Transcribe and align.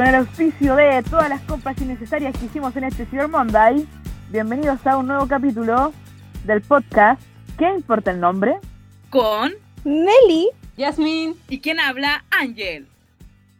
con 0.00 0.08
el 0.08 0.14
auspicio 0.14 0.76
de 0.76 1.02
todas 1.02 1.28
las 1.28 1.42
compras 1.42 1.78
innecesarias 1.78 2.34
que 2.38 2.46
hicimos 2.46 2.74
en 2.74 2.84
este 2.84 3.04
Cyber 3.04 3.28
Monday. 3.28 3.86
Bienvenidos 4.30 4.86
a 4.86 4.96
un 4.96 5.08
nuevo 5.08 5.28
capítulo 5.28 5.92
del 6.46 6.62
podcast 6.62 7.20
¿Qué 7.58 7.68
importa 7.68 8.10
el 8.10 8.18
nombre? 8.18 8.58
Con 9.10 9.52
Nelly. 9.84 10.48
Yasmin. 10.78 11.38
¿Y 11.50 11.60
quién 11.60 11.78
habla? 11.80 12.24
Ángel. 12.30 12.88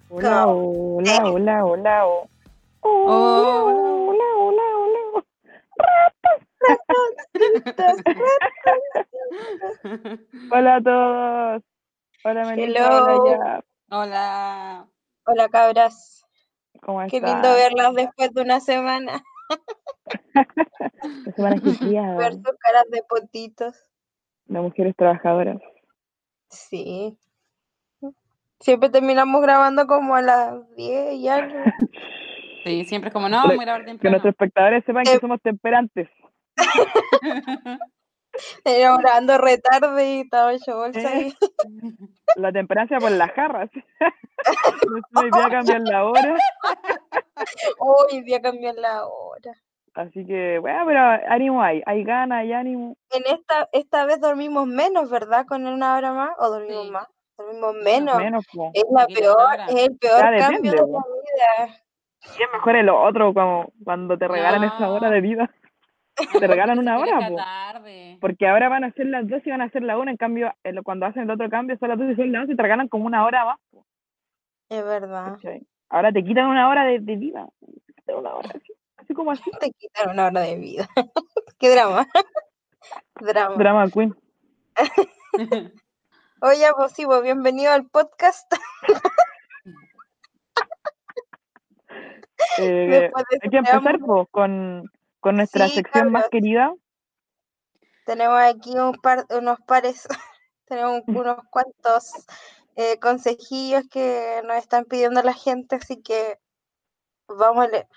Hola, 0.08 0.46
hola, 0.46 1.24
hola, 1.26 1.64
hola. 1.66 2.04
Hola, 2.80 3.62
hola, 3.66 4.24
hola, 4.38 4.62
hola. 4.78 5.24
Hola 10.52 10.74
a 10.76 10.80
todos. 10.80 11.62
Hola, 12.24 12.44
Melissa. 12.46 12.86
Hello. 12.86 13.24
Hola. 13.24 13.64
Hola. 13.90 14.86
Hola 15.26 15.48
cabras. 15.50 16.19
¿Cómo 16.82 17.00
Qué 17.08 17.20
lindo 17.20 17.52
verlas 17.54 17.94
después 17.94 18.32
de 18.34 18.42
una 18.42 18.60
semana. 18.60 19.22
La 21.26 21.32
semana 21.32 21.56
ajetreada 21.56 22.16
Ver 22.18 22.32
sus 22.34 22.56
caras 22.58 22.84
de 22.90 23.02
potitos. 23.08 23.76
de 24.46 24.60
mujeres 24.60 24.94
trabajadoras. 24.96 25.58
Sí. 26.48 27.16
Siempre 28.60 28.90
terminamos 28.90 29.40
grabando 29.42 29.86
como 29.86 30.14
a 30.14 30.22
las 30.22 30.74
10 30.76 31.14
y 31.14 31.28
algo. 31.28 31.58
Sí, 32.62 32.84
siempre 32.84 33.08
es 33.08 33.14
como, 33.14 33.26
no, 33.30 33.42
voy 33.46 33.54
a 33.56 33.62
grabar 33.62 33.80
Que 33.80 33.86
temprano. 33.86 34.10
nuestros 34.12 34.32
espectadores 34.32 34.84
sepan 34.84 35.04
que 35.04 35.14
Eh. 35.14 35.18
somos 35.18 35.40
temperantes. 35.40 36.10
Teníamos 38.64 39.00
grabando 39.00 39.38
retarde 39.38 40.14
y 40.16 40.20
estaba 40.20 40.52
hecho 40.52 40.76
bolsa 40.76 41.08
ahí. 41.08 41.34
La 42.36 42.52
temperancia 42.52 42.98
por 42.98 43.10
las 43.10 43.30
jarras. 43.32 43.70
Hoy 45.16 45.30
día 45.30 45.50
cambian 45.50 45.84
la 45.84 46.04
hora. 46.04 46.36
Hoy 47.78 48.22
día 48.22 48.40
cambió 48.40 48.72
la 48.72 49.06
hora. 49.06 49.52
Así 49.94 50.24
que, 50.24 50.58
bueno, 50.60 50.84
pero 50.86 51.00
ánimo 51.28 51.62
hay. 51.62 51.82
Hay 51.84 52.04
ganas, 52.04 52.38
hay 52.40 52.52
ánimo. 52.52 52.96
En 53.10 53.22
esta, 53.26 53.68
esta 53.72 54.04
vez 54.06 54.20
dormimos 54.20 54.66
menos, 54.66 55.10
¿verdad? 55.10 55.44
Con 55.46 55.66
una 55.66 55.96
hora 55.96 56.12
más. 56.12 56.30
¿O 56.38 56.48
dormimos 56.48 56.84
Sí. 56.86 56.90
más? 56.92 57.08
Dormimos 57.36 57.74
menos. 57.82 58.22
Es 58.74 58.84
la 58.92 59.06
peor, 59.06 59.56
es 59.68 59.74
el 59.88 59.96
peor 59.98 60.18
Ya 60.18 60.38
cambio 60.38 60.70
depende, 60.70 60.70
de 60.70 60.76
la 60.76 60.82
vida. 61.66 61.76
Y 62.38 62.42
es 62.42 62.48
mejor 62.52 62.76
el 62.76 62.88
otro, 62.90 63.34
como 63.34 63.72
cuando 63.82 64.16
te 64.16 64.28
regalan 64.28 64.64
esa 64.64 64.90
hora 64.90 65.08
No. 65.08 65.14
de 65.14 65.20
vida. 65.22 65.50
Te 66.40 66.46
regalan 66.46 66.78
una 66.78 66.98
hora, 66.98 67.28
po. 67.28 67.36
tarde. 67.36 68.18
Porque 68.20 68.46
ahora 68.46 68.68
van 68.68 68.84
a 68.84 68.92
ser 68.92 69.06
las 69.06 69.26
dos 69.28 69.40
y 69.46 69.50
van 69.50 69.62
a 69.62 69.70
ser 69.70 69.82
la 69.82 69.98
una. 69.98 70.10
En 70.10 70.16
cambio, 70.16 70.52
cuando 70.84 71.06
hacen 71.06 71.22
el 71.22 71.30
otro 71.30 71.48
cambio, 71.48 71.76
son 71.78 71.88
las 71.88 71.98
dos 71.98 72.10
y 72.10 72.14
son 72.16 72.32
las 72.32 72.42
once 72.42 72.52
y 72.52 72.56
te 72.56 72.62
regalan 72.62 72.88
como 72.88 73.06
una 73.06 73.24
hora 73.24 73.44
más. 73.44 73.58
po, 73.70 73.86
Es 74.68 74.84
verdad. 74.84 75.34
¿cachai? 75.34 75.66
Ahora 75.88 76.12
te 76.12 76.22
quitan 76.22 76.46
una 76.46 76.68
hora 76.68 76.84
de, 76.84 77.00
de 77.00 77.16
vida. 77.16 77.48
Te 77.86 77.92
quitan 77.94 78.16
una 78.16 78.34
hora 78.34 78.50
así, 78.54 78.72
así 78.96 79.14
como 79.14 79.32
así. 79.32 79.50
Te 79.60 79.70
quitan 79.72 80.10
una 80.10 80.26
hora 80.26 80.40
de 80.42 80.56
vida. 80.56 80.88
Qué 81.58 81.70
drama. 81.70 82.06
drama. 83.20 83.56
Drama 83.56 83.90
Queen. 83.90 84.14
Oye, 86.42 86.66
pues 86.76 86.92
sí, 86.92 87.04
pues 87.06 87.22
bienvenido 87.22 87.72
al 87.72 87.86
podcast. 87.88 88.52
Eh, 92.58 92.86
Después 92.88 93.24
de 93.30 93.38
hay 93.42 93.50
que 93.50 93.56
empezar 93.58 93.98
po, 93.98 94.26
con, 94.30 94.90
con 95.20 95.36
nuestra 95.36 95.68
Sí, 95.68 95.74
sección 95.74 96.10
más 96.10 96.28
querida. 96.30 96.74
Tenemos 98.04 98.40
aquí 98.40 98.76
un 98.76 98.92
par, 98.94 99.26
unos 99.30 99.60
pares, 99.60 100.08
tenemos 100.66 101.02
un- 101.06 101.16
unos 101.16 101.38
cuantos 101.50 102.12
eh, 102.76 102.98
consejillos 102.98 103.84
que 103.90 104.40
nos 104.44 104.56
están 104.56 104.84
pidiendo 104.86 105.22
la 105.22 105.34
gente, 105.34 105.76
así 105.76 106.00
que 106.02 106.38
vamos 107.28 107.64
a 107.64 107.68
leer. 107.68 107.88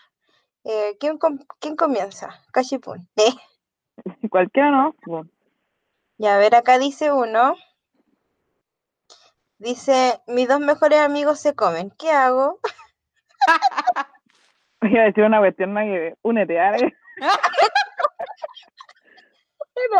Eh, 0.66 0.97
¿quién, 1.00 1.17
com- 1.17 1.39
quién 1.59 1.75
comienza? 1.75 2.29
Cachipún. 2.51 3.07
Eh, 3.17 4.28
Cualquiera 4.29 4.72
no. 4.72 4.95
y 6.17 6.25
a 6.28 6.38
ver, 6.38 6.56
acá 6.56 6.79
dice 6.79 7.12
uno. 7.12 7.56
Dice, 9.59 10.19
mis 10.28 10.47
dos 10.47 10.59
mejores 10.59 11.00
amigos 11.00 11.39
se 11.39 11.53
comen. 11.53 11.91
¿Qué 11.91 12.09
hago? 12.09 12.59
Voy 14.81 14.97
a 14.97 15.03
decir 15.03 15.23
una 15.23 15.39
cuestión 15.39 15.73
que 15.75 16.16
únete, 16.23 16.56
¿vale? 16.57 16.97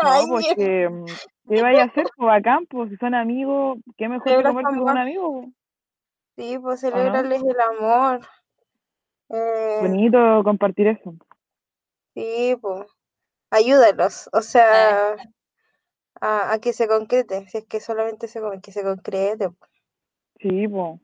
No, 0.02 0.28
pues 0.28 0.46
que, 0.56 0.88
mm, 0.88 1.04
¿qué 1.48 1.62
vaya 1.62 1.82
a 1.82 1.86
hacer? 1.86 2.06
Pues 2.16 2.26
bacán, 2.26 2.66
pues 2.66 2.90
si 2.90 2.96
son 2.96 3.14
amigos, 3.14 3.78
qué 3.96 4.08
mejor 4.08 4.24
que 4.24 4.42
comerse 4.42 4.62
con 4.62 4.90
un 4.90 4.98
amigo. 4.98 5.44
Sí, 6.36 6.58
pues 6.58 6.82
no? 6.82 6.90
celebrarles 6.90 7.42
el 7.42 7.60
amor. 7.60 8.20
Eh, 9.30 9.78
Bonito 9.80 10.42
compartir 10.44 10.88
eso. 10.88 11.14
Sí, 12.14 12.56
pues, 12.60 12.86
ayúdalos, 13.50 14.28
o 14.32 14.40
sea, 14.42 15.16
a, 16.20 16.52
a 16.52 16.58
que 16.60 16.72
se 16.72 16.86
concrete, 16.86 17.48
si 17.48 17.58
es 17.58 17.64
que 17.66 17.80
solamente 17.80 18.28
se 18.28 18.40
que 18.62 18.72
se 18.72 18.82
concrete. 18.82 19.50
Sí, 20.40 20.68
pues. 20.68 21.00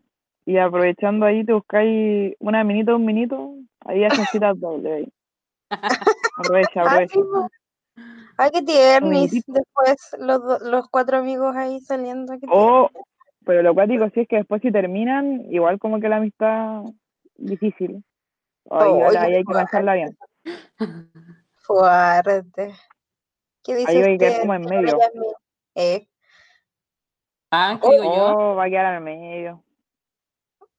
Y 0.47 0.59
aprovechando 0.59 1.26
ahí, 1.26 1.44
te 1.44 1.53
buscáis 1.53 2.34
una 2.38 2.64
minito, 2.64 2.97
un 2.97 3.04
minuto, 3.04 3.54
ahí 3.84 4.04
hacen 4.04 4.26
citas 4.26 4.59
doble 4.59 4.92
ahí. 4.92 5.12
Aprovecha, 5.70 6.82
aprovecha. 6.82 7.14
sí, 7.14 7.20
po. 7.22 7.48
Ay, 8.36 8.50
qué 8.53 8.62
tiernis, 8.62 9.44
después 9.47 9.97
los, 10.19 10.62
los 10.62 10.88
cuatro 10.88 11.19
amigos 11.19 11.54
ahí 11.56 11.81
saliendo. 11.81 12.32
qué 12.41 12.47
O, 12.48 12.91
pero 13.44 13.62
lo 13.62 13.75
cuático 13.75 14.09
sí 14.14 14.20
es 14.20 14.28
que 14.28 14.36
después 14.36 14.62
si 14.62 14.72
terminan, 14.72 15.47
igual 15.50 15.78
como 15.78 16.00
que 16.00 16.09
la 16.09 16.16
amistad 16.16 16.82
difícil. 17.36 18.04
Ay, 18.70 18.88
Oh, 18.91 19.09
qué 19.10 19.19
ahí 19.19 19.34
hay 19.36 19.44
que 19.44 19.53
pensarla 19.53 19.94
bien. 19.94 20.19
Fuerte. 21.56 22.75
¿Qué 23.62 23.75
dice 23.75 23.91
Ahí 23.91 23.97
hay 23.98 24.19
que 24.19 24.26
quedar 24.26 24.41
como 24.41 24.54
en 24.54 24.62
medio. 24.62 24.98
Eh, 25.75 26.06
Ah, 27.53 27.78
¿qué 27.82 27.91
digo 27.91 28.04
yo? 28.04 28.36
Oh, 28.36 28.54
va 28.54 28.64
a 28.64 28.70
quedar 28.70 28.86
al 28.86 29.03
medio. 29.03 29.64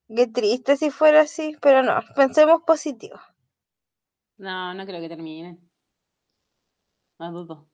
qué 0.08 0.28
triste 0.28 0.78
si 0.78 0.90
fuera 0.90 1.22
así, 1.22 1.58
pero 1.62 1.84
no, 1.84 2.00
pensemos 2.16 2.62
positivo. 2.66 3.20
No, 4.42 4.74
no 4.74 4.86
creo 4.88 5.00
que 5.00 5.08
terminen. 5.10 5.60
No 7.20 7.32
dudo. 7.32 7.70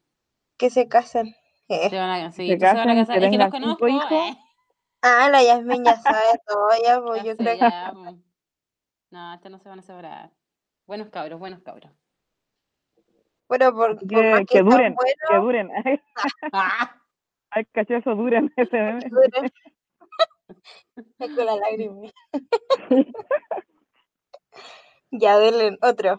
Que 0.57 0.69
se 0.69 0.89
casen. 0.89 1.33
Eh. 1.69 1.89
Se 1.89 1.97
van 1.97 2.09
a, 2.09 2.31
sí, 2.31 2.47
Se 2.47 2.53
sí 2.55 2.59
se 2.59 2.65
van 2.73 2.89
a 2.89 2.95
casar. 2.95 3.23
Es 3.23 3.31
que 3.31 3.37
los 3.37 3.49
conozco. 3.49 3.87
hijos. 3.87 4.11
eh. 4.11 4.37
Ah, 5.01 5.29
la 5.31 5.41
Yasmin 5.43 5.85
ya 5.85 5.95
sabe 5.95 6.17
todo, 6.47 6.69
ya, 6.83 7.01
pues 7.01 7.23
Ya 7.23 7.27
yo 7.29 7.31
sé, 7.31 7.37
creo 7.37 7.57
que 7.57 7.93
pues. 7.93 8.15
No, 9.11 9.33
estos 9.33 9.51
no 9.51 9.59
se 9.59 9.69
van 9.69 9.79
a 9.79 9.81
separar. 9.81 10.31
Buenos 10.85 11.09
cabros, 11.09 11.39
buenos 11.39 11.61
cabros. 11.61 11.91
Bueno, 13.47 13.71
por, 13.73 13.97
por 14.05 14.25
más 14.25 14.41
que, 14.45 14.61
duren, 14.61 14.95
que 15.29 15.37
duren. 15.37 15.69
Ah, 16.51 16.93
Ay, 17.51 17.63
caché 17.71 17.95
eso, 17.97 18.13
duren 18.13 18.51
ese 18.57 18.77
meme. 18.77 19.09
duren. 19.09 19.51
Con 21.17 21.45
la 21.45 21.55
lágrima. 21.55 22.01
ya, 25.11 25.37
denle 25.39 25.77
otro. 25.81 26.17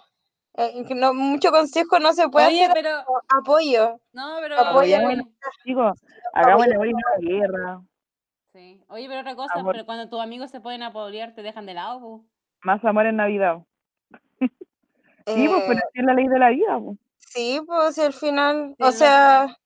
Eh, 0.60 0.84
no, 0.96 1.14
mucho 1.14 1.50
consejo 1.52 2.00
no 2.00 2.12
se 2.12 2.28
puede 2.28 2.48
Oye, 2.48 2.64
hacer 2.64 2.74
pero. 2.74 2.90
apoyo. 3.28 4.00
No, 4.12 4.38
pero. 4.40 4.58
Apoya, 4.58 5.06
oye, 5.06 5.22
Chicos, 5.64 5.98
hagámosle 6.34 6.76
hoy 6.76 6.92
una 6.92 7.02
guerra. 7.20 7.80
sí. 8.52 8.82
Oye, 8.88 9.06
pero 9.08 9.20
otra 9.20 9.36
cosa, 9.36 9.54
Amor. 9.54 9.72
pero 9.74 9.86
cuando 9.86 10.08
tus 10.08 10.20
amigos 10.20 10.50
se 10.50 10.60
pueden 10.60 10.82
apoyar, 10.82 11.32
te 11.34 11.42
dejan 11.42 11.64
de 11.64 11.74
lado, 11.74 12.00
po. 12.00 12.24
Más 12.64 12.84
amor 12.84 13.06
en 13.06 13.16
Navidad. 13.16 13.58
Sí, 15.26 15.46
pues, 15.46 15.62
pero 15.66 15.78
Eh, 15.80 15.90
es 15.92 16.04
la 16.04 16.14
ley 16.14 16.26
de 16.26 16.38
la 16.38 16.48
vida. 16.48 16.80
Pues. 16.80 16.98
sí, 17.18 17.60
pues 17.66 17.94
si 17.94 18.00
al 18.00 18.14
final, 18.14 18.74
Sí, 18.78 18.82
o 18.84 18.92
sea, 18.92 19.56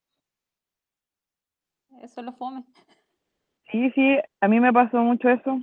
Eso 2.03 2.21
lo 2.21 2.33
fome. 2.33 2.65
Sí, 3.71 3.91
sí, 3.93 4.19
a 4.41 4.49
mí 4.49 4.59
me 4.61 4.73
pasó 4.73 4.99
mucho 4.99 5.29
eso, 5.31 5.59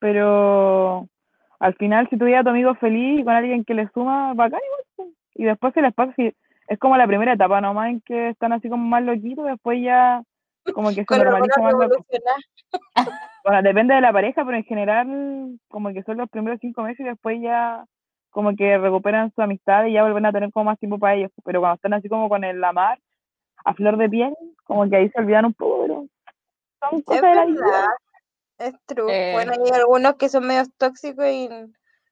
pero 0.00 1.08
al 1.64 1.74
final 1.76 2.06
si 2.10 2.18
tuviera 2.18 2.40
a 2.40 2.44
tu 2.44 2.50
amigo 2.50 2.74
feliz 2.74 3.20
y 3.20 3.24
con 3.24 3.32
alguien 3.32 3.64
que 3.64 3.72
le 3.72 3.88
suma, 3.94 4.34
bacán 4.34 4.60
igual. 4.66 5.14
Y 5.34 5.44
después 5.44 5.72
se 5.72 5.80
les 5.80 5.94
pasa, 5.94 6.12
si 6.14 6.30
es 6.68 6.78
como 6.78 6.98
la 6.98 7.06
primera 7.06 7.32
etapa 7.32 7.58
nomás 7.62 7.88
en 7.88 8.02
que 8.02 8.28
están 8.28 8.52
así 8.52 8.68
como 8.68 8.84
más 8.84 9.02
loquitos, 9.02 9.46
después 9.46 9.82
ya 9.82 10.22
como 10.74 10.90
que 10.90 11.06
se 11.08 11.18
normaliza 11.18 11.62
más 11.62 11.74
la. 11.78 11.88
Bueno, 13.44 13.62
depende 13.62 13.94
de 13.94 14.00
la 14.02 14.12
pareja, 14.12 14.44
pero 14.44 14.56
en 14.58 14.64
general 14.64 15.58
como 15.68 15.90
que 15.92 16.02
son 16.02 16.18
los 16.18 16.28
primeros 16.28 16.60
cinco 16.60 16.82
meses 16.82 17.00
y 17.00 17.04
después 17.04 17.38
ya 17.40 17.84
como 18.28 18.54
que 18.54 18.76
recuperan 18.76 19.32
su 19.34 19.40
amistad 19.40 19.86
y 19.86 19.92
ya 19.92 20.02
vuelven 20.02 20.26
a 20.26 20.32
tener 20.32 20.50
como 20.52 20.64
más 20.64 20.78
tiempo 20.78 20.98
para 20.98 21.14
ellos. 21.14 21.30
Pero 21.44 21.60
cuando 21.60 21.76
están 21.76 21.94
así 21.94 22.10
como 22.10 22.28
con 22.28 22.44
el 22.44 22.62
amar 22.62 22.98
a 23.64 23.72
flor 23.72 23.96
de 23.96 24.10
piel, 24.10 24.34
como 24.64 24.88
que 24.90 24.96
ahí 24.96 25.08
se 25.08 25.18
olvidan 25.18 25.46
un 25.46 25.54
poco, 25.54 25.82
pero 25.82 26.06
son 26.90 27.02
cosas 27.02 27.22
de 27.22 27.34
la 27.34 27.44
vida. 27.46 27.96
Es 28.58 28.74
true. 28.86 29.12
Eh. 29.12 29.32
Bueno, 29.32 29.52
hay 29.52 29.70
algunos 29.72 30.16
que 30.16 30.28
son 30.28 30.46
medios 30.46 30.68
tóxicos 30.78 31.26
y 31.26 31.48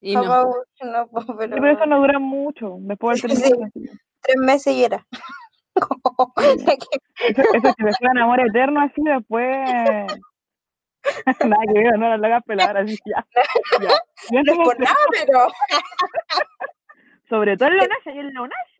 Y 0.01 0.15
no. 0.17 0.23
no, 0.25 1.07
pues, 1.09 1.27
Sí, 1.27 1.33
pero 1.39 1.57
pero 1.57 1.69
eso 1.73 1.87
no 1.87 2.01
dura 2.01 2.19
mucho, 2.19 2.77
después 2.81 3.21
Sí, 3.23 3.29
del 3.29 3.37
sí. 3.37 3.43
término. 3.51 3.93
tres 4.23 4.37
meses 4.39 4.75
y 4.75 4.85
era. 4.85 5.07
Eso, 6.37 7.43
eso 7.55 7.73
fue 7.99 8.09
un 8.11 8.19
amor 8.19 8.41
eterno 8.41 8.81
así, 8.83 9.01
después 9.03 9.57
Nada 11.45 11.63
que 11.67 11.73
ver, 11.81 11.99
no 11.99 12.17
la 12.17 12.27
hagas 12.27 12.43
pelar 12.45 12.77
así 12.77 12.97
ya. 13.07 13.27
ya. 13.81 13.89
Ya 14.31 14.43
No 14.45 14.53
es 14.53 14.59
por 14.59 14.79
nada, 14.81 14.97
pero 15.13 15.49
Sobre 17.29 17.57
todo 17.57 17.69
en 17.71 17.79
Lonash, 17.79 18.07
y 18.07 18.19
en 18.19 18.35
Lonash. 18.35 18.71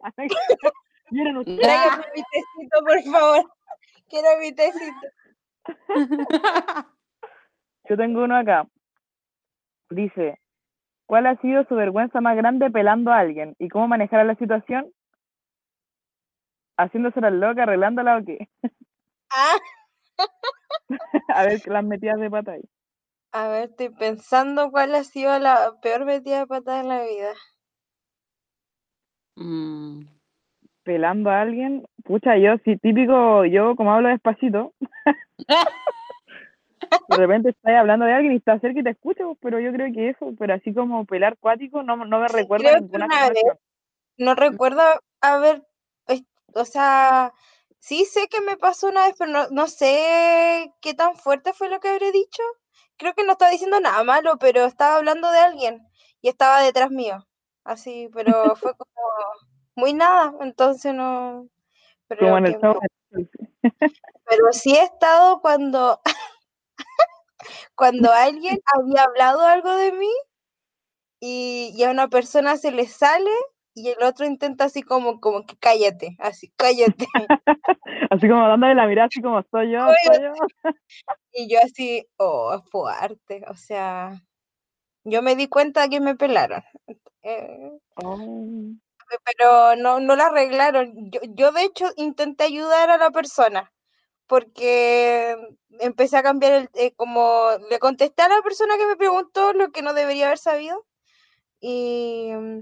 ¿Vieron 1.11 1.37
ustedes? 1.39 1.61
tráigame 1.61 2.05
mi 2.15 2.23
tecito, 2.33 2.79
por 2.87 3.03
favor. 3.13 3.53
Quiero 4.09 4.39
mi 4.41 4.53
tecito. 4.53 5.09
Yo 7.89 7.97
tengo 7.97 8.25
uno 8.25 8.37
acá. 8.37 8.67
Dice, 9.91 10.39
¿cuál 11.07 11.27
ha 11.27 11.37
sido 11.37 11.65
su 11.65 11.75
vergüenza 11.75 12.21
más 12.21 12.37
grande 12.37 12.71
pelando 12.71 13.13
a 13.13 13.19
alguien? 13.19 13.55
¿Y 13.59 13.69
cómo 13.69 13.89
manejar 13.89 14.25
la 14.25 14.35
situación? 14.37 14.91
¿Haciéndose 16.79 17.21
la 17.21 17.31
loca, 17.31 17.65
arreglándola 17.65 18.19
o 18.19 18.25
qué? 18.25 18.49
Ah, 19.35 19.57
a 21.29 21.45
ver, 21.45 21.67
las 21.67 21.85
metidas 21.85 22.21
de 22.21 22.31
pata 22.31 22.53
ahí. 22.53 22.63
a 23.33 23.49
ver, 23.49 23.71
estoy 23.71 23.89
pensando 23.89 24.71
cuál 24.71 24.95
ha 24.95 25.05
sido 25.05 25.39
la 25.39 25.73
peor 25.81 26.05
metida 26.05 26.41
de 26.41 26.47
pata 26.47 26.81
en 26.81 26.89
la 26.89 27.03
vida. 27.03 27.33
Mm. 29.37 30.03
Pelando 30.85 31.31
a 31.31 31.41
alguien, 31.41 31.87
pucha, 32.05 32.37
yo, 32.37 32.59
sí, 32.65 32.77
típico, 32.77 33.45
yo 33.47 33.75
como 33.77 33.95
hablo 33.95 34.09
despacito, 34.11 34.75
de 37.09 37.17
repente 37.17 37.51
estás 37.51 37.75
hablando 37.75 38.07
de 38.07 38.13
alguien 38.13 38.33
y 38.33 38.37
estás 38.37 38.61
cerca 38.61 38.81
y 38.81 38.85
te 38.85 38.91
escucho, 38.91 39.25
pues, 39.27 39.39
pero 39.41 39.61
yo 39.61 39.73
creo 39.73 39.93
que 39.93 40.11
eso, 40.11 40.33
pero 40.39 40.55
así 40.55 40.73
como 40.73 41.05
pelar 41.05 41.37
cuático, 41.39 41.83
no, 41.83 41.97
no 41.97 42.21
me 42.21 42.29
recuerda 42.29 42.65
creo 42.71 42.75
que 42.77 42.81
ninguna 42.83 43.07
una 43.07 43.29
vez. 43.29 43.43
No 44.19 44.35
recuerdo 44.35 44.83
haber, 45.21 45.67
o 46.55 46.65
sea, 46.65 47.33
sí 47.79 48.05
sé 48.05 48.29
que 48.29 48.41
me 48.41 48.57
pasó 48.57 48.89
una 48.89 49.07
vez, 49.07 49.15
pero 49.19 49.31
no, 49.33 49.49
no 49.51 49.67
sé 49.67 50.73
qué 50.81 50.95
tan 50.95 51.17
fuerte 51.17 51.53
fue 51.53 51.69
lo 51.69 51.81
que 51.81 51.89
habré 51.89 52.13
dicho. 52.13 52.43
Creo 52.97 53.15
que 53.15 53.25
no 53.25 53.33
estaba 53.33 53.51
diciendo 53.51 53.81
nada 53.81 54.05
malo, 54.05 54.39
pero 54.39 54.65
estaba 54.65 54.97
hablando 54.97 55.31
de 55.31 55.39
alguien 55.39 55.87
y 56.21 56.29
estaba 56.29 56.63
detrás 56.63 56.91
mío. 56.91 57.27
Así, 57.65 58.09
pero 58.15 58.33
fue 58.57 58.75
como 58.77 58.93
muy 59.75 59.95
nada, 59.95 60.35
entonces 60.41 60.95
no. 60.95 61.33
Como 61.33 61.49
Pero, 62.09 62.37
en 62.39 62.47
el 62.47 62.53
que 62.61 62.69
me- 62.69 62.75
de- 63.11 63.29
pero 64.27 64.53
sí 64.53 64.77
he 64.77 64.83
estado 64.83 65.41
cuando, 65.41 66.01
cuando 67.75 68.13
alguien 68.13 68.59
había 68.75 69.05
hablado 69.05 69.41
algo 69.43 69.75
de 69.77 69.93
mí 69.93 70.11
y, 71.21 71.73
y 71.77 71.85
a 71.85 71.91
una 71.91 72.09
persona 72.09 72.57
se 72.57 72.73
le 72.73 72.87
sale 72.87 73.31
y 73.75 73.89
el 73.89 74.03
otro 74.03 74.27
intenta 74.27 74.65
así 74.65 74.83
como, 74.83 75.21
como 75.21 75.47
que 75.47 75.57
cállate, 75.57 76.17
así, 76.19 76.53
cállate. 76.57 77.07
así 78.11 78.29
como 78.29 78.47
dándole 78.49 78.75
la 78.75 78.87
mirada, 78.87 79.07
así 79.07 79.23
como 79.23 79.43
soy 79.51 79.73
yo, 79.73 79.81
soy 80.05 80.23
yo. 80.23 80.33
Y 81.33 81.51
yo 81.51 81.59
así, 81.65 82.07
oh, 82.19 82.61
fuerte, 82.71 83.43
o 83.49 83.55
sea, 83.55 84.13
yo 85.05 85.23
me 85.23 85.37
di 85.37 85.49
cuenta 85.49 85.89
que 85.89 86.01
me 86.01 86.17
pelaron, 86.17 86.63
eh, 87.23 87.73
Oh. 87.97 88.73
pero 89.25 89.77
no, 89.77 90.01
no 90.01 90.17
la 90.17 90.27
arreglaron. 90.27 91.11
Yo, 91.11 91.21
yo 91.35 91.53
de 91.53 91.65
hecho 91.65 91.87
intenté 91.97 92.45
ayudar 92.45 92.91
a 92.91 92.99
la 92.99 93.11
persona 93.11 93.71
porque 94.27 95.37
empecé 95.81 96.17
a 96.17 96.23
cambiar 96.23 96.53
el, 96.53 96.69
eh, 96.75 96.93
como 96.95 97.49
le 97.71 97.79
contesté 97.79 98.23
a 98.23 98.29
la 98.29 98.43
persona 98.43 98.77
que 98.77 98.87
me 98.87 98.97
preguntó 98.97 99.53
lo 99.53 99.71
que 99.73 99.83
no 99.83 99.95
debería 99.95 100.27
haber 100.27 100.39
sabido 100.39 100.87
y, 101.61 102.31
mm, 102.35 102.59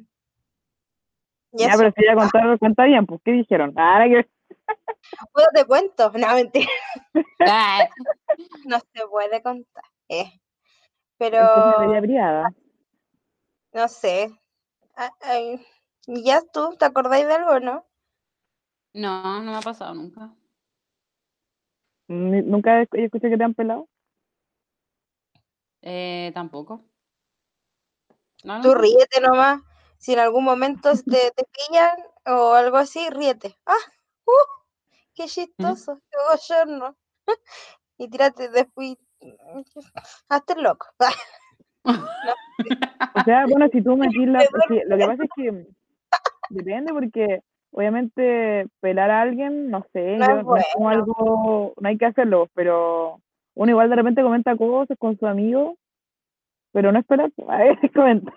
y 1.53 1.59
Ya, 1.59 1.69
eso. 1.69 1.79
pero 1.79 1.93
si 1.97 2.05
ya 2.05 2.15
contaron, 2.15 2.59
cuenta 2.59 2.85
bien, 2.85 3.07
pues, 3.07 3.21
¿qué 3.25 3.33
dijeron? 3.33 3.73
Ahora 3.79 4.09
que 4.09 4.29
¿Puedo 5.33 5.47
te 5.55 5.65
cuento? 5.65 6.13
No, 6.15 6.35
mentira, 6.35 6.71
no 8.67 8.79
se 8.79 9.07
puede 9.09 9.43
contar. 9.43 9.85
eh. 10.09 10.33
Pero 11.19 11.45
no 13.73 13.89
sé. 13.89 14.31
Ay, 15.21 15.65
¿y 16.07 16.25
ya 16.25 16.43
tú, 16.53 16.77
¿te 16.79 16.87
acordáis 16.87 17.27
de 17.27 17.35
algo, 17.35 17.61
no? 17.61 17.87
No, 18.95 19.43
no 19.43 19.53
me 19.53 19.59
ha 19.59 19.61
pasado 19.61 19.95
nunca. 19.95 20.35
¿Nunca 22.11 22.83
esc- 22.83 22.99
escuché 22.99 23.31
que 23.31 23.37
te 23.37 23.45
han 23.45 23.55
pelado? 23.55 23.89
Eh, 25.83 26.33
tampoco. 26.35 26.85
No, 28.43 28.61
Tú 28.61 28.75
ríete 28.75 29.21
nomás. 29.21 29.63
Si 29.99 30.13
en 30.15 30.19
algún 30.19 30.45
momento 30.45 30.91
te, 31.07 31.31
te 31.31 31.45
pillan 31.45 31.97
o 32.27 32.55
algo 32.55 32.79
así, 32.79 33.09
ríete. 33.11 33.57
¡Ah! 33.65 33.75
¡Uh! 34.27 34.93
¡Qué 35.15 35.27
chistoso! 35.27 36.01
¡Qué 36.11 36.17
bochorno! 36.31 36.97
Y 37.99 38.09
tírate 38.09 38.49
después. 38.49 38.97
Hazte 40.31 40.55
el 40.55 40.63
loco. 40.63 40.87
O 41.85 43.23
sea, 43.25 43.45
bueno, 43.47 43.69
si 43.71 43.83
tú 43.83 43.97
metís 43.97 44.27
la... 44.27 44.43
lo 44.87 44.97
que 44.97 45.07
pasa 45.07 45.25
es 45.25 45.31
que 45.37 45.67
depende 46.49 46.93
porque 46.93 47.43
obviamente 47.73 48.67
pelar 48.81 49.11
a 49.11 49.23
alguien, 49.23 49.71
no 49.71 49.87
sé, 49.93 50.17
No 50.17 50.25
es 50.25 50.37
yo, 50.37 50.45
bueno. 50.45 50.89
algo, 50.89 51.75
no 51.81 51.89
hay 51.89 51.99
que 51.99 52.07
hacerlo, 52.07 52.49
pero 52.55 53.21
uno 53.55 53.71
igual 53.71 53.91
de 53.91 53.97
repente 53.97 54.23
comenta 54.23 54.57
cosas 54.57 54.97
con 54.99 55.19
su 55.19 55.27
amigo, 55.27 55.77
pero 56.73 56.93
no 56.93 56.99
es 56.99 57.07
pelar, 57.07 57.31
a 57.49 57.59
ver, 57.59 57.79
es 57.83 57.93
comentar. 57.93 58.35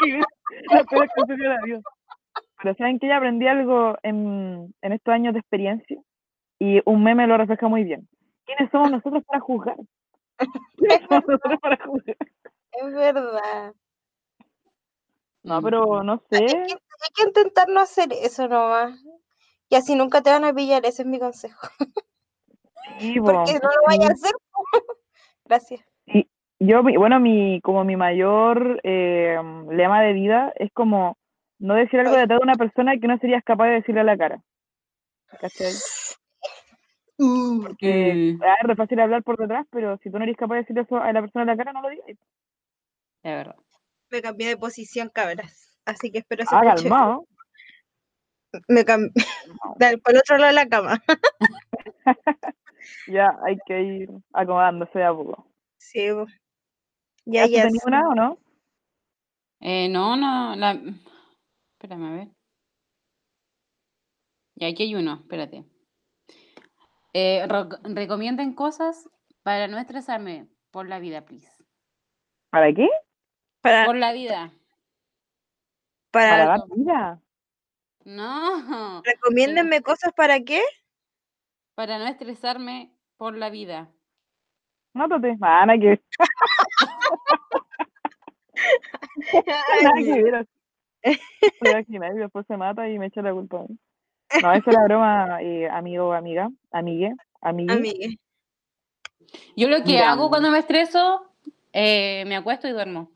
Que 0.00 0.18
no 0.18 0.84
pelar 0.84 1.08
con 1.16 1.26
su 1.26 1.32
amigo. 1.32 1.80
Pero 2.62 2.74
saben 2.76 2.98
que 2.98 3.08
ya 3.08 3.18
aprendí 3.18 3.46
algo 3.46 3.96
en, 4.02 4.74
en 4.80 4.92
estos 4.92 5.12
años 5.12 5.34
de 5.34 5.40
experiencia 5.40 6.00
y 6.58 6.80
un 6.86 7.02
meme 7.02 7.26
lo 7.26 7.36
refleja 7.36 7.68
muy 7.68 7.84
bien. 7.84 8.08
¿Quiénes 8.46 8.70
somos 8.70 8.90
nosotros 8.90 9.22
para 9.24 9.40
juzgar? 9.40 9.76
¿Quiénes 10.78 11.00
somos 11.08 11.26
nosotros 11.26 11.60
para 11.60 11.76
juzgar? 11.84 12.16
Es 12.72 12.94
verdad. 12.94 13.74
No, 15.42 15.60
pero 15.60 16.02
no 16.02 16.22
sé. 16.30 16.38
Hay 16.38 16.46
que, 16.46 16.74
hay 17.04 17.12
que 17.14 17.22
intentar 17.28 17.68
no 17.68 17.80
hacer 17.80 18.08
eso 18.12 18.48
nomás. 18.48 18.98
Y 19.68 19.76
así 19.76 19.94
nunca 19.94 20.22
te 20.22 20.30
van 20.30 20.44
a 20.44 20.52
pillar, 20.54 20.84
ese 20.86 21.02
es 21.02 21.08
mi 21.08 21.18
consejo. 21.18 21.68
Sí, 23.00 23.20
Porque 23.24 23.54
no 23.54 23.68
lo 23.68 23.82
vayas 23.86 24.10
a 24.10 24.12
hacer. 24.14 24.32
Gracias. 25.44 25.80
Y 26.06 26.28
yo, 26.60 26.82
mi- 26.82 26.96
bueno, 26.96 27.20
mi, 27.20 27.60
como 27.62 27.84
mi 27.84 27.96
mayor 27.96 28.80
eh, 28.84 29.36
lema 29.70 30.02
de 30.02 30.12
vida 30.12 30.52
es 30.56 30.70
como 30.72 31.16
no 31.58 31.74
decir 31.74 32.00
algo 32.00 32.12
detrás 32.16 32.38
de 32.40 32.44
una 32.44 32.54
persona 32.56 32.98
que 32.98 33.06
no 33.08 33.18
serías 33.18 33.42
capaz 33.44 33.66
de 33.66 33.72
decirle 33.74 34.00
a 34.00 34.04
la 34.04 34.16
cara. 34.16 34.42
¿Cachai? 35.40 35.72
Porque 37.62 38.12
Mm, 38.14 38.42
es 38.42 38.62
re 38.66 38.76
fácil 38.76 39.00
hablar 39.00 39.22
por 39.22 39.36
detrás, 39.36 39.66
pero 39.70 39.96
si 39.98 40.10
tú 40.10 40.18
no 40.18 40.24
eres 40.24 40.36
capaz 40.36 40.54
de 40.56 40.60
decirle 40.62 40.82
eso 40.82 40.96
a 40.96 41.12
la 41.12 41.20
persona 41.20 41.42
en 41.42 41.46
la 41.48 41.56
cara, 41.56 41.72
no 41.72 41.82
lo 41.82 41.88
digas. 41.90 42.06
es 42.08 42.16
verdad. 43.22 43.56
Me 44.10 44.20
cambié 44.22 44.48
de 44.48 44.56
posición, 44.56 45.10
cabras. 45.10 45.63
Así 45.86 46.10
que 46.10 46.18
espero 46.18 46.44
se 46.44 46.54
Ah, 46.54 46.62
calmado. 46.62 47.26
Me 48.68 48.84
cambié. 48.84 49.10
Dale, 49.76 49.98
por 49.98 50.12
el 50.14 50.18
otro 50.20 50.36
lado 50.38 50.48
de 50.48 50.54
la 50.54 50.68
cama. 50.68 51.02
Ya 53.06 53.30
hay 53.44 53.56
que 53.66 53.82
ir 53.82 54.10
acomodándose 54.32 54.98
de 54.98 55.04
a 55.04 55.12
poco. 55.12 55.46
Sí, 55.78 56.06
ya, 57.26 57.42
¿Ya 57.42 57.46
tú 57.46 57.52
ya. 57.52 57.62
tenías 57.64 57.84
una 57.86 58.08
o 58.08 58.14
no? 58.14 58.38
Eh, 59.60 59.88
no, 59.88 60.16
no, 60.16 60.54
la... 60.56 60.72
Espérame, 61.72 62.04
a 62.04 62.10
ver. 62.12 62.28
Y 64.56 64.64
aquí 64.66 64.84
hay 64.84 64.94
uno, 64.94 65.14
espérate. 65.22 65.64
Eh, 67.12 67.46
recomienden 67.84 68.54
cosas 68.54 69.08
para 69.42 69.68
no 69.68 69.78
estresarme 69.78 70.48
por 70.70 70.88
la 70.88 70.98
vida, 70.98 71.24
please. 71.24 71.48
¿Para 72.50 72.72
qué? 72.72 72.88
Para, 73.60 73.86
Por 73.86 73.96
la 73.96 74.12
vida. 74.12 74.52
Para 76.14 76.30
para, 76.30 76.46
dar 76.46 76.60
vida. 76.76 77.20
No, 78.04 79.02
recomiéndenme 79.04 79.82
cosas 79.82 80.12
para 80.12 80.38
qué. 80.40 80.62
para 81.74 81.98
no 81.98 82.06
estresarme 82.06 82.94
por 83.16 83.36
la 83.36 83.50
vida. 83.50 83.90
Nótate. 84.92 85.36
Ah, 85.40 85.66
nada 85.66 85.78
que. 85.78 86.00
Nada 89.82 89.96
que 89.98 90.22
ver. 90.22 90.46
Te 91.02 91.84
y 91.88 92.18
después 92.18 92.46
se 92.46 92.56
mata 92.56 92.88
y 92.88 92.96
me 92.98 93.06
echa 93.06 93.20
la 93.20 93.32
culpa. 93.32 93.64
No, 94.40 94.52
esa 94.52 94.70
es 94.70 94.76
la 94.76 94.84
broma, 94.84 95.42
eh, 95.42 95.68
amigo, 95.68 96.12
amiga, 96.12 96.48
amigue, 96.70 97.12
amigui. 97.40 97.74
Amigue. 97.74 98.18
Yo 99.56 99.68
lo 99.68 99.78
que 99.78 99.94
Mira. 99.94 100.12
hago 100.12 100.28
cuando 100.28 100.50
me 100.52 100.60
estreso, 100.60 101.26
eh, 101.72 102.24
me 102.26 102.36
acuesto 102.36 102.68
y 102.68 102.72
duermo. 102.72 103.10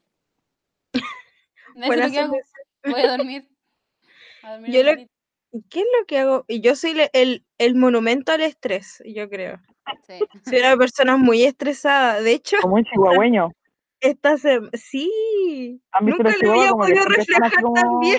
Eso 1.77 1.93
es 1.93 2.01
lo 2.01 2.11
que 2.11 2.19
hago. 2.19 2.35
Voy 2.85 3.01
a 3.03 3.17
dormir. 3.17 3.49
A 4.43 4.53
dormir 4.53 4.71
Yo 4.75 4.83
lo-. 4.83 4.95
¿Qué 5.71 5.81
es 5.81 5.87
lo 5.99 6.07
que 6.07 6.19
hago? 6.19 6.45
Y 6.47 6.61
Yo 6.61 6.77
soy 6.77 6.95
le- 6.95 7.11
el, 7.15 7.45
el 7.59 7.75
monumento 7.75 8.33
al 8.33 8.43
estrés, 8.43 9.03
yo 9.07 9.29
creo. 9.29 9.59
Sí. 10.07 10.19
Soy 10.45 10.59
una 10.59 10.77
persona 10.77 11.17
muy 11.17 11.43
estresada. 11.45 12.21
De 12.21 12.33
hecho, 12.33 12.57
Como 12.61 12.75
un 12.77 12.85
chihuahueño. 13.33 13.49
esta. 14.01 14.37
Sí. 14.75 15.81
¿Han 15.93 16.05
visto 16.07 16.23
Nunca 16.23 16.37
lo 16.43 16.53
había 16.53 16.69
como 16.71 16.83
podido 16.83 17.05
reflejar 17.07 17.53
como, 17.63 17.75
tan 17.75 18.01
bien. 18.01 18.19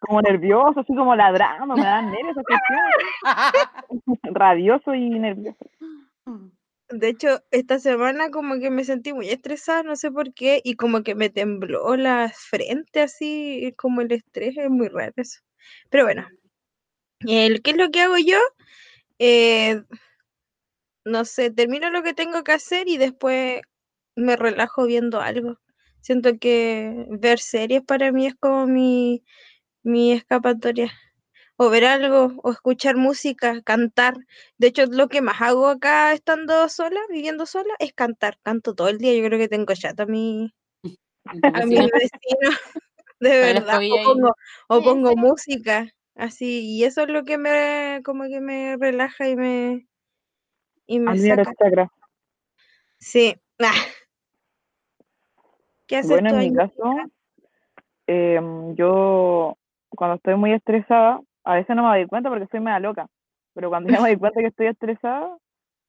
como 0.00 0.20
nerviosos, 0.22 0.76
así 0.78 0.94
como 0.94 1.16
ladrando, 1.16 1.74
me 1.74 1.82
dan 1.84 2.10
nervios. 2.10 2.36
Rabioso 4.24 4.94
y 4.94 5.08
nervioso. 5.10 5.64
De 6.90 7.08
hecho, 7.08 7.42
esta 7.50 7.78
semana 7.78 8.30
como 8.30 8.58
que 8.60 8.70
me 8.70 8.84
sentí 8.84 9.12
muy 9.12 9.28
estresada, 9.30 9.82
no 9.82 9.96
sé 9.96 10.10
por 10.10 10.32
qué, 10.34 10.60
y 10.64 10.76
como 10.76 11.02
que 11.02 11.14
me 11.14 11.30
tembló 11.30 11.96
la 11.96 12.32
frente 12.34 13.00
así, 13.02 13.74
como 13.76 14.00
el 14.02 14.12
estrés, 14.12 14.56
es 14.58 14.70
muy 14.70 14.88
raro 14.88 15.12
eso. 15.16 15.40
Pero 15.90 16.04
bueno, 16.04 16.26
el, 17.20 17.62
¿qué 17.62 17.72
es 17.72 17.76
lo 17.78 17.90
que 17.90 18.02
hago 18.02 18.18
yo? 18.18 18.38
Eh, 19.18 19.82
no 21.04 21.24
sé, 21.24 21.50
termino 21.50 21.90
lo 21.90 22.02
que 22.02 22.14
tengo 22.14 22.42
que 22.44 22.52
hacer 22.52 22.88
y 22.88 22.96
después 22.98 23.62
me 24.16 24.36
relajo 24.36 24.86
viendo 24.86 25.20
algo. 25.20 25.58
Siento 26.00 26.38
que 26.38 27.06
ver 27.10 27.38
series 27.40 27.82
para 27.82 28.12
mí 28.12 28.26
es 28.26 28.34
como 28.36 28.66
mi, 28.66 29.22
mi 29.84 30.12
escapatoria. 30.12 30.92
O 31.62 31.68
ver 31.68 31.84
algo, 31.84 32.32
o 32.42 32.52
escuchar 32.52 32.96
música, 32.96 33.60
cantar. 33.60 34.14
De 34.56 34.68
hecho, 34.68 34.86
lo 34.86 35.10
que 35.10 35.20
más 35.20 35.42
hago 35.42 35.68
acá 35.68 36.14
estando 36.14 36.66
sola, 36.70 36.98
viviendo 37.10 37.44
sola, 37.44 37.74
es 37.78 37.92
cantar. 37.92 38.38
Canto 38.42 38.74
todo 38.74 38.88
el 38.88 38.96
día. 38.96 39.14
Yo 39.14 39.22
creo 39.26 39.38
que 39.38 39.48
tengo 39.48 39.74
chato 39.74 40.04
a 40.04 40.06
mi, 40.06 40.54
a 41.26 41.66
mi 41.66 41.76
vecino. 41.76 42.50
De 43.20 43.38
verdad. 43.38 43.78
O 44.68 44.82
pongo, 44.82 45.10
o 45.10 45.16
música. 45.16 45.86
Así. 46.14 46.78
Y 46.78 46.84
eso 46.84 47.02
es 47.02 47.10
lo 47.10 47.24
que 47.24 47.36
me, 47.36 48.00
como 48.06 48.24
que 48.24 48.40
me 48.40 48.78
relaja 48.78 49.28
y 49.28 49.36
me, 49.36 49.86
y 50.86 50.98
me 50.98 51.18
saca. 51.18 51.52
Sí. 52.98 53.36
Ah. 53.58 53.74
¿Qué 55.86 55.96
haces 55.98 56.08
Bueno, 56.10 56.30
tú, 56.30 56.36
en 56.36 56.52
mi 56.52 56.56
caso, 56.56 56.94
em, 58.06 58.74
yo 58.76 59.58
cuando 59.90 60.16
estoy 60.16 60.36
muy 60.36 60.54
estresada, 60.54 61.20
a 61.44 61.54
veces 61.54 61.74
no 61.76 61.82
me 61.82 61.98
doy 61.98 62.06
cuenta 62.06 62.28
porque 62.30 62.46
soy 62.50 62.60
media 62.60 62.78
loca, 62.80 63.06
pero 63.54 63.68
cuando 63.70 63.90
ya 63.92 64.00
me 64.00 64.08
doy 64.10 64.18
cuenta 64.18 64.40
que 64.40 64.46
estoy 64.48 64.66
estresada, 64.68 65.36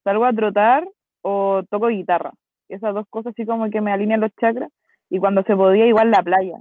salgo 0.03 0.25
a 0.25 0.33
trotar 0.33 0.87
o 1.21 1.61
toco 1.69 1.87
guitarra. 1.87 2.31
Esas 2.69 2.93
dos 2.93 3.05
cosas 3.09 3.33
así 3.33 3.45
como 3.45 3.69
que 3.69 3.81
me 3.81 3.91
alinean 3.91 4.21
los 4.21 4.31
chakras. 4.39 4.71
Y 5.09 5.19
cuando 5.19 5.43
se 5.43 5.55
podía, 5.55 5.85
igual 5.87 6.09
la 6.09 6.23
playa. 6.23 6.57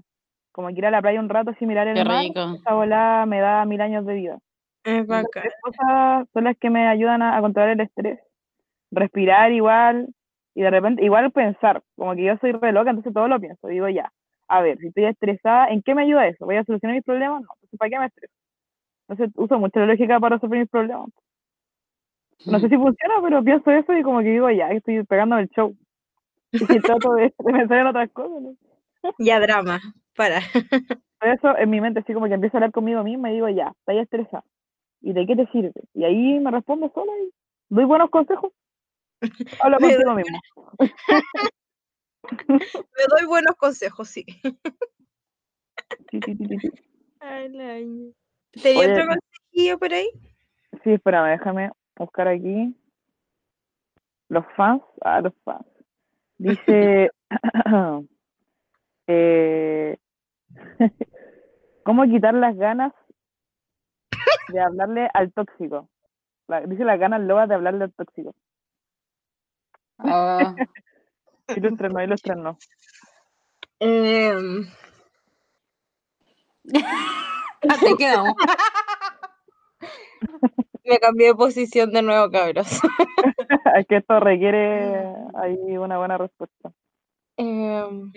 Como 0.53 0.69
que 0.69 0.75
ir 0.75 0.87
a 0.87 0.91
la 0.91 1.01
playa 1.01 1.21
un 1.21 1.29
rato 1.29 1.53
sin 1.59 1.69
mirar 1.69 1.87
Qué 1.93 2.01
el 2.01 2.09
mar, 2.09 2.25
rico. 2.25 2.57
esa 2.61 2.75
volada 2.75 3.27
me 3.27 3.39
da 3.41 3.65
mil 3.65 3.81
años 3.81 4.05
de 4.05 4.15
vida. 4.15 4.39
Es 4.85 5.05
Esas 5.05 5.23
bacán. 5.23 5.45
cosas 5.63 6.29
son 6.33 6.45
las 6.45 6.57
que 6.59 6.69
me 6.69 6.89
ayudan 6.89 7.23
a, 7.23 7.37
a 7.37 7.41
controlar 7.41 7.71
el 7.71 7.81
estrés. 7.81 8.19
Respirar 8.91 9.53
igual 9.53 10.09
y 10.55 10.63
de 10.63 10.71
repente, 10.71 11.05
igual 11.05 11.31
pensar, 11.31 11.81
como 11.97 12.15
que 12.17 12.25
yo 12.25 12.37
soy 12.39 12.53
re 12.53 12.73
loca, 12.73 12.91
entonces 12.91 13.15
todo 13.15 13.29
lo 13.29 13.39
pienso. 13.39 13.69
Digo, 13.69 13.89
ya, 13.89 14.11
a 14.49 14.61
ver, 14.63 14.79
si 14.79 14.89
estoy 14.89 15.05
estresada, 15.05 15.69
¿en 15.69 15.81
qué 15.83 15.95
me 15.95 16.03
ayuda 16.03 16.27
eso? 16.27 16.45
¿Voy 16.45 16.57
a 16.57 16.65
solucionar 16.65 16.97
mis 16.97 17.05
problemas? 17.05 17.43
No, 17.43 17.49
entonces 17.55 17.79
¿para 17.79 17.89
qué 17.91 17.99
me 18.01 18.07
estreso? 18.07 18.35
Entonces 19.11 19.35
uso 19.37 19.59
mucho 19.59 19.81
la 19.81 19.87
lógica 19.87 20.21
para 20.21 20.37
resolver 20.37 20.61
mis 20.61 20.69
problemas. 20.69 21.11
No 22.47 22.61
sé 22.61 22.69
si 22.69 22.77
funciona, 22.77 23.15
pero 23.23 23.43
pienso 23.43 23.71
eso 23.71 23.93
y 23.93 24.03
como 24.03 24.21
que 24.21 24.31
digo, 24.31 24.49
ya, 24.51 24.71
estoy 24.71 25.05
pegándome 25.05 25.43
el 25.43 25.49
show. 25.49 25.77
Y 26.53 26.81
trato 26.81 27.15
de, 27.15 27.23
de 27.39 27.53
pensar 27.53 27.79
en 27.79 27.87
otras 27.89 28.11
cosas. 28.13 28.41
¿no? 28.41 28.57
Ya 29.19 29.41
drama. 29.41 29.81
Para. 30.17 30.41
Por 31.19 31.29
eso 31.29 31.59
en 31.59 31.71
mi 31.71 31.81
mente 31.81 32.01
así 32.01 32.15
como 32.15 32.27
que 32.29 32.35
empiezo 32.35 32.57
a 32.57 32.59
hablar 32.59 32.73
conmigo 32.73 33.03
misma 33.03 33.31
y 33.31 33.35
digo, 33.35 33.49
ya, 33.49 33.75
estás 33.81 33.97
estresada. 33.97 34.45
¿Y 35.01 35.13
de 35.13 35.27
qué 35.27 35.35
te 35.35 35.47
sirve? 35.49 35.73
Y 35.93 36.05
ahí 36.05 36.39
me 36.39 36.53
respondo 36.53 36.91
sola 36.95 37.13
y 37.21 37.33
doy 37.69 37.85
buenos 37.85 38.11
consejos. 38.11 38.53
Habla 39.61 39.79
Me 39.81 39.89
contigo 39.89 40.15
mismo. 40.15 40.41
Me 42.49 43.05
doy 43.19 43.27
buenos 43.27 43.57
consejos, 43.57 44.09
sí. 44.09 44.25
Sí, 46.11 46.21
sí, 46.25 46.37
sí. 46.37 46.71
Ay, 47.19 47.49
la. 47.49 47.81
¿Tenía 48.53 48.81
Oye, 48.81 48.93
otro 48.93 49.07
consejillo 49.07 49.79
por 49.79 49.93
ahí? 49.93 50.09
Sí, 50.83 50.93
espérame, 50.93 51.31
déjame 51.31 51.71
buscar 51.97 52.29
aquí. 52.29 52.75
Los 54.29 54.45
fans, 54.57 54.83
ah, 55.03 55.21
los 55.21 55.35
fans. 55.45 55.67
Dice, 56.39 57.11
eh, 59.07 59.99
¿cómo 61.85 62.05
quitar 62.05 62.35
las 62.35 62.57
ganas 62.57 62.93
de 64.49 64.61
hablarle 64.61 65.09
al 65.13 65.33
tóxico? 65.33 65.89
La- 66.49 66.63
dice 66.63 66.85
las 66.85 66.99
ganas 66.99 67.21
locas 67.21 67.49
de 67.49 67.55
hablarle 67.55 67.85
al 67.85 67.93
tóxico. 67.93 68.35
Oh, 69.99 70.55
Ilústranos, 71.55 72.03
ilústranos. 72.03 72.57
Em, 77.63 77.81
te 77.81 77.97
quedamos. 77.97 78.35
me 80.85 80.99
cambié 80.99 81.29
de 81.29 81.35
posición 81.35 81.93
de 81.93 82.03
nuevo, 82.03 82.31
cabros. 82.31 82.69
es 83.77 83.87
que 83.87 83.97
esto 83.97 84.21
requiere 84.21 85.05
ahí 85.35 85.77
una 85.77 85.99
buena 85.99 86.19
respuesta. 86.19 86.73
Em, 87.37 88.11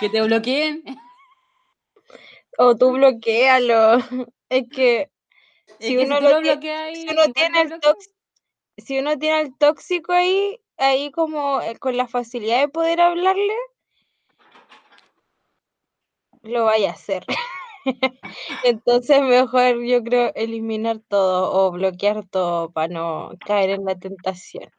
Que 0.00 0.08
te 0.08 0.22
bloqueen. 0.22 0.82
o 2.58 2.76
tú 2.76 2.92
bloquealo. 2.92 3.98
Es 4.48 4.68
que 4.68 5.10
Es 5.78 5.86
Si 5.86 5.96
que 5.96 6.04
uno 6.04 6.18
si 6.18 6.22
lo 6.22 6.36
ahí, 6.76 6.96
si 6.96 7.08
uno 7.08 7.32
tiene 7.32 7.62
el 7.62 7.80
tóxico, 7.80 8.14
si 8.76 8.98
uno 8.98 9.18
tiene 9.18 9.40
el 9.40 9.56
tóxico 9.56 10.12
ahí, 10.12 10.60
ahí 10.76 11.10
como 11.10 11.62
eh, 11.62 11.76
con 11.78 11.96
la 11.96 12.06
facilidad 12.06 12.60
de 12.60 12.68
poder 12.68 13.00
hablarle, 13.00 13.54
lo 16.44 16.64
vaya 16.64 16.90
a 16.90 16.92
hacer. 16.92 17.24
Entonces 18.64 19.22
mejor 19.22 19.82
yo 19.84 20.02
creo 20.02 20.32
eliminar 20.34 20.98
todo 21.08 21.52
o 21.52 21.72
bloquear 21.72 22.26
todo 22.28 22.70
para 22.70 22.88
no 22.88 23.32
caer 23.44 23.70
en 23.70 23.84
la 23.84 23.94
tentación. 23.94 24.70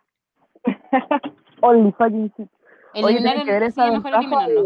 Only 1.62 1.92
fucking 1.94 2.32
shit. 2.38 2.50
Oye, 2.94 3.18
Eliminar 3.18 3.34
tienen 3.34 3.46
que 3.46 3.52
ver 3.52 3.64
esa 3.64 3.92
ventaja 3.92 4.48
de, 4.48 4.66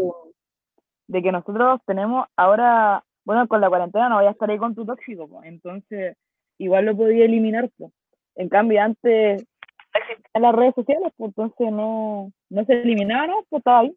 de 1.08 1.22
que 1.22 1.32
nosotros 1.32 1.80
tenemos 1.86 2.26
ahora, 2.36 3.04
bueno, 3.24 3.46
con 3.48 3.60
la 3.60 3.68
cuarentena 3.68 4.08
no 4.08 4.16
voy 4.16 4.26
a 4.26 4.30
estar 4.30 4.48
ahí 4.48 4.58
con 4.58 4.74
tu 4.74 4.86
tóxico, 4.86 5.28
pues, 5.28 5.46
entonces 5.46 6.16
igual 6.58 6.84
lo 6.86 6.96
podía 6.96 7.24
eliminar, 7.24 7.70
pues. 7.76 7.92
En 8.36 8.48
cambio, 8.48 8.80
antes 8.80 9.44
existían 9.92 10.42
las 10.42 10.54
redes 10.54 10.74
sociales, 10.74 11.12
pues 11.16 11.28
entonces 11.28 11.72
no, 11.72 12.32
no 12.48 12.64
se 12.64 12.80
eliminaba, 12.80 13.26
¿no? 13.26 13.44
Pues 13.48 13.60
estaba 13.60 13.80
ahí. 13.80 13.96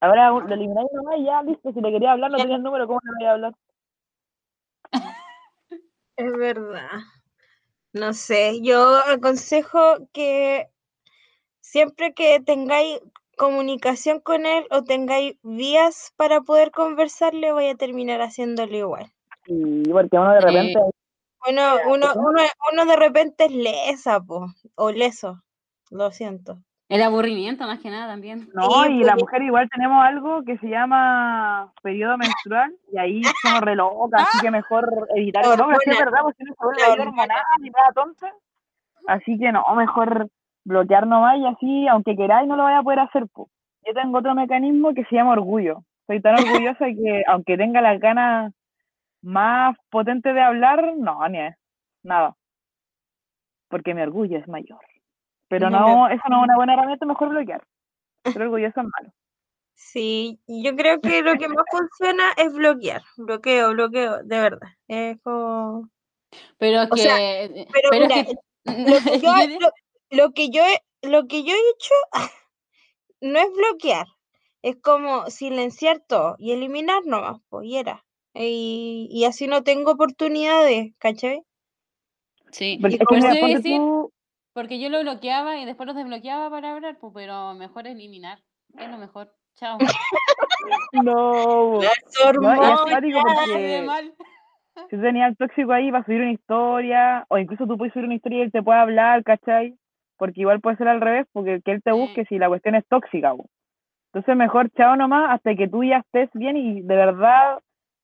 Ahora 0.00 0.30
lo 0.30 0.54
elimináis 0.54 0.88
nomás 0.92 1.18
y 1.18 1.24
ya, 1.24 1.42
listo, 1.42 1.72
si 1.72 1.80
le 1.80 1.90
quería 1.92 2.12
hablar, 2.12 2.30
no 2.30 2.38
tenía 2.38 2.56
el 2.56 2.62
número, 2.62 2.86
¿cómo 2.86 3.00
le 3.04 3.12
voy 3.18 3.26
a 3.26 3.32
hablar? 3.32 3.54
Es 6.16 6.32
verdad. 6.32 7.00
No 7.92 8.12
sé, 8.14 8.60
yo 8.62 8.96
aconsejo 9.06 10.08
que 10.12 10.70
siempre 11.60 12.14
que 12.14 12.40
tengáis 12.40 13.00
comunicación 13.36 14.20
con 14.20 14.46
él 14.46 14.66
o 14.70 14.84
tengáis 14.84 15.36
vías 15.42 16.12
para 16.16 16.40
poder 16.42 16.70
conversarle, 16.70 17.52
voy 17.52 17.68
a 17.68 17.74
terminar 17.74 18.20
haciéndolo 18.20 18.76
igual. 18.76 19.12
Y 19.46 19.88
porque 19.90 20.18
uno 20.18 20.32
de 20.32 20.40
Sí. 20.40 20.46
repente, 20.46 20.80
Uno, 21.48 21.74
uno, 21.88 22.06
¿cómo? 22.12 22.28
uno, 22.28 22.42
uno 22.72 22.86
de 22.86 22.96
repente 22.96 23.46
es 23.46 23.52
lesa, 23.52 24.20
po, 24.20 24.46
o 24.76 24.92
leso, 24.92 25.42
lo 25.90 26.10
siento. 26.10 26.58
El 26.90 27.02
aburrimiento, 27.02 27.66
más 27.66 27.78
que 27.78 27.88
nada, 27.88 28.08
también. 28.08 28.48
no, 28.52 28.68
Sí, 28.84 28.92
y 28.94 29.04
la 29.04 29.12
porque- 29.12 29.22
mujer 29.22 29.42
igual 29.42 29.68
tenemos 29.70 30.04
algo 30.04 30.42
que 30.42 30.58
se 30.58 30.68
llama 30.68 31.72
periodo 31.82 32.18
menstrual 32.18 32.74
y 32.92 32.98
ahí 32.98 33.22
somos 33.42 33.60
re 33.60 33.76
locas, 33.76 34.22
así 34.22 34.40
que 34.40 34.50
mejor 34.50 35.06
evitar. 35.14 35.46
La 35.46 35.56
No, 35.56 35.66
pero 35.68 35.78
es 35.86 35.98
verdad, 35.98 36.18
porque 36.22 36.44
no 36.44 36.52
se 36.52 36.64
vuelve 36.64 36.82
La 36.96 37.02
hormonal 37.04 37.42
y 37.62 37.70
nada 37.70 37.92
tonta. 37.94 38.32
Así 39.06 39.38
que 39.38 39.52
no, 39.52 39.64
mejor 39.76 40.28
bloquear 40.64 41.06
nomás 41.06 41.38
y 41.38 41.46
así, 41.46 41.86
aunque 41.88 42.16
queráis, 42.16 42.48
no 42.48 42.56
lo 42.56 42.64
vaya 42.64 42.78
a 42.78 42.82
poder 42.82 42.98
hacer. 42.98 43.26
po. 43.32 43.48
Yo 43.86 43.94
tengo 43.94 44.18
otro 44.18 44.34
mecanismo 44.34 44.92
que 44.92 45.04
se 45.04 45.14
llama 45.14 45.32
orgullo. 45.32 45.84
Soy 46.08 46.20
tan 46.20 46.34
orgullosa 46.66 46.86
que 46.86 47.22
aunque 47.28 47.56
tenga 47.56 47.80
las 47.80 48.00
ganas 48.00 48.52
más 49.22 49.76
potentes 49.90 50.34
de 50.34 50.40
hablar, 50.42 50.92
no, 50.96 51.26
ni 51.28 51.38
es, 51.38 51.56
nada. 52.02 52.34
Porque 53.68 53.94
mi 53.94 54.02
orgullo 54.02 54.38
es 54.38 54.48
mayor. 54.48 54.80
Pero 55.50 55.68
No 55.68 55.80
no, 55.80 56.08
eso 56.08 56.22
no 56.30 56.38
es 56.38 56.44
una 56.44 56.56
buena 56.56 56.74
herramienta, 56.74 57.04
mejor 57.04 57.28
bloquear. 57.30 57.66
Ser 58.38 58.42
orgulloso 58.42 58.80
es 58.80 58.86
malo. 58.86 59.12
Sí, 59.74 60.40
yo 60.46 60.76
creo 60.76 61.00
que 61.00 61.22
lo 61.22 61.34
que 61.36 61.48
más 61.48 61.64
funciona 61.70 62.24
es 62.36 62.52
bloquear, 62.52 63.02
bloqueo, 63.16 63.70
bloqueo, 63.72 64.22
de 64.22 64.40
verdad. 64.40 64.68
Es 64.86 65.18
como... 65.22 65.90
Pero 66.58 66.82
O 66.82 66.94
que. 66.94 67.02
sea, 67.02 67.16
pero 67.72 67.90
pero 67.90 68.06
mira, 68.06 68.24
que- 68.24 68.34
Lo 68.64 69.00
que 69.04 69.18
yo, 69.20 69.26
yo 69.26 69.48
de- 69.48 69.58
lo, 69.58 69.70
lo 70.10 70.32
que 70.32 70.50
yo 70.50 70.62
he, 70.64 71.08
lo 71.08 71.26
que 71.26 71.42
yo 71.42 71.52
he 71.52 71.70
hecho 71.70 71.94
no 73.20 73.38
es 73.40 73.48
bloquear, 73.52 74.06
es 74.62 74.76
como 74.80 75.28
silenciar 75.30 76.00
todo 76.06 76.36
y 76.38 76.52
eliminar 76.52 77.04
nomás, 77.06 77.40
pues, 77.48 77.66
y 77.66 77.76
era. 77.76 78.04
Y, 78.34 79.08
y 79.10 79.24
así 79.24 79.48
no 79.48 79.64
tengo 79.64 79.90
oportunidades, 79.92 80.92
¿cachai? 80.98 81.42
Sí, 82.52 82.78
Porque, 82.80 82.96
Y 82.96 83.00
es 83.00 83.08
que 83.08 83.14
mira, 83.16 83.34
decir, 83.48 83.62
tú, 83.78 84.12
porque 84.60 84.78
yo 84.78 84.90
lo 84.90 85.00
bloqueaba 85.00 85.56
y 85.56 85.64
después 85.64 85.86
lo 85.86 85.94
desbloqueaba 85.94 86.50
para 86.50 86.74
hablar, 86.74 86.98
pues, 87.00 87.14
pero 87.14 87.54
mejor 87.54 87.86
eliminar. 87.86 88.40
Es 88.76 88.90
lo 88.90 88.98
mejor. 88.98 89.32
Chao. 89.54 89.78
no, 90.92 91.80
Las. 91.80 91.96
Si 94.90 94.96
tú 94.96 95.02
tenías 95.02 95.28
al 95.28 95.36
tóxico 95.36 95.72
ahí 95.72 95.90
para 95.90 96.04
subir 96.04 96.20
una 96.20 96.32
historia, 96.32 97.24
o 97.28 97.38
incluso 97.38 97.66
tú 97.66 97.78
puedes 97.78 97.92
subir 97.92 98.06
una 98.06 98.16
historia 98.16 98.38
y 98.38 98.42
él 98.42 98.52
te 98.52 98.62
puede 98.62 98.80
hablar, 98.80 99.22
¿cachai? 99.24 99.76
Porque 100.16 100.40
igual 100.40 100.60
puede 100.60 100.76
ser 100.76 100.88
al 100.88 101.00
revés, 101.00 101.26
porque 101.32 101.60
que 101.64 101.72
él 101.72 101.82
te 101.82 101.92
Sí. 101.92 101.96
busque 101.96 102.24
si 102.26 102.38
la 102.38 102.48
cuestión 102.48 102.74
es 102.74 102.86
tóxica, 102.88 103.34
po. 103.34 103.46
Entonces 104.12 104.36
mejor 104.36 104.70
chao 104.72 104.96
nomás 104.96 105.30
hasta 105.30 105.54
que 105.54 105.68
tú 105.68 105.84
ya 105.84 105.98
estés 105.98 106.28
bien 106.34 106.56
y 106.56 106.82
de 106.82 106.96
verdad 106.96 107.60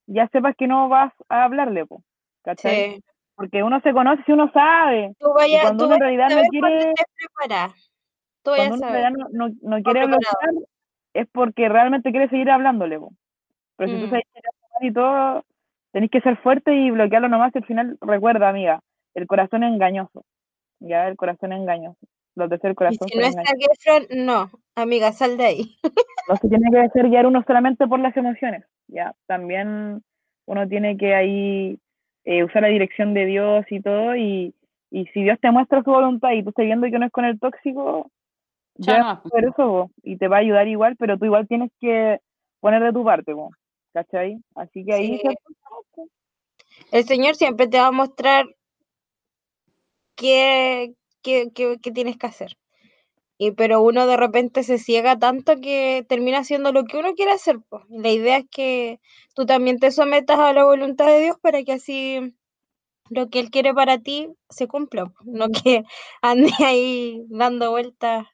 ya 0.06 0.28
sepas 0.28 0.54
que 0.56 0.68
no 0.68 0.88
vas 0.88 1.12
a 1.28 1.44
hablarle, 1.44 1.84
po. 1.84 2.02
¿Cachai? 2.44 2.94
Sí. 2.94 3.02
Porque 3.36 3.62
uno 3.62 3.80
se 3.82 3.92
conoce 3.92 4.22
si 4.24 4.32
uno 4.32 4.50
sabe. 4.52 5.14
Tú 5.18 5.28
Y 5.28 5.34
vayas, 5.34 5.62
cuando 5.62 5.84
tú 5.84 5.86
uno 5.86 5.94
en 5.94 6.00
realidad 6.00 6.30
no 6.30 6.42
quiere. 6.48 6.94
Tú 8.42 8.50
cuando 8.56 8.74
uno 8.74 8.86
en 8.86 8.92
realidad 8.92 9.10
no, 9.10 9.48
no, 9.48 9.54
no 9.62 9.82
quiere 9.82 10.06
bloquear, 10.06 10.50
es 11.14 11.28
porque 11.32 11.68
realmente 11.68 12.10
quiere 12.10 12.28
seguir 12.28 12.50
hablándole, 12.50 12.98
po. 12.98 13.12
Pero 13.76 13.90
si 13.92 14.00
tú 14.00 14.06
Mm. 14.06 14.10
sabes 14.10 14.24
y 14.80 14.92
todo, 14.92 15.44
tenés 15.92 16.10
que 16.10 16.20
ser 16.20 16.36
fuerte 16.38 16.74
y 16.74 16.90
bloquearlo 16.90 17.28
nomás 17.28 17.54
y 17.54 17.58
al 17.58 17.64
final, 17.64 17.98
recuerda, 18.00 18.48
amiga, 18.48 18.80
el 19.14 19.26
corazón 19.26 19.64
es 19.64 19.72
engañoso. 19.72 20.24
Ya, 20.80 21.08
el 21.08 21.16
corazón 21.16 21.52
es 21.52 21.60
engañoso. 21.60 21.98
Los 22.34 22.50
deseos 22.50 22.62
del 22.62 22.72
Y 22.72 22.74
corazón 22.76 23.08
si 23.08 23.14
son 23.14 23.22
no 23.22 23.28
está 23.28 23.42
Zac 23.42 23.58
Efron, 23.60 24.26
no, 24.26 24.50
amiga, 24.74 25.12
sal 25.12 25.36
de 25.36 25.44
ahí. 25.44 25.76
No 26.28 26.36
se 26.36 26.48
tiene 26.48 26.70
que 26.70 26.78
dejar 26.78 27.08
guiar 27.08 27.26
uno 27.26 27.42
solamente 27.46 27.86
por 27.86 28.00
las 28.00 28.16
emociones, 28.16 28.64
ya. 28.88 29.14
También 29.26 30.02
uno 30.46 30.68
tiene 30.68 30.96
que 30.96 31.14
ahí 31.14 31.78
eh, 32.26 32.44
usar 32.44 32.60
la 32.62 32.68
dirección 32.68 33.14
de 33.14 33.24
Dios 33.24 33.64
y 33.70 33.80
todo, 33.80 34.14
y, 34.16 34.52
y 34.90 35.06
si 35.06 35.22
Dios 35.22 35.38
te 35.40 35.50
muestra 35.50 35.82
su 35.82 35.90
voluntad 35.90 36.32
y 36.32 36.42
tú 36.42 36.50
estás 36.50 36.66
viendo 36.66 36.86
que 36.90 36.98
no 36.98 37.06
es 37.06 37.12
con 37.12 37.24
el 37.24 37.38
tóxico, 37.40 38.10
ya 38.74 39.22
por 39.22 39.44
eso, 39.44 39.90
y 40.02 40.16
te 40.18 40.28
va 40.28 40.36
a 40.36 40.40
ayudar 40.40 40.68
igual, 40.68 40.96
pero 40.98 41.16
tú 41.16 41.24
igual 41.24 41.48
tienes 41.48 41.70
que 41.80 42.20
poner 42.60 42.82
de 42.82 42.92
tu 42.92 43.02
parte, 43.04 43.32
po, 43.32 43.50
¿cachai? 43.94 44.38
Así 44.54 44.84
que 44.84 44.92
ahí 44.92 45.18
Sí. 45.18 45.22
se. 45.22 45.36
El 46.92 47.04
Señor 47.04 47.36
siempre 47.36 47.68
te 47.68 47.78
va 47.78 47.86
a 47.86 47.92
mostrar 47.92 48.44
qué, 50.14 50.94
qué, 51.22 51.50
qué- 51.54 51.78
qué 51.82 51.90
tienes 51.90 52.16
que 52.18 52.26
hacer. 52.26 52.56
Y, 53.38 53.52
pero 53.52 53.82
uno 53.82 54.06
de 54.06 54.16
repente 54.16 54.62
se 54.62 54.78
ciega 54.78 55.18
tanto 55.18 55.60
que 55.60 56.04
termina 56.08 56.38
haciendo 56.38 56.72
lo 56.72 56.84
que 56.84 56.96
uno 56.98 57.14
quiere 57.14 57.32
hacer. 57.32 57.58
po. 57.68 57.82
La 57.90 58.10
idea 58.10 58.38
es 58.38 58.46
que 58.50 59.00
tú 59.34 59.44
también 59.46 59.78
te 59.78 59.90
sometas 59.90 60.38
a 60.38 60.52
la 60.54 60.64
voluntad 60.64 61.06
de 61.06 61.20
Dios 61.20 61.36
para 61.40 61.62
que 61.62 61.72
así 61.72 62.34
lo 63.10 63.30
que 63.30 63.40
Él 63.40 63.50
quiere 63.50 63.74
para 63.74 63.98
ti 64.00 64.28
se 64.50 64.68
cumpla. 64.68 65.12
No 65.24 65.48
que 65.50 65.84
ande 66.22 66.50
ahí 66.64 67.24
dando 67.30 67.70
vueltas 67.70 68.26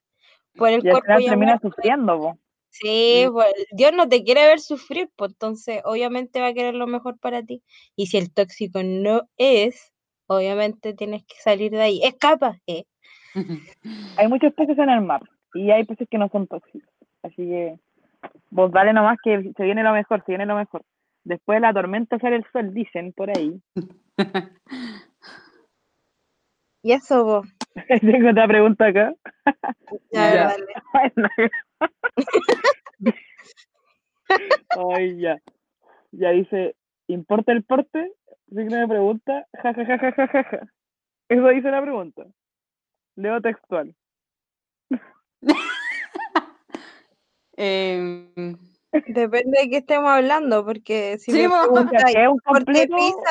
por 0.57 0.71
el 0.71 0.83
y 0.83 0.89
cuerpo 0.89 1.19
y 1.19 1.25
terminas 1.25 1.59
amor. 1.63 1.63
sufriendo, 1.63 2.19
po. 2.19 2.39
Sí, 2.71 3.27
pues, 3.33 3.53
Dios 3.71 3.93
no 3.93 4.09
te 4.09 4.25
quiere 4.25 4.47
ver 4.47 4.59
sufrir, 4.61 5.11
pues 5.17 5.33
entonces 5.33 5.83
obviamente 5.85 6.41
va 6.41 6.49
a 6.49 6.55
querer 6.55 6.75
lo 6.75 6.87
mejor 6.87 7.19
para 7.19 7.43
ti. 7.45 7.63
Y 7.97 8.07
si 8.07 8.17
el 8.17 8.33
tóxico 8.33 8.83
no 8.83 9.29
es, 9.37 9.93
obviamente 10.27 10.95
tienes 10.95 11.23
que 11.25 11.35
salir 11.43 11.71
de 11.73 11.83
ahí. 11.83 12.01
Escapa, 12.03 12.61
eh. 12.67 12.85
Hay 14.19 14.29
muchos 14.29 14.53
peces 14.55 14.79
en 14.79 14.91
el 14.91 15.01
mar, 15.03 15.23
y 15.55 15.71
hay 15.71 15.85
peces 15.85 16.09
que 16.11 16.19
no 16.19 16.29
son 16.29 16.47
tóxicos, 16.47 16.89
así 17.23 17.37
que 17.37 17.79
vos 18.51 18.71
dale 18.73 18.93
nomás 18.93 19.19
que 19.23 19.53
se 19.57 19.65
viene 19.65 19.83
lo 19.83 19.93
mejor, 19.93 20.23
se 20.25 20.33
viene 20.33 20.47
lo 20.47 20.57
mejor. 20.57 20.83
Después 21.25 21.57
de 21.57 21.61
la 21.61 21.73
tormenta 21.73 22.19
sale 22.19 22.37
el 22.37 22.45
sol, 22.53 22.73
dicen 22.75 23.13
por 23.13 23.31
ahí. 23.31 23.61
Y 26.85 26.93
eso, 26.93 27.25
vos. 27.25 27.47
Tengo 28.01 28.31
otra 28.31 28.49
pregunta 28.49 28.87
acá. 28.87 29.15
Ya, 30.11 30.35
Ya. 30.35 30.49
dale. 30.49 31.51
Ay, 34.97 35.17
ya. 35.21 35.39
Ya 36.11 36.31
dice, 36.31 36.75
¿importa 37.07 37.53
el 37.53 37.63
porte? 37.63 38.13
Signo 38.49 38.79
de 38.79 38.89
pregunta, 38.89 39.47
ja, 39.63 39.73
ja, 39.75 39.85
ja, 39.87 39.99
ja, 39.99 40.27
ja, 40.27 40.45
ja. 40.45 40.61
Eso 41.29 41.49
dice 41.49 41.71
la 41.71 41.81
pregunta. 41.81 42.27
Leo 43.17 43.41
textual. 43.41 43.95
Em, 47.57 48.57
Depende 49.07 49.61
de 49.63 49.71
qué 49.71 49.77
estemos 49.79 50.11
hablando, 50.11 50.65
porque 50.65 51.19
si 51.19 51.33
Sí, 51.33 51.39
me 51.43 51.49
preguntáis 51.49 52.15
¿Qué 52.15 52.23
es 52.25 52.29
un 52.29 52.39
porte 52.41 52.87
pizza, 52.89 53.31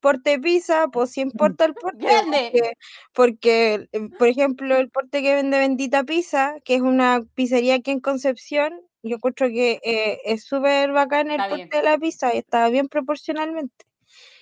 porte 0.00 0.38
pizza, 0.40 0.88
pues 0.88 1.10
sí 1.10 1.20
importa 1.20 1.64
el 1.64 1.74
porte, 1.74 2.06
porque, 2.24 2.72
porque, 3.14 3.88
eh, 3.92 4.08
por 4.18 4.28
ejemplo, 4.28 4.76
el 4.76 4.90
porte 4.90 5.22
que 5.22 5.34
vende 5.34 5.58
Bendita 5.58 6.04
Pizza, 6.04 6.54
que 6.64 6.74
es 6.76 6.80
una 6.82 7.22
pizzería 7.34 7.76
aquí 7.76 7.90
en 7.92 8.00
Concepción, 8.00 8.80
yo 9.02 9.16
encuentro 9.16 9.48
que 9.48 9.80
eh, 9.84 10.18
es 10.24 10.44
súper 10.44 10.92
bacán 10.92 11.30
el 11.30 11.40
Está 11.40 11.48
porte 11.48 11.66
bien. 11.66 11.70
de 11.70 11.82
la 11.82 11.98
pizza 11.98 12.34
y 12.34 12.38
está 12.38 12.68
bien 12.68 12.88
proporcionalmente. 12.88 13.84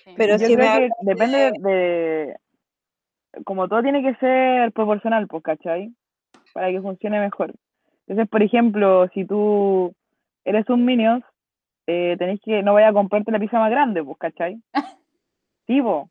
sí. 0.03 0.13
Pero 0.15 0.37
Yo 0.37 0.47
si 0.47 0.57
me 0.57 0.63
que 0.63 0.69
hablas 0.69 0.91
depende 1.01 1.37
de, 1.37 1.51
de- 1.59 2.35
Como 3.45 3.67
todo 3.67 3.81
tiene 3.81 4.01
que 4.01 4.15
ser 4.15 4.71
proporcional, 4.73 5.27
pues, 5.27 5.43
¿cachai? 5.43 5.93
Para 6.53 6.69
que 6.69 6.81
funcione 6.81 7.19
mejor. 7.19 7.53
Entonces, 8.07 8.29
por 8.29 8.43
ejemplo, 8.43 9.07
si 9.13 9.25
tú 9.25 9.93
eres 10.43 10.69
un 10.69 10.85
Minions, 10.85 11.23
eh, 11.87 12.15
tenés 12.17 12.39
que... 12.43 12.61
No 12.61 12.73
vaya 12.73 12.89
a 12.89 12.93
comprarte 12.93 13.31
la 13.31 13.39
pizza 13.39 13.59
más 13.59 13.71
grande, 13.71 14.03
pues, 14.03 14.17
¿cachai? 14.17 14.61
Sí, 15.67 15.81
po. 15.81 16.09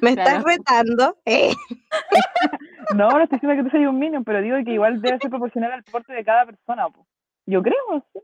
¿Me 0.00 0.10
estás 0.10 0.44
retando? 0.44 1.16
Eh, 1.24 1.50
No, 2.94 3.08
no 3.08 3.22
estoy 3.22 3.36
diciendo 3.36 3.56
que 3.56 3.68
tú 3.68 3.76
seas 3.76 3.88
un 3.88 3.98
Minion, 3.98 4.24
pero 4.24 4.40
digo 4.40 4.56
que 4.64 4.72
igual 4.72 5.00
debe 5.00 5.18
ser 5.18 5.30
proporcional 5.30 5.72
al 5.72 5.84
porte 5.84 6.12
de 6.12 6.24
cada 6.24 6.44
persona, 6.44 6.88
pues. 6.88 7.06
Yo 7.46 7.62
creo, 7.62 7.76
sé. 8.12 8.20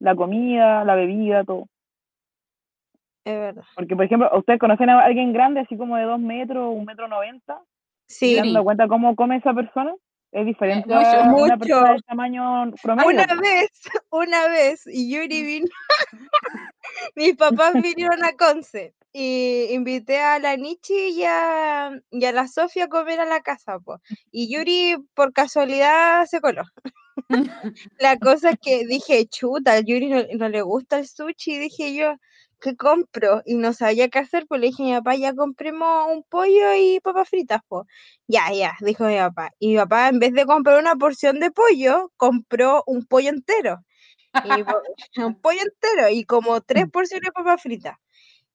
La 0.00 0.14
comida, 0.14 0.84
la 0.84 0.94
bebida, 0.94 1.44
todo. 1.44 1.68
Es 3.28 3.38
verdad. 3.40 3.64
Porque, 3.74 3.94
por 3.96 4.04
ejemplo, 4.04 4.30
¿ustedes 4.36 4.58
conocen 4.58 4.90
a 4.90 5.00
alguien 5.04 5.32
grande, 5.32 5.60
así 5.60 5.76
como 5.76 5.96
de 5.96 6.04
dos 6.04 6.20
metros, 6.20 6.74
un 6.74 6.84
metro 6.84 7.08
noventa? 7.08 7.60
¿Se 8.06 8.26
Sí, 8.26 8.38
han 8.38 8.52
dado 8.52 8.64
cuenta 8.64 8.88
cómo 8.88 9.14
come 9.14 9.36
esa 9.36 9.52
persona? 9.52 9.92
Es 10.30 10.44
diferente 10.44 10.88
mucho. 10.94 11.06
a 11.08 11.22
una 11.22 11.30
Mucho. 11.32 11.58
persona 11.58 11.92
de 11.94 12.00
tamaño 12.02 12.72
promedio. 12.82 13.08
Una 13.08 13.26
vez, 13.40 13.70
una 14.10 14.48
vez, 14.48 14.84
Yuri 14.86 15.42
vino, 15.42 15.66
mis 17.16 17.34
papás 17.36 17.72
vinieron 17.82 18.22
a 18.24 18.32
Conce 18.32 18.94
y 19.12 19.66
invité 19.70 20.18
a 20.20 20.38
la 20.38 20.56
Nichi 20.56 21.08
y 21.18 21.24
a, 21.24 21.90
y 22.10 22.24
a 22.26 22.32
la 22.32 22.46
Sofía 22.46 22.84
a 22.84 22.88
comer 22.88 23.20
a 23.20 23.24
la 23.24 23.40
casa, 23.40 23.78
po. 23.78 24.00
Y 24.30 24.52
Yuri 24.54 24.96
por 25.14 25.32
casualidad 25.32 26.26
se 26.26 26.40
coló. 26.40 26.62
La 27.98 28.16
cosa 28.18 28.50
es 28.50 28.58
que 28.62 28.86
dije, 28.86 29.26
chuta, 29.28 29.72
a 29.72 29.80
Yuri 29.80 30.08
no, 30.08 30.18
no 30.36 30.48
le 30.48 30.62
gusta 30.62 30.98
el 30.98 31.06
sushi, 31.08 31.58
dije 31.58 31.94
yo, 31.94 32.14
¿qué 32.60 32.76
compro? 32.76 33.42
Y 33.46 33.54
no 33.56 33.72
sabía 33.72 34.08
qué 34.08 34.18
hacer, 34.20 34.46
pues 34.48 34.60
le 34.60 34.68
dije 34.68 34.82
a 34.84 34.86
mi 34.86 34.92
papá, 34.94 35.16
ya 35.16 35.34
compremos 35.34 36.08
un 36.12 36.22
pollo 36.24 36.74
y 36.76 37.00
papas 37.00 37.28
fritas, 37.28 37.60
po. 37.68 37.86
Ya, 38.26 38.52
ya, 38.52 38.74
dijo 38.80 39.04
mi 39.06 39.16
papá. 39.16 39.50
Y 39.58 39.68
mi 39.70 39.76
papá, 39.76 40.08
en 40.08 40.18
vez 40.18 40.32
de 40.34 40.46
comprar 40.46 40.78
una 40.80 40.96
porción 40.96 41.40
de 41.40 41.50
pollo, 41.50 42.12
compró 42.16 42.82
un 42.86 43.06
pollo 43.06 43.30
entero. 43.30 43.78
Y 44.42 44.48
un 45.26 45.40
pollo 45.40 45.60
entero 45.62 46.08
y 46.10 46.24
como 46.24 46.60
tres 46.62 46.86
porciones 46.90 47.26
de 47.26 47.32
papas 47.32 47.62
fritas. 47.62 47.96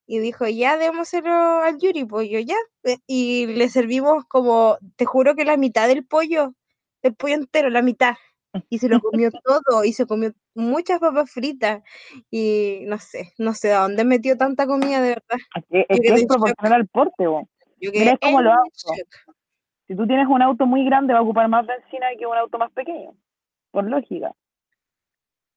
Y 0.06 0.20
dijo, 0.20 0.48
ya, 0.48 0.78
démoselo 0.78 1.32
al 1.32 1.78
Yuri, 1.80 2.06
pollo, 2.06 2.40
ya. 2.40 2.58
Eh, 2.84 2.98
Y 3.08 3.48
le 3.48 3.70
servimos 3.70 4.26
como, 4.28 4.78
te 4.98 5.06
juro 5.06 5.36
que 5.36 5.46
la 5.46 5.58
mitad 5.58 5.88
del 5.88 6.06
pollo, 6.06 6.54
del 7.02 7.16
pollo 7.16 7.36
entero, 7.36 7.70
la 7.70 7.82
mitad. 7.82 8.16
Y 8.70 8.80
se 8.80 8.88
lo 8.88 9.00
comió 9.00 9.32
todo 9.32 9.84
y 9.84 9.94
se 9.94 10.06
comió 10.06 10.32
muchas 10.54 11.00
papas 11.00 11.32
fritas. 11.32 11.82
Y 12.30 12.84
no 12.86 13.00
sé, 13.00 13.34
no 13.38 13.54
sé 13.54 13.74
a 13.74 13.82
dónde 13.82 14.04
metió 14.04 14.38
tanta 14.38 14.68
comida 14.68 15.02
de 15.02 15.10
verdad. 15.10 15.40
Es 15.70 15.86
es, 15.90 16.00
que 16.00 16.08
es 16.14 16.26
proporcional 16.26 16.74
al 16.74 16.88
porte, 16.88 17.26
po. 17.26 17.50
Yo 17.82 17.92
Mira, 17.92 18.18
los 18.22 18.54
autos. 18.54 18.84
shock. 18.86 19.36
Si 19.88 19.96
tú 19.96 20.08
tienes 20.08 20.28
un 20.30 20.42
auto 20.42 20.66
muy 20.66 20.86
grande, 20.86 21.14
va 21.14 21.20
a 21.20 21.24
ocupar 21.24 21.48
más 21.50 21.68
benzina 21.68 22.08
que 22.18 22.26
un 22.26 22.38
auto 22.38 22.58
más 22.58 22.72
pequeño. 22.72 23.16
Por 23.72 23.90
lógica. 23.90 24.32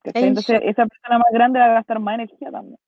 Entonces, 0.03 0.61
esa 0.63 0.87
persona 0.87 1.19
más 1.19 1.33
grande 1.33 1.59
va 1.59 1.67
a 1.67 1.75
gastar 1.75 2.01
más 2.01 2.15
energía 2.15 2.51
también. 2.51 2.79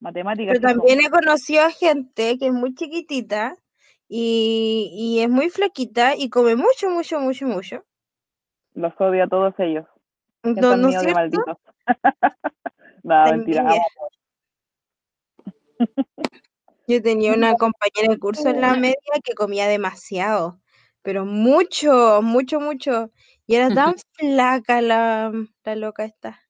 Matemáticas. 0.00 0.58
Pero 0.58 0.74
también 0.74 1.00
he 1.00 1.10
conocido 1.10 1.64
a 1.64 1.70
gente 1.70 2.38
que 2.38 2.48
es 2.48 2.52
muy 2.52 2.74
chiquitita 2.74 3.56
y, 4.08 4.90
y 4.92 5.20
es 5.20 5.28
muy 5.28 5.50
flaquita 5.50 6.14
y 6.16 6.30
come 6.30 6.56
mucho, 6.56 6.90
mucho, 6.90 7.20
mucho, 7.20 7.46
mucho. 7.46 7.84
Los 8.78 8.92
odio 9.00 9.24
a 9.24 9.26
todos 9.26 9.54
ellos. 9.58 9.86
No, 10.44 10.76
¿no 10.76 10.88
es 10.88 11.12
malditos. 11.12 11.56
no, 13.02 13.24
mentira. 13.32 13.74
Yo 16.86 17.02
tenía 17.02 17.34
una 17.34 17.54
compañera 17.54 18.12
de 18.12 18.18
curso 18.20 18.48
en 18.48 18.60
la 18.60 18.74
media 18.76 19.20
que 19.24 19.34
comía 19.34 19.66
demasiado, 19.66 20.60
pero 21.02 21.24
mucho, 21.24 22.20
mucho, 22.22 22.60
mucho. 22.60 23.10
Y 23.48 23.56
era 23.56 23.68
tan 23.74 23.96
flaca 24.14 24.80
la, 24.80 25.32
la 25.64 25.74
loca 25.74 26.04
esta. 26.04 26.40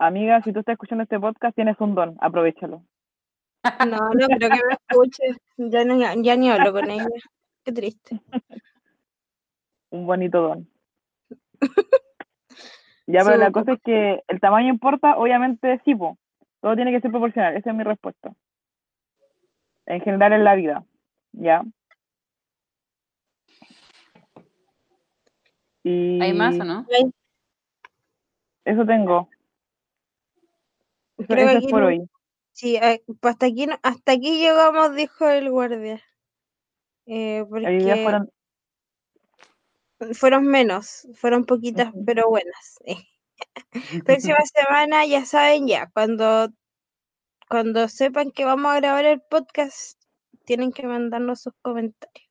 Amiga, 0.00 0.42
si 0.42 0.52
tú 0.52 0.58
estás 0.58 0.72
escuchando 0.72 1.04
este 1.04 1.20
podcast, 1.20 1.54
tienes 1.54 1.76
un 1.78 1.94
don. 1.94 2.16
Aprovechalo. 2.20 2.84
No, 3.86 3.96
no 4.10 4.26
creo 4.26 4.50
que 4.50 4.66
me 4.66 4.74
escuche. 4.74 5.22
Ya, 5.56 5.84
no, 5.84 5.96
ya 6.20 6.34
ni 6.34 6.50
hablo 6.50 6.72
con 6.72 6.90
ella. 6.90 7.06
Qué 7.64 7.70
triste. 7.70 8.20
Un 9.90 10.06
bonito 10.06 10.40
don. 10.42 10.69
Ya, 13.06 13.24
pero 13.24 13.36
la 13.38 13.50
cosa 13.50 13.72
es 13.72 13.80
que 13.82 14.22
el 14.28 14.40
tamaño 14.40 14.68
importa, 14.68 15.16
obviamente 15.16 15.80
sí, 15.84 15.94
po. 15.94 16.16
Todo 16.60 16.76
tiene 16.76 16.92
que 16.92 17.00
ser 17.00 17.10
proporcional, 17.10 17.56
esa 17.56 17.70
es 17.70 17.76
mi 17.76 17.82
respuesta. 17.84 18.32
en 19.86 20.00
general 20.02 20.32
en 20.34 20.44
la 20.44 20.54
vida, 20.54 20.84
¿ya? 21.32 21.64
Y 25.82 26.20
¿Hay 26.20 26.32
más 26.32 26.60
o 26.60 26.64
no? 26.64 26.86
eso 28.64 28.84
tengo. 28.86 29.28
Eso, 31.18 31.26
Creo 31.26 31.48
eso 31.48 31.58
que 31.60 31.66
es 31.66 31.70
por 31.72 31.80
no- 31.80 31.86
hoy. 31.88 32.08
Sí, 32.52 32.76
eh, 32.76 33.02
pues 33.20 33.32
hasta 33.34 33.46
aquí, 33.46 33.66
hasta 33.82 34.12
aquí 34.12 34.38
llegamos, 34.38 34.94
dijo 34.94 35.26
el 35.28 35.50
guardia. 35.50 36.00
Eh, 37.06 37.42
Hoy 37.50 37.60
día 37.78 37.94
porque 37.94 38.02
fueron 38.02 38.30
fueron 40.12 40.46
menos, 40.46 41.06
fueron 41.14 41.44
poquitas, 41.44 41.92
pero 42.06 42.28
buenas. 42.28 42.76
eh. 42.84 42.96
Próxima 44.04 44.38
semana, 44.54 45.06
ya 45.06 45.24
saben, 45.24 45.66
ya, 45.66 45.90
cuando, 45.94 46.48
cuando 47.48 47.88
sepan 47.88 48.30
que 48.32 48.44
vamos 48.44 48.72
a 48.72 48.76
grabar 48.80 49.04
el 49.06 49.20
podcast, 49.22 50.00
tienen 50.44 50.72
que 50.72 50.86
mandarnos 50.86 51.40
sus 51.42 51.54
comentarios, 51.62 52.28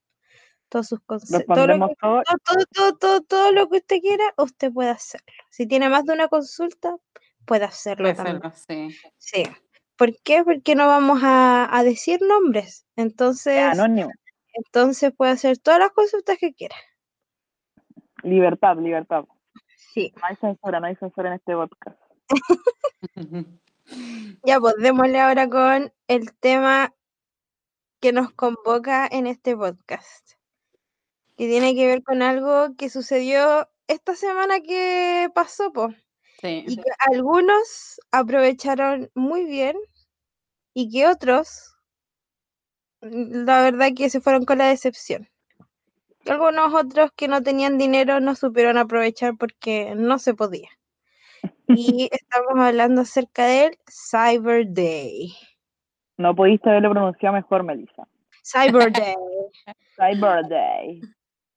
todos 0.69 0.88
sus 0.88 0.99
consejos, 1.01 1.45
todo 1.53 1.67
lo 1.67 1.73
respondemos 1.73 1.89
que, 1.89 1.95
todo. 1.95 2.95
todo, 2.99 3.21
todo, 3.21 3.51
lo 3.51 3.69
que 3.69 3.77
usted 3.77 3.99
quiera, 4.01 4.23
usted 4.38 4.71
puede 4.71 4.89
hacerlo. 4.91 5.25
Si 5.49 5.67
tiene 5.67 5.89
más 5.89 6.05
de 6.05 6.13
una 6.13 6.27
consulta, 6.27 6.95
puede 7.45 7.65
hacerlo 7.65 8.13
Puede 8.13 8.15
también. 8.15 8.41
sí. 8.53 8.89
Sí. 9.17 9.43
¿Por 9.97 10.15
qué? 10.21 10.43
Porque 10.43 10.75
no 10.75 10.88
vamos 10.88 11.19
a, 11.23 11.67
a 11.75 11.84
decir 11.84 12.21
nombres. 12.21 12.86
Es 12.95 13.03
Entonces, 13.05 13.58
anónimo. 13.60 14.10
entonces 14.53 15.12
puede 15.15 15.32
hacer 15.34 15.58
todas 15.58 15.79
las 15.79 15.91
consultas 15.91 16.38
que 16.38 16.53
quiera. 16.53 16.75
Libertad, 18.23 18.77
libertad. 18.77 19.25
Sí. 19.93 20.13
No 20.17 20.27
hay 20.27 20.36
censura, 20.36 20.79
no 20.79 20.88
hay 20.88 20.95
censura 20.95 21.29
en 21.29 21.36
este 21.36 21.53
podcast. 21.53 21.99
Ya, 24.45 24.60
pues 24.60 24.75
démosle 24.77 25.19
ahora 25.19 25.49
con 25.49 25.91
el 26.08 26.32
tema 26.34 26.93
que 27.99 28.13
nos 28.13 28.32
convoca 28.32 29.08
en 29.12 29.27
este 29.27 29.55
podcast. 29.55 30.34
Que 31.36 31.47
tiene 31.47 31.73
que 31.73 31.88
ver 31.88 32.03
con 32.03 32.21
algo 32.21 32.75
que 32.77 32.89
sucedió 32.89 33.67
esta 33.88 34.15
semana 34.15 34.60
que 34.62 35.29
pasó, 35.34 35.71
po. 35.73 35.89
Sí. 36.41 36.65
Y 36.67 36.77
que 36.77 36.91
algunos 37.12 37.99
aprovecharon 38.12 39.10
muy 39.15 39.45
bien 39.45 39.75
y 40.73 40.91
que 40.91 41.08
otros, 41.08 41.75
mm, 43.01 43.45
la 43.45 43.63
verdad 43.63 43.89
que 43.95 44.10
se 44.10 44.21
fueron 44.21 44.45
con 44.45 44.60
la 44.60 44.67
decepción. 44.67 45.27
Algunos 46.29 46.73
otros 46.75 47.11
que 47.15 47.27
no 47.27 47.41
tenían 47.41 47.79
dinero 47.79 48.19
no 48.19 48.35
supieron 48.35 48.77
aprovechar 48.77 49.35
porque 49.35 49.95
no 49.95 50.19
se 50.19 50.35
podía. 50.35 50.69
Y 51.67 52.07
estamos 52.11 52.59
hablando 52.59 53.01
acerca 53.01 53.45
del 53.45 53.77
Cyber 53.89 54.71
Day. 54.71 55.33
No 56.17 56.35
pudiste 56.35 56.69
haberlo 56.69 56.91
pronunciado 56.91 57.33
mejor, 57.33 57.63
Melissa. 57.63 58.07
Cyber 58.43 58.91
Day. 58.93 59.15
Cyber 59.95 60.47
Day. 60.47 61.01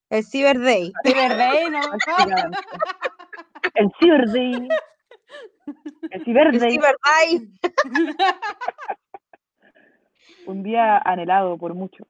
El 0.08 0.24
Cyber 0.24 0.58
Day. 0.58 0.92
Cyber 1.04 1.36
Day, 1.36 1.70
¿no? 1.70 1.80
El 3.74 3.90
Cyber 4.00 4.30
Day. 4.30 4.68
El 6.10 6.24
Cyber 6.24 6.46
El 6.46 6.58
Day. 6.60 6.70
Cyber 6.72 6.96
Day. 7.04 7.48
Un 10.46 10.62
día 10.62 10.98
anhelado 10.98 11.58
por 11.58 11.74
muchos. 11.74 12.06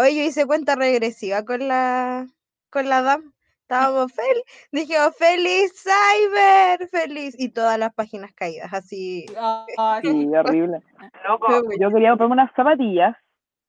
Hoy 0.00 0.16
yo 0.16 0.22
hice 0.22 0.46
cuenta 0.46 0.76
regresiva 0.76 1.44
con 1.44 1.66
la 1.66 2.28
con 2.70 2.88
la 2.88 3.02
DAM. 3.02 3.32
Estábamos 3.62 4.12
feliz. 4.14 4.44
Dijimos 4.70 5.16
feliz 5.16 5.72
Cyber, 5.74 6.88
feliz. 6.88 7.34
Y 7.36 7.48
todas 7.48 7.80
las 7.80 7.92
páginas 7.94 8.32
caídas, 8.32 8.72
así. 8.72 9.26
Ay, 9.76 10.02
Sí, 10.04 10.30
horrible. 10.36 10.82
Loco, 11.28 11.48
yo 11.80 11.90
quería 11.90 12.10
comprarme 12.10 12.34
unas 12.34 12.52
zapatillas 12.54 13.16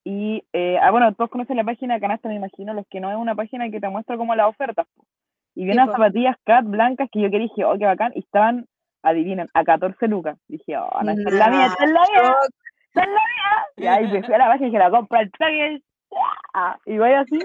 y, 0.04 0.44
eh, 0.52 0.78
ah, 0.80 0.92
bueno, 0.92 1.12
todos 1.14 1.30
conocen 1.30 1.56
la 1.56 1.64
página 1.64 1.98
Canasta, 1.98 2.28
me 2.28 2.36
imagino, 2.36 2.74
los 2.74 2.86
que 2.88 3.00
no 3.00 3.10
es 3.10 3.16
una 3.16 3.34
página 3.34 3.68
que 3.68 3.80
te 3.80 3.88
muestra 3.88 4.16
como 4.16 4.36
las 4.36 4.46
ofertas. 4.46 4.86
Y 5.56 5.64
vi 5.64 5.72
unas 5.72 5.90
zapatillas 5.90 6.36
cat 6.44 6.64
blancas 6.64 7.08
que 7.10 7.22
yo 7.22 7.28
quería 7.28 7.48
dije, 7.48 7.64
oh, 7.64 7.76
qué 7.76 7.86
bacán, 7.86 8.12
y 8.14 8.20
estaban, 8.20 8.66
adivinen, 9.02 9.48
a 9.52 9.64
14 9.64 10.06
lucas. 10.06 10.38
Dije, 10.46 10.76
oh, 10.76 11.02
no, 11.02 11.10
esta 11.10 11.28
es 11.28 11.34
la 11.34 11.50
mía, 11.50 11.66
es 11.66 11.90
la 11.90 12.00
mía, 12.08 12.36
Nah, 12.94 13.02
es 13.02 13.08
la 13.08 13.12
mía. 13.12 13.66
Y 13.76 13.86
ahí 13.86 14.12
me 14.12 14.22
fui 14.22 14.34
a 14.34 14.38
la 14.38 14.46
página 14.46 14.68
y 14.68 14.70
dije, 14.70 14.78
la 14.78 14.90
compra 14.90 15.20
el 15.20 15.30
package. 15.30 15.82
Ah, 16.54 16.76
Y 16.84 16.98
voy 16.98 17.12
así, 17.12 17.38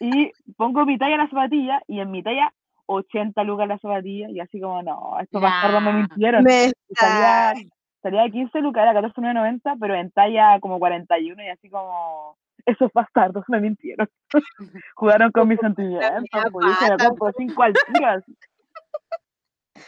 y 0.00 0.32
pongo 0.56 0.84
mi 0.84 0.98
talla 0.98 1.14
en 1.14 1.20
la 1.20 1.28
zapatilla, 1.28 1.82
y 1.86 2.00
en 2.00 2.10
mi 2.10 2.22
talla 2.22 2.52
80 2.86 3.42
lucas 3.44 3.68
la 3.68 3.78
zapatilla, 3.78 4.28
y 4.30 4.40
así 4.40 4.60
como, 4.60 4.82
no, 4.82 5.18
estos 5.20 5.40
bastardos 5.40 5.82
me 5.82 5.92
mintieron. 5.92 6.44
Me 6.44 6.72
salía, 6.94 7.54
salía 8.02 8.22
de 8.22 8.30
15 8.30 8.60
lucas, 8.60 8.82
era 8.82 8.94
14,990, 8.94 9.76
pero 9.80 9.94
en 9.94 10.10
talla 10.10 10.58
como 10.60 10.78
41 10.78 11.42
y 11.42 11.48
así 11.48 11.68
como, 11.70 12.36
esos 12.66 12.90
bastardos 12.92 13.44
me 13.48 13.60
mintieron. 13.60 14.08
Jugaron 14.96 15.30
con 15.30 15.48
mis 15.48 15.60
sentimientos, 15.60 16.10
pues 16.52 16.66
dije, 16.66 16.90
me 16.90 16.96
pata, 16.96 17.08
compro 17.08 17.32
5 17.36 17.62
al 17.62 17.72
tiro. 17.72 18.06
así. 18.08 18.36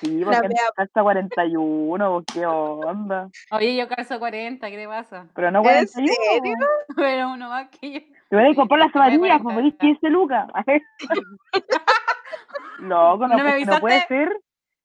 Sí, 0.01 0.23
porque 0.25 0.49
mea- 0.49 0.71
hasta 0.77 1.03
41, 1.03 2.13
pues, 2.13 2.25
qué 2.33 2.47
onda. 2.47 3.29
Oye, 3.51 3.77
yo 3.77 3.89
calzo 3.89 4.19
40, 4.19 4.71
¿qué 4.71 4.77
te 4.77 4.87
pasa? 4.87 5.27
Pero 5.35 5.51
no 5.51 5.59
¿En 5.59 5.65
41. 5.65 5.93
serio? 5.93 6.15
pues. 6.41 6.55
Pero 6.97 7.31
uno 7.33 7.49
más 7.49 7.69
que 7.71 7.93
yo. 7.93 8.01
Te 8.31 8.37
voy 8.37 8.53
a 8.53 8.55
comprar 8.55 8.79
las 8.81 8.89
me 8.89 8.93
zapatillas, 8.93 9.43
pues 9.43 9.55
cuenta. 9.55 9.61
pedís 9.63 9.75
15 9.81 10.11
lucas. 10.11 10.47
Loco, 12.79 13.27
no, 13.27 13.37
¿No 13.37 13.45
me 13.45 13.65
no 13.65 13.81
puede 13.81 14.07
ser 14.07 14.37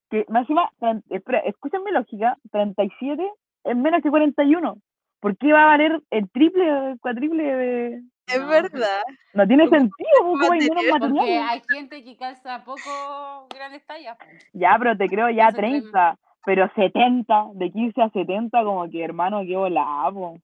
que, 0.09 0.25
más 0.29 0.41
encima, 0.41 0.69
espera, 1.09 1.39
escuchen 1.39 1.83
mi 1.83 1.91
lógica, 1.91 2.37
37 2.51 3.29
es 3.65 3.75
menos 3.75 4.01
que 4.01 4.09
41. 4.09 4.77
¿Por 5.19 5.37
qué 5.37 5.53
va 5.53 5.63
a 5.63 5.67
valer 5.67 6.01
el 6.09 6.29
triple 6.31 6.71
o 6.71 6.87
el 6.89 6.99
cuatriple 6.99 7.43
de...? 7.43 8.01
Es 8.27 8.39
No. 8.39 8.47
verdad. 8.47 9.03
No 9.33 9.47
tiene 9.47 9.67
sentido, 9.69 9.91
pues, 10.21 10.23
como 10.23 10.51
hay 10.51 10.59
menos 10.59 10.83
material, 10.91 11.11
Porque 11.17 11.39
hay 11.39 11.61
gente 11.67 12.03
que 12.03 12.17
calza 12.17 12.63
poco 12.63 13.47
grandes 13.53 13.85
tallas. 13.85 14.17
po. 14.17 14.25
Ya, 14.53 14.75
pero 14.77 14.95
te 14.97 15.09
creo 15.09 15.29
ya 15.29 15.47
Eso 15.47 15.57
creen. 15.57 15.81
30, 15.81 16.19
pero 16.45 16.69
70, 16.75 17.45
de 17.53 17.71
15 17.71 18.01
a 18.01 18.09
70, 18.09 18.63
como 18.63 18.89
que, 18.89 19.03
hermano, 19.03 19.41
qué 19.45 19.55
volado. 19.55 20.35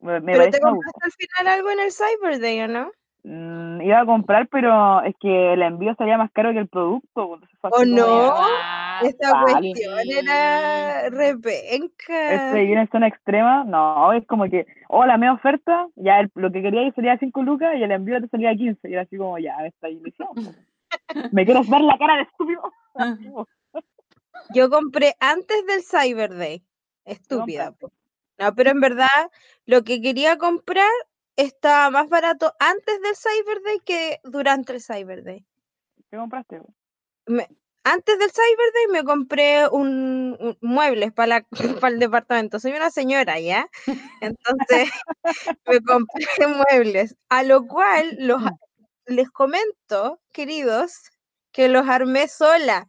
Me, 0.00 0.20
me 0.20 0.32
Pero 0.32 0.50
te 0.50 0.60
compraste 0.60 1.00
al 1.02 1.12
final 1.12 1.54
algo 1.54 1.70
en 1.70 1.80
el 1.80 1.92
Cyber 1.92 2.40
Day, 2.40 2.60
¿o 2.62 2.68
no? 2.68 2.90
Mm, 3.22 3.82
iba 3.82 4.00
a 4.00 4.06
comprar, 4.06 4.48
pero 4.48 5.02
es 5.02 5.14
que 5.20 5.52
el 5.52 5.62
envío 5.62 5.94
salía 5.96 6.16
más 6.16 6.30
caro 6.32 6.52
que 6.52 6.60
el 6.60 6.68
producto. 6.68 7.08
pues, 7.12 7.42
entonces 7.42 7.58
fue 7.60 7.70
¿O 7.70 7.76
así 7.76 7.90
como, 7.90 8.00
no? 8.00 8.34
¿Verdad? 9.02 9.10
Esta 9.20 9.32
vale. 9.42 9.72
cuestión 9.72 9.98
era 10.26 11.10
repenca. 11.10 12.34
Este 12.34 12.64
viene 12.64 12.82
en 12.82 12.90
zona 12.90 13.08
extrema, 13.08 13.64
no, 13.64 14.12
es 14.12 14.26
como 14.26 14.44
que, 14.44 14.66
oh, 14.88 15.04
la 15.06 15.16
media 15.16 15.32
oferta, 15.34 15.86
ya 15.96 16.20
el- 16.20 16.30
lo 16.34 16.50
que 16.52 16.62
quería 16.62 16.90
salía 16.92 17.12
a 17.14 17.18
5 17.18 17.42
lucas 17.42 17.70
y 17.76 17.82
el 17.82 17.90
envío 17.92 18.20
te 18.20 18.28
salía 18.28 18.50
a 18.50 18.54
15. 18.56 18.88
Y 18.88 18.92
era 18.92 19.02
así 19.02 19.16
como, 19.16 19.38
ya, 19.38 19.54
esta 19.66 19.88
ilusión. 19.88 20.28
¿Me 21.32 21.44
quieres 21.44 21.68
ver 21.68 21.80
la 21.82 21.98
cara 21.98 22.16
de 22.16 22.22
estúpido? 22.22 22.62
Po. 23.34 23.46
Yo 24.54 24.68
compré 24.70 25.14
antes 25.20 25.64
del 25.66 25.82
Cyber 25.82 26.34
Day. 26.34 26.62
Estúpida. 27.04 27.74
No, 28.38 28.54
pero 28.54 28.70
en 28.70 28.80
verdad 28.80 29.30
lo 29.66 29.82
que 29.82 30.00
quería 30.00 30.38
comprar 30.38 30.88
estaba 31.36 31.90
más 31.90 32.08
barato 32.08 32.52
antes 32.58 33.00
del 33.02 33.14
Cyber 33.16 33.62
Day 33.62 33.80
que 33.84 34.20
durante 34.24 34.72
el 34.72 34.80
Cyber 34.80 35.22
Day. 35.24 35.44
¿Qué 36.10 36.16
compraste? 36.16 36.60
Me- 37.26 37.48
antes 37.84 38.18
del 38.18 38.30
Cyber 38.30 38.72
Day 38.74 38.86
me 38.92 39.04
compré 39.04 39.68
un, 39.68 40.36
un- 40.40 40.58
muebles 40.60 41.12
para, 41.14 41.46
para 41.80 41.94
el 41.94 41.98
departamento. 42.00 42.60
Soy 42.60 42.72
una 42.72 42.90
señora, 42.90 43.40
¿ya? 43.40 43.68
Entonces 44.20 44.90
me 45.66 45.80
compré 45.82 46.26
muebles, 46.70 47.16
a 47.30 47.42
lo 47.44 47.66
cual 47.66 48.16
los, 48.20 48.42
les 49.06 49.30
comento, 49.30 50.20
queridos, 50.32 50.94
que 51.52 51.68
los 51.68 51.88
armé 51.88 52.28
sola, 52.28 52.88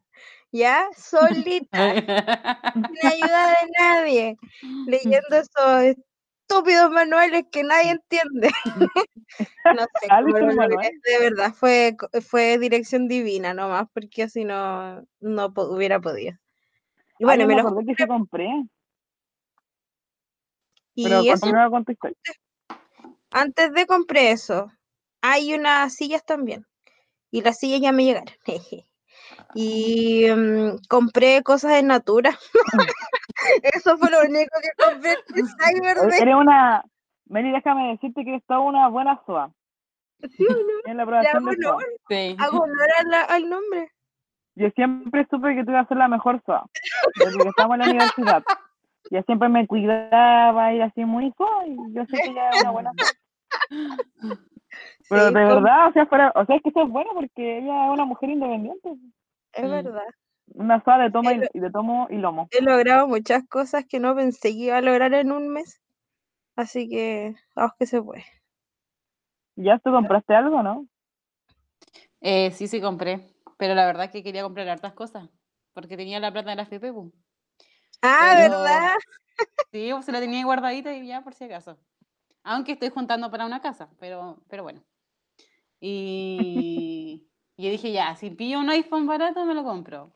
¿ya? 0.51 0.87
Solita, 0.97 1.97
sin 2.87 2.97
ayuda 3.07 3.47
de 3.49 3.67
nadie, 3.79 4.39
leyendo 4.85 5.37
esos 5.37 5.95
estúpidos 6.51 6.91
manuales 6.91 7.45
que 7.51 7.63
nadie 7.63 7.91
entiende. 7.91 8.51
No 9.73 9.83
sé 9.83 10.07
Ah, 10.09 10.21
de 10.21 11.19
verdad, 11.19 11.53
fue, 11.53 11.95
fue 12.27 12.57
dirección 12.57 13.07
divina 13.07 13.53
nomás, 13.53 13.87
porque 13.93 14.23
así 14.23 14.43
no, 14.43 15.05
no 15.21 15.53
po- 15.53 15.73
hubiera 15.73 16.01
podido. 16.01 16.33
Y 17.19 17.23
Ah, 17.23 17.27
bueno, 17.27 17.47
me 17.47 17.55
que 17.85 17.95
sí 17.95 18.07
compré, 18.07 18.49
y 20.93 21.03
pero 21.05 21.21
eso, 21.21 21.47
antes 23.31 23.71
de 23.73 23.85
compré 23.85 24.31
eso, 24.31 24.71
hay 25.21 25.53
unas 25.53 25.95
sillas 25.95 26.25
también. 26.25 26.65
Y 27.31 27.41
las 27.41 27.59
sillas 27.59 27.79
ya 27.81 27.91
me 27.91 28.03
llegaron. 28.03 28.33
jeje. 28.45 28.87
Y 29.55 30.25
mm, 30.29 30.77
compré 30.87 31.43
cosas 31.43 31.73
de 31.73 31.83
Natura. 31.83 32.37
Eso 33.73 33.97
fue 33.97 34.09
lo 34.11 34.19
único 34.21 34.57
que 34.61 34.83
compré 34.83 35.11
en 35.13 35.37
el 35.37 35.47
Cyber. 35.57 35.97
Eres 36.21 36.35
una... 36.35 36.83
Meli, 37.27 37.51
déjame 37.51 37.91
decirte 37.91 38.23
que 38.23 38.31
eres 38.31 38.45
toda 38.45 38.59
una 38.59 38.87
buena 38.89 39.19
SOA. 39.25 39.51
¿Sí 40.37 40.45
o 40.47 40.53
no? 40.53 40.57
Tienes 40.83 41.05
la 41.07 41.21
Le 41.21 41.27
hago 41.29 41.39
aprobación 41.39 41.45
de 41.45 41.55
SOA. 41.63 41.75
honor, 41.75 41.87
Sí. 42.09 42.35
hago 42.39 42.57
honor 42.59 42.87
la- 43.05 43.21
al 43.23 43.49
nombre. 43.49 43.91
Yo 44.55 44.69
siempre 44.71 45.25
supe 45.31 45.55
que 45.55 45.63
tú 45.63 45.71
ibas 45.71 45.85
a 45.85 45.87
ser 45.87 45.97
la 45.97 46.07
mejor 46.09 46.41
SOA. 46.45 46.65
Desde 47.15 47.37
que 47.39 47.47
estamos 47.49 47.75
en 47.75 47.79
la 47.79 47.85
universidad. 47.89 48.43
ella 49.09 49.23
siempre 49.23 49.49
me 49.49 49.65
cuidaba 49.67 50.73
y 50.73 50.81
así 50.81 51.05
muy 51.05 51.33
"Oh", 51.37 51.63
y 51.65 51.75
yo 51.93 52.05
sé 52.05 52.17
que 52.17 52.29
ella 52.29 52.49
es 52.49 52.61
una 52.61 52.71
buena 52.71 52.91
pero 55.09 55.27
Sí, 55.27 55.33
de 55.33 55.39
verdad 55.45 55.87
o 55.89 55.91
sea 55.93 56.05
fuera 56.05 56.31
o 56.35 56.45
sea 56.45 56.55
es 56.55 56.61
que 56.61 56.69
eso 56.69 56.83
es 56.83 56.89
bueno 56.89 57.11
porque 57.13 57.57
ella 57.57 57.85
es 57.87 57.91
una 57.91 58.05
mujer 58.05 58.29
independiente 58.29 58.89
es 59.53 59.63
Mm. 59.65 59.69
verdad. 59.71 60.05
Una 60.53 60.83
sola 60.83 61.03
de 61.03 61.11
toma 61.11 61.33
y, 61.33 61.39
de 61.59 61.71
tomo 61.71 62.07
y 62.09 62.17
lomo 62.17 62.47
He 62.51 62.61
logrado 62.61 63.07
muchas 63.07 63.47
cosas 63.47 63.85
que 63.85 63.99
no 63.99 64.15
pensé 64.15 64.49
que 64.49 64.57
iba 64.57 64.77
a 64.77 64.81
lograr 64.81 65.13
en 65.13 65.31
un 65.31 65.49
mes. 65.49 65.81
Así 66.55 66.89
que, 66.89 67.35
vamos 67.55 67.73
que 67.79 67.85
se 67.85 68.01
puede. 68.01 68.25
ya 69.55 69.79
tú 69.79 69.91
compraste 69.91 70.35
algo 70.35 70.61
no 70.63 70.87
Eh, 72.19 72.51
sí, 72.51 72.67
sí 72.67 72.81
compré. 72.81 73.33
Pero 73.57 73.75
la 73.75 73.85
verdad 73.85 74.05
es 74.05 74.11
que 74.11 74.23
quería 74.23 74.43
comprar 74.43 74.67
hartas 74.69 74.93
cosas. 74.93 75.29
Porque 75.73 75.97
tenía 75.97 76.19
la 76.19 76.31
plata 76.31 76.49
de 76.49 76.55
la 76.57 76.63
FP, 76.63 76.91
pu. 76.91 77.11
Ah, 78.01 78.33
Pero- 78.35 78.61
¿verdad? 78.61 78.95
Sí, 79.71 79.89
se 80.03 80.11
la 80.11 80.19
tenía 80.19 80.43
guardadita 80.43 80.93
y 80.93 81.07
ya 81.07 81.21
por 81.21 81.33
si 81.33 81.45
acaso. 81.45 81.77
Aunque 82.43 82.73
estoy 82.73 82.89
juntando 82.89 83.31
para 83.31 83.45
una 83.45 83.61
casa, 83.61 83.89
pero, 83.99 84.43
pero 84.49 84.63
bueno. 84.63 84.83
Y 85.79 87.27
y 87.57 87.65
yo 87.65 87.69
dije, 87.69 87.91
ya, 87.91 88.15
si 88.15 88.31
pillo 88.31 88.59
un 88.59 88.69
iPhone 88.69 89.05
barato, 89.05 89.45
me 89.45 89.53
lo 89.53 89.63
compro. 89.63 90.11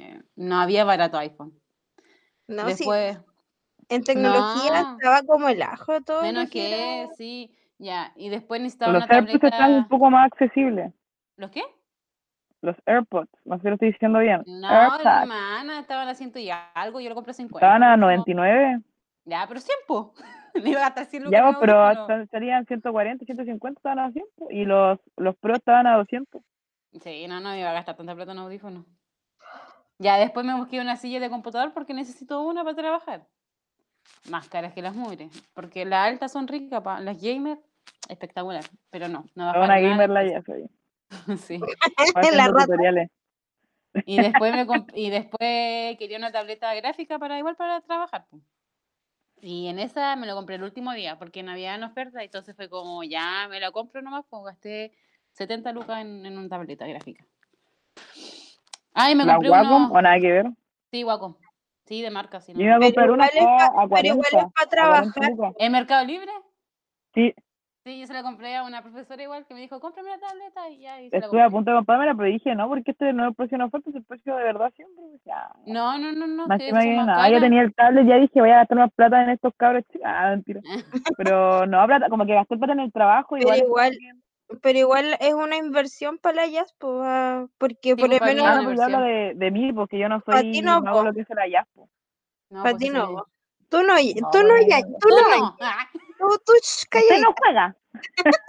Eh, 0.00 0.20
No 0.36 0.56
había 0.60 0.84
barato 0.84 1.18
iPhone. 1.18 1.52
No, 2.48 2.62
sí. 2.62 2.68
Después, 2.68 3.18
En 3.88 4.04
tecnología 4.04 4.82
No. 4.82 4.96
estaba 4.96 5.22
como 5.22 5.48
el 5.48 5.60
ajo 5.60 6.00
todo. 6.02 6.22
menos 6.22 6.44
que 6.44 6.50
que, 6.50 7.00
era- 7.02 7.14
sí, 7.14 7.50
ya. 7.78 8.12
Y 8.16 8.30
después 8.30 8.60
necesitaba 8.60 8.92
los 8.92 9.04
una 9.04 9.14
AirPods 9.16 9.34
están 9.34 9.52
un 9.52 9.58
tableta. 9.74 9.88
poco 9.88 10.10
más 10.10 10.26
accesibles 10.32 10.92
¿Los 11.36 11.50
qué? 11.50 11.62
los 12.62 12.76
AirPods 12.86 13.28
no 13.44 13.56
sé 13.56 13.62
si 13.62 13.68
lo 13.68 13.74
estoy 13.74 13.92
diciendo 13.92 14.18
bien 14.20 14.42
No, 14.46 14.68
hermana, 14.98 15.80
estaban 15.80 16.08
a 16.08 16.14
ciento 16.14 16.38
y 16.38 16.48
algo, 16.74 17.00
yo 17.00 17.08
lo 17.08 17.14
compré 17.16 17.32
a 17.32 17.34
50. 17.34 17.58
estaban 17.66 17.82
a 17.82 17.92
como- 17.94 18.06
99 18.06 18.80
Ya, 19.24 19.44
pero 19.48 19.60
100, 19.60 19.76
po. 19.88 20.14
Me 20.54 20.70
iba 20.70 20.80
a 20.80 20.84
gastar 20.84 21.06
100 21.06 21.24
lucas 21.24 21.38
ya 21.40 21.58
pero 21.60 21.78
audífonos. 21.84 22.10
hasta 22.10 22.26
serían 22.26 22.64
140 22.66 23.24
150 23.26 23.78
estaban 23.78 23.98
a 23.98 24.12
100 24.12 24.24
po, 24.36 24.48
y 24.50 24.64
los 24.64 24.98
los 25.16 25.36
Pro 25.36 25.56
estaban 25.56 25.86
a 25.86 25.96
200 25.96 26.40
Sí, 27.02 27.26
no, 27.26 27.40
no 27.40 27.50
me 27.50 27.60
iba 27.60 27.70
a 27.70 27.74
gastar 27.74 27.96
tanta 27.96 28.14
plata 28.14 28.32
en 28.32 28.38
audífonos. 28.38 28.84
Ya 29.98 30.18
después 30.18 30.44
me 30.44 30.54
busqué 30.56 30.80
una 30.80 30.96
silla 30.96 31.20
de 31.20 31.30
computador 31.30 31.72
porque 31.72 31.94
necesito 31.94 32.42
una 32.42 32.64
para 32.64 32.76
trabajar. 32.76 33.26
Más 34.30 34.48
caras 34.48 34.72
que 34.72 34.82
las 34.82 34.94
mugres. 34.94 35.30
Porque 35.54 35.84
las 35.84 36.08
altas 36.08 36.32
son 36.32 36.48
ricas, 36.48 36.82
pa- 36.82 37.00
las 37.00 37.20
gamer, 37.20 37.58
espectacular. 38.08 38.64
Pero 38.90 39.08
no, 39.08 39.24
no 39.34 39.50
Era 39.50 39.60
bajaron 39.60 39.64
una 39.64 39.88
gamer 39.90 40.10
la 40.10 40.24
ya 40.24 40.42
soy 40.42 40.68
Sí. 41.38 41.60
La 42.32 42.46
rata. 42.48 42.64
tutoriales 42.64 43.10
Y 44.06 44.18
después 44.18 44.52
me 44.54 44.66
y 44.94 45.10
después 45.10 45.96
quería 45.98 46.16
una 46.18 46.32
tableta 46.32 46.74
gráfica 46.74 47.18
para 47.18 47.38
igual 47.38 47.56
para 47.56 47.80
trabajar. 47.82 48.26
Y 49.40 49.66
en 49.68 49.78
esa 49.78 50.14
me 50.16 50.26
lo 50.26 50.34
compré 50.34 50.54
el 50.54 50.62
último 50.62 50.92
día 50.92 51.18
porque 51.18 51.42
no 51.42 51.50
había 51.52 51.74
en 51.74 51.82
oferta, 51.82 52.22
entonces 52.22 52.54
fue 52.56 52.68
como 52.68 53.02
ya 53.04 53.48
me 53.48 53.60
la 53.60 53.70
compro 53.72 54.00
nomás, 54.00 54.24
pues 54.30 54.44
gasté 54.44 54.92
70 55.32 55.72
lucas 55.72 56.00
en, 56.00 56.24
en 56.24 56.38
una 56.38 56.48
tableta 56.48 56.86
gráfica. 56.86 57.24
Ay, 58.94 59.14
me 59.14 59.24
la 59.24 59.34
compré 59.34 59.50
Wacom 59.50 59.84
uno. 59.86 59.92
o 59.94 60.02
nada 60.02 60.18
que 60.20 60.32
ver 60.32 60.46
Sí, 60.90 61.04
Wacom. 61.04 61.34
Sí, 61.86 62.00
de 62.02 62.10
marca, 62.10 62.40
sí. 62.40 62.52
yo 62.54 62.60
iba 62.62 62.76
a 62.76 62.78
Pero 62.78 63.08
comprar 63.08 63.30
pa- 63.32 63.64
a 63.82 63.88
pero 63.88 64.06
igual 64.08 64.18
40 64.20 64.26
es 64.28 64.32
pa' 64.32 64.38
a 64.38 64.66
40 64.66 64.70
trabajar. 64.70 65.52
¿En 65.58 65.72
Mercado 65.72 66.04
Libre? 66.04 66.30
sí 67.14 67.34
Sí, 67.84 67.98
yo 67.98 68.06
se 68.06 68.12
la 68.12 68.22
compré 68.22 68.54
a 68.54 68.62
una 68.62 68.80
profesora 68.80 69.20
igual 69.20 69.44
que 69.44 69.54
me 69.54 69.60
dijo, 69.60 69.80
cómprame 69.80 70.10
la 70.10 70.18
tableta 70.20 70.68
y 70.70 70.78
ya. 70.78 71.00
Y 71.02 71.10
se 71.10 71.18
la 71.18 71.24
estuve 71.24 71.40
a 71.40 71.46
compré. 71.46 71.56
punto 71.56 71.70
de 71.72 71.76
comprármela 71.78 72.14
pero 72.14 72.28
dije 72.28 72.54
no 72.54 72.68
porque 72.68 72.92
este 72.92 73.12
no 73.12 73.24
es 73.24 73.28
el 73.30 73.34
precio 73.34 73.56
en 73.56 73.62
oferta 73.62 73.90
es 73.90 73.96
el 73.96 74.04
precio 74.04 74.36
de 74.36 74.44
verdad 74.44 74.72
siempre 74.76 75.02
ya 75.24 75.50
No, 75.66 75.98
no, 75.98 76.12
no, 76.12 76.26
no. 76.28 76.46
Más 76.46 76.58
que 76.60 76.72
más 76.72 76.84
nada, 76.86 77.16
ya 77.28 77.34
caras. 77.34 77.40
tenía 77.42 77.62
el 77.62 77.74
tablet, 77.74 78.06
ya 78.06 78.16
dije 78.18 78.40
voy 78.40 78.50
a 78.50 78.56
gastar 78.58 78.78
más 78.78 78.92
plata 78.92 79.24
en 79.24 79.30
estos 79.30 79.52
cabros. 79.56 79.84
Ah, 80.04 80.30
mentira. 80.30 80.60
Pero 81.18 81.66
no, 81.66 81.84
plata, 81.86 82.08
como 82.08 82.24
que 82.24 82.34
gasté 82.34 82.56
plata 82.56 82.72
en 82.74 82.80
el 82.80 82.92
trabajo, 82.92 83.30
Pero 83.34 83.42
igual. 83.42 83.58
como 83.58 83.68
igual- 83.70 83.98
Pero 84.60 84.78
igual 84.78 85.16
es 85.20 85.32
una 85.34 85.56
inversión 85.56 86.18
para 86.18 86.36
la 86.36 86.46
jazz, 86.46 86.74
pues, 86.78 86.94
ah, 87.04 87.46
porque 87.58 87.96
por 87.96 88.08
pues, 88.08 88.12
lo 88.12 88.18
para 88.18 88.32
mí 88.32 88.36
menos 88.40 88.50
Ah, 88.50 88.56
no, 88.56 88.64
pues 88.64 88.78
inversión. 88.78 89.02
de, 89.04 89.32
de 89.36 89.50
mí, 89.50 89.72
porque 89.72 89.98
yo 89.98 90.08
no 90.08 90.20
soy, 90.26 90.52
ti 90.52 90.60
no, 90.62 90.80
no, 90.80 90.90
hago 90.90 91.02
lo 91.04 91.12
que 91.14 91.20
es 91.20 91.28
la 91.30 91.48
jazz, 91.48 91.66
po. 91.74 91.88
No, 92.50 92.62
para 92.62 92.74
pues 92.74 92.82
ti 92.82 92.90
no. 92.90 93.06
sí. 93.06 93.14
Tú 93.68 93.82
no, 93.82 93.94
No, 93.94 94.30
tú 94.30 94.42
no, 94.42 94.54
ya, 94.68 94.82
tú 94.82 94.96
¡Tú 95.00 95.08
no, 95.08 95.38
no! 95.38 95.56
Ah. 95.60 95.88
tú, 96.18 96.28
tú, 96.44 96.52
Usted 96.60 96.88
calla. 96.90 97.20
no 97.20 97.34
juega. 97.40 97.76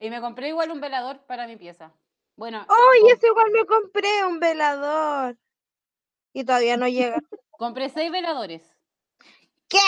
Y 0.00 0.10
me 0.10 0.20
compré 0.20 0.48
igual 0.48 0.70
un 0.70 0.80
velador 0.80 1.24
para 1.26 1.46
mi 1.46 1.56
pieza. 1.56 1.92
Bueno, 2.36 2.66
Oye, 2.68 3.00
com- 3.00 3.10
ese 3.12 3.26
igual 3.28 3.50
me 3.52 3.64
compré 3.64 4.24
un 4.26 4.38
velador. 4.40 5.38
Y 6.32 6.44
todavía 6.44 6.76
no 6.76 6.88
llega. 6.88 7.20
compré 7.52 7.88
seis 7.88 8.10
veladores. 8.10 8.62
¿Qué? 9.68 9.78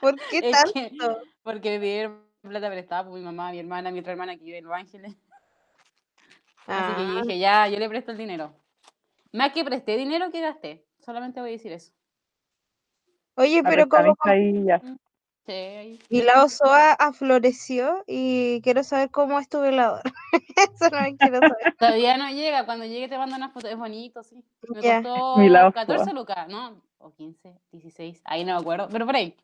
¿Por 0.00 0.14
qué 0.30 0.38
Es 0.38 0.52
tanto? 0.52 0.72
que- 0.74 1.30
porque 1.42 1.80
dieron 1.80 2.27
plata 2.42 2.68
prestada 2.70 3.04
por 3.04 3.14
mi 3.18 3.24
mamá, 3.24 3.50
mi 3.50 3.58
hermana, 3.60 3.90
mi 3.90 4.00
otra 4.00 4.12
hermana 4.12 4.36
que 4.36 4.44
vive 4.44 4.58
en 4.58 4.64
Los 4.64 4.74
Ángeles. 4.74 5.14
Así 6.66 6.94
que 6.94 7.06
yo 7.14 7.18
Ah, 7.18 7.22
dije, 7.22 7.38
ya, 7.38 7.68
yo 7.68 7.78
le 7.78 7.88
presto 7.88 8.12
el 8.12 8.18
dinero. 8.18 8.54
Más 9.32 9.52
que 9.52 9.64
presté 9.64 9.96
dinero 9.96 10.30
que 10.30 10.40
gasté. 10.40 10.84
Solamente 11.00 11.40
voy 11.40 11.50
a 11.50 11.52
decir 11.52 11.72
eso. 11.72 11.92
Oye, 13.36 13.62
pero 13.62 13.88
como 13.88 14.16
ahí 14.24 14.64
ya. 14.64 14.80
Sí, 15.46 15.52
ahí. 15.52 15.98
y 16.10 16.22
la 16.22 16.44
osoa 16.44 16.92
afloreció 16.92 18.02
y 18.06 18.60
quiero 18.62 18.82
saber 18.82 19.10
cómo 19.10 19.38
es 19.38 19.48
tu 19.48 19.60
velador. 19.60 20.02
Eso 20.56 20.90
no 20.90 21.00
me 21.00 21.16
quiero 21.16 21.38
saber. 21.38 21.74
Todavía 21.78 22.16
no 22.18 22.28
llega. 22.30 22.66
Cuando 22.66 22.84
llegue 22.84 23.08
te 23.08 23.16
mando 23.16 23.36
una 23.36 23.48
foto. 23.48 23.68
Es 23.68 23.76
bonito, 23.78 24.22
sí. 24.22 24.44
Me 24.68 24.82
Ya. 24.82 25.00
costó 25.00 25.36
Mi 25.38 25.48
lado 25.48 25.72
14 25.72 26.04
soa. 26.04 26.12
lucas, 26.12 26.48
¿no? 26.48 26.82
O 26.98 27.14
15, 27.14 27.54
16. 27.72 28.20
Ahí 28.24 28.44
no 28.44 28.54
me 28.54 28.60
acuerdo. 28.60 28.88
Pero 28.90 29.06
por 29.06 29.16
ahí. 29.16 29.34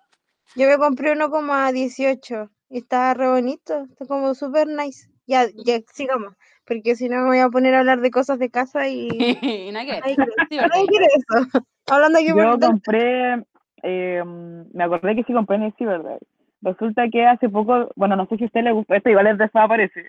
Yo 0.56 0.68
me 0.68 0.76
compré 0.76 1.12
uno 1.12 1.30
como 1.30 1.54
a 1.54 1.72
18 1.72 2.50
y 2.74 2.78
estaba 2.78 3.14
re 3.14 3.28
bonito, 3.28 3.84
está 3.84 4.04
como 4.04 4.34
súper 4.34 4.66
nice. 4.66 5.08
Ya, 5.28 5.44
ya, 5.64 5.78
sigamos, 5.92 6.34
porque 6.66 6.96
si 6.96 7.08
no 7.08 7.18
me 7.18 7.26
voy 7.26 7.38
a 7.38 7.48
poner 7.48 7.72
a 7.72 7.78
hablar 7.78 8.00
de 8.00 8.10
cosas 8.10 8.40
de 8.40 8.50
casa 8.50 8.88
y 8.88 9.06
y 9.12 9.72
quiere, 9.72 10.02
Sí, 10.50 10.56
¿verdad? 10.56 10.80
eso. 10.82 11.60
Hablando 11.86 12.18
aquí 12.18 12.28
Yo 12.28 12.34
por 12.34 12.60
compré, 12.60 13.44
eh, 13.84 14.24
me 14.24 14.82
acordé 14.84 15.14
que 15.14 15.22
sí 15.22 15.32
compré 15.32 15.54
en 15.56 15.62
el 15.62 15.74
Cyber 15.74 16.18
Resulta 16.62 17.08
que 17.12 17.24
hace 17.24 17.48
poco, 17.48 17.92
bueno, 17.94 18.16
no 18.16 18.26
sé 18.26 18.38
si 18.38 18.42
a 18.42 18.46
usted 18.46 18.62
le 18.64 18.72
gusta, 18.72 18.96
esto 18.96 19.08
igual 19.08 19.28
es 19.28 19.38
de 19.38 19.48
parece. 19.50 20.08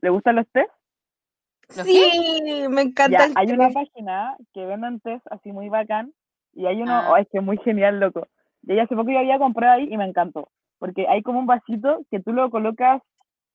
¿Le 0.00 0.10
gustan 0.10 0.36
los 0.36 0.46
test? 0.52 0.70
¿Los 1.76 1.86
Sí, 1.88 2.66
me 2.68 2.82
encanta 2.82 3.18
Ya, 3.18 3.24
el 3.24 3.32
hay 3.34 3.46
té. 3.48 3.54
una 3.54 3.70
página 3.70 4.36
que 4.54 4.64
venden 4.64 5.00
test 5.00 5.26
así 5.28 5.50
muy 5.50 5.68
bacán 5.68 6.12
y 6.54 6.66
hay 6.66 6.82
uno, 6.82 6.92
Ah. 6.92 7.10
oh, 7.10 7.16
es 7.16 7.26
que 7.32 7.38
es 7.38 7.44
muy 7.44 7.58
genial, 7.58 7.98
loco. 7.98 8.28
Y 8.62 8.78
hace 8.78 8.94
poco 8.94 9.10
yo 9.10 9.18
había 9.18 9.38
comprado 9.38 9.74
ahí 9.74 9.88
y 9.90 9.96
me 9.96 10.04
encantó, 10.04 10.50
porque 10.80 11.06
hay 11.06 11.22
como 11.22 11.38
un 11.38 11.46
vasito 11.46 12.00
que 12.10 12.18
tú 12.20 12.32
lo 12.32 12.50
colocas, 12.50 13.00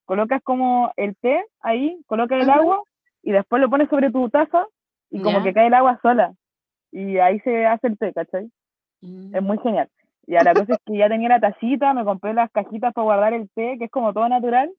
colocas 0.06 0.42
como 0.44 0.94
el 0.96 1.18
té 1.18 1.44
ahí, 1.60 2.00
colocas 2.06 2.42
el 2.42 2.50
agua 2.50 2.82
y 3.24 3.32
después 3.32 3.62
lo 3.62 3.70
pones 3.70 3.90
sobre 3.90 4.12
tu 4.12 4.30
taza 4.30 4.66
y 5.10 5.22
como 5.22 5.44
que 5.44 5.54
cae 5.54 5.68
el 5.68 5.74
agua 5.74 6.00
sola. 6.02 6.34
Y 6.92 7.18
ahí 7.18 7.40
se 7.42 7.66
hace 7.66 7.88
el 7.88 7.98
té, 7.98 8.14
¿cachai? 8.14 8.50
Mm. 9.02 9.36
Es 9.36 9.42
muy 9.42 9.58
genial. 9.58 9.90
Y 10.28 10.36
a 10.36 10.44
la 10.44 10.54
cosa 10.54 10.74
es 10.74 10.80
que 10.86 10.98
ya 10.98 11.10
tenía 11.10 11.30
la 11.30 11.40
tacita, 11.40 11.94
me 11.94 12.06
compré 12.06 12.34
las 12.34 12.52
cajitas 12.52 12.94
para 12.94 13.04
guardar 13.04 13.34
el 13.34 13.50
té, 13.50 13.76
que 13.80 13.86
es 13.86 13.92
como 13.92 14.14
todo 14.14 14.30
natural. 14.30 14.72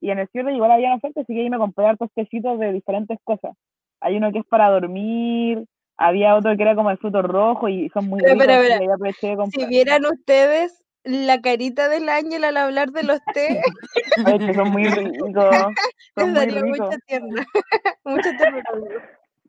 Y 0.00 0.10
en 0.10 0.18
el 0.18 0.28
cierre 0.28 0.54
igual 0.54 0.72
había 0.72 0.94
oferta, 0.94 1.20
así 1.20 1.34
que 1.34 1.40
ahí 1.40 1.50
me 1.50 1.58
compré 1.58 1.86
hartos 1.86 2.10
tecitos 2.14 2.58
de 2.58 2.72
diferentes 2.72 3.18
cosas. 3.24 3.54
Hay 4.00 4.16
uno 4.16 4.32
que 4.32 4.38
es 4.38 4.46
para 4.46 4.70
dormir, 4.70 5.66
había 5.98 6.34
otro 6.34 6.56
que 6.56 6.62
era 6.62 6.74
como 6.74 6.90
el 6.90 6.96
fruto 6.96 7.20
rojo 7.20 7.68
y 7.68 7.90
son 7.90 8.08
muy 8.08 8.20
Pero, 8.22 8.32
ricos, 8.32 8.46
pero, 8.46 8.96
pero, 9.20 9.46
Si 9.46 9.66
vieran 9.66 10.06
ustedes 10.06 10.79
la 11.04 11.40
carita 11.40 11.88
del 11.88 12.08
ángel 12.08 12.44
al 12.44 12.56
hablar 12.56 12.90
de 12.90 13.02
los 13.04 13.20
té, 13.32 13.48
Ay, 14.26 14.38
que 14.38 14.54
son 14.54 14.70
muy 14.70 14.84
ricos, 14.96 15.24
les 15.24 15.74
son 16.14 16.30
muy 16.30 16.34
daría 16.34 16.64
mucha 16.64 16.98
tierna. 17.06 17.46
mucha 18.04 18.36
ternura. 18.36 18.64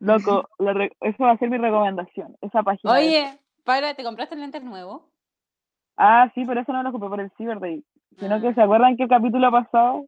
Loco, 0.00 0.48
eso 1.00 1.24
va 1.24 1.30
a 1.32 1.38
ser 1.38 1.50
mi 1.50 1.58
recomendación, 1.58 2.36
esa 2.40 2.62
página. 2.62 2.92
Oye, 2.92 3.38
para, 3.64 3.94
¿te 3.94 4.02
compraste 4.02 4.34
lentes 4.34 4.62
nuevos? 4.62 5.02
Ah, 5.96 6.30
sí, 6.34 6.44
pero 6.46 6.60
eso 6.60 6.72
no 6.72 6.82
lo 6.82 6.88
ocupé 6.88 7.08
por 7.08 7.20
el 7.20 7.30
Cyber 7.36 7.60
Day. 7.60 7.84
Sino 8.18 8.40
que 8.40 8.48
Ah. 8.48 8.54
se 8.54 8.62
acuerdan 8.62 8.96
que 8.96 9.04
el 9.04 9.08
capítulo 9.08 9.50
pasado 9.50 10.06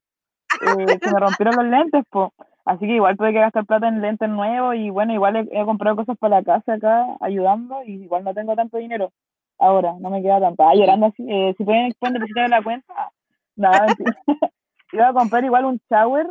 eh, 0.60 0.98
se 1.00 1.10
me 1.12 1.20
rompieron 1.20 1.56
los 1.56 1.64
lentes, 1.66 2.04
po. 2.10 2.32
Así 2.64 2.86
que 2.86 2.94
igual 2.96 3.16
tuve 3.16 3.32
que 3.32 3.40
gastar 3.40 3.66
plata 3.66 3.88
en 3.88 4.00
lentes 4.00 4.28
nuevos 4.28 4.74
y 4.76 4.88
bueno, 4.90 5.12
igual 5.12 5.36
he, 5.36 5.60
he 5.60 5.64
comprado 5.64 5.96
cosas 5.96 6.16
para 6.18 6.36
la 6.38 6.42
casa 6.42 6.74
acá 6.74 7.06
ayudando 7.20 7.82
y 7.84 8.02
igual 8.04 8.24
no 8.24 8.32
tengo 8.34 8.56
tanto 8.56 8.78
dinero 8.78 9.12
ahora, 9.58 9.94
no 10.00 10.10
me 10.10 10.22
queda 10.22 10.40
tanto. 10.40 10.66
Ah, 10.66 10.74
llorando 10.74 11.06
así, 11.06 11.24
eh, 11.28 11.54
si 11.56 11.64
pueden, 11.64 11.92
pueden 11.98 12.14
depositar 12.14 12.44
en 12.44 12.50
la 12.50 12.62
cuenta, 12.62 12.94
nada. 13.56 13.86
Iba 14.92 15.08
a 15.08 15.12
comprar 15.12 15.44
igual 15.44 15.64
un 15.64 15.80
shower 15.90 16.26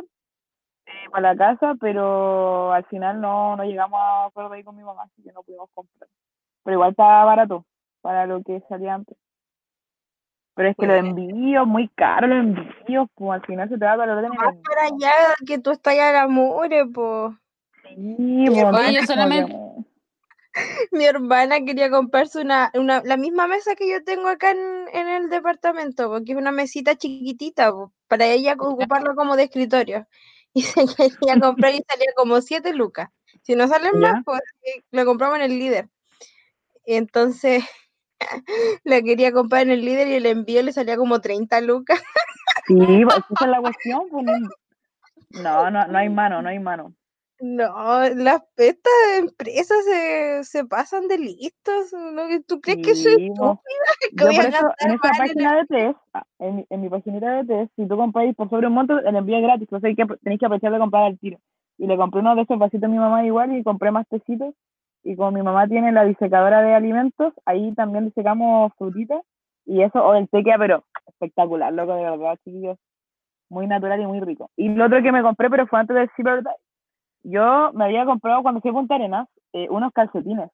eh, 0.86 1.10
para 1.10 1.34
la 1.34 1.36
casa, 1.36 1.74
pero 1.80 2.72
al 2.72 2.84
final 2.86 3.20
no, 3.20 3.56
no 3.56 3.64
llegamos 3.64 4.00
a 4.00 4.26
acuerdo 4.26 4.52
ahí 4.54 4.62
con 4.64 4.76
mi 4.76 4.82
mamá, 4.82 5.02
así 5.04 5.22
que 5.22 5.32
no 5.32 5.42
pudimos 5.42 5.68
comprar. 5.74 6.08
Pero 6.62 6.74
igual 6.74 6.90
estaba 6.92 7.24
barato 7.24 7.64
para 8.00 8.26
lo 8.26 8.42
que 8.42 8.62
salía 8.68 8.94
antes. 8.94 9.16
Pero 10.54 10.68
es 10.68 10.76
que 10.76 10.86
los 10.86 10.96
Bueno. 11.00 11.08
envíos, 11.18 11.66
muy 11.66 11.88
caro 11.88 12.26
los 12.28 12.38
envíos, 12.38 13.08
pues 13.14 13.30
al 13.32 13.46
final 13.46 13.68
se 13.68 13.76
te 13.76 13.84
va 13.84 13.92
a 13.92 13.96
valorar 13.96 14.24
el 14.24 14.30
Más 14.30 14.54
para 14.64 14.82
allá 14.84 15.12
que 15.44 15.58
tú 15.58 15.72
estás 15.72 15.98
al 15.98 16.16
amor, 16.16 16.68
po. 16.94 17.34
Sí, 17.82 18.44
pues, 18.46 18.64
Oye, 18.64 18.94
yo 18.94 19.02
solamente- 19.06 19.52
Mi 20.92 21.04
hermana 21.04 21.64
quería 21.64 21.90
comprarse 21.90 22.40
una, 22.40 22.70
una, 22.74 23.02
la 23.04 23.16
misma 23.16 23.46
mesa 23.46 23.74
que 23.74 23.88
yo 23.90 24.04
tengo 24.04 24.28
acá 24.28 24.50
en, 24.50 24.58
en 24.92 25.08
el 25.08 25.28
departamento, 25.28 26.08
porque 26.08 26.32
es 26.32 26.38
una 26.38 26.52
mesita 26.52 26.96
chiquitita, 26.96 27.72
para 28.08 28.26
ella 28.26 28.54
ocuparlo 28.58 29.14
como 29.14 29.36
de 29.36 29.44
escritorio. 29.44 30.06
Y 30.56 30.62
se 30.62 30.86
quería 30.86 31.40
comprar 31.40 31.74
y 31.74 31.82
salía 31.82 32.12
como 32.14 32.40
7 32.40 32.74
lucas. 32.74 33.08
Si 33.42 33.56
no 33.56 33.66
salen 33.66 33.98
más, 33.98 34.22
pues 34.24 34.40
lo 34.92 35.04
compramos 35.04 35.38
en 35.38 35.42
el 35.42 35.58
líder. 35.58 35.88
Y 36.86 36.94
entonces 36.94 37.64
la 38.84 39.02
quería 39.02 39.32
comprar 39.32 39.62
en 39.62 39.72
el 39.72 39.84
líder 39.84 40.06
y 40.06 40.14
el 40.14 40.26
envío 40.26 40.62
le 40.62 40.72
salía 40.72 40.96
como 40.96 41.20
30 41.20 41.60
lucas. 41.60 42.00
Sí, 42.68 42.76
pues, 42.76 43.16
esa 43.16 43.44
es 43.44 43.50
la 43.50 43.60
cuestión. 43.60 44.04
pues, 44.12 44.24
no, 45.30 45.70
no, 45.72 45.86
no 45.88 45.98
hay 45.98 46.08
mano, 46.08 46.40
no 46.40 46.48
hay 46.48 46.60
mano. 46.60 46.94
No, 47.44 47.66
las 48.16 48.42
estas 48.56 48.92
empresas 49.18 49.76
se, 49.84 50.44
se 50.44 50.64
pasan 50.64 51.08
de 51.08 51.18
listos. 51.18 51.92
¿no? 51.92 52.22
¿Tú 52.48 52.60
crees 52.60 52.78
que 52.78 52.94
soy 52.94 53.12
estúpida? 53.26 53.54
Que 54.16 54.24
voy 54.24 54.34
a 54.36 54.48
en 54.80 54.90
en 54.92 54.98
página 54.98 55.56
de 55.56 55.66
test, 55.66 55.98
ah, 56.14 56.24
en, 56.38 56.56
mi- 56.56 56.66
en 56.70 56.80
mi 56.80 56.88
paginita 56.88 57.42
de 57.42 57.44
test, 57.44 57.72
si 57.76 57.86
tú 57.86 57.96
compráis 57.96 58.34
por 58.34 58.48
sobre 58.48 58.66
un 58.66 58.72
monto, 58.72 58.98
el 58.98 59.14
envío 59.16 59.36
es 59.36 59.42
gratis. 59.42 59.62
Entonces 59.62 59.88
hay 59.88 59.94
que, 59.96 60.06
tenéis 60.22 60.40
que 60.40 60.46
aprovechar 60.46 60.72
de 60.72 60.78
comprar 60.78 61.04
al 61.04 61.18
tiro. 61.18 61.38
Y 61.76 61.86
le 61.86 61.96
compré 61.98 62.20
uno 62.20 62.34
de 62.34 62.42
esos 62.42 62.58
vasitos 62.58 62.84
a 62.84 62.88
mi 62.88 62.98
mamá 62.98 63.26
igual 63.26 63.54
y 63.56 63.62
compré 63.62 63.90
más 63.90 64.06
tecitos. 64.08 64.54
Y 65.02 65.14
como 65.16 65.32
mi 65.32 65.42
mamá 65.42 65.68
tiene 65.68 65.92
la 65.92 66.04
disecadora 66.04 66.62
de 66.62 66.72
alimentos, 66.74 67.34
ahí 67.44 67.74
también 67.74 68.06
disecamos 68.06 68.72
frutitas. 68.78 69.20
Y 69.66 69.82
eso, 69.82 70.02
o 70.02 70.14
el 70.14 70.28
té 70.30 70.42
queda, 70.42 70.56
pero 70.58 70.84
espectacular, 71.08 71.72
loco, 71.74 71.94
de 71.94 72.04
verdad, 72.04 72.38
chiquillos. 72.44 72.78
Muy 73.50 73.66
natural 73.66 74.00
y 74.00 74.06
muy 74.06 74.20
rico. 74.20 74.50
Y 74.56 74.68
lo 74.70 74.86
otro 74.86 75.02
que 75.02 75.12
me 75.12 75.22
compré, 75.22 75.50
pero 75.50 75.66
fue 75.66 75.78
antes 75.80 75.94
del 75.94 76.10
Cyber. 76.16 76.42
Yo 77.24 77.72
me 77.72 77.84
había 77.86 78.04
comprado 78.04 78.42
cuando 78.42 78.60
fui 78.60 78.70
a 78.70 78.74
Punta 78.74 78.94
Arenas 78.94 79.28
eh, 79.52 79.66
unos 79.70 79.92
calcetines. 79.92 80.50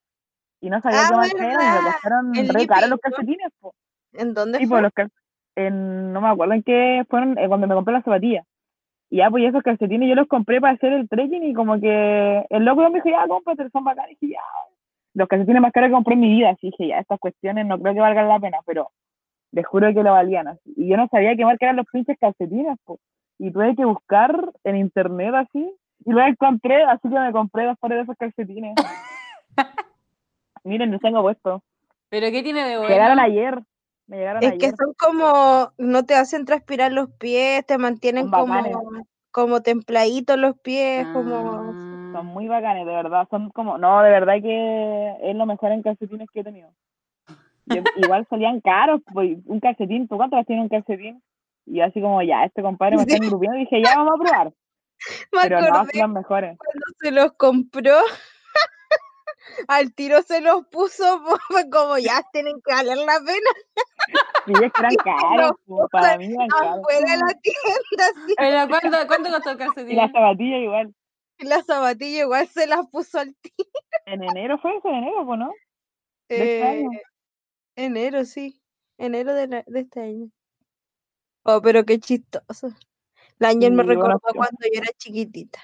Y 0.60 0.70
no 0.70 0.80
sabía 0.80 1.00
Ah, 1.00 1.08
qué 1.08 1.16
marca 1.16 1.46
eran 1.52 1.66
y 1.66 1.84
me 1.84 1.90
costaron 1.92 2.34
re 2.48 2.66
caros 2.66 2.90
los 2.90 3.00
calcetines, 3.00 3.48
po. 3.60 3.74
¿En 4.12 4.34
dónde 4.34 4.58
Sí, 4.58 4.66
fue? 4.66 4.82
los 4.82 4.92
cal- 4.92 5.10
en, 5.56 6.12
no 6.12 6.20
me 6.20 6.28
acuerdo 6.28 6.54
en 6.54 6.62
qué 6.62 7.04
fueron 7.08 7.36
eh, 7.38 7.48
cuando 7.48 7.66
me 7.66 7.74
compré 7.74 7.94
las 7.94 8.04
zapatillas. 8.04 8.46
Y 9.10 9.16
ya, 9.18 9.30
pues 9.30 9.44
esos 9.44 9.62
calcetines 9.62 10.08
yo 10.08 10.14
los 10.14 10.28
compré 10.28 10.60
para 10.60 10.74
hacer 10.74 10.92
el 10.92 11.08
trekking 11.08 11.42
y 11.44 11.54
como 11.54 11.80
que 11.80 12.46
el 12.48 12.64
loco 12.64 12.82
me 12.88 12.96
dijo, 12.96 13.08
ya, 13.08 13.26
cómprate, 13.26 13.68
son 13.70 13.84
bacanes. 13.84 14.16
Y 14.20 14.26
dije, 14.26 14.34
ya. 14.34 14.40
Los 15.14 15.26
calcetines 15.26 15.60
más 15.60 15.72
caros 15.72 15.88
que 15.88 15.94
compré 15.94 16.14
en 16.14 16.20
mi 16.20 16.28
vida. 16.28 16.50
Así 16.50 16.68
dije, 16.68 16.88
ya, 16.88 16.98
estas 17.00 17.18
cuestiones 17.18 17.66
no 17.66 17.80
creo 17.80 17.94
que 17.94 18.00
valgan 18.00 18.28
la 18.28 18.38
pena, 18.38 18.58
pero 18.64 18.90
les 19.52 19.66
juro 19.66 19.92
que 19.92 20.02
lo 20.04 20.12
valían. 20.12 20.46
Así. 20.48 20.72
Y 20.76 20.88
yo 20.88 20.96
no 20.96 21.08
sabía 21.08 21.34
qué 21.34 21.44
marca 21.44 21.66
eran 21.66 21.76
los 21.76 21.86
pinches 21.90 22.16
calcetines, 22.18 22.78
pues. 22.84 23.00
Y 23.38 23.50
tuve 23.50 23.74
que 23.74 23.84
buscar 23.84 24.52
en 24.64 24.76
internet 24.76 25.34
así. 25.34 25.74
Y 26.04 26.12
luego 26.12 26.28
encontré, 26.28 26.82
así 26.84 27.08
que 27.08 27.18
me 27.18 27.32
compré 27.32 27.66
dos 27.66 27.78
pares 27.78 27.98
de 27.98 28.02
esos 28.04 28.16
calcetines. 28.16 28.74
Miren, 30.64 30.90
los 30.92 31.00
tengo 31.00 31.22
puestos. 31.22 31.62
¿Pero 32.08 32.30
qué 32.30 32.42
tiene 32.42 32.64
de 32.64 32.76
Llegaron 32.86 33.16
bueno? 33.18 33.22
ayer. 33.22 33.62
Me 34.06 34.16
llegaron 34.18 34.42
Es 34.42 34.50
que 34.58 34.66
ayer. 34.66 34.74
son 34.76 34.94
como, 34.98 35.72
no 35.78 36.04
te 36.04 36.14
hacen 36.14 36.44
transpirar 36.44 36.92
los 36.92 37.10
pies, 37.12 37.64
te 37.66 37.78
mantienen 37.78 38.28
Son 38.30 38.32
como, 38.32 39.00
como 39.30 39.62
templaditos 39.62 40.36
los 40.38 40.58
pies, 40.58 41.06
como... 41.12 41.72
Son 42.12 42.16
Ah. 42.16 42.22
muy 42.24 42.48
bacanes, 42.48 42.84
de 42.86 42.92
verdad. 42.92 43.28
Son 43.30 43.50
como, 43.50 43.78
no, 43.78 44.02
de 44.02 44.10
verdad 44.10 44.34
que 44.42 45.16
es 45.22 45.36
lo 45.36 45.46
mejor 45.46 45.70
en 45.70 45.82
calcetines 45.82 46.28
que 46.32 46.40
he 46.40 46.44
tenido. 46.44 46.70
Yo- 47.66 47.82
igual 47.96 48.26
salían 48.28 48.60
caros, 48.60 49.00
pues, 49.12 49.38
un 49.46 49.60
calcetín, 49.60 50.08
¿tú 50.08 50.16
cuánto 50.16 50.42
tiene 50.44 50.62
un 50.62 50.68
calcetín? 50.68 51.22
Y 51.66 51.76
yo 51.76 51.84
así 51.84 52.00
como, 52.00 52.20
ya, 52.22 52.44
este 52.44 52.62
compadre 52.62 52.96
me 52.96 53.02
está 53.04 53.14
engrupiendo, 53.16 53.56
y 53.58 53.60
dije, 53.60 53.80
ya, 53.80 53.94
vamos 53.94 54.14
a 54.14 54.22
probar. 54.24 54.52
Me 55.32 55.40
Pero 55.42 55.60
no, 55.60 55.66
son 55.66 55.88
los 55.94 56.08
mejores. 56.10 56.58
cuando 56.58 56.84
se 57.00 57.10
los 57.10 57.32
compró, 57.34 57.96
al 59.68 59.94
tiro 59.94 60.22
se 60.22 60.40
los 60.40 60.66
puso, 60.68 61.22
fue 61.48 61.68
como 61.70 61.98
ya 61.98 62.22
tienen 62.32 62.60
que 62.64 62.72
valer 62.74 62.98
la 62.98 63.18
pena 63.24 63.50
Y 64.46 64.52
es 64.64 64.72
que 64.72 64.80
eran 64.80 64.94
caros, 65.04 65.52
pues, 65.66 65.88
para 65.90 66.18
mí 66.18 66.26
eran 66.34 66.48
caros. 66.48 66.78
afuera 66.78 67.12
de 67.12 67.16
la 67.18 67.40
tienda. 67.40 68.34
¿Pero 68.36 68.68
cuánto, 68.68 69.06
cuánto 69.06 69.30
costó 69.30 69.50
el 69.50 69.56
Y 69.56 69.58
calcetín? 69.58 69.96
las 69.96 70.12
zapatillas 70.12 70.60
igual. 70.60 70.94
Y 71.38 71.44
la 71.46 71.62
zapatilla 71.62 72.20
igual 72.20 72.46
se 72.48 72.66
las 72.66 72.86
puso 72.88 73.18
al 73.18 73.34
tiro. 73.36 73.70
En 74.06 74.22
enero 74.22 74.58
fue 74.58 74.76
eso, 74.76 74.88
en 74.88 74.96
enero, 74.96 75.24
pues, 75.24 75.38
¿no? 75.38 75.52
De 76.28 76.42
este 76.42 76.62
año. 76.64 76.90
Eh, 76.92 77.02
enero, 77.76 78.24
sí. 78.26 78.60
Enero 78.98 79.32
de, 79.34 79.46
la- 79.48 79.64
de 79.66 79.80
este 79.80 80.00
año. 80.02 80.30
Oh, 81.44 81.62
pero 81.62 81.84
qué 81.86 81.98
chistoso. 81.98 82.68
La 83.40 83.48
Ángel 83.48 83.72
me 83.72 83.82
recordó 83.82 84.20
cuando 84.20 84.58
yo 84.72 84.80
era 84.80 84.92
chiquitita. 84.98 85.58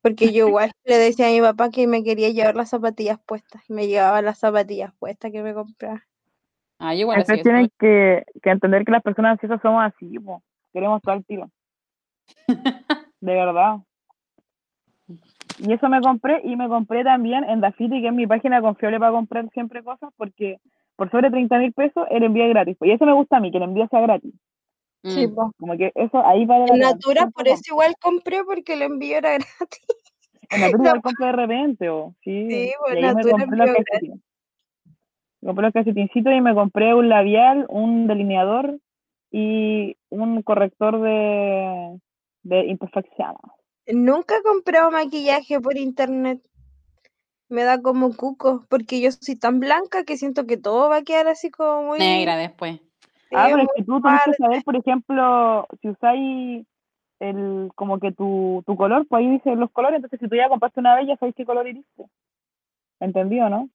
Porque 0.00 0.32
yo 0.32 0.48
igual 0.48 0.72
le 0.84 0.96
decía 0.96 1.28
a 1.28 1.30
mi 1.30 1.40
papá 1.40 1.70
que 1.70 1.86
me 1.86 2.02
quería 2.02 2.30
llevar 2.30 2.56
las 2.56 2.70
zapatillas 2.70 3.18
puestas. 3.24 3.62
Y 3.68 3.74
me 3.74 3.86
llevaba 3.86 4.22
las 4.22 4.38
zapatillas 4.38 4.92
puestas 4.98 5.30
que 5.30 5.42
me 5.42 5.54
compraba. 5.54 6.02
Ah, 6.78 6.94
yo 6.94 7.00
igual 7.00 7.18
Entonces 7.18 7.34
así 7.34 7.42
tienen 7.42 7.70
que, 7.78 8.24
que 8.42 8.50
entender 8.50 8.84
que 8.84 8.92
las 8.92 9.02
personas 9.02 9.32
ansiosas 9.32 9.60
somos 9.60 9.84
así. 9.84 10.16
Queremos 10.72 11.02
todo 11.02 11.14
al 11.14 11.24
tiro. 11.26 11.50
De 13.20 13.34
verdad. 13.34 13.76
Y 15.58 15.72
eso 15.72 15.88
me 15.90 16.00
compré, 16.00 16.40
y 16.42 16.56
me 16.56 16.68
compré 16.68 17.04
también 17.04 17.44
en 17.44 17.60
Dafiti, 17.60 18.00
que 18.00 18.08
es 18.08 18.14
mi 18.14 18.26
página 18.26 18.62
confiable 18.62 18.98
para 18.98 19.12
comprar 19.12 19.48
siempre 19.50 19.84
cosas, 19.84 20.10
porque 20.16 20.58
por 20.96 21.10
sobre 21.10 21.30
30 21.30 21.58
mil 21.58 21.72
pesos 21.74 22.06
el 22.10 22.24
envío 22.24 22.44
es 22.44 22.50
gratis. 22.50 22.76
Y 22.80 22.90
eso 22.90 23.04
me 23.04 23.12
gusta 23.12 23.36
a 23.36 23.40
mí, 23.40 23.50
que 23.50 23.58
el 23.58 23.64
envío 23.64 23.86
sea 23.88 24.00
gratis. 24.00 24.34
Sí, 25.04 25.26
Mm. 25.26 25.34
Como 25.58 25.76
que 25.76 25.92
eso 25.94 26.24
ahí 26.24 26.46
la 26.46 26.66
En. 26.66 26.78
Natura, 26.78 27.28
por 27.30 27.46
eso 27.46 27.62
igual 27.66 27.94
compré, 28.00 28.42
porque 28.42 28.72
el 28.72 28.82
envío 28.82 29.18
era 29.18 29.32
gratis. 29.58 29.80
En 30.50 30.60
Natura 30.60 30.78
No. 30.78 30.88
igual 30.88 31.02
compro 31.02 31.26
de 31.26 31.32
repente, 31.32 31.88
o 31.90 32.14
sí. 32.22 32.50
Sí, 32.50 32.72
pues, 32.80 33.00
Natura 33.00 33.30
compré 33.32 33.58
envío 33.58 33.84
gratis. 33.90 34.10
Compré 35.44 35.62
los 35.62 35.72
calcetincitos 35.74 36.32
y 36.32 36.40
me 36.40 36.54
compré 36.54 36.94
un 36.94 37.10
labial, 37.10 37.66
un 37.68 38.06
delineador 38.06 38.80
y 39.30 39.98
un 40.08 40.42
corrector 40.42 41.02
de, 41.02 42.00
de 42.44 42.66
imperfecciones. 42.66 43.36
Nunca 43.86 44.36
he 44.38 44.42
comprado 44.42 44.90
maquillaje 44.90 45.60
por 45.60 45.76
internet. 45.76 46.40
Me 47.50 47.64
da 47.64 47.82
como 47.82 48.16
cuco, 48.16 48.64
porque 48.70 49.02
yo 49.02 49.12
soy 49.12 49.36
tan 49.36 49.60
blanca 49.60 50.04
que 50.04 50.16
siento 50.16 50.46
que 50.46 50.56
todo 50.56 50.88
va 50.88 50.96
a 50.96 51.02
quedar 51.02 51.28
así 51.28 51.50
como 51.50 51.82
muy... 51.82 51.98
Negra 51.98 52.36
después. 52.38 52.80
Ah, 53.36 53.48
pero 53.50 53.62
es 53.62 53.68
que 53.76 53.84
tú 53.84 54.00
tenés 54.00 54.20
que 54.24 54.34
saber, 54.34 54.64
por 54.64 54.76
ejemplo, 54.76 55.66
si 55.80 55.88
usáis 55.88 56.66
el, 57.20 57.70
como 57.74 57.98
que 57.98 58.12
tu, 58.12 58.62
tu 58.66 58.76
color, 58.76 59.06
pues 59.08 59.20
ahí 59.20 59.30
dice 59.30 59.54
los 59.56 59.70
colores, 59.70 59.96
entonces 59.96 60.20
si 60.20 60.28
tú 60.28 60.36
ya 60.36 60.48
compraste 60.48 60.80
una 60.80 60.96
vez, 60.96 61.06
ya 61.06 61.16
sabéis 61.16 61.36
qué 61.36 61.44
color 61.44 61.66
iriste. 61.66 62.04
¿Entendido, 63.00 63.48
no? 63.48 63.68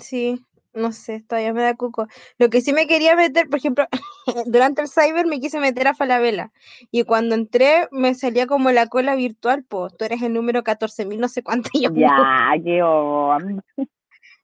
Sí, 0.00 0.40
no 0.76 0.92
sé, 0.92 1.22
todavía 1.26 1.52
me 1.52 1.62
da 1.62 1.74
cuco. 1.74 2.06
Lo 2.38 2.50
que 2.50 2.60
sí 2.60 2.72
me 2.72 2.86
quería 2.86 3.16
meter, 3.16 3.48
por 3.48 3.58
ejemplo, 3.58 3.86
durante 4.46 4.82
el 4.82 4.88
cyber 4.88 5.26
me 5.26 5.40
quise 5.40 5.58
meter 5.58 5.88
a 5.88 5.94
Falabella 5.94 6.52
y 6.90 7.04
cuando 7.04 7.34
entré 7.34 7.88
me 7.90 8.14
salía 8.14 8.46
como 8.46 8.70
la 8.70 8.86
cola 8.86 9.16
virtual, 9.16 9.64
pues 9.66 9.96
tú 9.96 10.04
eres 10.04 10.22
el 10.22 10.34
número 10.34 10.62
14.000 10.62 11.18
no 11.18 11.28
sé 11.28 11.42
cuánto 11.42 11.70
y 11.72 11.84
yo. 11.84 11.90
Ya, 11.94 12.52
qué. 12.62 12.82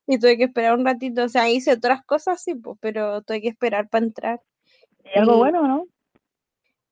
Y 0.06 0.18
tuve 0.18 0.36
que 0.36 0.44
esperar 0.44 0.78
un 0.78 0.84
ratito, 0.84 1.24
o 1.24 1.28
sea, 1.28 1.48
hice 1.50 1.72
otras 1.72 2.04
cosas 2.04 2.42
sí, 2.42 2.54
pues, 2.54 2.78
pero 2.80 3.22
tuve 3.22 3.40
que 3.42 3.48
esperar 3.48 3.88
para 3.88 4.04
entrar. 4.04 4.40
¿Y 5.04 5.18
algo 5.18 5.34
Y- 5.34 5.38
bueno, 5.38 5.66
no? 5.66 5.86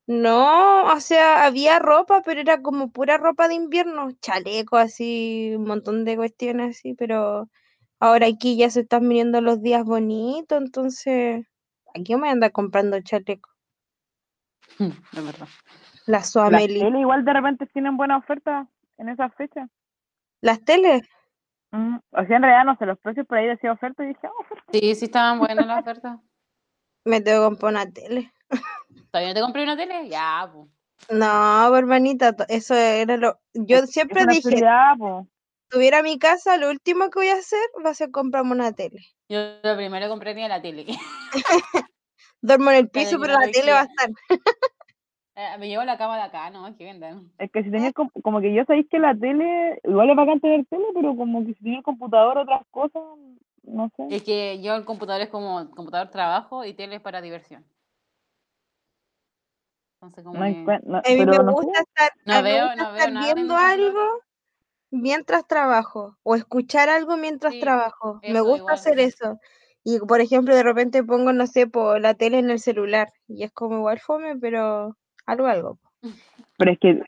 No, 0.07 0.93
o 0.93 1.01
sea, 1.01 1.45
había 1.45 1.79
ropa, 1.79 2.23
pero 2.25 2.41
era 2.41 2.61
como 2.63 2.91
pura 2.91 3.17
ropa 3.17 3.47
de 3.47 3.55
invierno, 3.55 4.11
chaleco 4.21 4.77
así, 4.77 5.53
un 5.57 5.65
montón 5.65 6.05
de 6.05 6.17
cuestiones 6.17 6.77
así, 6.79 6.95
pero 6.95 7.49
ahora 8.01 8.27
aquí 8.27 8.57
ya 8.57 8.71
se 8.71 8.81
están 8.81 9.09
viniendo 9.09 9.41
los 9.41 9.63
días 9.63 9.85
bonitos, 9.85 10.61
entonces, 10.61 11.47
aquí 11.95 12.17
me 12.17 12.29
anda 12.29 12.51
comprando 12.51 13.01
chaleco. 13.01 13.51
Es 15.13 15.25
verdad. 15.25 15.49
La 16.07 16.19
Las 16.19 16.31
Suameli. 16.31 16.81
tele 16.81 17.01
igual 17.01 17.25
de 17.25 17.33
repente 17.33 17.67
tienen 17.67 17.97
buena 17.97 18.17
oferta 18.17 18.67
en 18.99 19.09
esas 19.11 19.33
fechas. 19.35 19.69
Las 20.41 20.65
teles, 20.65 21.03
Mm, 21.73 21.99
O 22.11 22.27
sea, 22.27 22.37
en 22.37 22.43
realidad 22.43 22.65
no 22.65 22.77
sé, 22.77 22.87
los 22.87 22.99
precios 22.99 23.27
por 23.27 23.39
ahí 23.39 23.47
decía 23.47 23.73
oferta 23.73 24.03
y 24.05 24.09
dije, 24.09 24.21
ah, 24.27 24.31
oferta. 24.41 24.65
Sí, 24.73 24.95
sí 24.95 25.05
estaban 25.07 25.39
buenas 25.39 25.67
las 25.67 25.81
ofertas. 25.81 26.19
me 27.05 27.21
tengo 27.21 27.43
que 27.43 27.49
comprar 27.49 27.73
una 27.73 27.91
tele. 27.91 28.33
¿Todavía 29.11 29.31
no 29.31 29.35
te 29.35 29.41
compré 29.41 29.63
una 29.65 29.77
tele? 29.77 30.09
Ya, 30.09 30.51
pues. 30.53 30.69
No, 31.11 31.77
hermanita, 31.77 32.35
eso 32.49 32.75
era 32.75 33.17
lo... 33.17 33.41
Yo 33.55 33.79
Es- 33.79 33.91
siempre 33.91 34.21
es 34.21 34.25
una 34.25 34.33
dije, 34.35 34.65
po. 34.99 35.27
tuviera 35.69 36.03
mi 36.03 36.19
casa, 36.19 36.57
lo 36.57 36.69
último 36.71 37.09
que 37.11 37.21
voy 37.21 37.29
a 37.29 37.35
hacer 37.35 37.61
va 37.85 37.91
a 37.91 37.95
ser 37.95 38.11
comprarme 38.11 38.53
una 38.53 38.73
tele. 38.73 39.01
Yo 39.29 39.39
lo 39.63 39.77
primero 39.77 40.09
compraría 40.09 40.49
la 40.49 40.61
tele. 40.61 40.87
Duermo 42.43 42.71
en 42.71 42.77
el 42.77 42.89
piso, 42.91 43.19
pero 43.21 43.33
la 43.35 43.51
tele 43.51 43.73
va 43.73 43.81
a 43.81 43.85
estar. 43.85 44.11
Eh, 45.41 45.57
Me 45.59 45.69
llevo 45.69 45.85
la 45.85 45.97
cama 45.97 46.17
de 46.17 46.23
acá, 46.25 46.51
¿no? 46.51 46.77
Que 46.77 46.85
vendan. 46.85 47.31
Es 47.39 47.51
que 47.51 47.63
si 47.65 47.71
tenías 47.71 47.95
como, 47.95 48.11
como 48.23 48.41
que 48.43 48.53
yo 48.53 48.63
sabéis 48.67 48.87
que 48.91 48.99
la 48.99 49.15
tele, 49.15 49.81
igual 49.85 50.11
es 50.11 50.17
bacán 50.17 50.39
tener 50.41 50.67
tele, 50.67 50.85
pero 50.95 51.17
como 51.17 51.41
que 51.47 51.55
si 51.55 51.63
tenías 51.65 51.83
computador 51.83 52.37
otras 52.37 52.61
cosas, 52.71 53.03
no 53.63 53.91
sé. 53.97 54.07
Es 54.11 54.23
que 54.23 54.61
yo 54.61 54.75
el 54.75 54.85
computador 54.85 55.23
es 55.23 55.31
como 55.31 55.71
computador 55.71 56.11
trabajo 56.11 56.65
y 56.67 56.75
tele 56.75 56.97
es 56.97 57.01
para 57.01 57.23
diversión. 57.23 57.65
Entonces 59.95 60.25
como 60.25 60.39
No 60.41 60.45
que- 60.45 60.51
encuent- 60.65 60.83
no- 60.85 60.99
A 60.99 61.03
mí 61.09 61.17
me 61.17 61.25
pero 61.27 61.43
no 61.43 61.53
sé. 61.53 61.65
gusta 61.65 61.81
estar, 61.81 62.11
No 62.27 62.35
a 62.35 62.37
mí 62.37 62.43
me 62.43 62.53
veo- 62.55 62.67
gusta 62.67 62.77
no 62.83 62.89
veo 62.89 62.97
estar 62.99 63.13
nada 63.13 63.29
en 63.31 63.35
viendo 63.35 63.57
algo 63.57 64.21
mientras 64.91 65.47
trabajo 65.47 66.17
o 66.23 66.35
escuchar 66.35 66.89
algo 66.91 67.17
mientras 67.17 67.55
Sí, 67.55 67.61
trabajo. 67.61 68.21
Me 68.23 68.41
gusta 68.41 68.57
igual. 68.59 68.75
hacer 68.75 68.99
eso. 69.01 69.39
Y 69.85 69.99
por 70.01 70.21
ejemplo, 70.21 70.55
de 70.55 70.63
repente 70.63 71.03
pongo, 71.03 71.33
no 71.33 71.47
sé, 71.47 71.67
por 71.67 71.99
la 72.01 72.13
tele 72.13 72.39
en 72.39 72.51
el 72.51 72.59
celular 72.61 73.11
y 73.27 73.45
es 73.45 73.53
como 73.53 73.77
igual 73.79 74.01
fome, 74.01 74.37
pero 74.37 74.97
algo, 75.31 75.47
algo. 75.47 75.79
Pero 76.57 76.73
es 76.73 76.79
que, 76.79 77.03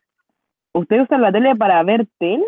¿ustedes 0.73 1.05
usan 1.05 1.23
la 1.23 1.33
tele 1.33 1.55
para 1.57 1.83
ver 1.83 2.07
tele? 2.18 2.45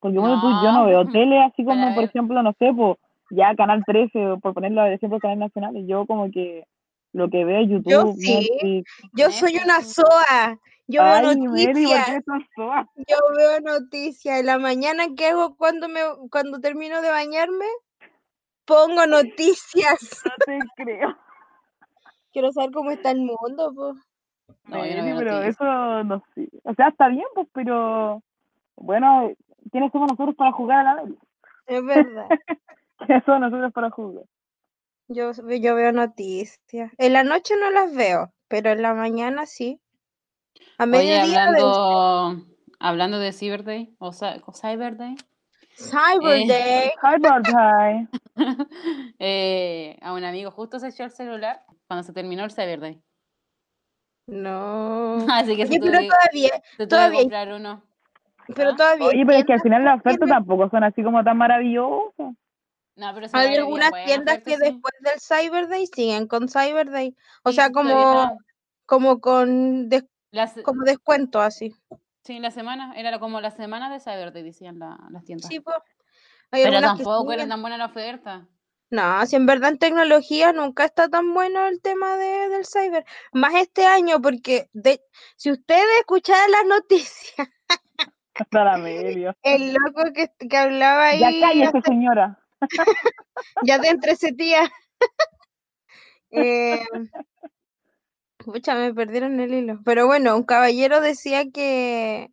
Porque 0.00 0.18
bueno, 0.18 0.40
tú, 0.40 0.48
yo 0.48 0.72
no 0.72 0.80
No, 0.80 0.86
veo 0.86 1.06
tele 1.06 1.42
así 1.42 1.64
para 1.64 1.80
como, 1.80 1.94
por 1.94 2.02
ver. 2.02 2.10
ejemplo, 2.10 2.42
no 2.42 2.52
sé, 2.58 2.72
pues 2.74 2.96
ya 3.30 3.54
Canal 3.54 3.84
13, 3.84 4.26
o 4.26 4.38
por 4.40 4.54
ponerlo 4.54 4.82
de 4.82 4.94
ejemplo, 4.94 5.18
Canal 5.18 5.38
Nacional, 5.38 5.76
y 5.76 5.86
yo 5.86 6.06
como 6.06 6.30
que 6.30 6.64
lo 7.12 7.28
que 7.28 7.44
veo 7.44 7.60
es 7.62 7.68
Yo 7.68 7.78
YouTube, 7.78 8.16
sí, 8.18 8.50
Netflix. 8.52 8.92
yo 9.12 9.30
soy 9.30 9.56
una. 9.62 9.80
SOA. 9.82 10.58
Yo 10.86 11.02
veo 11.04 11.12
Ay, 11.12 11.36
¿por 11.36 11.46
noticias. 11.46 12.24
Yo 12.96 13.16
veo 13.36 13.60
noticias. 13.60 14.40
En 14.40 14.46
la 14.46 14.58
mañana, 14.58 15.04
¿qué 15.16 15.26
hago 15.26 15.56
cuando 15.56 15.88
me 15.88 16.00
cuando 16.30 16.60
termino 16.60 17.00
de 17.00 17.10
bañarme? 17.10 17.66
Pongo 18.64 19.06
noticias. 19.06 20.22
No 20.24 20.32
te 20.44 20.58
creo. 20.76 21.16
Quiero 22.32 22.50
saber 22.52 22.70
cómo 22.72 22.90
está 22.90 23.10
el 23.12 23.20
mundo, 23.20 23.72
pues. 23.74 23.96
No, 24.66 24.86
yo 24.86 25.16
pero 25.16 25.42
eso 25.42 26.04
no 26.04 26.22
sé. 26.34 26.48
O 26.64 26.74
sea, 26.74 26.88
está 26.88 27.08
bien, 27.08 27.24
pues, 27.34 27.48
pero 27.52 28.22
bueno, 28.76 29.32
¿quiénes 29.70 29.92
somos 29.92 30.10
nosotros 30.10 30.36
para 30.36 30.52
jugar 30.52 30.86
a 30.86 30.94
la 30.94 31.02
vez? 31.04 31.14
Es 31.66 31.84
verdad. 31.84 32.26
¿Quiénes 32.98 33.24
somos 33.24 33.40
nosotros 33.40 33.72
para 33.72 33.90
jugar? 33.90 34.24
Yo, 35.08 35.32
yo 35.32 35.74
veo 35.74 35.92
noticias. 35.92 36.92
En 36.98 37.12
la 37.12 37.24
noche 37.24 37.54
no 37.60 37.70
las 37.70 37.94
veo, 37.94 38.32
pero 38.48 38.70
en 38.70 38.82
la 38.82 38.94
mañana 38.94 39.46
sí. 39.46 39.80
A 40.78 40.84
Oye, 40.84 40.88
mediodía 40.88 41.44
hablando, 41.44 42.46
hablando 42.78 43.18
de 43.18 43.32
Cyber 43.32 43.64
Day 43.64 43.94
o, 43.98 44.08
o 44.10 44.52
Cyber 44.52 44.96
Day, 44.96 45.16
Cyber 45.74 46.40
Eh. 46.42 46.46
Day. 46.46 46.90
Hi, 47.02 47.18
Barbie. 47.18 48.08
eh, 49.18 49.98
a 50.02 50.12
un 50.12 50.24
amigo 50.24 50.50
justo 50.50 50.78
se 50.78 50.88
echó 50.88 51.04
el 51.04 51.10
celular 51.10 51.64
cuando 51.86 52.02
se 52.02 52.12
terminó 52.12 52.44
el 52.44 52.52
Cyber 52.52 52.80
Day. 52.80 53.00
No. 54.30 55.16
Así 55.32 55.56
que 55.56 55.66
se 55.66 55.72
Oye, 55.72 55.80
tuvo 55.80 55.90
pero 55.90 55.98
que, 56.00 56.08
todavía, 56.08 56.62
se 56.76 56.86
todavía, 56.86 57.20
comprar 57.20 57.52
uno. 57.52 57.82
pero 58.54 58.70
¿Ah? 58.70 58.76
todavía. 58.76 59.06
Oye, 59.08 59.26
pero 59.26 59.38
es 59.38 59.44
que 59.44 59.52
al 59.54 59.60
final 59.60 59.84
las 59.84 59.98
ofertas 60.00 60.28
tampoco 60.28 60.70
son 60.70 60.84
así 60.84 61.02
como 61.02 61.22
tan 61.24 61.36
maravillosas. 61.36 62.34
No, 62.96 63.14
pero 63.14 63.28
sí 63.28 63.36
Hay 63.36 63.56
algunas 63.56 63.90
tiendas 64.04 64.36
oferta, 64.38 64.50
que 64.50 64.56
sí. 64.56 64.62
después 64.62 64.94
del 65.00 65.20
Cyber 65.20 65.68
Day 65.68 65.86
siguen 65.86 66.26
con 66.26 66.48
Cyber 66.48 66.90
Day. 66.90 67.14
O 67.44 67.50
Sí, 67.50 67.56
sea, 67.56 67.70
como, 67.70 68.38
como 68.86 69.20
con 69.20 69.88
des- 69.88 70.04
se- 70.52 70.62
como 70.62 70.82
descuento 70.84 71.40
así. 71.40 71.74
sí, 72.24 72.38
la 72.40 72.50
semana, 72.50 72.92
era 72.96 73.18
como 73.18 73.40
la 73.40 73.50
semana 73.50 73.90
de 73.90 74.00
Cyber 74.00 74.32
Day, 74.32 74.42
decían 74.42 74.78
la- 74.78 74.98
las 75.10 75.24
tiendas. 75.24 75.48
Sí, 75.48 75.60
pues. 75.60 75.76
Hay 76.52 76.64
pero 76.64 76.80
tampoco 76.80 77.32
era 77.32 77.46
tan 77.46 77.60
buena 77.62 77.78
la 77.78 77.86
oferta. 77.86 78.46
No, 78.90 79.24
si 79.26 79.36
en 79.36 79.46
verdad 79.46 79.70
en 79.70 79.78
tecnología 79.78 80.52
nunca 80.52 80.84
está 80.84 81.08
tan 81.08 81.32
bueno 81.32 81.66
el 81.66 81.80
tema 81.80 82.16
de, 82.16 82.48
del 82.48 82.66
cyber. 82.66 83.04
Más 83.32 83.54
este 83.54 83.86
año, 83.86 84.20
porque 84.20 84.68
de, 84.72 85.00
si 85.36 85.52
ustedes 85.52 85.86
escucharan 86.00 86.50
las 86.50 86.64
noticias, 86.66 87.48
el 89.42 89.74
loco 89.74 90.12
que, 90.14 90.30
que 90.48 90.56
hablaba 90.56 91.14
Ya 91.14 91.28
ahí 91.28 91.40
cállese, 91.40 91.80
señora. 91.84 92.38
ya 93.64 93.78
de 93.78 93.88
entre 93.88 94.12
ese 94.12 94.32
tía. 94.32 94.70
eh, 96.30 96.82
pucha, 98.38 98.74
me 98.74 98.94
perdieron 98.94 99.40
el 99.40 99.54
hilo. 99.54 99.80
Pero 99.84 100.06
bueno, 100.06 100.36
un 100.36 100.42
caballero 100.42 101.00
decía 101.00 101.44
que, 101.52 102.30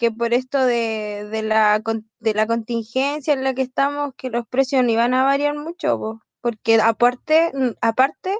que 0.00 0.10
por 0.10 0.32
esto 0.32 0.64
de, 0.64 1.28
de 1.30 1.42
la, 1.42 1.82
de 2.20 2.34
la 2.34 2.46
contingencia 2.46 3.34
en 3.34 3.44
la 3.44 3.52
que 3.52 3.60
estamos, 3.60 4.14
que 4.16 4.30
los 4.30 4.46
precios 4.48 4.82
no 4.82 4.90
iban 4.90 5.12
a 5.12 5.24
variar 5.24 5.54
mucho, 5.54 5.98
po, 5.98 6.22
porque 6.40 6.80
aparte, 6.80 7.52
mm, 7.52 7.72
aparte 7.82 8.34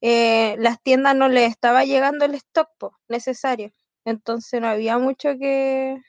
eh, 0.00 0.56
las 0.58 0.82
tiendas 0.82 1.14
no 1.14 1.28
les 1.28 1.48
estaba 1.48 1.84
llegando 1.84 2.24
el 2.24 2.34
stock 2.34 2.68
po, 2.76 2.98
necesario. 3.08 3.70
Entonces 4.04 4.60
no 4.60 4.66
había 4.66 4.98
mucho 4.98 5.30
que... 5.38 6.02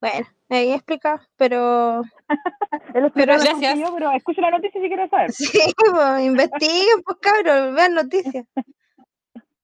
Bueno, 0.00 0.28
ahí 0.48 0.72
explicado, 0.72 1.20
pero 1.36 2.02
Pero 2.92 3.06
explica 3.06 3.36
gracias. 3.36 3.78
yo, 3.80 3.92
pero 3.94 4.12
escucha 4.12 4.42
la 4.42 4.52
noticia 4.52 4.80
si 4.80 4.86
quieres 4.86 5.10
saber. 5.10 5.32
sí, 5.32 5.58
pues, 5.76 6.22
investiguen, 6.24 7.02
pues 7.04 7.18
cabros, 7.20 7.74
vean 7.74 7.94
noticias. 7.94 8.46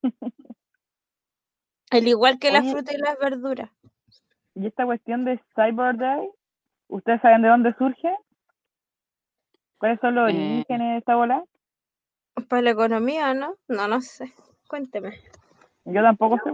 Al 1.91 2.09
igual 2.09 2.41
que 2.41 2.51
las 2.51 2.69
frutas 2.69 2.95
y 2.95 2.99
las 2.99 3.17
verduras. 3.19 3.71
Y 4.55 4.67
esta 4.67 4.85
cuestión 4.85 5.25
de 5.25 5.41
Cyber 5.55 5.97
Day, 5.97 6.29
¿ustedes 6.89 7.21
saben 7.23 7.43
de 7.43 7.49
dónde 7.49 7.75
surge? 7.75 8.15
¿Cuáles 9.79 9.99
son 10.01 10.15
los 10.15 10.31
Eh. 10.31 10.35
orígenes 10.35 10.93
de 10.93 10.97
esta 10.99 11.17
bola? 11.17 11.43
Para 12.49 12.63
la 12.63 12.71
economía, 12.71 13.35
¿no? 13.35 13.57
No, 13.69 13.89
no 13.89 14.01
sé. 14.01 14.33
Cuénteme. 14.69 15.13
Yo 15.85 16.03
tampoco 16.03 16.39
sé, 16.45 16.51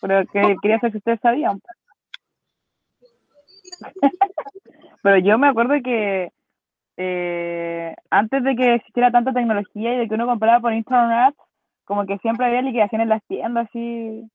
pero 0.00 0.24
que, 0.26 0.56
quería 0.60 0.78
saber 0.78 0.92
si 0.92 0.98
ustedes 0.98 1.20
sabían. 1.20 1.60
pero 5.02 5.18
yo 5.18 5.38
me 5.38 5.48
acuerdo 5.48 5.74
que 5.82 6.30
eh, 6.96 7.94
antes 8.10 8.44
de 8.44 8.56
que 8.56 8.74
existiera 8.74 9.10
tanta 9.10 9.32
tecnología 9.32 9.94
y 9.94 9.98
de 9.98 10.08
que 10.08 10.14
uno 10.14 10.26
comprara 10.26 10.60
por 10.60 10.72
internet, 10.72 11.34
como 11.84 12.06
que 12.06 12.18
siempre 12.18 12.46
había 12.46 12.62
liquidación 12.62 13.00
en 13.00 13.08
las 13.08 13.24
tiendas, 13.24 13.68
así, 13.68 14.30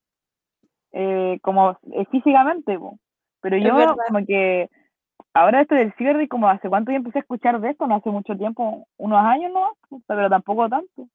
eh, 0.93 1.39
como 1.41 1.71
eh, 1.93 2.05
físicamente, 2.11 2.77
po. 2.77 2.99
pero 3.41 3.57
Es 3.57 3.63
yo 3.63 3.75
verdad. 3.75 3.95
como 4.07 4.25
que 4.25 4.69
ahora 5.33 5.61
esto 5.61 5.75
del 5.75 5.93
Cyber 5.93 6.17
Day, 6.17 6.27
como 6.27 6.49
hace 6.49 6.69
cuánto 6.69 6.91
yo 6.91 6.97
empecé 6.97 7.19
a 7.19 7.21
escuchar 7.21 7.59
de 7.59 7.69
esto, 7.69 7.87
no 7.87 7.95
hace 7.95 8.09
mucho 8.09 8.35
tiempo, 8.37 8.87
unos 8.97 9.19
años 9.19 9.51
no, 9.53 9.77
pero 10.07 10.29
tampoco 10.29 10.69
tanto, 10.69 11.07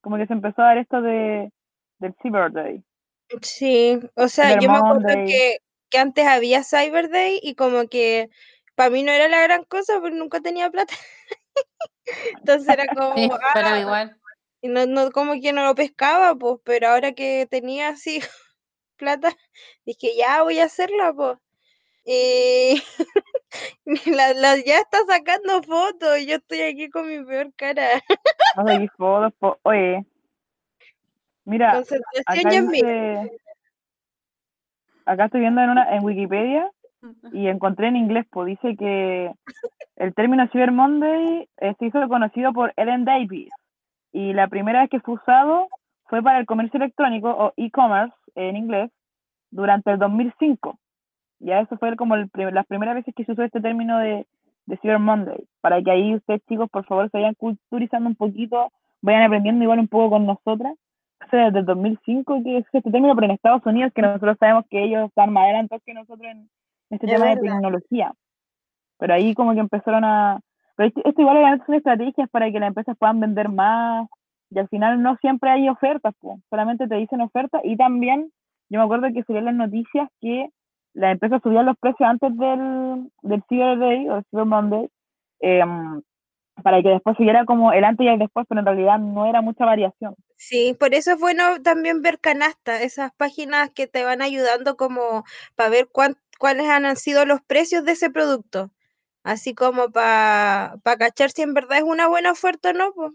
como 0.00 0.16
que 0.16 0.26
se 0.26 0.32
empezó 0.32 0.62
a 0.62 0.66
dar 0.66 0.78
esto 0.78 1.00
de 1.02 1.50
del 1.98 2.14
Cyber 2.22 2.52
Day. 2.52 2.82
Sí, 3.42 4.00
o 4.16 4.28
sea, 4.28 4.60
yo 4.60 4.70
me 4.70 4.76
acuerdo 4.78 5.08
que, 5.26 5.58
que 5.90 5.98
antes 5.98 6.26
había 6.26 6.62
Cyber 6.62 7.08
Day 7.08 7.40
y 7.42 7.54
como 7.54 7.88
que 7.88 8.28
para 8.74 8.90
mí 8.90 9.02
no 9.02 9.12
era 9.12 9.28
la 9.28 9.42
gran 9.42 9.64
cosa 9.64 10.00
porque 10.00 10.16
nunca 10.16 10.40
tenía 10.40 10.70
plata. 10.70 10.94
Entonces 12.38 12.68
era 12.68 12.86
como, 12.94 13.14
Sí, 13.14 13.28
mí 13.28 13.36
ah, 13.54 13.78
igual. 13.80 14.16
y 14.60 14.68
no, 14.68 14.86
no, 14.86 15.10
como 15.10 15.40
que 15.40 15.52
no 15.52 15.64
lo 15.64 15.74
pescaba, 15.74 16.34
pues, 16.34 16.56
pero 16.64 16.88
ahora 16.88 17.12
que 17.12 17.46
tenía 17.50 17.88
así 17.88 18.20
plata, 18.94 19.30
dije, 19.84 20.16
ya 20.16 20.42
voy 20.42 20.58
a 20.60 20.64
hacerla, 20.64 21.12
pues. 21.12 21.38
Y 23.86 24.10
la, 24.10 24.34
la- 24.34 24.56
ya 24.64 24.78
está 24.80 24.98
sacando 25.06 25.62
fotos 25.62 26.18
yo 26.26 26.36
estoy 26.36 26.62
aquí 26.62 26.90
con 26.90 27.06
mi 27.08 27.24
peor 27.24 27.52
cara. 27.54 27.86
No 28.56 28.66
sé, 28.66 28.88
fotos, 28.96 29.32
po- 29.38 29.58
oye, 29.62 30.04
mira, 31.44 31.72
dice, 32.72 33.30
acá 35.06 35.26
estoy 35.26 35.40
viendo 35.40 35.60
en 35.62 35.70
una 35.70 35.94
en 35.94 36.04
Wikipedia 36.04 36.70
y 37.32 37.46
encontré 37.48 37.88
en 37.88 37.96
inglés, 37.96 38.26
pues 38.30 38.46
dice 38.46 38.76
que 38.76 39.32
el 39.96 40.14
término 40.14 40.48
Cyber 40.48 40.72
Monday 40.72 41.48
eh, 41.58 41.74
se 41.78 41.86
hizo 41.86 42.08
conocido 42.08 42.52
por 42.52 42.72
Ellen 42.76 43.04
Davis 43.04 43.50
y 44.12 44.32
la 44.32 44.48
primera 44.48 44.80
vez 44.80 44.90
que 44.90 45.00
fue 45.00 45.14
usado 45.14 45.68
fue 46.06 46.22
para 46.22 46.38
el 46.38 46.46
comercio 46.46 46.78
electrónico 46.78 47.30
o 47.30 47.52
e-commerce 47.56 48.14
en 48.34 48.56
inglés 48.56 48.90
durante 49.50 49.90
el 49.92 49.98
2005. 49.98 50.78
Ya 51.40 51.60
eso 51.60 51.76
fue 51.78 51.94
como 51.96 52.14
el 52.16 52.30
las 52.52 52.66
primeras 52.66 52.94
veces 52.94 53.14
que 53.14 53.24
se 53.24 53.32
usó 53.32 53.42
este 53.42 53.60
término 53.60 53.98
de, 53.98 54.26
de 54.66 54.76
Cyber 54.78 54.98
Monday, 54.98 55.46
para 55.60 55.82
que 55.82 55.90
ahí 55.90 56.14
ustedes 56.14 56.42
chicos 56.48 56.70
por 56.70 56.84
favor 56.86 57.10
se 57.10 57.18
vayan 57.18 57.34
culturizando 57.34 58.08
un 58.08 58.16
poquito, 58.16 58.72
vayan 59.02 59.22
aprendiendo 59.22 59.62
igual 59.62 59.78
un 59.80 59.88
poco 59.88 60.10
con 60.10 60.26
nosotras. 60.26 60.74
O 61.24 61.30
sea, 61.30 61.46
desde 61.46 61.60
el 61.60 61.66
2005 61.66 62.42
que 62.42 62.58
es 62.58 62.66
este 62.72 62.90
término, 62.90 63.14
pero 63.14 63.26
en 63.26 63.32
Estados 63.32 63.64
Unidos 63.66 63.92
que 63.94 64.02
nosotros 64.02 64.36
sabemos 64.38 64.64
que 64.68 64.82
ellos 64.82 65.08
están 65.08 65.32
más 65.32 65.44
adelantados 65.44 65.82
que 65.84 65.94
nosotros 65.94 66.26
en 66.30 66.50
este 66.90 67.06
Es 67.06 67.12
tema 67.12 67.26
de 67.26 67.34
verdad. 67.36 67.42
tecnología. 67.42 68.12
Pero 68.98 69.14
ahí 69.14 69.34
como 69.34 69.54
que 69.54 69.60
empezaron 69.60 70.04
a... 70.04 70.40
Pero 70.76 70.88
esto, 70.88 71.00
esto 71.04 71.20
igual 71.20 71.36
obviamente 71.38 71.66
son 71.66 71.74
estrategias 71.76 72.28
para 72.30 72.50
que 72.50 72.58
las 72.60 72.68
empresas 72.68 72.96
puedan 72.98 73.20
vender 73.20 73.48
más 73.48 74.08
y 74.50 74.58
al 74.58 74.68
final 74.68 75.02
no 75.02 75.16
siempre 75.20 75.50
hay 75.50 75.68
ofertas, 75.68 76.14
po, 76.20 76.40
solamente 76.50 76.88
te 76.88 76.96
dicen 76.96 77.20
ofertas 77.20 77.60
y 77.64 77.76
también 77.76 78.30
yo 78.70 78.78
me 78.78 78.84
acuerdo 78.84 79.08
que 79.12 79.22
salían 79.24 79.46
las 79.46 79.54
noticias 79.54 80.08
que 80.20 80.48
las 80.94 81.12
empresas 81.12 81.40
subían 81.42 81.66
los 81.66 81.76
precios 81.78 82.08
antes 82.08 82.36
del, 82.36 83.10
del 83.22 83.42
Cyber 83.48 83.78
Day 83.78 84.08
o 84.08 84.22
Cyber 84.30 84.46
Monday 84.46 84.88
em, 85.40 86.02
para 86.62 86.82
que 86.82 86.90
después 86.90 87.16
siguiera 87.16 87.44
como 87.46 87.72
el 87.72 87.84
antes 87.84 88.06
y 88.06 88.08
el 88.08 88.18
después, 88.18 88.46
pero 88.48 88.60
en 88.60 88.66
realidad 88.66 88.98
no 88.98 89.26
era 89.26 89.42
mucha 89.42 89.64
variación. 89.66 90.14
Sí, 90.36 90.74
por 90.78 90.94
eso 90.94 91.12
es 91.12 91.18
bueno 91.18 91.60
también 91.62 92.02
ver 92.02 92.20
canasta, 92.20 92.82
esas 92.82 93.12
páginas 93.16 93.70
que 93.70 93.86
te 93.86 94.04
van 94.04 94.22
ayudando 94.22 94.76
como 94.76 95.24
para 95.56 95.70
ver 95.70 95.88
cuán- 95.88 96.18
cuáles 96.38 96.68
han 96.68 96.96
sido 96.96 97.24
los 97.24 97.40
precios 97.42 97.84
de 97.84 97.92
ese 97.92 98.10
producto, 98.10 98.70
así 99.24 99.54
como 99.54 99.90
para 99.90 100.78
cachar 100.98 101.30
si 101.30 101.42
en 101.42 101.54
verdad 101.54 101.78
es 101.78 101.84
una 101.84 102.08
buena 102.08 102.32
oferta 102.32 102.70
o 102.70 102.72
no, 102.74 102.92
pues. 102.94 103.12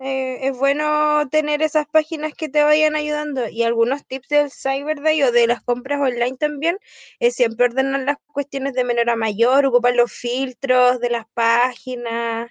Eh, 0.00 0.48
es 0.48 0.56
bueno 0.56 1.28
tener 1.30 1.60
esas 1.62 1.86
páginas 1.86 2.32
que 2.34 2.48
te 2.48 2.64
vayan 2.64 2.96
ayudando 2.96 3.48
y 3.50 3.62
algunos 3.64 4.06
tips 4.06 4.28
del 4.28 4.50
Cyber 4.50 5.00
Day 5.02 5.22
o 5.22 5.30
de 5.32 5.46
las 5.46 5.62
compras 5.62 6.00
online 6.00 6.38
también 6.38 6.78
es 7.18 7.34
siempre 7.36 7.66
ordenar 7.66 8.00
las 8.00 8.16
cuestiones 8.32 8.72
de 8.74 8.84
menor 8.84 9.10
a 9.10 9.16
mayor, 9.16 9.66
ocupar 9.66 9.94
los 9.94 10.10
filtros 10.12 11.00
de 11.00 11.10
las 11.10 11.26
páginas. 11.34 12.50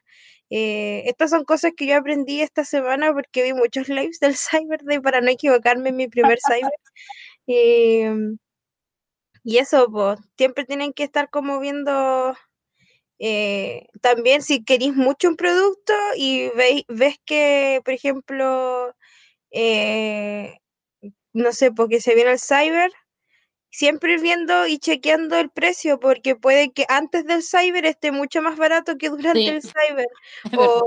eh, 0.51 1.03
estas 1.07 1.31
son 1.31 1.43
cosas 1.45 1.73
que 1.75 1.87
yo 1.87 1.97
aprendí 1.97 2.41
esta 2.41 2.65
semana 2.65 3.13
porque 3.13 3.43
vi 3.43 3.53
muchos 3.53 3.89
lives 3.89 4.19
del 4.19 4.35
Cyber 4.37 4.83
Day 4.83 4.99
para 4.99 5.21
no 5.21 5.29
equivocarme 5.31 5.89
en 5.89 5.97
mi 5.97 6.07
primer 6.07 6.39
Cyber. 6.47 6.71
Em, 7.47 8.37
y 9.43 9.57
eso, 9.57 9.87
pues, 9.91 10.19
siempre 10.37 10.65
tienen 10.65 10.93
que 10.93 11.03
estar 11.03 11.29
como 11.29 11.59
viendo 11.59 12.35
eh, 13.19 13.87
también 14.01 14.41
si 14.43 14.63
queréis 14.63 14.95
mucho 14.95 15.29
un 15.29 15.35
producto 15.37 15.93
y 16.15 16.49
veis, 16.55 16.83
ves 16.87 17.17
que, 17.25 17.81
por 17.85 17.93
ejemplo, 17.93 18.95
eh, 19.51 20.57
no 21.33 21.51
sé, 21.53 21.71
porque 21.71 22.01
se 22.01 22.15
viene 22.15 22.31
el 22.33 22.39
cyber, 22.39 22.91
siempre 23.71 24.13
ir 24.13 24.21
viendo 24.21 24.67
y 24.67 24.79
chequeando 24.79 25.37
el 25.39 25.49
precio, 25.51 25.99
porque 25.99 26.35
puede 26.35 26.71
que 26.73 26.85
antes 26.89 27.25
del 27.25 27.43
cyber 27.43 27.85
esté 27.85 28.11
mucho 28.11 28.41
más 28.41 28.57
barato 28.57 28.97
que 28.97 29.09
durante 29.09 29.39
Sí. 29.41 29.47
el 29.47 29.61
cyber. 29.63 30.07
O, 30.59 30.83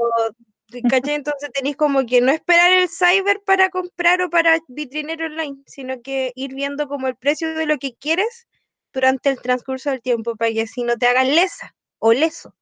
¿cachai? 0.90 1.14
Entonces 1.16 1.50
tenéis 1.52 1.76
como 1.76 2.04
que 2.06 2.20
no 2.22 2.32
esperar 2.32 2.72
el 2.72 2.88
cyber 2.88 3.40
para 3.46 3.70
comprar 3.70 4.22
o 4.22 4.30
para 4.30 4.58
vitrinero 4.68 5.26
online, 5.26 5.58
sino 5.66 6.00
que 6.02 6.32
ir 6.36 6.54
viendo 6.54 6.88
como 6.88 7.08
el 7.08 7.16
precio 7.16 7.54
de 7.54 7.66
lo 7.66 7.78
que 7.78 7.94
quieres 7.94 8.48
durante 8.92 9.30
el 9.30 9.40
transcurso 9.42 9.90
del 9.90 10.02
tiempo, 10.02 10.36
para 10.36 10.52
que 10.52 10.62
así 10.62 10.82
no 10.84 10.96
te 10.98 11.06
hagan 11.06 11.34
lesa 11.34 11.74
o 12.02 12.12
leso, 12.12 12.52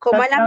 como 0.00 0.20
a 0.20 0.28
la 0.28 0.38
no, 0.38 0.46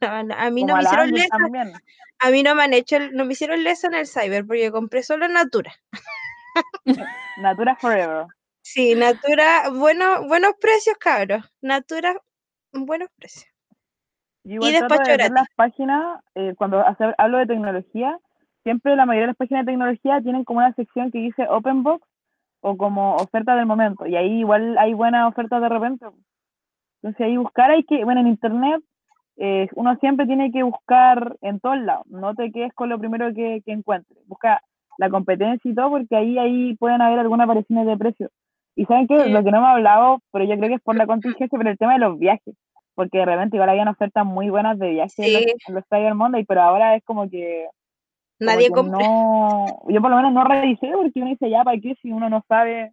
a 0.38 0.50
mí 0.50 0.60
Como 0.62 0.72
no 0.72 0.76
me 0.76 0.82
hicieron 0.82 1.10
lesa, 1.10 1.36
también. 1.36 1.72
a 2.20 2.30
mí 2.30 2.42
no 2.44 2.54
me 2.54 2.62
han 2.62 2.72
hecho, 2.72 2.96
no 3.12 3.24
me 3.24 3.32
hicieron 3.32 3.64
lesa 3.64 3.88
en 3.88 3.94
el 3.94 4.06
cyber, 4.06 4.46
porque 4.46 4.70
compré 4.70 5.02
solo 5.02 5.26
Natura. 5.26 5.72
Natura 7.36 7.74
Forever. 7.76 8.26
Sí, 8.62 8.94
Natura, 8.94 9.70
bueno, 9.74 10.28
buenos 10.28 10.52
precios, 10.60 10.96
cabros. 10.98 11.44
Natura, 11.60 12.14
buenos 12.72 13.08
precios. 13.16 13.46
Yo 14.44 14.54
igual 14.54 14.72
despacho 14.72 15.16
de 15.16 15.30
las 15.30 15.48
páginas, 15.56 16.20
eh, 16.36 16.54
cuando 16.56 16.84
hablo 17.18 17.38
de 17.38 17.46
tecnología, 17.46 18.16
siempre 18.62 18.94
la 18.94 19.06
mayoría 19.06 19.22
de 19.22 19.32
las 19.32 19.36
páginas 19.36 19.66
de 19.66 19.72
tecnología 19.72 20.20
tienen 20.22 20.44
como 20.44 20.60
una 20.60 20.72
sección 20.74 21.10
que 21.10 21.18
dice 21.18 21.46
Open 21.48 21.82
Box 21.82 22.06
o 22.60 22.76
como 22.76 23.16
oferta 23.16 23.56
del 23.56 23.66
momento, 23.66 24.06
y 24.06 24.14
ahí 24.14 24.40
igual 24.40 24.78
hay 24.78 24.94
buenas 24.94 25.28
ofertas 25.28 25.60
de 25.60 25.68
repente. 25.68 26.06
Entonces 27.02 27.26
ahí 27.26 27.36
buscar 27.36 27.70
hay 27.70 27.84
que, 27.84 28.04
bueno, 28.04 28.20
en 28.20 28.26
internet 28.28 28.82
eh, 29.36 29.68
uno 29.76 29.96
siempre 29.96 30.26
tiene 30.26 30.50
que 30.50 30.62
buscar 30.64 31.36
en 31.42 31.60
todos 31.60 31.78
lados, 31.78 32.06
no 32.08 32.34
te 32.34 32.50
quedes 32.50 32.72
con 32.74 32.88
lo 32.88 32.98
primero 32.98 33.32
que, 33.34 33.62
que 33.64 33.72
encuentres, 33.72 34.18
busca 34.26 34.60
la 34.98 35.08
competencia 35.10 35.70
y 35.70 35.74
todo, 35.76 35.90
porque 35.90 36.16
ahí, 36.16 36.38
ahí 36.38 36.76
pueden 36.76 37.00
haber 37.02 37.20
algunas 37.20 37.46
variaciones 37.46 37.86
de 37.86 37.96
precio. 37.96 38.30
Y 38.74 38.84
saben 38.86 39.06
que 39.06 39.16
Sí. 39.16 39.30
lo 39.30 39.44
que 39.44 39.50
no 39.52 39.58
hemos 39.58 39.70
hablado, 39.70 40.18
pero 40.32 40.44
yo 40.44 40.56
creo 40.56 40.68
que 40.68 40.74
es 40.74 40.80
por 40.82 40.96
la 40.96 41.06
contingencia, 41.06 41.56
pero 41.56 41.70
el 41.70 41.78
tema 41.78 41.92
de 41.92 42.00
los 42.00 42.18
viajes, 42.18 42.54
porque 42.96 43.18
de 43.18 43.26
repente 43.26 43.56
igual 43.56 43.70
habían 43.70 43.86
ofertas 43.88 44.26
muy 44.26 44.50
buenas 44.50 44.76
de 44.78 44.90
viajes 44.90 45.18
en 45.18 45.32
los, 45.32 45.42
Sí. 45.42 45.54
en 45.68 45.74
los 45.76 45.84
Cyber 45.88 46.14
Monday, 46.16 46.44
pero 46.44 46.62
ahora 46.62 46.96
es 46.96 47.04
como 47.04 47.30
que, 47.30 47.68
Nadie 48.40 48.70
compra. 48.70 48.98
no, 48.98 49.82
yo 49.88 50.00
por 50.00 50.10
lo 50.10 50.16
menos 50.16 50.32
no 50.32 50.42
revisé 50.44 50.90
porque 50.92 51.12
uno 51.20 51.30
dice 51.30 51.48
ya, 51.48 51.62
¿para 51.62 51.78
qué? 51.80 51.94
Si 52.02 52.10
uno 52.10 52.28
no 52.28 52.42
sabe 52.48 52.92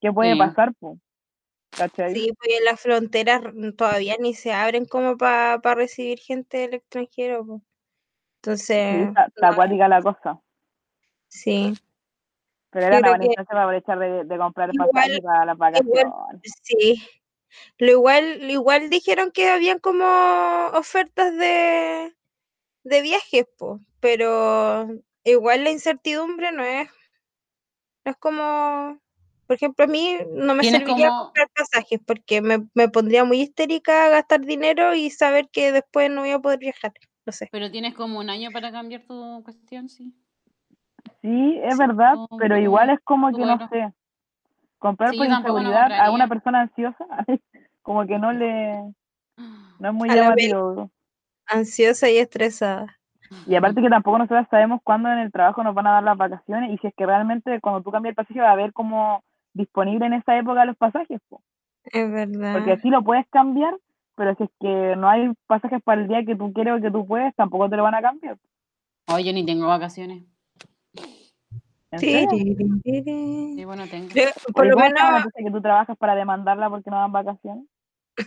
qué 0.00 0.12
puede 0.12 0.32
Sí. 0.32 0.38
pasar, 0.38 0.72
pues. 0.80 0.98
¿Cachai? 1.76 2.14
Sí, 2.14 2.32
pues 2.38 2.58
en 2.58 2.64
las 2.64 2.80
fronteras 2.80 3.42
todavía 3.76 4.16
ni 4.18 4.34
se 4.34 4.52
abren 4.52 4.84
como 4.84 5.16
para 5.16 5.74
recibir 5.74 6.18
gente 6.18 6.58
del 6.58 6.74
extranjero. 6.74 7.44
Sí, 7.44 7.60
Entonces, 8.42 9.08
está, 9.08 9.24
está 9.26 9.46
no, 9.46 9.52
acuática 9.52 9.88
la 9.88 10.02
cosa. 10.02 10.40
sí, 11.28 11.74
Pero 12.70 12.86
era 12.86 12.98
una 12.98 13.08
creo 13.08 13.18
buena 13.18 13.34
que 13.34 13.44
para 13.44 13.62
aprovechar 13.62 13.98
de, 13.98 14.24
de 14.24 14.38
comprar 14.38 14.70
pasajes 14.76 15.20
para 15.20 15.46
las 15.46 15.56
vacaciones. 15.56 16.12
sí. 16.62 17.02
Lo 17.78 17.90
igual, 17.90 18.40
lo 18.40 18.52
igual 18.52 18.90
dijeron 18.90 19.30
que 19.30 19.48
habían 19.48 19.78
como 19.78 20.04
ofertas 20.74 21.36
de, 21.36 22.14
de 22.82 23.02
viajes, 23.02 23.46
po, 23.56 23.80
pero 24.00 24.88
igual 25.24 25.64
la 25.64 25.70
incertidumbre 25.70 26.52
no 26.52 26.64
es, 26.64 26.88
no 28.04 28.10
es 28.10 28.16
como, 28.18 29.00
por 29.46 29.56
ejemplo, 29.56 29.84
a 29.84 29.88
mí 29.88 30.16
no 30.34 30.54
me 30.54 30.64
serviría 30.64 31.08
como- 31.08 31.24
comprar 31.24 31.48
pasajes 31.54 32.00
porque 32.06 32.40
me, 32.40 32.66
me 32.74 32.88
pondría 32.88 33.24
muy 33.24 33.40
histérica 33.40 34.06
a 34.06 34.08
gastar 34.08 34.40
dinero 34.40 34.94
y 34.94 35.10
saber 35.10 35.48
que 35.50 35.72
después 35.72 36.10
no 36.10 36.22
voy 36.22 36.30
a 36.30 36.38
poder 36.38 36.58
viajar. 36.58 36.92
No 37.26 37.32
sé. 37.32 37.48
Pero 37.52 37.70
tienes 37.70 37.94
como 37.94 38.18
un 38.18 38.30
año 38.30 38.50
para 38.52 38.70
cambiar 38.70 39.02
tu 39.02 39.42
cuestión, 39.44 39.88
sí. 39.88 40.12
Sí, 41.22 41.58
es 41.62 41.74
Sí, 41.74 41.78
verdad, 41.78 42.14
pero 42.38 42.58
igual 42.58 42.90
es 42.90 43.00
como 43.00 43.34
que 43.34 43.44
no 43.44 43.68
sé. 43.68 43.92
Comprar 44.78 45.12
Sí, 45.12 45.16
por 45.18 45.28
no 45.28 45.36
inseguridad 45.38 45.92
a 45.92 46.10
una 46.10 46.28
persona 46.28 46.60
ansiosa, 46.60 47.06
como 47.82 48.06
que 48.06 48.18
no 48.18 48.32
le. 48.32 48.92
No 49.78 49.88
es 49.88 49.94
muy 49.94 50.10
A 50.10 50.16
llamativo. 50.16 50.90
Ansiosa 51.46 52.10
y 52.10 52.18
estresada. 52.18 52.98
Y 53.46 53.54
aparte 53.54 53.82
que 53.82 53.88
tampoco 53.90 54.18
nosotros 54.18 54.46
sabemos 54.50 54.80
cuándo 54.82 55.10
en 55.10 55.18
el 55.18 55.32
trabajo 55.32 55.62
nos 55.62 55.74
van 55.74 55.86
a 55.86 55.92
dar 55.92 56.02
las 56.02 56.16
vacaciones 56.16 56.70
y 56.70 56.78
si 56.78 56.86
es 56.86 56.94
que 56.94 57.04
realmente 57.04 57.60
cuando 57.60 57.82
tú 57.82 57.90
cambias 57.90 58.12
el 58.12 58.16
pasaje 58.16 58.40
va 58.40 58.48
a 58.50 58.52
haber 58.52 58.72
como 58.72 59.22
disponible 59.54 60.06
en 60.06 60.14
esa 60.14 60.36
época 60.36 60.64
los 60.64 60.76
pasajes, 60.76 61.20
po. 61.28 61.42
Es 61.84 62.10
verdad. 62.10 62.54
porque 62.54 62.72
así 62.72 62.88
lo 62.88 63.02
puedes 63.02 63.26
cambiar, 63.28 63.76
pero 64.16 64.34
si 64.36 64.44
es 64.44 64.50
que 64.60 64.96
no 64.96 65.08
hay 65.08 65.32
pasajes 65.46 65.82
para 65.82 66.00
el 66.00 66.08
día 66.08 66.24
que 66.24 66.36
tú 66.36 66.52
quieres 66.52 66.74
o 66.74 66.80
que 66.80 66.90
tú 66.90 67.06
puedes, 67.06 67.34
tampoco 67.34 67.68
te 67.68 67.76
lo 67.76 67.82
van 67.82 67.94
a 67.94 68.02
cambiar. 68.02 68.38
Oye, 69.06 69.24
yo 69.24 69.32
ni 69.32 69.44
tengo 69.44 69.66
vacaciones. 69.66 70.24
Tiriririri. 71.98 73.54
Sí, 73.56 73.64
bueno, 73.64 73.86
tengo. 73.86 74.08
Yo, 74.08 74.24
por 74.52 74.66
lo 74.66 74.74
¿cómo 74.74 74.86
se 74.86 74.94
llama 74.94 75.10
la 75.10 75.18
menos, 75.18 75.32
que 75.36 75.50
tú 75.50 75.60
trabajas 75.60 75.96
para 75.96 76.14
demandarla 76.14 76.70
porque 76.70 76.90
no 76.90 76.96
dan 76.96 77.12
vacaciones? 77.12 77.66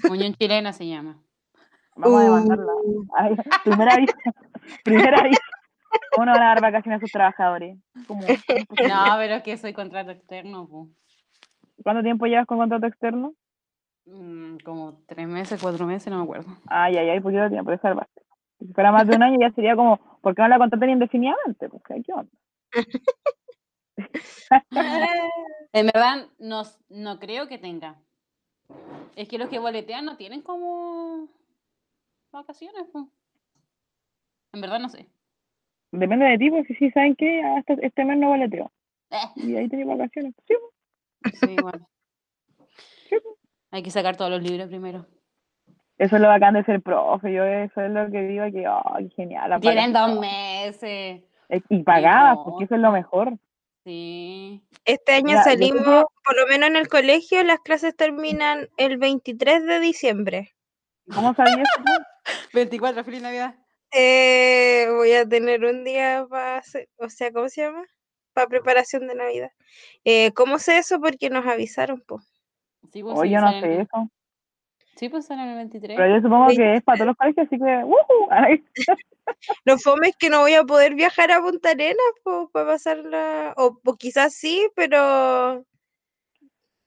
Unión 0.09 0.33
chilena 0.35 0.73
se 0.73 0.87
llama. 0.87 1.21
Vamos 1.95 2.21
a 2.21 2.23
demandarla. 2.23 2.71
Uh. 2.83 3.07
Ay, 3.15 3.35
primer 3.63 3.89
aviso. 3.89 4.13
primer 4.83 5.15
aviso. 5.15 5.41
¿Cómo 6.11 6.25
no 6.25 6.31
van 6.33 6.43
a 6.43 6.47
dar 6.47 6.61
vacaciones 6.61 6.97
a 6.97 7.01
sus 7.01 7.11
trabajadores? 7.11 7.77
¿Cómo? 8.07 8.21
No, 8.89 9.15
pero 9.17 9.35
es 9.35 9.43
que 9.43 9.57
soy 9.57 9.73
contrato 9.73 10.11
externo. 10.11 10.89
¿Cuánto 11.87 12.03
tiempo 12.03 12.25
llevas 12.25 12.45
con 12.45 12.57
contrato 12.57 12.85
externo? 12.85 13.33
Mm, 14.07 14.57
como 14.57 14.99
tres 15.07 15.25
meses, 15.25 15.57
cuatro 15.61 15.85
meses, 15.85 16.11
no 16.11 16.17
me 16.17 16.23
acuerdo. 16.23 16.49
Ay, 16.65 16.97
ay, 16.97 17.11
ay, 17.11 17.21
poquito 17.21 17.49
tiempo, 17.49 17.71
eso 17.71 17.81
salvaste. 17.81 18.23
Si 18.59 18.73
fuera 18.73 18.91
más 18.91 19.07
de 19.07 19.15
un 19.15 19.23
año 19.23 19.37
ya 19.39 19.51
sería 19.51 19.73
como, 19.73 19.97
¿por 20.19 20.35
qué 20.35 20.41
no 20.41 20.49
la 20.49 20.57
contratan 20.57 20.89
indefinidamente? 20.89 21.69
Pues, 21.69 21.81
¿qué 22.05 22.11
onda? 22.11 22.29
En 25.71 25.85
verdad, 25.85 26.27
no, 26.39 26.63
no 26.89 27.19
creo 27.19 27.47
que 27.47 27.57
tenga. 27.57 27.95
Es 29.15 29.29
que 29.29 29.37
los 29.37 29.47
que 29.47 29.59
boletean 29.59 30.03
no 30.03 30.17
tienen 30.17 30.41
como 30.41 31.29
vacaciones, 32.33 32.85
po. 32.91 33.09
En 34.51 34.59
verdad 34.59 34.79
no 34.81 34.89
sé. 34.89 35.07
Depende 35.93 36.25
de 36.25 36.37
ti, 36.37 36.49
porque 36.49 36.75
si 36.75 36.91
saben 36.91 37.15
que 37.15 37.41
hasta 37.41 37.75
este 37.75 38.03
mes 38.03 38.17
no 38.17 38.27
boleteo. 38.27 38.73
Eh, 39.09 39.15
Y 39.37 39.55
ahí 39.55 39.69
tenés 39.69 39.87
vacaciones. 39.87 40.33
Sí, 40.45 40.53
sí, 41.33 41.51
igual. 41.51 41.85
Hay 43.71 43.83
que 43.83 43.91
sacar 43.91 44.15
todos 44.17 44.31
los 44.31 44.41
libros 44.41 44.67
primero. 44.67 45.05
Eso 45.97 46.15
es 46.15 46.21
lo 46.21 46.27
bacán 46.27 46.53
de 46.53 46.63
ser 46.63 46.81
profe. 46.81 47.33
Yo 47.33 47.43
eso 47.43 47.81
es 47.81 47.91
lo 47.91 48.09
que 48.11 48.21
digo 48.21 48.45
que, 48.51 48.65
ay, 48.67 49.09
genial. 49.15 49.59
Tienen 49.61 49.93
dos 49.93 50.19
meses. 50.19 51.23
Eh, 51.49 51.61
Y 51.69 51.83
pagadas, 51.83 52.35
no. 52.37 52.43
porque 52.45 52.65
eso 52.65 52.75
es 52.75 52.81
lo 52.81 52.91
mejor. 52.91 53.33
Sí. 53.83 54.61
este 54.83 55.13
año 55.13 55.37
yo 55.37 55.43
salimos, 55.43 55.81
tengo- 55.83 56.11
por 56.25 56.35
lo 56.35 56.45
menos 56.47 56.67
en 56.69 56.75
el 56.75 56.89
colegio, 56.89 57.41
las 57.45 57.59
clases 57.61 57.95
terminan 57.95 58.67
el 58.75 58.97
23 58.97 59.65
de 59.65 59.79
diciembre. 59.79 60.55
¿Cómo 61.13 61.33
sabías 61.33 61.59
eso 61.59 61.83
tú? 61.85 61.91
24, 62.53 63.03
feliz 63.05 63.21
Navidad. 63.21 63.55
Eh, 63.93 64.87
voy 64.93 65.13
a 65.13 65.25
tener 65.27 65.63
un 65.63 65.85
día 65.85 66.25
para 66.29 66.57
hacer, 66.57 66.89
o 66.97 67.07
sea, 67.07 67.31
¿cómo 67.31 67.47
se 67.47 67.61
llama? 67.61 67.85
Para 68.37 68.49
preparación 68.49 69.07
de 69.07 69.15
Navidad. 69.15 69.51
Eh, 70.05 70.31
¿Cómo 70.33 70.59
sé 70.59 70.77
eso? 70.77 70.99
Porque 71.01 71.31
nos 71.31 71.43
avisaron, 71.47 72.01
po. 72.01 72.21
Sí, 72.93 73.01
pues, 73.01 73.17
Oye, 73.17 73.29
sí, 73.29 73.33
yo 73.33 73.41
no 73.41 73.49
sé 73.49 73.81
eso. 73.81 74.11
Sí, 74.95 75.09
pues 75.09 75.25
salen 75.25 75.47
el 75.49 75.55
23. 75.55 75.97
Pero 75.97 76.15
yo 76.15 76.21
supongo 76.21 76.49
que 76.49 76.75
es 76.75 76.83
para 76.83 76.97
todos 76.99 77.07
los 77.07 77.15
colegios, 77.17 77.47
así 77.47 77.57
que. 77.57 77.83
Ay, 78.29 78.63
Lo 79.65 79.79
fome 79.79 80.09
es 80.09 80.15
que 80.17 80.29
no 80.29 80.41
voy 80.41 80.53
a 80.53 80.63
poder 80.63 80.93
viajar 80.93 81.31
a 81.31 81.41
Punta 81.41 81.71
Arenas 81.71 81.97
po, 82.23 82.47
para 82.51 82.67
pasarla, 82.73 83.55
o, 83.57 83.79
o 83.83 83.95
quizás 83.95 84.35
sí, 84.35 84.69
pero 84.75 85.65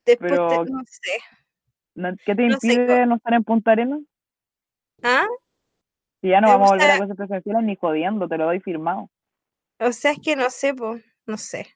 después 0.07 0.31
te- 0.31 0.71
no 0.71 0.83
sé. 0.87 1.19
¿no- 1.97 2.15
¿Qué 2.25 2.37
te 2.37 2.47
No 2.47 2.61
sé, 2.61 2.75
impide 2.75 3.07
no 3.07 3.17
estar 3.17 3.35
en 3.35 3.43
Punta 3.43 3.73
Arenas? 3.73 4.03
¿Ah? 5.03 5.27
Si 6.21 6.29
ya 6.29 6.41
no 6.41 6.47
vamos 6.47 6.69
a 6.69 6.75
volver 6.75 6.91
a 6.93 6.97
clases 6.97 7.17
presenciales 7.17 7.65
ni 7.65 7.75
jodiendo, 7.75 8.29
te 8.29 8.39
lo 8.39 8.45
doy 8.45 8.61
firmado. 8.61 9.11
O 9.83 9.93
sea, 9.93 10.11
es 10.11 10.19
que 10.23 10.37
no 10.37 10.51
sé, 10.51 10.75
po, 10.75 10.99
no 11.27 11.37
sé. 11.39 11.67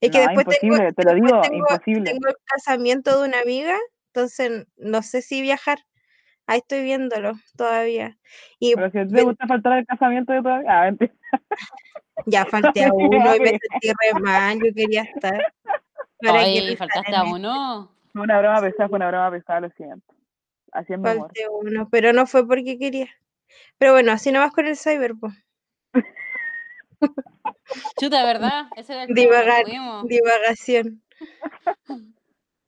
Es 0.00 0.10
que 0.10 0.18
No, 0.18 0.28
después 0.28 0.58
tengo, 0.60 0.76
te 0.76 0.82
lo 0.82 0.86
después 0.86 1.14
digo, 1.14 1.40
tengo- 1.42 1.56
imposible. 1.56 2.10
tengo 2.12 2.28
el 2.28 2.36
casamiento 2.44 3.18
de 3.20 3.28
una 3.28 3.40
amiga, 3.40 3.76
entonces 4.12 4.66
no 4.76 5.02
sé 5.02 5.22
si 5.22 5.40
viajar. 5.42 5.78
Ahí 6.46 6.58
estoy 6.58 6.82
viéndolo 6.82 7.32
todavía. 7.56 8.18
Y 8.58 8.74
Pero 8.74 8.90
si 8.90 8.98
a 8.98 9.02
ti 9.04 9.08
te 9.10 9.14
ven- 9.16 9.24
gusta 9.26 9.46
faltar 9.46 9.72
al 9.74 9.86
casamiento 9.86 10.32
de 10.32 10.42
todavía. 10.42 10.68
Ah, 10.80 10.84
mentira. 10.84 11.12
ya 12.26 12.44
falté 12.46 12.84
a 12.84 12.90
uno 12.94 13.36
y 13.36 13.40
me 13.40 13.50
sentí 13.50 13.88
re 13.88 14.20
mal, 14.20 14.58
yo 14.60 14.72
quería 14.74 15.02
estar. 15.02 15.52
Para 16.20 16.44
que 16.44 16.76
faltaste 16.76 17.14
a 17.16 17.24
uno. 17.24 17.94
Fue 18.12 18.22
una 18.22 18.38
broma 18.38 18.60
pesada, 18.60 18.88
fue 18.88 18.96
una 18.96 19.08
broma 19.08 19.30
pesada, 19.30 19.60
lo 19.60 19.70
siento. 19.70 20.14
Así 20.72 20.92
es 20.92 20.98
mi 20.98 21.08
amor. 21.08 21.26
Falté 21.28 21.46
uno, 21.48 21.88
pero 21.90 22.12
no 22.12 22.26
fue 22.26 22.46
porque 22.46 22.78
quería. 22.78 23.08
Pero 23.78 23.92
bueno, 23.92 24.12
así 24.12 24.30
nomás 24.32 24.52
con 24.52 24.66
el 24.66 24.76
cyber, 24.76 25.14
po. 25.18 25.28
Chuta, 27.98 28.24
¿verdad? 28.24 28.66
Ese 28.76 28.92
era 28.94 29.02
el 29.04 29.14
Divagar, 29.14 29.64
divagación. 30.04 31.02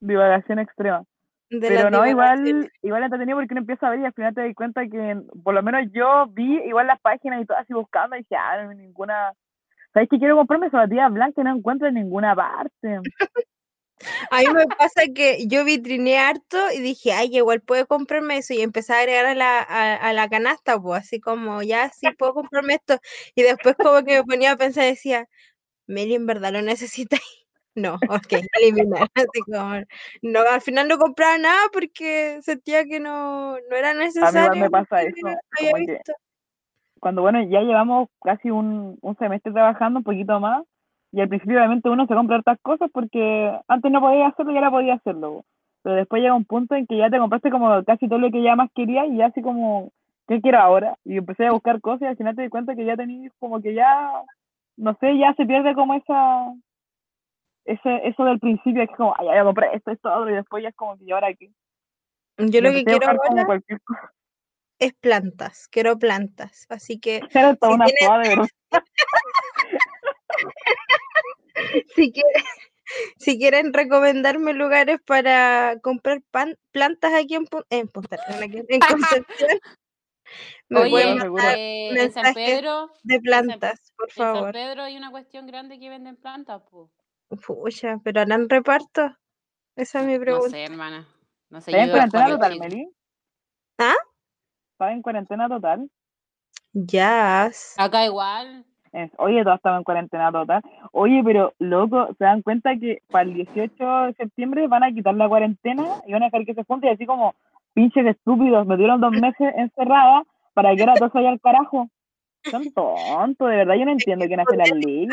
Divagación 0.01 0.59
extrema. 0.59 1.05
de 1.51 1.68
Pero 1.68 1.91
no, 1.91 2.07
igual, 2.07 2.70
igual 2.82 3.03
entretenido 3.03 3.39
porque 3.39 3.55
uno 3.55 3.61
empieza 3.61 3.87
a 3.87 3.91
ver 3.91 4.01
y 4.01 4.05
al 4.05 4.12
final 4.12 4.35
te 4.35 4.43
das 4.43 4.55
cuenta 4.55 4.87
que, 4.87 5.20
por 5.43 5.55
lo 5.55 5.62
menos 5.62 5.91
yo 5.93 6.26
vi 6.28 6.59
igual 6.66 6.87
las 6.87 7.01
páginas 7.01 7.43
y 7.43 7.47
todo 7.47 7.59
así 7.59 7.72
buscando 7.72 8.16
y 8.16 8.20
dije, 8.20 8.37
ah, 8.37 8.62
no 8.62 8.70
hay 8.70 8.76
ninguna. 8.76 9.32
¿Sabes 9.93 10.09
que 10.09 10.18
quiero 10.18 10.37
comprarme 10.37 10.70
zapatillas 10.70 11.12
blancas 11.12 11.39
y 11.39 11.45
no 11.45 11.57
encuentro 11.57 11.89
en 11.89 11.95
ninguna 11.95 12.35
parte? 12.35 13.01
A 14.31 14.41
mí 14.41 14.47
me 14.55 14.67
pasa 14.67 15.03
que 15.15 15.47
yo 15.47 15.65
vitrineé 15.65 16.19
harto 16.19 16.59
y 16.73 16.81
dije, 16.81 17.13
ay, 17.13 17.37
igual 17.37 17.61
puedo 17.61 17.87
comprarme 17.87 18.39
eso 18.39 18.55
y 18.55 18.63
empecé 18.63 18.93
a 18.93 19.01
agregar 19.01 19.27
a 19.27 19.35
la, 19.35 19.61
a, 19.61 19.95
a 19.95 20.13
la 20.13 20.29
canasta, 20.29 20.81
pues 20.81 21.03
así 21.03 21.21
como, 21.21 21.63
ya 21.63 21.91
sí 21.91 22.11
puedo 22.19 22.35
comprarme 22.35 22.75
esto. 22.75 22.99
Y 23.35 23.43
después 23.43 23.77
como 23.77 24.03
que 24.05 24.17
me 24.19 24.25
ponía 24.25 24.53
a 24.53 24.57
pensar 24.57 24.85
y 24.85 24.89
decía, 24.89 25.29
Meli, 25.87 26.15
¿en 26.15 26.27
verdad 26.27 26.53
lo 26.53 26.63
necesitas? 26.63 27.21
No, 27.77 27.95
ok, 27.95 28.33
eliminar. 28.61 29.09
Así 29.17 29.41
como, 29.53 29.83
no, 30.23 30.41
al 30.43 30.61
final 30.61 30.87
no 30.87 30.97
compraba 30.97 31.39
nada 31.39 31.67
porque 31.73 32.39
sentía 32.41 32.85
que 32.85 33.01
no, 33.01 33.59
no 33.69 33.77
era 33.77 33.95
necesario. 33.95 34.61
me 34.61 34.71
pasa 34.71 35.03
eso, 35.03 35.27
había 35.59 35.73
que-. 35.85 36.01
Cuando, 37.01 37.23
bueno, 37.23 37.43
ya 37.43 37.63
llevamos 37.63 38.11
casi 38.23 38.49
un, 38.51 38.97
un 39.01 39.19
semestre 39.19 39.53
trabajando, 39.53 39.99
un 39.99 40.05
poquito 40.05 40.39
más, 40.39 40.63
y 41.15 41.21
al 41.21 41.29
principio 41.29 41.59
obviamente 41.59 41.89
uno 41.89 42.09
se 42.09 42.15
compra 42.15 42.39
otras 42.39 42.59
cosas 42.61 42.91
porque 42.93 43.57
antes 43.69 43.93
no 43.93 44.01
podía 44.01 44.27
hacerlo 44.27 44.53
y 44.53 44.57
ahora 44.57 44.73
podía 44.73 44.95
hacerlo. 44.95 45.45
Pero 45.83 45.97
después 45.97 46.21
llega 46.21 46.35
un 46.35 46.45
punto 46.45 46.75
en 46.75 46.89
que 46.89 46.97
ya 46.97 47.09
te 47.09 47.19
compraste 47.19 47.51
como 47.51 47.85
casi 47.85 48.09
todo 48.09 48.19
lo 48.19 48.33
que 48.33 48.43
ya 48.43 48.57
más 48.57 48.69
querías 48.75 49.07
y 49.09 49.19
ya 49.19 49.27
así 49.27 49.41
como, 49.41 49.93
¿qué 50.27 50.41
quiero 50.41 50.59
ahora? 50.59 50.99
Y 51.05 51.19
empecé 51.19 51.47
a 51.47 51.53
buscar 51.53 51.81
cosas 51.81 52.03
y 52.03 52.07
al 52.07 52.17
final 52.17 52.35
te 52.35 52.43
di 52.43 52.49
cuenta 52.49 52.75
que 52.75 52.85
ya 52.85 52.97
tenías 52.97 53.33
como 53.39 53.62
que 53.62 53.75
ya, 53.75 54.11
no 54.77 54.97
sé, 55.01 55.17
ya 55.17 55.33
se 55.35 55.47
pierde 55.47 55.75
como 55.75 55.95
esa, 55.95 56.53
ese, 57.65 58.09
eso 58.09 58.25
del 58.25 58.41
principio, 58.41 58.85
que 58.85 58.91
es 58.91 58.97
como, 58.97 59.15
ay, 59.17 59.27
ya 59.27 59.45
comprar 59.45 59.73
esto, 59.73 59.93
esto, 59.93 60.12
otro, 60.12 60.31
y 60.31 60.35
después 60.35 60.65
ya 60.65 60.71
es 60.71 60.75
como 60.75 60.99
que, 60.99 61.05
¿y 61.05 61.12
ahora 61.12 61.33
qué? 61.35 61.49
Yo 62.39 62.61
lo 62.61 62.73
que 62.73 62.83
quiero 62.83 63.07
ahora 63.07 63.61
es 64.81 64.93
plantas, 64.95 65.69
quiero 65.69 65.97
plantas. 65.97 66.67
Así 66.69 66.99
que 66.99 67.21
toda 67.31 67.55
Si 67.55 67.73
una 67.73 67.87
verdad. 68.19 68.49
si 71.95 72.12
quieren, 72.12 72.43
si 73.19 73.39
quieren 73.39 73.73
recomendarme 73.73 74.53
lugares 74.53 74.99
para 75.07 75.79
comprar 75.83 76.23
pan- 76.31 76.59
plantas 76.71 77.12
aquí 77.15 77.35
en, 77.35 77.47
en 77.71 77.89
Punta 77.89 78.17
Arenas, 78.17 78.43
aquí 78.43 78.62
en 78.69 78.81
Concepción, 79.29 79.59
me 80.69 80.81
Oye, 80.81 81.15
mandar 81.17 81.55
eh, 81.59 81.89
en 82.05 82.12
San 82.12 82.35
Pedro, 82.35 82.91
de 83.03 83.15
San- 83.17 83.23
plantas, 83.23 83.93
por 83.97 84.09
en 84.09 84.15
San 84.15 84.35
favor. 84.35 84.53
Pedro 84.53 84.83
hay 84.83 84.97
una 84.97 85.11
cuestión 85.11 85.47
grande 85.47 85.79
que 85.79 85.89
venden 85.91 86.17
plantas, 86.17 86.62
pues. 86.71 86.91
Pucha, 87.47 87.99
¿pero 88.05 88.21
harán 88.21 88.49
reparto? 88.49 89.17
Esa 89.77 90.01
es 90.01 90.07
mi 90.07 90.15
No 90.15 90.21
pregunta. 90.21 90.51
sé, 90.51 90.65
hermana. 90.65 91.09
No 91.51 91.61
sé, 91.61 91.71
¿Estás 91.71 91.85
en 91.85 91.91
cuarentena 91.91 92.29
total. 92.29 92.59
Meli? 92.61 92.89
¿Ah? 93.79 93.95
¿Estás 94.73 94.93
en 94.93 95.03
cuarentena 95.03 95.49
total? 95.49 95.91
Ya. 96.73 97.51
Acá 97.77 98.05
igual. 98.05 98.65
Es- 98.95 99.11
Oye, 99.19 99.43
todos 99.43 99.57
estamos 99.57 99.79
en 99.79 99.85
cuarentena 99.85 100.31
total. 100.31 100.63
Oye, 100.93 101.21
pero 101.25 101.53
loco, 101.59 102.15
¿se 102.17 102.25
dan 102.25 102.43
cuenta 102.43 102.77
que 102.77 103.03
para 103.11 103.25
el 103.25 103.35
18 103.35 103.85
de 104.07 104.15
septiembre 104.15 104.69
van 104.69 104.85
a 104.85 104.93
quitar 104.93 105.15
la 105.15 105.29
cuarentena 105.29 106.01
y 106.07 106.13
van 106.13 106.23
a 106.23 106.27
dejar 106.27 106.47
que 106.47 106.55
se 106.55 106.63
junte? 106.63 106.87
Y 106.87 106.91
así 106.91 107.05
como, 107.05 107.35
pinches 107.75 108.07
estúpidos, 108.07 108.67
me 108.67 108.77
dieron 108.77 109.01
dos 109.01 109.11
meses 109.11 109.53
encerrada 109.57 110.23
para 110.55 110.77
que 110.77 110.83
ahora 110.83 110.95
todo 110.95 111.11
se 111.11 111.19
vaya 111.19 111.31
al 111.31 111.41
carajo. 111.41 111.89
Son 112.45 112.73
tontos, 112.73 113.51
de 113.51 113.57
verdad, 113.57 113.75
yo 113.75 113.85
no 113.85 113.91
entiendo 113.93 114.27
quién 114.27 114.39
hace 114.39 114.57
las 114.57 114.71
leyes. 114.71 115.09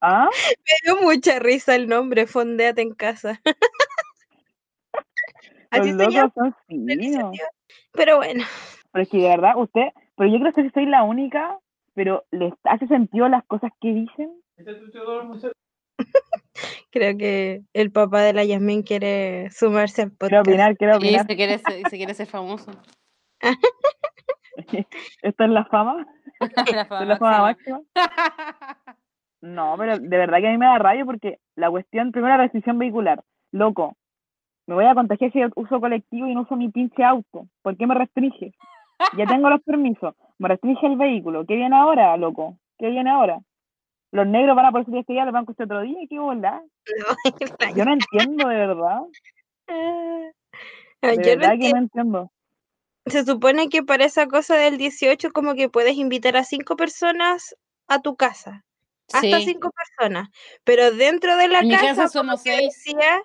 ¿Ah? 0.00 0.28
Me 0.58 0.92
dio 0.92 1.00
mucha 1.02 1.38
risa 1.38 1.76
el 1.76 1.88
nombre, 1.88 2.26
Fondeate 2.26 2.82
en 2.82 2.94
casa. 2.94 3.40
Los 5.70 5.82
Así 5.82 5.92
se 5.92 5.98
llama 6.10 6.32
locos 6.36 6.54
son. 6.66 7.32
Pero 7.92 8.16
bueno, 8.16 8.44
Pero 8.92 9.02
es 9.02 9.08
que 9.08 9.18
de 9.18 9.28
verdad, 9.28 9.52
usted, 9.56 9.88
pero 10.18 10.30
yo 10.30 10.38
creo 10.40 10.52
que 10.52 10.70
soy 10.70 10.86
la 10.86 11.02
única, 11.04 11.58
pero 11.94 12.24
¿les 12.30 12.52
hace 12.64 12.86
sentido 12.88 13.28
las 13.28 13.44
cosas 13.46 13.70
que 13.80 13.88
dicen? 13.94 14.30
creo 16.90 17.16
que 17.16 17.62
el 17.72 17.90
papá 17.92 18.22
de 18.22 18.32
la 18.32 18.44
Yasmin 18.44 18.82
quiere 18.82 19.50
sumarse 19.50 20.02
al 20.02 20.10
Quiero 20.12 20.18
podcast. 20.42 20.48
opinar, 20.48 20.76
quiero 20.76 20.94
Y 20.94 20.96
opinar. 20.96 21.26
se 21.26 21.36
quiere, 21.36 21.58
ser- 21.58 21.88
se 21.88 21.96
quiere 21.96 22.14
ser 22.14 22.26
famoso. 22.26 22.70
¿Esto 25.22 25.44
es 25.44 25.50
la 25.50 25.64
fama? 25.66 26.06
La 26.40 26.46
¿Esto 26.46 26.70
es 26.80 26.88
fama 26.88 27.04
la 27.04 27.16
fama 27.18 27.38
máxima. 27.42 27.80
máxima? 27.96 28.96
No, 29.40 29.74
pero 29.78 29.98
de 29.98 30.08
verdad 30.16 30.38
que 30.38 30.48
a 30.48 30.50
mí 30.50 30.58
me 30.58 30.66
da 30.66 30.78
rabia 30.78 31.04
porque 31.04 31.38
la 31.56 31.70
cuestión, 31.70 32.10
primero 32.12 32.36
la 32.36 32.42
restricción 32.42 32.78
vehicular. 32.78 33.22
Loco, 33.52 33.96
me 34.66 34.74
voy 34.74 34.84
a 34.84 34.94
contagiar 34.94 35.32
si 35.32 35.40
uso 35.56 35.80
colectivo 35.80 36.26
y 36.28 36.34
no 36.34 36.42
uso 36.42 36.56
mi 36.56 36.68
pinche 36.70 37.02
auto. 37.04 37.46
¿Por 37.62 37.76
qué 37.76 37.86
me 37.86 37.94
restringe? 37.94 38.52
Ya 39.16 39.26
tengo 39.26 39.48
los 39.50 39.62
permisos. 39.62 40.14
Me 40.38 40.48
restringe 40.48 40.86
el 40.86 40.96
vehículo. 40.96 41.44
¿Qué 41.46 41.54
viene 41.56 41.76
ahora, 41.76 42.16
loco? 42.16 42.58
¿Qué 42.78 42.88
viene 42.88 43.10
ahora? 43.10 43.38
Los 44.12 44.26
negros 44.26 44.56
van 44.56 44.66
a 44.66 44.70
poder 44.70 44.86
salir 44.86 45.00
este 45.00 45.12
día, 45.12 45.24
los 45.24 45.32
bancos 45.34 45.52
este 45.54 45.64
otro 45.64 45.82
día. 45.82 45.98
¿Qué 46.08 46.18
bola? 46.18 46.62
No, 46.98 47.06
Yo 47.76 47.84
no 47.84 47.92
entiendo, 47.92 48.48
de 48.48 48.56
verdad. 48.56 49.00
Ah, 49.68 50.30
De 51.02 51.16
Yo 51.16 51.16
no 51.16 51.22
verdad 51.22 51.50
que 51.60 51.70
entiendo. 51.70 51.76
no 51.76 51.78
entiendo. 51.82 52.32
Se 53.06 53.24
supone 53.24 53.68
que 53.68 53.82
para 53.82 54.04
esa 54.04 54.26
cosa 54.26 54.56
del 54.56 54.76
18 54.76 55.30
como 55.32 55.54
que 55.54 55.68
puedes 55.70 55.96
invitar 55.96 56.36
a 56.36 56.44
cinco 56.44 56.76
personas 56.76 57.56
a 57.86 58.00
tu 58.02 58.16
casa. 58.16 58.64
Hasta 59.12 59.38
Sí. 59.38 59.44
cinco 59.46 59.70
personas. 59.70 60.28
Pero 60.64 60.90
dentro 60.92 61.36
de 61.36 61.48
la 61.48 61.60
En 61.60 61.68
mi 61.68 61.74
casa, 61.74 61.86
casa 61.86 62.18
como 62.18 62.32
somos 62.36 62.42
que 62.42 62.50
seis. 62.56 62.74
decía, 62.74 63.22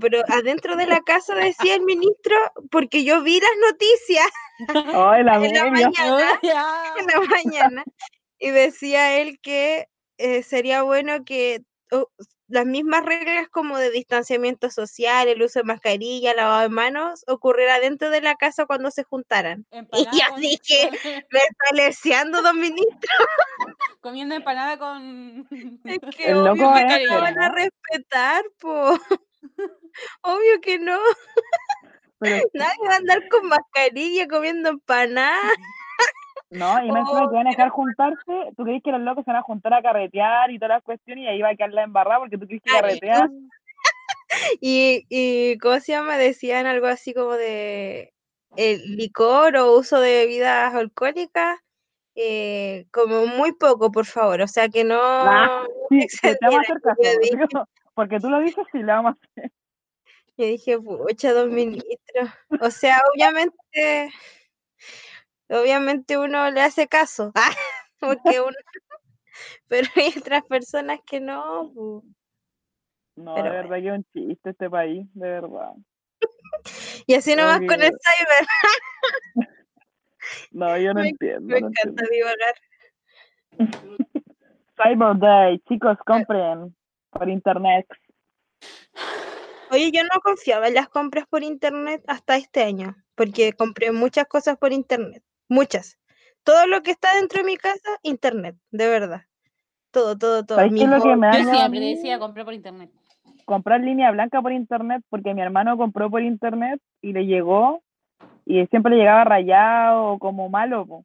pero 0.00 0.20
adentro 0.28 0.76
de 0.76 0.86
la 0.86 1.00
casa 1.00 1.34
decía 1.34 1.74
el 1.74 1.82
ministro, 1.82 2.36
porque 2.70 3.02
yo 3.04 3.22
vi 3.22 3.40
las 3.40 3.50
noticias 3.72 4.26
La 4.58 5.16
en 5.18 5.26
la 5.26 5.38
mañana, 5.70 6.40
en 6.98 7.06
la 7.06 7.20
mañana, 7.28 7.84
y 8.38 8.50
decía 8.50 9.18
él 9.18 9.38
que 9.40 9.88
eh, 10.18 10.42
sería 10.42 10.82
bueno 10.82 11.24
que 11.24 11.62
oh, 11.90 12.08
las 12.46 12.66
mismas 12.66 13.04
reglas 13.04 13.48
como 13.48 13.78
de 13.78 13.90
distanciamiento 13.90 14.70
social, 14.70 15.28
el 15.28 15.42
uso 15.42 15.60
de 15.60 15.64
mascarilla, 15.64 16.34
lavado 16.34 16.60
de 16.62 16.68
manos, 16.68 17.24
ocurriera 17.26 17.80
dentro 17.80 18.10
de 18.10 18.20
la 18.20 18.34
casa 18.36 18.66
cuando 18.66 18.90
se 18.90 19.02
juntaran. 19.02 19.66
Y 19.72 19.78
Empanada 19.78 20.10
yo 20.12 20.30
con- 20.30 20.40
dije, 20.40 20.90
me 21.30 21.38
está 21.38 21.74
leseando, 21.74 22.42
don 22.42 22.60
ministro. 22.60 23.10
comiendo 24.00 24.34
empanada 24.34 24.78
con. 24.78 25.48
Es 25.84 25.98
que 26.16 26.26
El 26.30 26.46
obvio 26.46 26.72
que 26.74 27.06
no 27.06 27.20
van 27.20 27.38
a 27.42 27.48
respetar, 27.50 28.44
po. 28.60 28.98
Obvio 30.22 30.60
que 30.62 30.78
no. 30.78 30.98
Pero 32.24 32.36
Nadie 32.54 32.88
va 32.88 32.94
a 32.94 32.96
andar 32.96 33.28
con 33.28 33.48
mascarilla 33.48 34.26
comiendo 34.26 34.70
empanada. 34.70 35.50
No, 36.50 36.84
y 36.84 36.88
encima 36.88 37.24
Oh, 37.24 37.30
que 37.30 37.36
van 37.36 37.46
a 37.48 37.50
dejar 37.50 37.68
juntarse, 37.70 38.32
tú 38.56 38.64
crees 38.64 38.82
que 38.82 38.92
los 38.92 39.00
locos 39.00 39.24
se 39.24 39.30
van 39.30 39.40
a 39.40 39.42
juntar 39.42 39.74
a 39.74 39.82
carretear 39.82 40.50
y 40.50 40.58
todas 40.58 40.76
las 40.76 40.82
cuestiones 40.82 41.24
y 41.24 41.26
ahí 41.26 41.42
va 41.42 41.50
a 41.50 41.56
quedar 41.56 41.72
la 41.72 41.82
embarrada 41.82 42.20
porque 42.20 42.38
tú 42.38 42.46
crees 42.46 42.62
que 42.62 42.70
Ah, 42.70 42.92
y. 42.92 43.00
Y, 44.60 45.06
y, 45.08 45.58
¿cómo 45.58 45.78
se 45.78 45.92
llama? 45.92 46.16
Decían 46.16 46.66
algo 46.66 46.86
así 46.86 47.14
como 47.14 47.34
de 47.34 48.12
el 48.56 48.96
licor 48.96 49.56
o 49.56 49.76
uso 49.76 50.00
de 50.00 50.24
bebidas 50.24 50.74
alcohólicas, 50.74 51.58
eh, 52.16 52.86
como 52.92 53.26
muy 53.26 53.52
poco, 53.52 53.92
por 53.92 54.06
favor. 54.06 54.40
O 54.40 54.48
sea, 54.48 54.68
que 54.68 54.82
no 54.82 54.98
Ah, 55.00 55.66
Sí, 55.88 56.00
te 56.22 56.38
vamos 56.42 56.60
a 56.68 56.72
hacer 56.72 56.80
caso. 57.48 57.68
Porque 57.94 58.18
tú 58.18 58.28
lo 58.28 58.40
dices, 58.40 58.64
sí, 58.72 58.78
le 58.78 58.86
vamos 58.86 59.14
a 59.14 59.40
hacer. 59.40 59.52
Yo 60.36 60.46
dije, 60.46 60.78
pucha, 60.78 61.32
don 61.32 61.54
ministro. 61.54 62.22
O 62.60 62.70
sea, 62.70 63.00
obviamente, 63.12 64.10
obviamente 65.48 66.18
uno 66.18 66.50
le 66.50 66.60
hace 66.60 66.88
caso. 66.88 67.32
Ah, 67.34 67.50
porque 68.00 68.40
uno, 68.40 68.56
pero 69.68 69.88
hay 69.96 70.12
otras 70.18 70.44
personas 70.44 71.00
que 71.06 71.20
no. 71.20 71.72
No, 73.16 73.34
Pero 73.36 73.50
de 73.50 73.56
verdad 73.56 73.76
que 73.76 73.88
es 73.88 73.94
un 73.94 74.04
chiste 74.12 74.50
este 74.50 74.68
país, 74.70 75.06
de 75.14 75.28
verdad. 75.28 75.72
Y 77.06 77.14
así 77.14 77.36
nomás 77.36 77.58
con 77.58 77.82
el 77.82 77.92
cyber. 77.92 78.46
No, 80.50 80.78
yo 80.78 80.94
no 80.94 81.02
Me- 81.02 81.08
entiendo. 81.10 81.54
Me 81.54 81.60
no 81.60 81.68
encanta 81.68 82.04
divagar. 82.10 82.54
Cyber 84.76 85.18
Day, 85.18 85.58
chicos, 85.68 85.98
compren 86.06 86.74
por 87.10 87.28
internet. 87.28 87.86
Oye, 89.74 89.90
yo 89.92 90.02
no 90.04 90.20
confiaba 90.22 90.68
en 90.68 90.74
las 90.74 90.88
compras 90.88 91.26
por 91.28 91.42
internet 91.42 92.02
hasta 92.06 92.36
este 92.36 92.62
año, 92.62 92.94
porque 93.14 93.52
compré 93.52 93.92
muchas 93.92 94.26
cosas 94.26 94.56
por 94.56 94.72
internet, 94.72 95.22
muchas. 95.48 95.98
Todo 96.44 96.66
lo 96.66 96.82
que 96.82 96.90
está 96.92 97.14
dentro 97.16 97.38
de 97.42 97.44
mi 97.46 97.56
casa, 97.56 97.98
internet, 98.02 98.56
de 98.70 98.88
verdad. 98.88 99.22
Todo, 99.90 100.16
todo, 100.16 100.44
todo. 100.44 100.58
¿Sabes 100.58 100.74
qué 100.76 100.84
es 100.84 100.90
lo 100.90 101.02
que 101.02 101.16
me 101.16 101.38
Yo 101.38 101.44
siempre 101.44 101.80
decía 101.80 102.18
compré 102.18 102.44
por 102.44 102.54
internet. 102.54 102.90
comprar 103.44 103.80
línea 103.80 104.10
blanca 104.10 104.40
por 104.40 104.52
internet 104.52 105.02
porque 105.10 105.34
mi 105.34 105.42
hermano 105.42 105.76
compró 105.76 106.08
por 106.10 106.22
internet 106.22 106.80
y 107.02 107.12
le 107.12 107.26
llegó 107.26 107.82
y 108.46 108.64
siempre 108.66 108.92
le 108.92 108.98
llegaba 108.98 109.24
rayado 109.24 110.12
o 110.12 110.18
como 110.18 110.48
malo 110.48 110.86
po. 110.86 111.04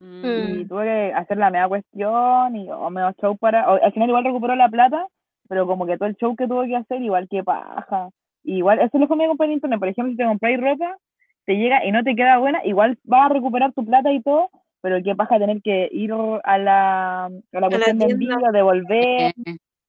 Mm. 0.00 0.60
y 0.60 0.64
tuve 0.66 0.84
que 0.84 1.12
hacer 1.12 1.38
la 1.38 1.50
media 1.50 1.66
cuestión 1.66 2.54
y 2.54 2.70
o 2.70 2.88
me 2.88 3.00
show 3.20 3.36
para 3.36 3.68
o- 3.72 3.82
al 3.82 3.92
final 3.92 4.08
igual 4.08 4.24
recuperó 4.24 4.54
la 4.54 4.68
plata 4.68 5.08
pero 5.48 5.66
como 5.66 5.86
que 5.86 5.96
todo 5.96 6.08
el 6.08 6.16
show 6.16 6.36
que 6.36 6.46
tuve 6.46 6.68
que 6.68 6.76
hacer 6.76 7.02
igual 7.02 7.28
que 7.28 7.42
paja. 7.42 8.10
Igual 8.44 8.78
eso 8.78 8.90
es 8.92 9.00
lo 9.00 9.08
que 9.08 9.16
me 9.16 9.26
compré 9.26 9.46
en 9.46 9.54
internet. 9.54 9.80
Por 9.80 9.88
ejemplo 9.88 10.12
si 10.12 10.16
te 10.16 10.24
compráis 10.24 10.60
ropa 10.60 10.96
te 11.44 11.56
llega 11.56 11.84
y 11.84 11.92
no 11.92 12.04
te 12.04 12.14
queda 12.14 12.36
buena 12.36 12.60
igual 12.66 12.98
vas 13.04 13.30
a 13.30 13.32
recuperar 13.32 13.72
tu 13.72 13.84
plata 13.84 14.12
y 14.12 14.20
todo 14.20 14.50
pero 14.80 15.02
qué 15.02 15.14
paja 15.14 15.38
tener 15.38 15.60
que 15.62 15.88
ir 15.90 16.12
a 16.12 16.58
la, 16.58 17.24
a 17.26 17.60
la 17.60 17.68
cuestión 17.68 17.98
de 17.98 18.06
tienda. 18.06 18.34
envío 18.34 18.52
devolver 18.52 19.32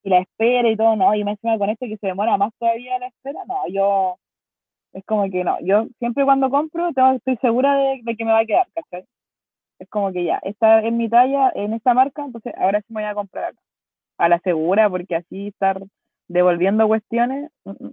y 0.04 0.10
la 0.10 0.20
espera 0.20 0.70
y 0.70 0.76
todo, 0.76 0.96
no, 0.96 1.14
y 1.14 1.24
más 1.24 1.34
encima 1.34 1.58
con 1.58 1.70
esto 1.70 1.86
que 1.86 1.98
se 1.98 2.08
demora 2.08 2.38
más 2.38 2.54
todavía 2.58 2.98
la 3.00 3.08
espera, 3.08 3.42
no, 3.48 3.68
yo, 3.68 4.18
es 4.94 5.06
como 5.06 5.30
que 5.30 5.44
no, 5.44 5.58
yo 5.62 5.88
siempre 6.00 6.26
cuando 6.26 6.50
compro 6.50 6.92
tengo, 6.94 7.12
estoy 7.12 7.38
segura 7.38 7.76
de, 7.76 8.00
de 8.04 8.16
que 8.16 8.26
me 8.26 8.32
va 8.32 8.40
a 8.40 8.46
quedar, 8.46 8.68
¿cachai? 8.74 9.06
Es 9.78 9.90
como 9.90 10.12
que 10.12 10.24
ya, 10.24 10.40
esta 10.44 10.82
es 10.82 10.92
mi 10.92 11.10
talla 11.10 11.52
en 11.54 11.74
esta 11.74 11.94
marca, 11.94 12.24
entonces 12.24 12.54
ahora 12.58 12.80
sí 12.82 12.94
me 12.94 13.02
voy 13.02 13.10
a 13.10 13.16
comprar 13.16 13.46
acá, 13.46 13.60
a 14.20 14.30
la 14.30 14.40
segura, 14.40 14.90
porque 14.90 15.16
así 15.16 15.48
estar 15.48 15.82
devolviendo 16.28 16.88
cuestiones, 16.88 17.50
mm, 17.66 17.72
mm. 17.72 17.92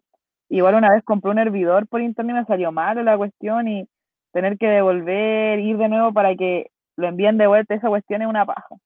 igual 0.50 0.74
una 0.74 0.92
vez 0.92 1.02
compré 1.04 1.30
un 1.30 1.38
hervidor 1.38 1.86
por 1.88 2.02
internet 2.02 2.36
y 2.36 2.40
me 2.40 2.44
salió 2.46 2.72
malo 2.72 3.02
la 3.02 3.16
cuestión 3.16 3.68
y 3.68 3.88
tener 4.32 4.58
que 4.58 4.66
devolver, 4.66 5.58
ir 5.60 5.78
de 5.78 5.88
nuevo 5.88 6.12
para 6.12 6.36
que 6.36 6.70
lo 6.96 7.08
envíen 7.08 7.38
de 7.38 7.46
vuelta, 7.46 7.74
esa 7.74 7.88
cuestión 7.88 8.22
es 8.22 8.28
una 8.28 8.44
paja. 8.44 8.76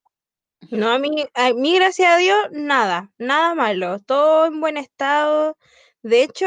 No, 0.70 0.90
a 0.90 0.98
mí, 0.98 1.24
a 1.34 1.52
mí, 1.54 1.74
gracias 1.74 2.12
a 2.12 2.18
Dios, 2.18 2.38
nada, 2.52 3.10
nada 3.18 3.54
malo, 3.54 3.98
todo 4.00 4.46
en 4.46 4.60
buen 4.60 4.76
estado. 4.76 5.56
De 6.02 6.22
hecho, 6.22 6.46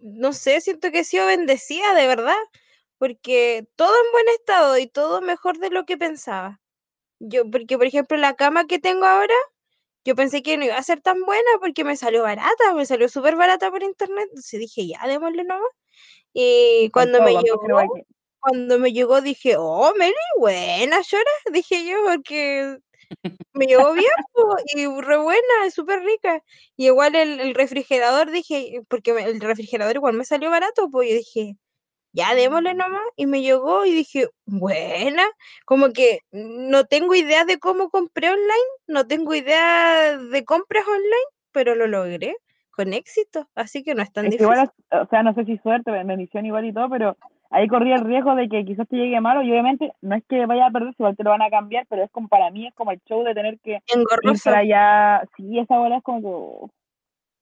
no 0.00 0.32
sé, 0.32 0.60
siento 0.60 0.90
que 0.90 1.00
he 1.00 1.04
sido 1.04 1.26
bendecida, 1.26 1.94
de 1.94 2.06
verdad, 2.06 2.36
porque 2.98 3.66
todo 3.76 3.94
en 3.94 4.12
buen 4.12 4.28
estado 4.38 4.78
y 4.78 4.86
todo 4.86 5.20
mejor 5.20 5.58
de 5.58 5.70
lo 5.70 5.84
que 5.84 5.96
pensaba. 5.96 6.60
Yo, 7.20 7.50
porque, 7.50 7.76
por 7.76 7.86
ejemplo, 7.86 8.16
la 8.16 8.34
cama 8.34 8.66
que 8.66 8.78
tengo 8.78 9.04
ahora, 9.04 9.34
yo 10.04 10.14
pensé 10.14 10.42
que 10.42 10.56
no 10.56 10.64
iba 10.64 10.76
a 10.76 10.82
ser 10.82 11.00
tan 11.00 11.22
buena 11.24 11.50
porque 11.60 11.84
me 11.84 11.96
salió 11.96 12.22
barata, 12.22 12.74
me 12.74 12.86
salió 12.86 13.08
súper 13.08 13.36
barata 13.36 13.70
por 13.70 13.82
internet, 13.82 14.26
entonces 14.30 14.60
dije, 14.60 14.86
ya, 14.88 15.06
démosle 15.06 15.44
nomás. 15.44 15.70
Y 16.32 16.90
Con 16.90 17.10
cuando 17.10 17.22
me 17.22 17.32
llegó, 17.42 17.60
cuando 18.40 18.78
me 18.78 18.92
llegó 18.92 19.20
dije, 19.20 19.56
oh, 19.58 19.92
Meli, 19.98 20.14
buena, 20.38 21.00
llora, 21.02 21.30
dije 21.52 21.84
yo, 21.84 21.96
porque 22.06 22.78
me 23.52 23.66
llegó 23.66 23.92
bien 23.92 24.10
y 24.76 24.86
re 25.00 25.18
buena, 25.18 25.70
súper 25.72 26.00
rica. 26.02 26.42
Y 26.76 26.86
igual 26.86 27.14
el, 27.16 27.40
el 27.40 27.54
refrigerador, 27.54 28.30
dije, 28.30 28.82
porque 28.88 29.10
el 29.10 29.40
refrigerador 29.40 29.96
igual 29.96 30.14
me 30.14 30.24
salió 30.24 30.50
barato, 30.50 30.88
pues 30.90 31.08
yo 31.10 31.16
dije, 31.16 31.56
ya 32.18 32.34
démosle 32.34 32.74
nomás. 32.74 33.02
Y 33.16 33.26
me 33.26 33.42
llegó 33.42 33.86
y 33.86 33.92
dije, 33.92 34.26
buena, 34.46 35.22
como 35.64 35.90
que 35.92 36.20
no 36.32 36.84
tengo 36.84 37.14
idea 37.14 37.44
de 37.44 37.58
cómo 37.58 37.90
compré 37.90 38.28
online, 38.28 38.68
no 38.88 39.06
tengo 39.06 39.34
idea 39.34 40.18
de 40.18 40.44
compras 40.44 40.84
online, 40.86 41.28
pero 41.52 41.74
lo 41.74 41.86
logré 41.86 42.36
con 42.70 42.92
éxito, 42.92 43.48
así 43.54 43.82
que 43.82 43.94
no 43.94 44.02
es 44.02 44.12
tan 44.12 44.26
Es 44.26 44.32
difícil. 44.32 44.52
igual, 44.52 44.70
o 44.92 45.06
sea, 45.06 45.22
no 45.22 45.34
sé 45.34 45.44
si 45.44 45.58
suerte, 45.58 45.90
bendición 45.90 46.46
igual 46.46 46.64
y 46.64 46.72
todo, 46.72 46.88
pero 46.88 47.16
ahí 47.50 47.66
corría 47.66 47.96
el 47.96 48.04
riesgo 48.04 48.34
de 48.34 48.48
que 48.48 48.64
quizás 48.64 48.86
te 48.88 48.96
llegue 48.96 49.20
malo 49.20 49.42
y 49.42 49.50
obviamente 49.50 49.92
no 50.00 50.14
es 50.16 50.24
que 50.28 50.46
vaya 50.46 50.66
a 50.66 50.70
perder, 50.70 50.94
igual 50.98 51.16
te 51.16 51.24
lo 51.24 51.30
van 51.30 51.42
a 51.42 51.50
cambiar, 51.50 51.86
pero 51.88 52.04
es 52.04 52.10
como 52.10 52.28
para 52.28 52.50
mí, 52.50 52.66
es 52.66 52.74
como 52.74 52.92
el 52.92 53.00
show 53.08 53.24
de 53.24 53.34
tener 53.34 53.58
que 53.60 53.70
ir 53.72 53.80
Engorroso. 53.94 54.44
para 54.50 54.58
allá. 54.58 55.22
Sí, 55.36 55.58
esa 55.58 55.78
hora 55.80 55.96
es 55.98 56.02
como 56.02 56.20
que. 56.20 56.26
oh. 56.28 56.70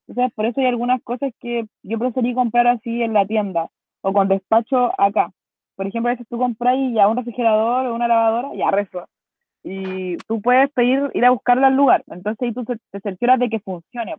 Entonces, 0.09 0.33
por 0.35 0.47
eso 0.47 0.61
hay 0.61 0.67
algunas 0.69 1.03
cosas 1.03 1.33
que 1.41 1.65
yo 1.83 1.99
preferí 1.99 2.33
comprar 2.33 2.67
así 2.69 3.03
en 3.03 3.13
la 3.13 3.27
tienda 3.27 3.69
o 4.07 4.13
con 4.13 4.29
despacho 4.29 4.93
acá. 5.01 5.33
Por 5.75 5.87
ejemplo, 5.87 6.09
a 6.09 6.13
veces 6.13 6.29
tú 6.29 6.39
compras 6.39 6.77
ya 6.95 7.09
un 7.09 7.17
refrigerador 7.17 7.87
o 7.87 7.95
una 7.95 8.07
lavadora, 8.07 8.55
ya 8.55 8.71
rezo. 8.71 9.09
Y 9.65 10.17
tú 10.29 10.41
puedes 10.41 10.71
pedir 10.71 11.11
ir 11.13 11.25
a 11.25 11.31
buscarla 11.31 11.67
al 11.67 11.75
lugar. 11.75 12.05
Entonces 12.07 12.41
ahí 12.41 12.55
tú 12.55 12.65
te, 12.65 12.79
cercioras 13.01 13.41
de 13.41 13.49
que 13.51 13.59
funcione. 13.59 14.15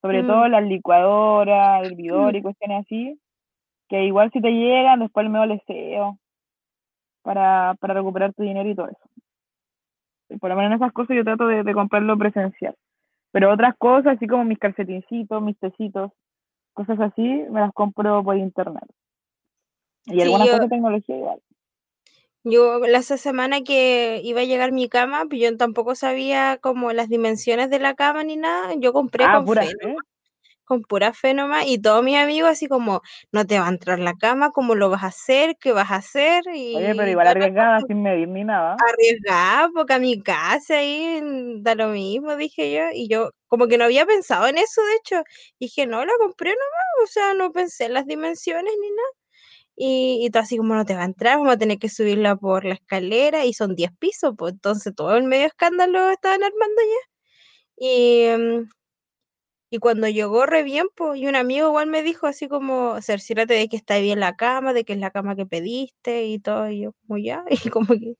Sobre 0.00 0.24
Mm. 0.24 0.26
todo 0.26 0.48
las 0.48 0.64
licuadoras, 0.64 1.84
hervidor 1.84 2.34
y 2.34 2.42
cuestiones 2.42 2.84
así. 2.84 3.20
Que 3.88 4.04
igual 4.04 4.32
si 4.32 4.40
te 4.40 4.50
llegan, 4.50 4.98
después 4.98 5.24
el 5.24 5.30
medio 5.32 5.46
leseo 5.46 6.18
para, 7.22 7.76
para 7.78 7.94
recuperar 7.94 8.34
tu 8.34 8.42
dinero 8.42 8.68
y 8.68 8.74
todo 8.74 8.88
eso. 8.88 10.38
Por 10.40 10.50
lo 10.50 10.56
menos 10.56 10.72
en 10.72 10.76
esas 10.78 10.92
cosas 10.92 11.16
yo 11.16 11.22
trato 11.22 11.46
de, 11.46 11.62
de 11.62 11.74
comprarlo 11.74 12.18
presencial. 12.18 12.74
Pero 13.30 13.52
otras 13.52 13.76
cosas, 13.76 14.16
así 14.16 14.26
como 14.26 14.44
mis 14.44 14.58
calcetincitos, 14.58 15.40
mis 15.40 15.56
tecitos, 15.60 16.10
cosas 16.74 16.98
así, 16.98 17.22
me 17.50 17.60
las 17.60 17.72
compro 17.72 18.24
por 18.24 18.36
internet. 18.36 18.82
Y 20.06 20.14
Sí, 20.14 20.22
algunas 20.22 20.46
yo- 20.48 20.52
cosas 20.54 20.60
de 20.70 20.76
tecnología 20.76 21.16
igual. 21.16 21.42
Yo 22.44 22.80
la 22.80 22.98
esa 22.98 23.16
semana 23.18 23.62
que 23.62 24.20
iba 24.24 24.40
a 24.40 24.44
llegar 24.44 24.72
mi 24.72 24.88
cama, 24.88 25.26
pues 25.28 25.40
yo 25.40 25.56
tampoco 25.56 25.94
sabía 25.94 26.58
como 26.60 26.92
las 26.92 27.08
dimensiones 27.08 27.70
de 27.70 27.78
la 27.78 27.94
cama 27.94 28.24
ni 28.24 28.36
nada. 28.36 28.74
Yo 28.78 28.92
compré 28.92 29.24
Ah, 29.26 29.34
con 29.34 29.44
pura 29.46 29.62
fe, 29.62 29.96
con 30.64 30.82
pura 30.82 31.12
fe 31.14 31.34
nomás, 31.34 31.66
y 31.66 31.78
todos 31.80 32.02
mis 32.04 32.16
amigos 32.18 32.50
así 32.50 32.68
como, 32.68 33.02
no 33.32 33.46
te 33.46 33.58
va 33.60 33.66
a 33.66 33.70
entrar 33.70 33.98
la 34.00 34.14
cama, 34.14 34.50
¿cómo 34.52 34.74
lo 34.74 34.90
vas 34.90 35.04
a 35.04 35.08
hacer? 35.08 35.56
¿Qué 35.60 35.72
vas 35.72 35.90
a 35.92 35.96
hacer? 35.96 36.42
Oye, 36.74 36.94
pero 36.96 37.08
Y 37.08 37.10
igual 37.10 37.28
arriesgada, 37.28 37.76
cosa 37.76 37.86
sin 37.88 38.02
medir 38.02 38.28
ni 38.28 38.44
nada. 38.44 38.76
arriesgada, 38.88 39.70
porque 39.74 39.94
a 39.94 39.98
mi 40.00 40.22
casa 40.22 40.78
ahí 40.78 41.20
mm, 41.22 41.62
da 41.62 41.74
lo 41.76 41.88
mismo, 41.88 42.36
dije 42.36 42.72
yo, 42.72 42.84
y 42.94 43.08
yo 43.08 43.30
como 43.48 43.68
que 43.68 43.78
no 43.78 43.84
había 43.84 44.06
pensado 44.06 44.46
en 44.48 44.58
eso, 44.58 44.82
de 44.84 44.94
hecho, 44.96 45.22
dije, 45.60 45.86
no, 45.86 46.04
la 46.04 46.12
compré 46.18 46.50
nomás, 46.50 47.04
o 47.04 47.06
sea, 47.12 47.34
no 47.34 47.52
pensé 47.52 47.84
en 47.86 47.94
las 47.94 48.06
dimensiones 48.06 48.72
ni 48.80 48.88
nada. 48.90 49.08
Y, 49.76 50.20
y 50.22 50.30
todo 50.30 50.42
así 50.42 50.56
como 50.58 50.74
no 50.74 50.84
te 50.84 50.94
va 50.94 51.02
a 51.02 51.06
entrar, 51.06 51.38
vamos 51.38 51.54
a 51.54 51.58
tener 51.58 51.78
que 51.78 51.88
subirla 51.88 52.36
por 52.36 52.64
la 52.64 52.74
escalera 52.74 53.44
y 53.46 53.54
son 53.54 53.74
10 53.74 53.90
pisos, 53.98 54.34
pues 54.36 54.52
entonces 54.54 54.94
todo 54.94 55.16
el 55.16 55.24
medio 55.24 55.46
escándalo 55.46 56.10
estaban 56.10 56.42
armando 56.44 56.82
ya. 56.82 57.12
Y, 57.78 58.26
y 59.74 59.78
cuando 59.78 60.06
llegó 60.06 60.44
re 60.44 60.64
bien, 60.64 60.86
pues, 60.94 61.18
y 61.18 61.26
un 61.26 61.34
amigo 61.34 61.68
igual 61.68 61.86
me 61.86 62.02
dijo 62.02 62.26
así 62.26 62.46
como, 62.46 63.00
cerciórate 63.00 63.54
de 63.54 63.68
que 63.70 63.76
está 63.76 63.98
bien 63.98 64.20
la 64.20 64.36
cama, 64.36 64.74
de 64.74 64.84
que 64.84 64.92
es 64.92 64.98
la 64.98 65.10
cama 65.10 65.34
que 65.34 65.46
pediste 65.46 66.26
y 66.26 66.38
todo, 66.38 66.68
y 66.68 66.82
yo 66.82 66.92
como 67.06 67.16
ya, 67.18 67.42
y 67.66 67.70
como 67.70 67.86
que 67.86 68.16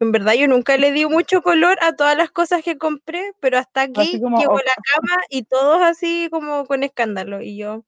en 0.00 0.12
verdad 0.12 0.32
yo 0.32 0.48
nunca 0.48 0.78
le 0.78 0.92
di 0.92 1.04
mucho 1.04 1.42
color 1.42 1.76
a 1.82 1.94
todas 1.94 2.16
las 2.16 2.30
cosas 2.30 2.62
que 2.62 2.78
compré, 2.78 3.32
pero 3.40 3.58
hasta 3.58 3.82
aquí 3.82 4.18
como, 4.18 4.38
llegó 4.38 4.54
oh, 4.54 4.56
la 4.56 4.74
cama 4.94 5.22
y 5.28 5.42
todos 5.42 5.82
así 5.82 6.28
como 6.30 6.64
con 6.64 6.82
escándalo, 6.82 7.42
y 7.42 7.58
yo 7.58 7.84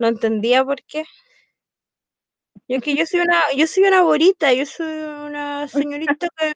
no 0.00 0.08
entendía 0.08 0.64
por 0.64 0.82
qué. 0.82 1.04
Yo 2.68 2.76
es 2.76 2.82
que 2.82 2.94
yo 2.94 3.06
soy 3.06 3.20
una, 3.20 3.40
yo 3.56 3.66
soy 3.66 3.84
una 3.84 4.02
borita, 4.02 4.52
yo 4.52 4.66
soy 4.66 4.86
una 4.86 5.66
señorita 5.68 6.28
que, 6.36 6.52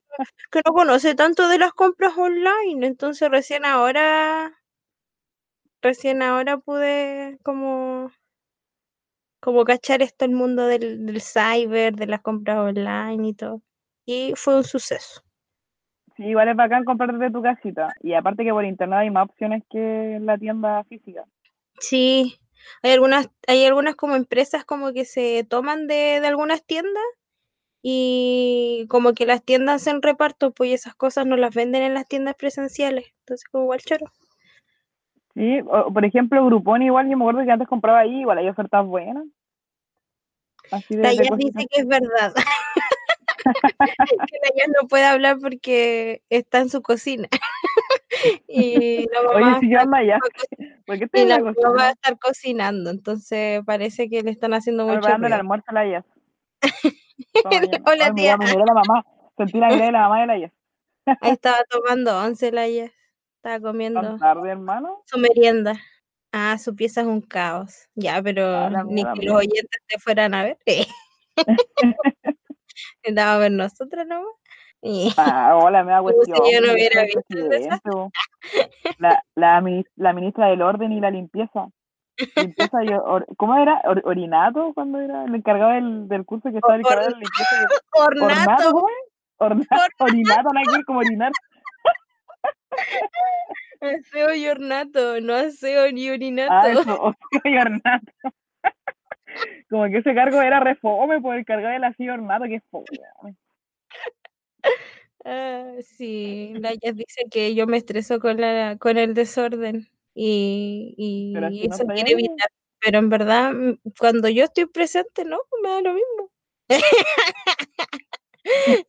que 0.51 0.61
no 0.65 0.73
conoce 0.73 1.15
tanto 1.15 1.49
de 1.49 1.59
las 1.59 1.73
compras 1.73 2.13
online, 2.17 2.87
entonces 2.87 3.31
recién 3.31 3.65
ahora, 3.65 4.53
recién 5.83 6.23
ahora 6.23 6.57
pude 6.57 7.39
como, 7.43 8.11
como 9.41 9.65
cachar 9.65 10.01
esto 10.01 10.25
el 10.25 10.31
mundo 10.33 10.67
del, 10.67 11.05
del 11.05 11.21
cyber, 11.21 11.95
de 11.97 12.07
las 12.07 12.23
compras 12.23 12.57
online 12.59 13.29
y 13.29 13.35
todo. 13.35 13.61
Y 14.07 14.33
fue 14.37 14.57
un 14.57 14.65
suceso. 14.65 15.23
sí, 16.17 16.25
igual 16.25 16.49
es 16.49 16.57
bacán 16.57 16.85
comprar 16.85 17.13
desde 17.13 17.33
tu 17.33 17.43
casita. 17.43 17.95
Y 18.01 18.15
aparte 18.15 18.45
que 18.45 18.53
por 18.53 18.65
internet 18.65 19.01
hay 19.01 19.11
más 19.11 19.25
opciones 19.29 19.63
que 19.71 20.15
en 20.17 20.27
la 20.27 20.39
tienda 20.39 20.85
física. 20.85 21.25
Sí, 21.81 22.41
hay 22.83 22.93
algunas, 22.93 23.31
hay 23.47 23.65
algunas 23.65 23.97
como 23.97 24.17
empresas 24.17 24.65
como 24.65 24.93
que 24.93 25.05
se 25.05 25.45
toman 25.49 25.87
de, 25.87 26.21
de 26.21 26.27
algunas 26.27 26.65
tiendas 26.65 27.03
y 27.83 28.87
como 28.89 29.13
que 29.13 29.27
las 29.27 29.43
tiendas 29.43 29.83
hacen 29.83 30.03
reparto, 30.03 30.53
pues 30.53 30.73
esas 30.73 30.95
cosas 30.95 31.27
no 31.27 31.37
las 31.37 31.55
venden 31.55 31.83
en 31.83 31.95
las 31.95 32.07
tiendas 32.07 32.37
presenciales. 32.37 33.07
Entonces 33.21 33.49
como 33.51 33.65
igual 33.65 33.81
choro. 33.81 34.07
Sí, 35.35 35.61
o, 35.67 35.93
por 35.93 36.05
ejemplo, 36.05 36.45
Groupon 36.45 36.83
igual, 36.83 37.09
yo 37.09 37.17
me 37.17 37.25
acuerdo 37.25 37.45
que 37.45 37.51
antes 37.51 37.69
compraba 37.69 38.01
ahí, 38.01 38.21
igual 38.21 38.39
hay 38.39 38.49
ofertas 38.49 38.87
buenas. 38.87 39.25
Así 40.71 40.95
de, 40.95 41.03
de 41.03 41.31
dice 41.37 41.67
que 41.71 41.81
es 41.81 41.87
verdad. 41.87 42.35
que 43.45 44.39
la 44.43 44.49
Yas 44.57 44.69
no 44.81 44.89
puede 44.89 45.05
hablar 45.05 45.39
porque 45.41 46.23
está 46.31 46.59
en 46.59 46.71
su 46.71 46.83
cocina. 46.83 47.29
y 48.47 49.07
la 49.11 49.21
Oye, 49.31 49.41
mamá, 49.45 49.61
si 49.61 49.67
yo 49.71 49.79
está- 49.79 49.83
ando 49.83 49.97
allá, 49.97 50.19
¿por 50.87 50.99
qué 50.99 51.09
y 51.15 51.25
la 51.27 51.39
mamá 51.41 51.53
va 51.77 51.89
a 51.89 51.91
estar 51.93 52.19
cocinando, 52.19 52.91
entonces 52.91 53.63
parece 53.65 54.09
que 54.09 54.23
le 54.23 54.31
están 54.31 54.55
haciendo 54.55 54.85
mucho 54.85 54.95
preparando 55.01 55.27
el 55.29 55.33
almuerzo 55.35 55.67
a 55.69 55.73
la 55.75 55.87
Yas. 55.87 56.05
Hola 57.87 58.05
Ay, 58.07 58.13
tía, 58.15 58.37
miró, 58.37 58.39
me 58.39 58.47
miró 58.57 58.65
la 58.67 58.75
mamá. 58.75 59.05
Sentí 59.37 59.59
la 59.59 59.69
mirada 59.69 59.87
de 59.87 59.93
la 59.93 60.01
mamá 60.01 60.21
de 60.21 60.27
la 60.27 60.39
Yas. 60.39 60.53
ahí 61.21 61.31
estaba 61.33 61.65
tomando 61.71 62.17
once 62.19 62.53
la 62.53 62.69
Yas, 62.69 62.91
estaba 63.37 63.61
comiendo 63.61 64.17
tarde, 64.19 64.51
hermano. 64.51 65.03
su 65.07 65.19
merienda. 65.19 65.81
Ah, 66.33 66.57
su 66.59 66.75
pieza 66.75 67.03
es 67.03 67.07
un 67.07 67.21
caos. 67.21 67.89
Ya, 67.95 68.23
pero 68.23 68.47
Ah, 68.47 68.85
ni 68.87 69.03
que 69.05 69.27
los 69.27 69.37
oyentes 69.37 69.81
te 69.87 69.99
fueran 69.99 70.33
a 70.35 70.45
ver. 70.45 70.59
Andaba 73.05 73.35
a 73.35 73.39
ver 73.39 73.53
nosotros 73.53 74.07
nomás. 74.07 74.33
Y 74.83 75.13
Ah, 75.17 75.57
hola, 75.57 75.85
me 75.85 75.93
da 75.93 75.99
si 76.01 76.03
cuestión. 76.03 76.39
yo 76.53 76.61
no 76.67 76.73
hubiera 76.73 77.03
visto. 77.05 78.11
La, 78.99 79.23
la, 79.37 79.63
la 79.97 80.13
ministra 80.13 80.49
del 80.49 80.63
orden 80.63 80.93
y 80.93 81.01
la 81.01 81.11
limpieza. 81.11 81.69
Limpieza 82.37 82.85
y 82.85 82.89
or- 82.93 83.27
¿Cómo 83.37 83.57
era? 83.57 83.81
Or- 83.85 84.03
¿Orinato? 84.05 84.73
cuando 84.75 85.01
era? 85.01 85.25
El 85.25 85.35
encargado 85.35 85.71
del, 85.73 86.09
del 86.09 86.25
curso 86.25 86.51
que 86.51 86.57
estaba 86.57 86.77
encargado 86.77 87.07
de 87.07 87.13
la 87.13 87.19
limpieza. 87.19 87.57
y- 87.63 88.01
¿Ornato? 88.01 88.25
Ornato. 88.69 88.87
Ornato, 89.39 90.05
orinato, 90.05 90.49
que 90.63 90.71
ver 90.77 90.85
como 90.85 91.01
orinar. 91.01 91.33
aseo 93.81 94.35
y 94.35 94.47
ornato, 94.47 95.21
no 95.21 95.35
aseo 95.35 95.91
ni 95.91 96.09
Ah, 96.09 96.13
orinato. 96.13 96.69
eso, 96.81 97.03
ocio 97.03 97.41
y 97.45 97.57
ornato. 97.59 98.13
Como 99.69 99.85
que 99.87 99.99
ese 99.99 100.15
cargo 100.15 100.41
era 100.43 100.61
refome 100.61 101.21
por 101.21 101.35
el 101.35 101.45
cargado 101.45 101.73
de 101.73 101.79
la 101.81 101.93
silla 101.95 102.15
ornato, 102.15 102.45
que 102.45 102.57
es 102.57 102.63
fome. 102.71 102.87
Ah, 105.25 105.75
sí, 105.83 106.53
Jess 106.83 106.97
dice 106.97 107.25
que 107.31 107.55
yo 107.55 107.69
me 107.69 107.77
estreso 107.77 108.19
con 108.19 108.41
la, 108.41 108.77
con 108.79 108.99
el 108.99 109.15
desorden 109.15 109.89
y, 110.15 111.31
Pero 111.33 111.49
y 111.49 111.61
si 111.61 111.67
eso 111.67 111.87
quiere 111.87 112.13
evitar. 112.13 112.49
Pero 112.81 112.99
en 112.99 113.09
verdad, 113.09 113.53
mm, 113.53 113.79
cuando 113.99 114.29
yo 114.29 114.45
estoy 114.45 114.67
presente, 114.67 115.25
no, 115.25 115.39
me 115.63 115.69
da 115.69 115.81
lo 115.81 115.95
mismo. 115.95 116.31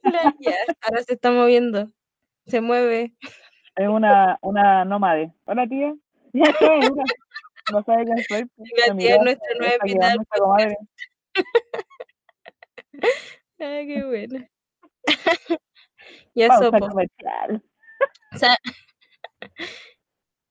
La 0.02 0.34
ahora 0.82 1.04
se 1.04 1.14
está 1.14 1.32
moviendo, 1.32 1.88
se 2.48 2.62
mueve. 2.62 3.14
Es 3.76 3.88
una, 3.88 4.40
una 4.42 4.84
nómade. 4.86 5.34
Hola, 5.46 5.68
tía. 5.68 5.94
Ya 6.36 6.46
está, 6.46 6.68
mira. 6.80 7.04
No 7.72 7.84
sabe 7.84 8.06
quién 8.06 8.24
soy. 8.28 8.46
pues, 8.56 8.72
La 8.88 8.96
tía 8.96 9.16
es 9.18 9.22
nuestra 9.22 9.56
nueva 9.60 9.76
invitada. 9.86 10.16
Ay, 13.60 13.88
qué 13.88 14.04
bueno. 14.04 14.48
Y 16.36 16.48
Vamos 16.48 16.66
eso, 16.66 16.76
a 16.76 16.80
po. 16.80 16.88
comercial. 16.90 17.64
O 18.34 18.38
sea, 18.38 18.56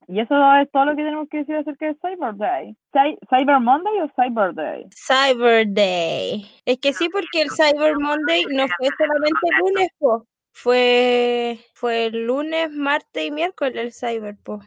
Y 0.09 0.20
eso 0.20 0.34
es 0.57 0.70
todo 0.70 0.84
lo 0.86 0.90
que 0.96 1.03
tenemos 1.03 1.28
que 1.28 1.38
decir 1.38 1.57
acerca 1.57 1.86
de 1.86 1.94
Cyber 1.96 2.36
Day. 2.36 2.76
Cy- 2.92 3.18
¿Cyber 3.30 3.61
Monday 3.61 4.00
o 4.00 4.11
Cyber 4.14 4.55
Day? 4.55 4.86
Cyber 4.94 5.66
Day. 5.72 6.46
Es 6.64 6.78
que 6.78 6.92
sí, 6.92 7.09
porque 7.09 7.42
el 7.42 7.50
Cyber 7.50 7.98
Monday 7.98 8.44
no 8.50 8.66
fue 8.76 8.88
solamente 8.98 9.40
el 9.50 9.59
lunes, 9.59 9.88
po. 9.98 10.26
Fue, 10.55 11.59
fue 11.74 12.07
el 12.07 12.26
lunes, 12.26 12.70
martes 12.70 13.24
y 13.24 13.30
miércoles 13.30 13.74
el 13.76 13.92
Cyber, 13.92 14.36
po. 14.42 14.61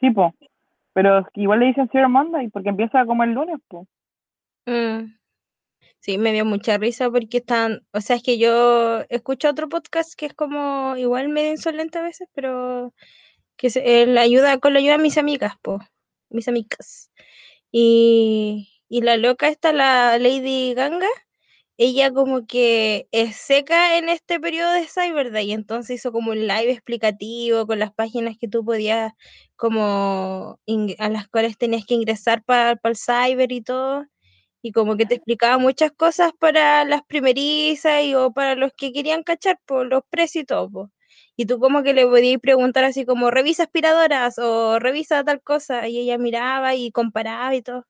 Sí, 0.00 0.10
po. 0.10 0.32
Pero 0.94 1.26
igual 1.34 1.60
le 1.60 1.66
dicen 1.66 1.88
Cyber 1.90 2.08
Monday 2.08 2.48
porque 2.48 2.70
empieza 2.70 3.04
como 3.04 3.24
el 3.24 3.32
lunes, 3.32 3.58
po. 3.68 3.86
Mm. 4.66 5.14
Sí, 6.04 6.18
me 6.18 6.32
dio 6.32 6.44
mucha 6.44 6.78
risa 6.78 7.08
porque 7.12 7.38
están, 7.38 7.86
o 7.92 8.00
sea, 8.00 8.16
es 8.16 8.24
que 8.24 8.36
yo 8.36 9.02
escucho 9.08 9.48
otro 9.48 9.68
podcast 9.68 10.14
que 10.16 10.26
es 10.26 10.34
como 10.34 10.96
igual 10.96 11.28
medio 11.28 11.52
insolente 11.52 11.98
a 11.98 12.02
veces, 12.02 12.28
pero 12.34 12.92
que 13.56 13.70
se, 13.70 14.02
él 14.02 14.18
ayuda 14.18 14.58
con 14.60 14.74
la 14.74 14.80
ayuda 14.80 14.98
de 14.98 15.04
mis 15.04 15.18
amigas, 15.18 15.54
po, 15.62 15.80
mis 16.30 16.48
amigas. 16.48 17.12
Y, 17.72 18.70
y 18.88 19.02
la 19.02 19.16
loca 19.16 19.48
esta, 19.48 19.72
la 19.72 20.18
Lady 20.18 20.74
Ganga, 20.74 21.08
ella 21.78 22.12
como 22.12 22.46
que 22.46 23.08
es 23.12 23.36
seca 23.36 23.98
en 23.98 24.08
este 24.08 24.40
periodo 24.40 24.72
de 24.72 24.88
Cyber 24.88 25.32
Day, 25.32 25.52
entonces 25.52 25.96
hizo 26.00 26.12
como 26.12 26.32
un 26.32 26.48
live 26.48 26.72
explicativo 26.72 27.66
con 27.66 27.78
las 27.80 27.92
páginas 27.94 28.36
que 28.40 28.48
tú 28.48 28.64
podías, 28.64 29.12
como 29.56 30.60
a 30.98 31.08
las 31.10 31.28
cuales 31.28 31.58
tenías 31.58 31.86
que 31.86 31.94
ingresar 31.94 32.44
para 32.44 32.72
el 32.82 32.96
cyber 32.96 33.52
y 33.52 33.62
todo 33.62 34.06
y 34.62 34.72
como 34.72 34.96
que 34.96 35.06
te 35.06 35.16
explicaba 35.16 35.58
muchas 35.58 35.90
cosas 35.92 36.32
para 36.38 36.84
las 36.84 37.02
primerizas 37.02 38.04
y 38.04 38.14
o 38.14 38.32
para 38.32 38.54
los 38.54 38.72
que 38.74 38.92
querían 38.92 39.24
cachar 39.24 39.58
por 39.66 39.86
los 39.86 40.02
precios 40.08 40.44
y 40.44 40.46
todo. 40.46 40.70
po. 40.70 40.90
Y 41.36 41.46
tú 41.46 41.58
como 41.58 41.82
que 41.82 41.92
le 41.92 42.06
podías 42.06 42.40
preguntar 42.40 42.84
así 42.84 43.04
como, 43.04 43.30
revisa 43.30 43.64
aspiradoras 43.64 44.38
o 44.38 44.78
revisa 44.78 45.24
tal 45.24 45.42
cosa. 45.42 45.88
Y 45.88 45.98
ella 45.98 46.16
miraba 46.16 46.76
y 46.76 46.92
comparaba 46.92 47.54
y 47.54 47.62
todo. 47.62 47.86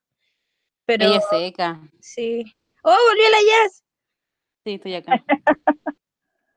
Pero 0.87 1.05
Ella 1.05 1.19
es 1.19 1.29
seca. 1.29 1.81
sí. 2.01 2.45
¡Oh, 2.85 2.97
volvió 3.09 3.25
la 3.31 3.39
Jazz! 3.39 3.85
Sí, 4.65 4.73
estoy 4.75 4.95
acá. 4.95 5.25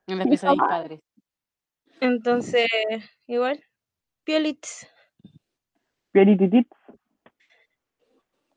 En 0.08 0.20
la 0.20 0.26
pieza 0.26 0.48
de 0.48 0.54
mis 0.54 0.62
padres. 0.62 1.02
Entonces, 2.00 2.68
igual, 3.26 3.64
Piolitz. 4.24 4.88
Pierititits. 6.12 6.70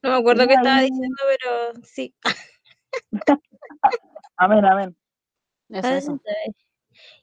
No 0.03 0.11
me 0.11 0.17
acuerdo 0.17 0.47
qué 0.47 0.55
estaba 0.55 0.81
diciendo, 0.81 1.17
pero 1.27 1.83
sí. 1.85 2.15
Amén, 4.37 4.65
amén. 4.65 4.97
Eso, 5.71 5.89
eso. 5.89 6.21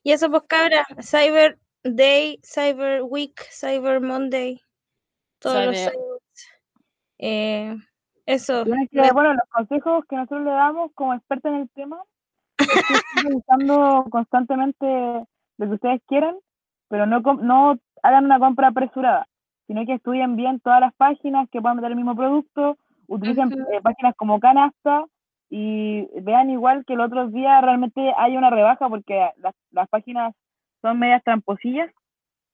Y 0.04 0.12
eso 0.12 0.30
pues 0.30 0.44
cabra, 0.48 0.86
Cyber 1.02 1.58
Day, 1.84 2.40
Cyber 2.44 3.04
Week, 3.04 3.40
Cyber 3.52 4.02
Monday, 4.02 4.62
todos 5.40 5.66
los 5.66 5.76
Cyber-. 5.76 6.20
Eh, 7.20 7.76
eso, 8.26 8.64
Tienes 8.66 8.90
que, 8.90 9.02
me- 9.02 9.12
bueno, 9.12 9.34
los 9.34 9.50
consejos 9.50 10.04
que 10.10 10.16
nosotros 10.18 10.44
le 10.46 10.52
damos 10.52 10.92
como 10.94 11.14
expertos 11.14 11.52
en 11.52 11.62
el 11.62 11.70
tema 11.70 12.02
es 12.58 12.68
que 12.68 12.74
estén 12.94 13.24
revisando 13.24 14.06
constantemente 14.12 14.86
lo 15.58 15.68
que 15.68 15.74
ustedes 15.74 16.02
quieran, 16.08 16.38
pero 16.90 17.06
no, 17.06 17.24
com- 17.24 17.40
no 17.42 17.80
hagan 18.04 18.26
una 18.26 18.40
compra 18.40 18.68
apresurada, 18.68 19.28
sino 19.68 19.86
que 19.86 19.94
estudien 19.94 20.36
bien 20.36 20.60
todas 20.60 20.80
las 20.82 20.94
páginas 20.96 21.50
que 21.50 21.62
puedan 21.62 21.78
meter 21.78 21.92
el 21.92 21.98
mismo 21.98 22.16
producto, 22.16 22.78
utilicen 23.08 23.52
eh, 23.54 23.82
páginas 23.82 24.16
como 24.16 24.40
Canasta 24.40 25.06
y 25.50 26.08
vean 26.22 26.50
igual 26.50 26.86
que 26.86 26.94
el 26.94 27.02
otro 27.02 27.28
día 27.28 27.62
realmente 27.62 28.14
hay 28.18 28.36
una 28.38 28.50
rebaja 28.50 28.90
porque 28.90 29.30
las, 29.38 29.54
las 29.72 29.88
páginas 29.90 30.34
son 30.82 31.00
medias 31.00 31.24
tramposillas 31.24 31.92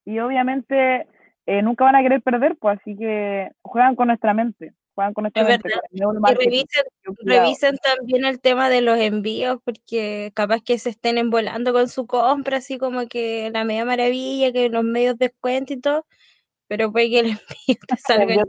y 0.05 0.19
obviamente 0.19 1.07
eh, 1.45 1.61
nunca 1.61 1.85
van 1.85 1.95
a 1.95 2.01
querer 2.01 2.21
perder, 2.21 2.55
pues 2.57 2.79
así 2.79 2.95
que 2.95 3.51
juegan 3.61 3.95
con 3.95 4.07
nuestra 4.07 4.33
mente, 4.33 4.73
juegan 4.93 5.13
con 5.13 5.23
nuestra 5.23 5.43
Es 5.43 5.49
mente. 5.49 5.69
verdad. 5.69 5.81
y 5.91 6.35
revisen, 6.35 6.83
revisen 7.23 7.77
también 7.77 8.25
el 8.25 8.39
tema 8.39 8.69
de 8.69 8.81
los 8.81 8.97
envíos, 8.99 9.59
porque 9.63 10.31
capaz 10.33 10.61
que 10.61 10.77
se 10.77 10.89
estén 10.89 11.17
embolando 11.17 11.73
con 11.73 11.87
su 11.87 12.07
compra, 12.07 12.57
así 12.57 12.77
como 12.77 13.07
que 13.07 13.49
la 13.51 13.63
media 13.63 13.85
maravilla, 13.85 14.51
que 14.51 14.69
los 14.69 14.83
medios 14.83 15.17
descuento 15.17 15.73
y 15.73 15.81
todo, 15.81 16.05
pero 16.71 16.89
puede 16.89 17.09
que 17.09 17.19
el 17.19 17.25
envío 17.67 17.75
te 17.85 17.97
salga 18.07 18.33
el 18.33 18.39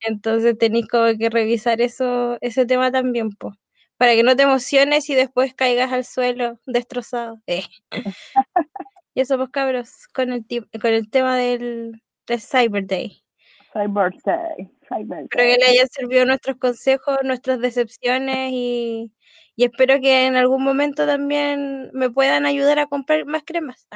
entonces- 0.00 0.58
tenéis 0.58 0.88
como 0.88 1.16
que 1.16 1.30
revisar 1.30 1.80
eso, 1.80 2.38
ese 2.40 2.66
tema 2.66 2.90
también, 2.90 3.30
pues, 3.30 3.54
para 3.96 4.14
que 4.16 4.24
no 4.24 4.34
te 4.34 4.42
emociones 4.42 5.08
y 5.10 5.14
después 5.14 5.54
caigas 5.54 5.92
al 5.92 6.04
suelo 6.04 6.58
destrozado. 6.66 7.40
eh. 7.46 7.62
y 9.14 9.20
eso 9.20 9.36
pues 9.36 9.50
cabros, 9.50 10.08
con 10.12 10.32
el, 10.32 10.44
con 10.82 10.92
el 10.92 11.08
tema 11.08 11.36
del, 11.36 12.02
del 12.26 12.40
Cyber 12.40 12.84
Day. 12.84 13.22
Cyber 13.72 14.12
Day. 14.24 14.68
Cyber 14.88 15.22
Espero 15.22 15.44
que 15.44 15.50
Day. 15.50 15.58
le 15.60 15.66
hayan 15.66 15.88
servido 15.88 16.24
nuestros 16.24 16.56
consejos, 16.56 17.18
nuestras 17.22 17.60
decepciones 17.60 18.50
y, 18.52 19.12
y 19.54 19.64
espero 19.66 20.00
que 20.00 20.26
en 20.26 20.34
algún 20.34 20.64
momento 20.64 21.06
también 21.06 21.90
me 21.92 22.10
puedan 22.10 22.44
ayudar 22.44 22.80
a 22.80 22.86
comprar 22.86 23.24
más 23.24 23.44
cremas. 23.46 23.86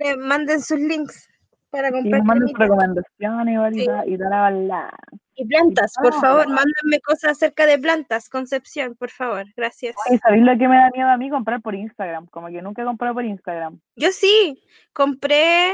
Manden, 0.00 0.20
manden 0.28 0.60
sus 0.62 0.78
links 0.78 1.28
para 1.70 1.88
Y 1.88 1.92
comprar 1.92 2.18
nos 2.20 2.26
mandan 2.26 2.48
sus 2.48 2.58
recomendaciones 2.58 3.74
y 3.76 3.78
Sí. 3.78 3.82
y 4.14 4.18
tal, 4.18 4.30
la 4.30 4.40
bala. 4.40 4.90
Y 5.34 5.46
plantas, 5.46 5.94
por 6.02 6.12
Ah. 6.14 6.20
favor, 6.20 6.48
mándenme 6.48 7.00
cosas 7.02 7.32
acerca 7.32 7.64
de 7.64 7.78
plantas, 7.78 8.28
Concepción, 8.28 8.94
por 8.96 9.10
favor, 9.10 9.46
gracias. 9.56 9.96
Oye, 10.08 10.18
¿sabéis 10.18 10.42
lo 10.44 10.52
que 10.58 10.68
me 10.68 10.76
da 10.76 10.90
miedo 10.94 11.08
a 11.08 11.16
mí? 11.16 11.30
Comprar 11.30 11.62
por 11.62 11.74
Instagram. 11.74 12.26
Como 12.26 12.48
que 12.48 12.60
nunca 12.60 12.82
he 12.82 12.84
comprado 12.84 13.14
por 13.14 13.24
Instagram. 13.24 13.80
Yo 13.96 14.12
sí, 14.12 14.62
compré, 14.92 15.72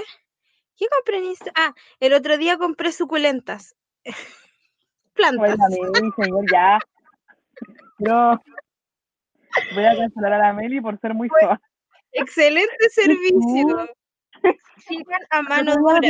¿qué 0.77 0.87
compré 0.95 1.19
en 1.19 1.25
Insta? 1.25 1.51
Ah, 1.57 1.75
el 1.99 2.13
otro 2.13 2.39
día 2.39 2.57
compré 2.57 2.93
suculentas. 2.93 3.75
plantas. 5.15 5.57
Bueno, 5.59 5.65
mí, 6.05 6.11
señor, 6.17 6.45
ya. 6.53 6.79
Pero 7.99 8.41
voy 9.75 9.85
a 9.85 9.97
cancelar 9.97 10.33
a 10.35 10.39
la 10.39 10.53
Meli 10.53 10.81
por 10.81 10.97
ser 11.01 11.15
muy 11.15 11.29
soa. 11.41 11.61
Excelente 12.13 12.89
servicio. 12.91 13.89
Sigan 14.87 15.21
a 15.31 15.43
mano 15.43 15.77
dura. 15.77 16.01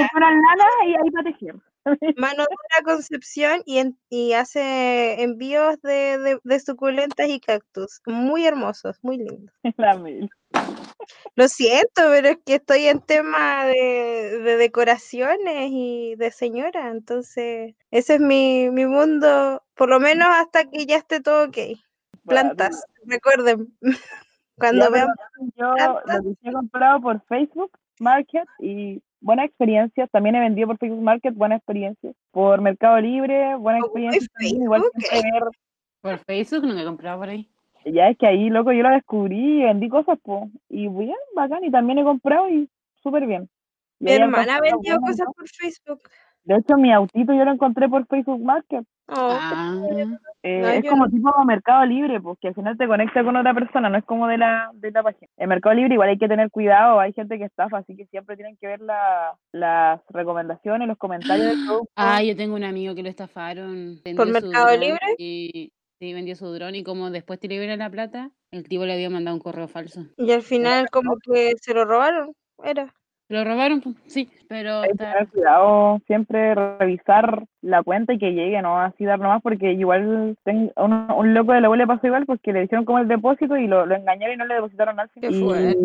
y 0.87 0.95
ahí. 0.95 1.51
Mano 2.17 2.43
dura 2.45 2.85
Concepción 2.85 3.63
y, 3.65 3.79
en- 3.79 3.99
y 4.11 4.35
hace 4.35 5.23
envíos 5.23 5.81
de, 5.81 6.19
de- 6.19 6.41
de 6.45 6.61
suculentas 6.61 7.29
y 7.29 7.41
cactus. 7.41 8.03
Muy 8.07 8.45
hermosos, 8.47 8.99
muy 9.03 9.17
lindos. 9.19 9.55
La. 9.79 9.95
Lo 11.35 11.49
siento, 11.49 12.03
pero 12.11 12.29
es 12.29 12.39
que 12.45 12.57
estoy 12.57 12.87
en 12.87 13.01
tema 13.01 13.65
de, 13.67 14.39
de 14.43 14.57
decoraciones 14.57 15.69
y 15.71 16.15
de 16.17 16.31
señora, 16.31 16.91
entonces 16.91 17.75
ese 17.91 18.15
es 18.15 18.21
mi, 18.21 18.69
mi 18.71 18.87
mundo, 18.87 19.63
por 19.75 19.89
lo 19.89 20.01
menos 20.01 20.29
hasta 20.31 20.65
que 20.65 20.85
ya 20.87 20.97
esté 20.97 21.21
todo 21.21 21.47
ok. 21.49 21.57
Plantas, 22.27 22.85
recuerden, 23.05 23.73
cuando 24.59 24.91
vean 24.91 25.09
Yo 25.57 25.75
plantas. 25.75 26.25
lo 26.25 26.35
que 26.35 26.49
he 26.49 26.53
comprado 26.53 27.01
por 27.01 27.23
Facebook 27.27 27.71
Market 28.01 28.45
y 28.59 29.01
buenas 29.21 29.47
experiencias. 29.47 30.11
También 30.11 30.37
he 30.37 30.41
vendido 30.41 30.69
por 30.69 30.79
Facebook 30.79 31.03
Market, 31.03 31.35
buenas 31.35 31.59
experiencias. 31.59 32.15
Por 32.31 32.61
Mercado 32.61 33.01
Libre, 33.01 33.57
buena 33.57 33.81
Oh, 33.81 33.87
experiencia. 33.87 34.29
también. 34.35 34.63
Igual 34.63 34.83
ver- 34.83 35.43
Por 36.01 36.19
Facebook 36.19 36.65
no 36.67 36.75
me 36.75 36.83
he 36.83 36.85
comprado 36.85 37.19
por 37.19 37.29
ahí. 37.29 37.49
ya 37.85 38.09
es 38.09 38.19
que 38.19 38.27
ahí, 38.27 38.51
loco, 38.51 38.73
yo 38.73 38.83
la 38.83 38.91
descubrí 38.93 39.61
y 39.61 39.65
vendí 39.65 39.89
cosas, 39.89 40.19
pues. 40.23 40.45
Y 40.69 40.89
bien, 40.89 41.15
bacán. 41.35 41.65
Y 41.65 41.71
también 41.71 41.99
he 41.99 42.05
comprado 42.05 42.49
y 42.49 42.69
súper 43.03 43.27
bien. 43.27 43.49
Y 44.01 44.05
Mi 44.05 44.13
hermana 44.13 44.61
vendió 44.61 44.99
buenas, 45.01 45.19
cosas 45.19 45.35
por 45.35 45.49
Facebook. 45.49 46.01
De 46.45 46.55
hecho, 46.57 46.77
mi 46.77 46.93
autito 46.93 47.33
yo 47.35 47.45
lo 47.45 47.53
encontré 47.53 47.89
por 47.89 48.07
Facebook 48.07 48.43
Market. 48.43 48.85
Oh, 49.11 49.39
Ah, 49.41 49.75
Eh, 50.43 50.61
No, 50.61 50.69
es 50.69 50.85
yo 50.85 50.91
como 50.91 51.07
no. 51.07 51.11
tipo 51.11 51.45
Mercado 51.45 51.85
Libre, 51.85 52.21
porque 52.21 52.49
al 52.49 52.55
final 52.55 52.77
te 52.79 52.87
conecta 52.87 53.25
con 53.25 53.35
otra 53.37 53.53
persona, 53.55 53.89
no 53.89 53.99
es 53.99 54.05
como 54.05 54.29
de 54.29 54.39
la, 54.39 54.71
de 54.75 54.91
la 54.91 55.03
página. 55.03 55.29
En 55.37 55.49
Mercado 55.49 55.75
Libre 55.75 55.95
igual 55.95 56.11
hay 56.11 56.19
que 56.19 56.29
tener 56.29 56.51
cuidado, 56.51 57.01
hay 57.01 57.13
gente 57.13 57.39
que 57.39 57.45
estafa, 57.45 57.79
así 57.79 57.97
que 57.97 58.07
siempre 58.07 58.37
tienen 58.37 58.57
que 58.57 58.67
ver 58.69 58.81
la- 58.81 59.37
las 59.53 60.01
recomendaciones, 60.11 60.87
los 60.87 60.97
comentarios 60.99 61.49
del 61.49 61.59
producto. 61.67 61.91
Ah, 61.97 62.23
yo 62.23 62.37
tengo 62.37 62.55
un 62.55 62.65
amigo 62.65 62.95
que 62.95 63.03
lo 63.03 63.09
estafaron. 63.09 63.99
¿Por 64.17 64.27
Mercado 64.31 64.77
Libre? 64.77 65.01
Y, 65.19 65.73
sí, 65.99 66.13
vendió 66.15 66.37
su 66.37 66.47
dron 66.53 66.75
y 66.77 66.85
como 66.85 67.11
después 67.11 67.41
te 67.41 67.49
liberan 67.49 67.81
la 67.81 67.91
plata, 67.91 68.31
el 68.53 68.69
tipo 68.69 68.85
le 68.87 68.93
había 68.93 69.11
mandado 69.11 69.37
un 69.37 69.43
correo 69.43 69.69
falso. 69.69 70.03
y 70.17 70.31
al 70.33 70.43
final 70.43 70.89
como 70.91 71.17
que 71.19 71.53
se 71.61 71.75
lo 71.75 71.85
robaron. 71.85 72.33
Era. 72.63 72.93
Lo 73.29 73.45
robaron, 73.45 73.83
sí, 74.07 74.31
pero 74.49 74.81
Hay 74.81 74.91
que 74.91 74.97
tener 74.97 75.29
cuidado, 75.29 76.01
siempre 76.07 76.55
revisar 76.55 77.45
la 77.61 77.83
cuenta 77.83 78.15
y 78.15 78.19
que 78.19 78.33
llegue, 78.33 78.63
no 78.63 78.81
así 78.81 79.05
dar 79.05 79.19
nomás, 79.19 79.43
porque 79.43 79.73
igual 79.73 80.37
tengo 80.45 80.73
un, 80.77 80.93
un 81.11 81.35
loco 81.35 81.53
de 81.53 81.61
la 81.61 81.67
abuela 81.67 81.87
pasó 81.87 82.07
igual 82.07 82.25
porque 82.25 82.55
le 82.55 82.65
hicieron 82.65 82.87
como 82.87 83.01
el 83.01 83.09
depósito 83.09 83.59
y 83.59 83.67
lo, 83.67 83.85
lo 83.85 83.97
engañaron 83.97 84.35
y 84.35 84.39
no 84.39 84.47
le 84.47 84.55
depositaron 84.55 84.97
nada. 84.97 85.11
Y 85.15 85.41
fuerte. 85.41 85.77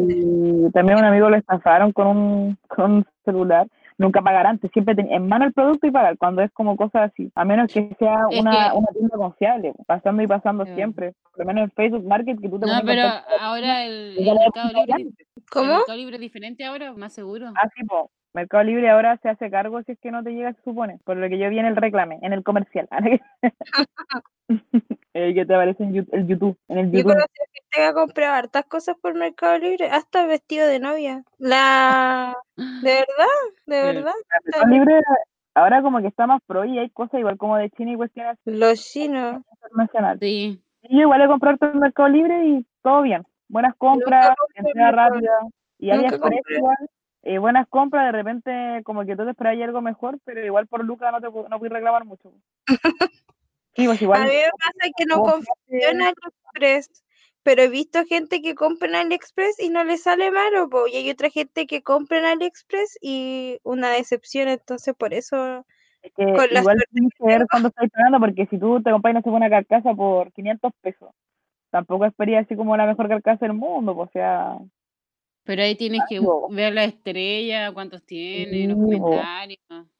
también 0.73 0.99
un 0.99 1.05
amigo 1.05 1.29
lo 1.29 1.35
estafaron 1.35 1.91
con 1.91 2.07
un, 2.07 2.57
con 2.69 2.91
un 2.91 3.05
celular. 3.25 3.67
Nunca 4.03 4.21
pagar 4.21 4.45
antes, 4.45 4.69
siempre 4.71 4.95
ten- 4.95 5.09
en 5.11 5.27
mano 5.29 5.45
el 5.45 5.53
producto 5.53 5.87
y 5.87 5.91
pagar 5.91 6.17
cuando 6.17 6.41
es 6.41 6.51
como 6.51 6.75
cosas 6.75 7.09
así, 7.09 7.31
a 7.35 7.45
menos 7.45 7.71
que 7.71 7.95
sea 7.97 8.25
Es 8.29 8.41
una, 8.41 8.51
que- 8.71 8.77
una 8.77 8.87
tienda 8.89 9.15
confiable, 9.17 9.73
pasando 9.87 10.21
y 10.21 10.27
pasando 10.27 10.65
siempre, 10.65 11.13
por 11.31 11.39
lo 11.39 11.45
menos 11.45 11.63
en 11.63 11.71
Facebook 11.71 12.05
Market 12.05 12.41
que 12.41 12.49
tú 12.49 12.59
te 12.59 12.67
No, 12.67 12.81
pero 12.85 13.07
ahora 13.39 13.85
el, 13.85 14.15
Mercado 14.17 14.67
Libre, 14.73 14.81
hablado. 14.81 14.99
el 14.99 15.13
¿Cómo? 15.49 15.73
Mercado 15.77 15.97
Libre 15.97 16.15
es 16.15 16.21
diferente 16.21 16.65
ahora, 16.65 16.91
más 16.93 17.13
seguro. 17.13 17.47
Ah, 17.55 17.69
sí, 17.73 17.85
po. 17.85 18.11
Mercado 18.33 18.63
Libre 18.63 18.89
ahora 18.89 19.17
se 19.21 19.29
hace 19.29 19.51
cargo 19.51 19.81
si 19.83 19.91
es 19.91 19.99
que 19.99 20.09
no 20.11 20.23
te 20.23 20.31
llega, 20.31 20.53
se 20.53 20.61
supone. 20.63 20.99
Por 21.05 21.17
lo 21.17 21.29
que 21.29 21.37
yo 21.37 21.49
vi 21.49 21.59
en 21.59 21.65
el 21.67 21.75
reclame, 21.75 22.17
en 22.21 22.33
el 22.33 22.43
comercial. 22.43 22.87
el 25.13 25.33
que 25.35 25.45
te 25.45 25.53
aparece 25.53 25.83
en 25.83 25.93
YouTube. 26.27 26.57
En 26.67 26.77
el 26.79 26.91
Yo 26.91 26.99
YouTube. 26.99 27.13
conocí 27.13 27.23
a 27.41 27.45
gente 27.53 27.67
que 27.71 27.83
ha 27.83 27.93
comprado 27.93 28.33
hartas 28.33 28.65
cosas 28.65 28.95
por 28.99 29.13
Mercado 29.13 29.57
Libre, 29.59 29.89
hasta 29.89 30.25
vestido 30.25 30.67
de 30.67 30.79
novia. 30.79 31.23
La... 31.37 32.35
¿De 32.55 32.83
verdad? 32.83 33.05
¿De 33.67 33.79
Sí. 33.81 33.85
verdad? 33.97 34.13
Mercado 34.45 34.71
Libre 34.71 35.01
ahora 35.55 35.81
como 35.83 36.01
que 36.01 36.07
está 36.07 36.25
más 36.25 36.41
pro 36.47 36.65
y 36.65 36.79
hay 36.79 36.89
cosas 36.89 37.19
igual 37.19 37.37
como 37.37 37.57
de 37.57 37.69
China 37.71 37.91
y 37.91 37.95
cuestiones 37.95 38.37
Los 38.45 38.83
chinos. 38.83 39.41
internacionales. 39.61 40.19
Sí, 40.21 40.59
Y 40.81 40.95
yo 40.97 41.01
igual 41.03 41.21
he 41.21 41.27
comprado 41.27 41.57
en 41.61 41.79
Mercado 41.79 42.09
Libre 42.09 42.45
y 42.47 42.65
todo 42.81 43.03
bien. 43.03 43.23
Buenas 43.47 43.75
compras, 43.75 44.33
entrega 44.55 44.91
rápida. 44.91 45.29
Y 45.77 45.89
compré. 46.17 46.41
igual. 46.57 46.77
Eh, 47.23 47.37
buenas 47.37 47.67
compras, 47.69 48.05
de 48.05 48.11
repente 48.11 48.81
como 48.83 49.05
que 49.05 49.15
tú 49.15 49.23
te 49.23 49.31
esperas 49.31 49.57
algo 49.61 49.81
mejor, 49.81 50.19
pero 50.25 50.45
igual 50.45 50.67
por 50.67 50.83
Lucas 50.83 51.11
no 51.11 51.21
te 51.21 51.27
no 51.49 51.59
puedes 51.59 51.73
reclamar 51.73 52.05
mucho. 52.05 52.31
Sí, 53.75 53.87
pues 53.87 54.01
A 54.01 54.03
igual. 54.03 54.21
mí 54.25 54.27
me 54.27 54.51
pasa 54.51 54.93
que 54.95 55.05
no 55.05 55.21
confío 55.23 55.89
en 55.89 56.01
AliExpress, 56.03 57.03
pero 57.41 57.63
he 57.63 57.69
visto 57.69 58.05
gente 58.05 58.39
que 58.39 58.53
compra 58.53 58.87
en 58.87 58.95
AliExpress 58.95 59.59
y 59.59 59.69
no 59.69 59.83
le 59.83 59.97
sale 59.97 60.29
malo, 60.29 60.69
po, 60.69 60.85
y 60.87 60.95
hay 60.97 61.09
otra 61.09 61.31
gente 61.31 61.65
que 61.65 61.81
compra 61.81 62.19
en 62.19 62.25
AliExpress 62.25 62.99
y 63.01 63.57
una 63.63 63.89
decepción, 63.89 64.47
entonces 64.47 64.93
por 64.93 65.13
eso 65.15 65.65
Es 66.03 66.13
que 66.15 66.23
Con 66.23 66.55
igual 66.55 66.83
tienes 66.91 67.13
que 67.17 67.25
ver 67.25 67.47
cuándo 67.49 67.69
estás 67.69 67.89
pagando, 67.89 68.19
porque 68.19 68.45
si 68.45 68.59
tú 68.59 68.79
te 68.83 68.91
compras, 68.91 69.15
no 69.15 69.21
sé, 69.23 69.29
una 69.31 69.49
carcasa 69.49 69.93
por 69.95 70.31
500 70.33 70.71
pesos, 70.81 71.09
tampoco 71.71 72.05
espería 72.05 72.41
así 72.41 72.55
como 72.55 72.77
la 72.77 72.85
mejor 72.85 73.07
carcasa 73.07 73.47
del 73.47 73.55
mundo, 73.55 73.97
o 73.97 74.07
sea, 74.13 74.55
pero 75.43 75.61
ahí 75.63 75.75
tienes 75.75 76.01
que 76.09 76.17
Algo. 76.17 76.49
ver 76.49 76.73
la 76.73 76.83
estrella, 76.85 77.71
cuántos 77.73 78.03
tiene, 78.03 78.67
los 78.67 78.77
Sí, 78.89 78.97
po. 78.97 79.09
comentarios, 79.09 79.59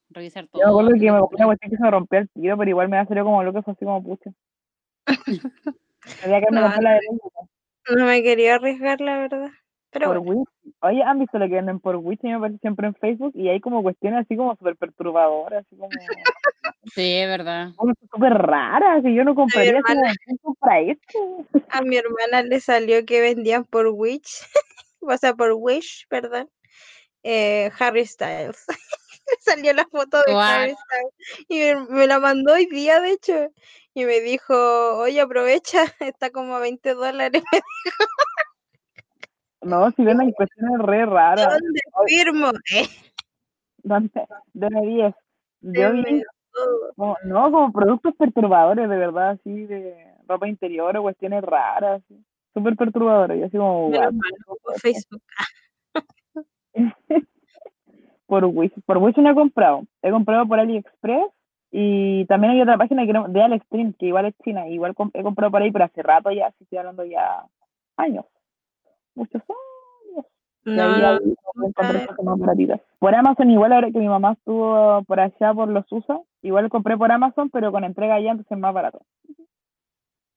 revisar 0.10 0.48
todo. 0.48 0.62
yo 0.62 0.68
me 0.68 0.72
acuerdo 0.72 1.00
que 1.00 1.12
me 1.12 1.20
compré 1.20 1.36
una 1.38 1.46
cuestión 1.48 1.72
que 1.72 1.78
se 1.78 1.84
me 1.84 1.92
rompió 1.92 2.20
el 2.20 2.30
tiro, 2.30 2.58
pero 2.58 2.70
igual 2.70 2.90
me 2.90 2.98
ha 2.98 3.06
salido 3.06 3.26
como 3.26 3.44
loco, 3.44 3.62
fue 3.64 3.74
así 3.74 3.86
como 3.86 4.04
pucha. 4.04 4.32
Había 6.24 6.40
que 6.42 6.52
me 6.52 6.62
No, 6.62 6.82
la 6.82 6.94
de 6.94 7.00
no 7.90 8.06
me 8.06 8.24
quería 8.24 8.56
arriesgar, 8.56 9.02
la 9.02 9.18
verdad. 9.20 9.50
Pero 9.92 10.08
por 10.08 10.20
bueno, 10.20 10.32
Wish. 10.32 10.74
Oye, 10.82 11.04
¿han 11.04 11.20
visto 11.20 11.38
lo 11.38 11.48
que 11.48 11.56
venden 11.56 11.80
por 11.80 11.96
Wish? 11.98 12.20
Y 12.24 12.28
me 12.28 12.36
aparece 12.36 12.60
siempre 12.60 12.88
en 12.88 12.96
Facebook, 12.96 13.34
y 13.36 13.50
hay 13.50 13.60
como 13.60 13.84
cuestiones 13.84 14.22
así 14.22 14.36
como 14.36 14.56
súper 14.56 14.76
perturbadoras, 14.76 15.66
así 15.66 15.76
como 15.76 15.90
Sí, 16.94 17.16
es 17.16 17.28
verdad. 17.28 17.70
como 17.76 17.94
súper 18.12 18.34
raras, 18.34 19.04
y 19.06 19.14
yo 19.16 19.24
no 19.24 19.36
compraría 19.36 19.72
hermana. 19.72 20.02
como, 20.02 20.14
¿quién 20.26 20.38
compra 20.38 20.80
esto? 20.80 21.46
a 21.70 21.82
mi 21.82 21.98
hermana 21.98 22.42
le 22.44 22.60
salió 22.60 23.06
que 23.06 23.22
vendían 23.22 23.66
por 23.66 23.88
Wish, 23.88 24.44
o 25.08 25.18
sea, 25.18 25.34
por 25.34 25.54
Wish, 25.54 26.06
perdón, 26.10 26.50
eh, 27.24 27.72
Harry 27.80 28.06
Styles. 28.06 28.66
Le 28.68 28.76
salió 29.42 29.74
la 29.74 29.86
foto 29.86 30.18
de? 30.26 30.34
Harry 30.36 30.76
Styles 30.76 31.46
y 31.48 31.60
me, 31.60 31.76
me 31.98 32.08
la 32.08 32.20
mandó 32.20 32.54
hoy 32.54 32.66
día, 32.68 33.00
de 33.00 33.12
hecho, 33.12 33.48
y 33.94 34.06
me 34.06 34.20
dijo, 34.22 34.54
oye, 34.98 35.22
aprovecha, 35.22 35.84
está 36.00 36.30
como 36.32 36.56
a 36.56 36.60
20 36.60 36.94
dólares. 36.94 37.44
No, 39.62 39.90
si 39.92 40.04
venden 40.04 40.32
cuestiones 40.34 40.78
re 40.86 41.06
raras. 41.06 41.48
¿Dónde 41.48 41.80
firmo? 42.08 42.52
Eh, 42.74 42.86
¿Dónde? 43.78 44.28
Deme 44.52 44.82
10. 44.82 45.16
Yo 45.62 45.92
vi, 45.94 46.04
deme 46.04 46.24
todo. 46.52 46.94
como- 46.98 47.18
no, 47.24 47.50
como 47.52 47.72
productos 47.72 48.14
perturbadores, 48.18 48.90
de 48.90 48.98
verdad, 48.98 49.30
así, 49.32 49.66
de 49.66 50.16
ropa 50.28 50.50
interior 50.50 50.98
o 50.98 51.04
cuestiones 51.04 51.42
raras, 51.44 52.02
así, 52.04 52.22
súper 52.54 52.76
perturbadores. 52.76 53.40
Y 53.40 53.44
así 53.44 53.58
como, 53.58 53.92
por. 53.92 54.80
Facebook. 54.80 55.22
por 58.28 58.46
Wish. 58.46 58.74
Por 58.86 58.98
Wish 58.98 59.18
no 59.18 59.30
he 59.30 59.36
comprado. 59.36 59.84
He 60.02 60.12
comprado 60.12 60.48
por 60.48 60.60
AliExpress 60.60 61.32
y 61.76 62.26
también 62.26 62.54
hay 62.54 62.62
otra 62.62 62.78
página 62.78 63.04
que 63.06 63.14
no, 63.14 63.28
de 63.28 63.42
Alexstream, 63.42 63.94
que 63.94 64.06
igual 64.06 64.28
es 64.28 64.36
china. 64.44 64.68
Igual 64.70 64.96
he 65.14 65.24
comprado 65.24 65.52
por 65.52 65.62
ahí, 65.62 65.72
pero 65.72 65.86
hace 65.86 66.04
rato 66.04 66.32
ya, 66.32 66.52
sí 66.52 66.64
estoy 66.64 66.78
hablando 66.78 67.04
ya 67.04 67.46
años. 67.98 68.26
Muchos 69.16 69.42
años. 69.42 70.26
No, 70.66 70.98
no, 70.98 71.20
más 72.24 72.40
baratitas. 72.40 72.80
Por 73.00 73.16
Amazon, 73.16 73.50
igual 73.50 73.74
ahora 73.74 73.92
que 73.92 73.98
mi 73.98 74.08
mamá 74.08 74.34
estuvo 74.34 75.04
por 75.04 75.20
allá 75.20 75.54
por 75.54 75.68
los 75.68 75.92
USA, 75.92 76.22
igual 76.44 76.70
compré 76.70 76.96
por 76.96 77.12
Amazon, 77.12 77.50
pero 77.50 77.72
con 77.72 77.84
entrega 77.84 78.16
allá, 78.16 78.32
entonces 78.32 78.52
es 78.52 78.58
más 78.60 78.74
barato. 78.74 79.02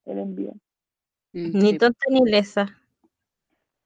El 0.06 0.18
envío. 0.18 0.52
Ni 1.32 1.76
tonta 1.78 2.06
ni 2.10 2.24
lesa. 2.24 2.66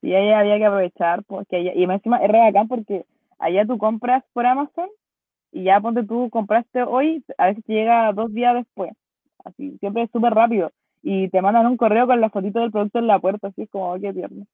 Y 0.03 0.15
ahí 0.15 0.31
había 0.31 0.59
que 0.59 0.65
aprovechar, 0.65 1.25
porque 1.25 1.57
allá, 1.57 1.73
y 1.75 1.87
más 1.87 1.97
encima 1.97 2.19
es 2.19 2.31
re 2.31 2.39
bacán 2.39 2.69
porque 2.69 3.05
allá 3.39 3.67
tú 3.67 3.77
compras 3.77 4.25
por 4.33 4.47
Amazon 4.47 4.89
y 5.53 5.65
ya 5.65 5.81
ponte 5.81 6.05
tú 6.05 6.31
compraste 6.31 6.83
hoy, 6.83 7.25
a 7.37 7.47
veces 7.47 7.65
te 7.65 7.73
llega 7.75 8.13
dos 8.13 8.33
días 8.33 8.55
después. 8.55 8.93
Así, 9.45 9.77
siempre 9.79 10.05
es 10.05 10.11
súper 10.11 10.33
rápido. 10.35 10.71
Y 11.03 11.29
te 11.31 11.43
mandan 11.43 11.67
un 11.67 11.77
correo 11.77 12.07
con 12.07 12.21
la 12.21 12.31
fotito 12.31 12.61
del 12.61 12.71
producto 12.71 12.99
en 12.99 13.07
la 13.07 13.19
puerta, 13.19 13.49
así 13.49 13.63
es 13.63 13.71
como, 13.71 13.93
oh, 13.93 14.01
qué 14.01 14.13
tierno. 14.13 14.47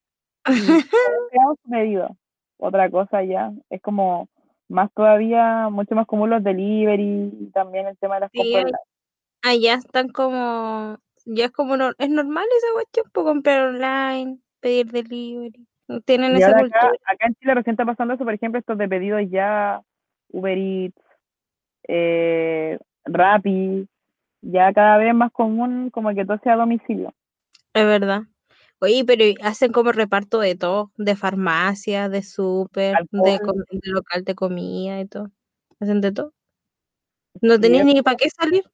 Pedido. 1.70 2.16
Otra 2.59 2.89
cosa 2.91 3.22
ya, 3.22 3.53
es 3.68 3.82
como 3.82 4.28
más 4.68 4.93
todavía, 4.95 5.68
mucho 5.70 5.95
más 5.95 6.07
común 6.07 6.30
los 6.30 6.43
delivery 6.43 7.32
y 7.41 7.51
también 7.53 7.87
el 7.87 7.99
tema 7.99 8.14
de 8.14 8.20
las 8.22 8.30
Sí, 8.32 8.53
compras. 8.53 8.80
Allá 9.43 9.74
están 9.74 10.09
como, 10.09 10.99
ya 11.27 11.47
es 11.47 11.51
como, 11.53 11.77
no- 11.77 11.93
es 11.99 12.09
normal 12.09 12.47
esa 12.57 12.72
cuestión, 12.74 13.07
por 13.12 13.24
comprar 13.24 13.68
online, 13.68 14.39
pedir 14.61 14.91
delivery. 14.91 15.66
Tienen 16.05 16.37
Y 16.37 16.43
esa 16.43 16.57
cultura. 16.57 16.87
acá, 16.87 16.93
acá 17.07 17.27
en 17.27 17.35
Chile 17.35 17.55
recién 17.55 17.74
está 17.74 17.85
pasando 17.85 18.14
eso, 18.14 18.24
por 18.24 18.35
ejemplo, 18.35 18.59
estos 18.59 18.79
de 18.79 18.89
pedidos 18.89 19.22
ya, 19.31 19.83
Uber 20.31 20.57
Eats, 20.59 20.97
eh, 21.89 22.79
Rappi, 23.05 23.87
ya 24.43 24.72
cada 24.72 24.99
vez 24.99 25.14
más 25.14 25.33
común 25.33 25.91
como 25.91 26.14
que 26.14 26.24
todo 26.24 26.39
sea 26.43 26.55
a 26.55 26.57
domicilio. 26.57 27.12
Es 27.72 27.85
verdad. 27.85 28.22
Oye, 28.79 29.05
pero 29.07 29.24
hacen 29.43 29.72
como 29.72 29.93
reparto 29.93 30.41
de 30.41 30.55
todo, 30.55 30.93
de 30.97 31.16
farmacia, 31.16 32.09
de 32.09 32.22
súper, 32.22 32.97
de, 33.11 33.39
local 33.85 34.24
de 34.24 34.35
comida 34.35 35.01
y 35.01 35.07
todo. 35.07 35.31
Hacen 35.81 36.01
de 36.01 36.12
todo. 36.12 36.33
No 37.41 37.59
tenéis 37.59 37.85
ni 37.85 38.03
para 38.03 38.16
qué 38.16 38.29
salir. 38.31 38.64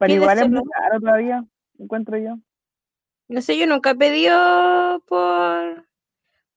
Pero 0.00 0.14
igual 0.14 0.38
es 0.38 0.48
muy 0.48 0.62
caro 0.64 0.98
todavía, 0.98 1.44
encuentro 1.78 2.16
yo. 2.16 2.38
No 3.28 3.42
sé, 3.42 3.58
yo 3.58 3.66
nunca 3.66 3.90
he 3.90 3.94
pedido 3.94 5.02
por, 5.06 5.86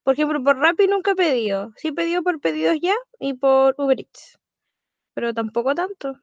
por 0.03 0.13
ejemplo, 0.13 0.41
por 0.41 0.57
Rappi 0.57 0.87
nunca 0.87 1.11
he 1.11 1.15
pedido. 1.15 1.73
Sí 1.75 1.89
he 1.89 1.93
pedido 1.93 2.23
por 2.23 2.39
pedidos 2.39 2.77
ya 2.81 2.95
y 3.19 3.33
por 3.33 3.75
Uber 3.77 3.99
Eats. 3.99 4.39
Pero 5.13 5.33
tampoco 5.33 5.75
tanto. 5.75 6.15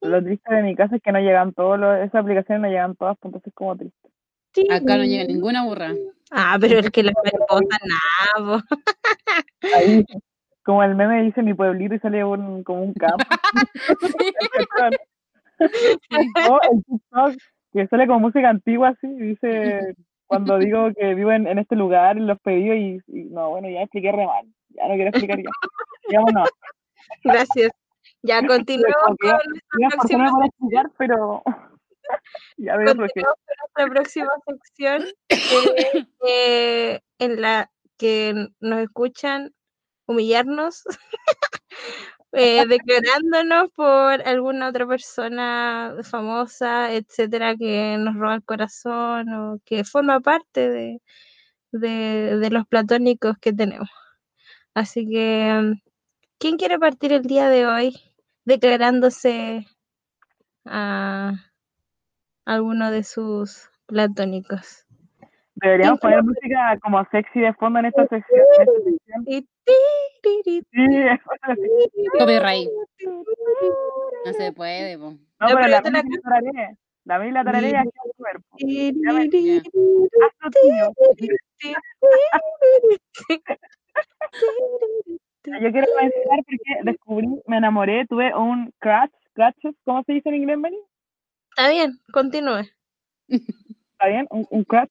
Lo 0.00 0.20
triste 0.20 0.52
de 0.52 0.62
mi 0.64 0.74
casa 0.74 0.96
es 0.96 1.02
que 1.02 1.12
no 1.12 1.20
llegan 1.20 1.54
todos 1.54 1.78
los, 1.78 1.96
esas 2.00 2.22
aplicaciones 2.22 2.62
no 2.62 2.68
llegan 2.68 2.96
todas, 2.96 3.16
pues 3.20 3.28
entonces 3.28 3.46
es 3.46 3.54
como 3.54 3.76
triste. 3.76 4.10
Sí. 4.52 4.66
Acá 4.68 4.96
no 4.96 5.04
llega 5.04 5.24
ninguna 5.26 5.64
burra. 5.64 5.94
Ah, 6.32 6.58
pero 6.60 6.80
es 6.80 6.90
que 6.90 7.04
las 7.04 7.14
mariposas 7.22 7.80
nada. 8.36 8.64
Ahí, 9.76 10.04
como 10.64 10.82
el 10.82 10.96
meme 10.96 11.22
dice 11.22 11.40
mi 11.40 11.54
pueblito 11.54 11.94
y 11.94 12.00
sale 12.00 12.24
un, 12.24 12.64
como 12.64 12.82
un 12.82 12.94
campo. 12.94 13.24
o 15.60 16.60
el 16.70 16.84
TikTok 16.84 17.36
que 17.72 17.86
sale 17.88 18.06
como 18.06 18.20
música 18.20 18.48
antigua 18.48 18.88
así, 18.88 19.06
dice 19.08 19.94
cuando 20.26 20.58
digo 20.58 20.90
que 20.94 21.14
vivo 21.14 21.32
en, 21.32 21.46
en 21.46 21.58
este 21.58 21.74
lugar, 21.74 22.16
los 22.16 22.38
pedidos 22.40 22.76
y, 22.76 23.00
y, 23.06 23.24
no, 23.24 23.50
bueno, 23.50 23.68
ya 23.70 23.82
expliqué 23.82 24.12
re 24.12 24.26
mal, 24.26 24.46
ya 24.70 24.86
no 24.88 24.94
quiero 24.94 25.08
explicar 25.10 25.38
ya. 25.38 26.20
No. 26.32 26.44
Gracias. 27.24 27.70
Ya 28.22 28.46
continuamos 28.46 29.16
con 29.18 29.28
ya- 29.28 29.38
nuestra 29.44 29.78
ya, 29.80 29.88
¿por 29.96 30.08
qué 30.08 30.16
no 30.16 30.24
me 30.24 30.30
próxima, 30.30 30.46
explicar? 30.46 30.90
Pero 30.98 31.42
ya 32.58 32.76
veo 32.76 32.86
con 32.88 32.96
nuestra 32.98 33.86
próxima 33.88 34.30
sección 34.46 35.04
eh, 36.26 37.00
en 37.18 37.40
la 37.40 37.70
que 37.96 38.48
nos 38.60 38.80
escuchan 38.80 39.54
humillarnos, 40.06 40.84
eh, 42.32 42.66
declarándonos 42.66 43.70
por 43.72 44.26
alguna 44.26 44.68
otra 44.68 44.86
persona 44.86 45.94
famosa, 46.02 46.92
etcétera, 46.92 47.56
que 47.56 47.96
nos 47.98 48.14
roba 48.16 48.34
el 48.34 48.44
corazón 48.44 49.32
o 49.32 49.58
que 49.64 49.84
forma 49.84 50.20
parte 50.20 50.68
de, 50.68 51.02
de, 51.72 52.38
de 52.38 52.50
los 52.50 52.66
platónicos 52.66 53.36
que 53.40 53.52
tenemos. 53.52 53.88
Así 54.74 55.08
que, 55.08 55.74
¿quién 56.38 56.56
quiere 56.56 56.78
partir 56.78 57.12
el 57.12 57.22
día 57.22 57.48
de 57.48 57.66
hoy 57.66 57.96
declarándose 58.44 59.66
a 60.64 61.32
alguno 62.44 62.90
de 62.90 63.04
sus 63.04 63.70
platónicos? 63.86 64.86
Deberíamos 65.56 65.98
¿Quién 66.00 66.12
poner 66.12 66.22
música 66.22 66.78
como 66.82 67.04
sexy 67.10 67.40
de 67.40 67.52
fondo 67.54 67.80
en 67.80 67.86
esta 67.86 68.06
sección. 68.06 68.40
en 68.58 68.62
esta 68.62 68.90
sección. 68.90 69.48
Copyright. 72.18 72.68
No 74.24 74.32
se 74.32 74.52
puede, 74.52 74.98
po. 74.98 75.10
No, 75.10 75.18
pero 75.38 75.56
pero 75.56 75.68
la 75.68 75.82
te 75.82 75.90
la 75.90 76.02
la 76.02 76.20
tararé. 76.22 76.78
La 77.04 77.18
la 77.18 77.80
aquí 77.80 77.90
al 78.04 78.12
cuerpo. 78.16 78.56
tuyo. 80.50 80.92
Yo 85.44 85.72
quiero 85.72 85.86
mencionar 86.00 86.40
porque 86.44 86.82
descubrí, 86.84 87.28
me 87.46 87.56
enamoré, 87.56 88.06
tuve 88.06 88.34
un 88.34 88.70
crush, 88.78 89.10
crushes, 89.32 89.74
¿cómo 89.84 90.02
se 90.04 90.12
dice 90.12 90.28
en 90.28 90.34
inglés, 90.34 90.58
Meli? 90.58 90.78
Está 91.50 91.70
bien, 91.70 91.98
continúe. 92.12 92.68
¿Está 93.28 94.08
bien? 94.08 94.26
Un, 94.30 94.46
un 94.50 94.64
crush. 94.64 94.88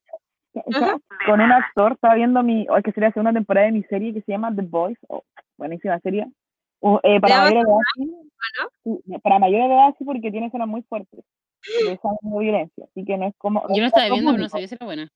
Con 1.26 1.42
un 1.42 1.52
actor, 1.52 1.94
estaba 1.94 2.16
viendo 2.16 2.42
mi, 2.44 2.68
o 2.70 2.82
que 2.82 2.92
sería 2.92 3.10
la 3.10 3.14
segunda 3.14 3.34
temporada 3.34 3.68
de 3.68 3.74
mi 3.74 3.84
serie 3.84 4.14
que 4.14 4.22
se 4.22 4.32
llama 4.32 4.56
The 4.56 4.64
Boys, 4.64 4.98
oh, 5.08 5.24
buenísima 5.58 6.00
serie. 6.00 6.28
O, 6.80 7.00
eh, 7.04 7.20
para 7.20 7.36
¿De 7.36 7.56
mayores 7.56 7.64
de 7.64 7.72
edad, 7.72 8.70
sí. 8.84 9.20
Para 9.24 9.40
mayores 9.40 9.68
de 9.70 9.74
edad 9.76 9.96
sí, 9.98 10.06
porque 10.06 10.32
tiene 10.32 10.48
escenas 10.48 10.68
muy 10.68 10.84
fuertes 10.84 11.24
de 11.86 11.92
esa 11.94 12.10
de 12.22 12.40
violencia, 12.40 12.86
así 12.86 13.04
que 13.06 13.18
no 13.18 13.28
es 13.28 13.36
como... 13.38 13.62
Yo 13.70 13.78
no 13.78 13.88
es 13.88 13.88
estaba 13.88 14.10
viendo, 14.10 14.32
pero 14.32 14.44
no 14.44 14.50
sabía 14.50 14.68
si 14.68 14.76
era 14.76 14.86
buena. 14.86 15.10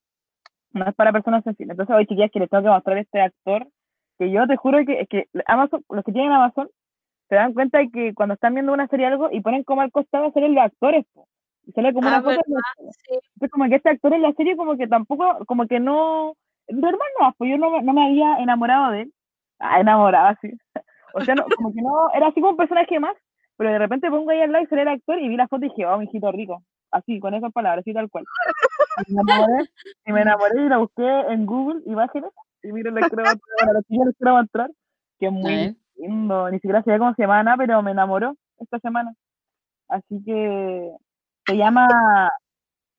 no 0.74 0.88
es 0.88 0.96
para 0.96 1.12
personas 1.12 1.44
sensibles. 1.44 1.74
Entonces, 1.74 1.96
hoy, 1.96 2.06
chiquillas, 2.06 2.32
que 2.32 2.40
les 2.40 2.50
tengo 2.50 2.64
que 2.64 2.70
mostrar 2.70 2.98
este 2.98 3.22
actor, 3.22 3.68
que 4.18 4.32
yo 4.32 4.48
te 4.48 4.58
juro 4.58 4.86
que, 4.86 5.02
es 5.02 5.08
que 5.08 5.28
Amazon, 5.46 5.84
los 5.90 6.04
que 6.04 6.12
tienen 6.12 6.32
Amazon, 6.32 6.70
se 7.30 7.36
dan 7.36 7.54
cuenta 7.54 7.78
de 7.80 7.90
que 7.90 8.14
cuando 8.14 8.34
están 8.34 8.54
viendo 8.54 8.74
una 8.74 8.88
serie 8.88 9.06
algo 9.06 9.30
y 9.32 9.42
ponen 9.42 9.64
como 9.64 9.82
al 9.82 9.92
costado 9.92 10.32
salen 10.34 10.54
los 10.54 10.66
actores, 10.66 11.06
po. 11.14 11.28
Sale 11.76 11.94
como 11.94 12.08
Ah, 12.08 12.12
una 12.12 12.22
foto 12.22 12.32
de 12.32 12.42
¿verdad? 12.48 12.62
los- 12.86 12.96
Sí. 12.96 13.14
entonces, 13.14 13.52
como 13.52 13.66
que 13.70 13.76
este 13.76 13.90
actor 13.90 14.14
en 14.14 14.22
la 14.22 14.34
serie 14.34 14.56
como 14.58 14.78
que 14.78 14.88
tampoco, 14.88 15.46
como 15.46 15.68
que 15.68 15.80
no, 15.80 16.34
normal 16.68 17.10
no, 17.20 17.34
pues 17.38 17.52
yo 17.52 17.58
no, 17.58 17.82
no 17.82 17.94
me 17.94 18.06
había 18.06 18.38
enamorado 18.40 18.92
de 18.92 19.02
él, 19.04 19.14
ah, 19.60 19.80
enamorado 19.80 20.28
así, 20.28 20.52
o 21.14 21.22
sea, 21.22 21.36
no, 21.36 21.46
como 21.56 21.74
que 21.74 21.82
no, 21.82 22.12
era 22.14 22.28
así 22.28 22.40
como 22.42 22.52
un 22.52 22.58
personaje 22.58 23.00
más, 23.00 23.16
pero 23.58 23.72
de 23.72 23.80
repente 23.80 24.10
pongo 24.10 24.32
ahí 24.32 24.42
al 24.42 24.52
lado 24.52 24.64
y 24.64 24.68
sale 24.68 24.82
el 24.84 24.88
actor 24.88 25.20
y 25.20 25.28
vi 25.30 25.38
la 25.38 25.48
foto 25.48 25.66
y 25.66 25.70
dije, 25.70 25.86
oh, 25.86 25.98
mi 25.98 26.06
hijito 26.06 26.32
rico, 26.32 26.64
así, 26.92 27.20
con 27.20 27.34
esas 27.34 27.52
palabras, 27.54 27.84
así 27.84 27.94
tal 27.94 28.10
cual. 28.10 28.26
Y 29.08 29.14
me 29.14 29.22
enamoré, 29.22 29.70
y 30.06 30.12
me 30.12 30.22
enamoré 30.22 30.62
y 30.66 30.70
la 30.70 30.78
busqué 30.80 31.08
en 31.30 31.46
Google, 31.46 31.82
imágenes, 31.86 32.32
y 32.64 32.72
miren, 32.72 32.96
les 32.96 33.08
quiero 33.08 33.24
quiero 33.88 34.36
mostrar, 34.36 34.70
que 35.20 35.28
es 35.28 35.32
muy 35.32 35.76
lindo, 35.98 36.50
ni 36.50 36.58
siquiera 36.58 36.84
sabía 36.84 37.00
cómo 37.00 37.14
se 37.14 37.22
llama 37.24 37.56
pero 37.58 37.82
me 37.82 37.92
enamoró 37.92 38.36
esta 38.60 38.80
semana. 38.80 39.14
Así 39.88 40.24
que 40.24 40.92
se 41.46 41.58
llama 41.58 41.88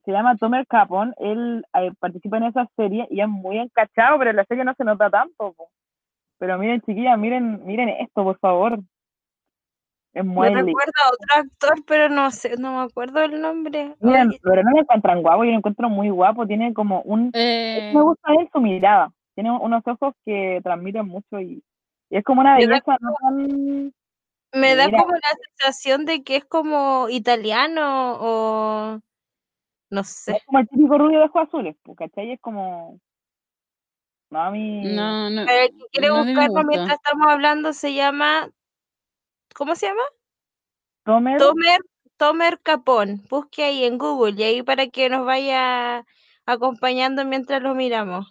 se 0.05 0.11
llama 0.11 0.37
Tomer 0.37 0.67
Capón, 0.67 1.15
él 1.19 1.65
eh, 1.75 1.93
participa 1.99 2.37
en 2.39 2.45
esa 2.45 2.67
serie 2.77 3.07
y 3.11 3.21
es 3.21 3.29
muy 3.29 3.59
encachado, 3.59 4.19
pero 4.19 4.31
en 4.31 4.37
la 4.37 4.45
serie 4.45 4.65
no 4.65 4.75
se 4.75 4.85
nota 4.85 5.09
tanto. 5.09 5.53
po. 5.53 5.71
Pero 6.39 6.59
miren, 6.59 6.81
chiquillas, 6.81 7.17
miren, 7.17 7.65
miren 7.65 7.89
esto, 7.89 8.25
por 8.25 8.37
favor. 8.39 8.81
Es 10.13 10.25
Yo 10.25 10.25
muy 10.25 10.49
lindo. 10.49 10.67
recuerdo 10.67 10.93
a 11.05 11.09
otro 11.09 11.51
actor, 11.51 11.85
pero 11.87 12.09
no 12.09 12.31
sé, 12.33 12.57
no 12.59 12.79
me 12.79 12.83
acuerdo 12.83 13.23
el 13.23 13.41
nombre. 13.41 13.95
Miren, 14.01 14.31
Ay, 14.33 14.39
pero 14.43 14.63
no 14.65 14.71
lo 14.73 14.81
encuentran 14.81 15.23
guapo, 15.23 15.45
yo 15.45 15.53
lo 15.53 15.57
encuentro 15.59 15.89
muy 15.89 16.11
guapo, 16.11 16.47
tiene 16.47 16.75
como 16.75 17.01
un... 17.03 17.31
Eh, 17.33 17.93
Me 17.95 18.03
gusta 18.03 18.33
él 18.39 18.49
su 18.53 18.61
mirada, 18.61 19.11
tiene 19.35 19.53
unos 19.53 19.87
ojos 19.87 20.15
que 20.25 20.61
transmiten 20.65 21.07
mucho 21.07 21.41
y, 21.41 21.63
y 22.11 22.17
es 22.17 22.25
como 22.25 22.41
una 22.41 22.61
Yo 22.61 22.67
belleza 22.67 22.97
no 23.01 23.15
tan... 23.21 23.95
me 24.53 24.75
da 24.77 24.87
Mira. 24.87 24.99
como 24.99 25.13
la 25.13 25.37
sensación 25.59 26.05
de 26.05 26.23
que 26.23 26.37
es 26.37 26.45
como 26.45 27.09
italiano 27.09 28.17
o 28.21 29.01
no 29.91 30.05
sé. 30.05 30.37
es 30.37 30.45
como 30.47 30.59
el 30.59 30.69
típico 30.69 30.99
rubio 30.99 31.19
de 31.19 31.25
ojos 31.27 31.49
azules, 31.49 31.77
pues, 31.83 31.99
¿cachai? 31.99 32.33
Es 32.33 32.41
como... 32.41 32.99
No, 34.31 34.41
a 34.41 34.51
mí... 34.51 34.83
no, 34.95 35.29
no. 35.29 35.45
Pero 35.47 35.65
el 35.65 35.71
que 35.71 35.85
quiere 35.93 36.09
no, 36.09 36.25
buscarlo 36.25 36.65
mientras 36.65 36.95
estamos 36.95 37.27
hablando 37.29 37.73
se 37.73 37.93
llama 37.93 38.51
¿cómo 39.55 39.75
se 39.75 39.87
llama? 39.87 40.03
Tomer, 41.05 41.39
Tomer, 41.39 41.81
Tomer 42.17 42.61
Capón. 42.61 43.23
Busque 43.29 43.65
ahí 43.65 43.85
en 43.85 43.99
Google 43.99 44.35
y 44.37 44.43
ahí 44.43 44.63
para 44.63 44.87
que 44.89 45.09
nos 45.09 45.27
vaya 45.27 46.05
acompañando 46.47 47.25
mientras 47.25 47.63
lo 47.63 47.75
miramos. 47.75 48.31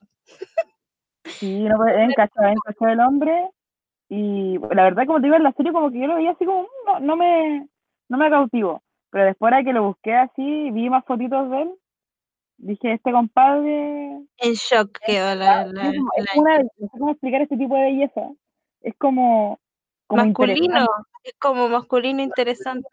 Sí, 1.25 1.59
no, 1.59 1.77
pues, 1.77 1.95
es 1.95 2.09
encachado, 2.09 2.47
es 2.47 2.55
encachado 2.55 2.91
el 2.91 2.99
hombre. 2.99 3.49
Y 4.13 4.57
la 4.75 4.83
verdad, 4.83 5.05
como 5.07 5.19
te 5.21 5.27
digo, 5.27 5.37
en 5.37 5.43
la 5.43 5.53
serie 5.53 5.71
como 5.71 5.89
que 5.89 5.99
yo 6.01 6.07
lo 6.07 6.15
veía 6.15 6.31
así 6.31 6.45
como, 6.45 6.63
"Mm, 6.63 6.65
no, 6.85 6.99
no 6.99 7.15
me, 7.15 7.67
no 8.09 8.17
me 8.17 8.29
cautivó. 8.29 8.81
Pero 9.09 9.23
después 9.23 9.53
de 9.55 9.63
que 9.63 9.71
lo 9.71 9.83
busqué 9.85 10.13
así, 10.15 10.69
vi 10.71 10.89
más 10.89 11.05
fotitos 11.05 11.49
de 11.49 11.61
él, 11.61 11.71
dije, 12.57 12.91
este 12.91 13.09
compadre, 13.13 14.17
En 14.39 14.53
shock 14.53 14.99
quedó 15.05 15.33
la, 15.35 15.45
la- 15.45 15.61
es, 15.63 15.73
como- 15.97 16.09
es 16.17 16.23
la- 16.25 16.31
como 16.33 16.41
una, 16.41 16.59
no 16.59 16.87
sé 16.91 16.99
cómo 16.99 17.11
explicar 17.11 17.41
este 17.41 17.55
tipo 17.57 17.73
de 17.75 17.81
belleza. 17.83 18.21
Es 18.81 18.95
como, 18.97 19.59
como 20.07 20.23
masculino, 20.27 20.75
es 21.23 21.33
como 21.39 21.69
masculino 21.69 22.21
interesante. 22.21 22.87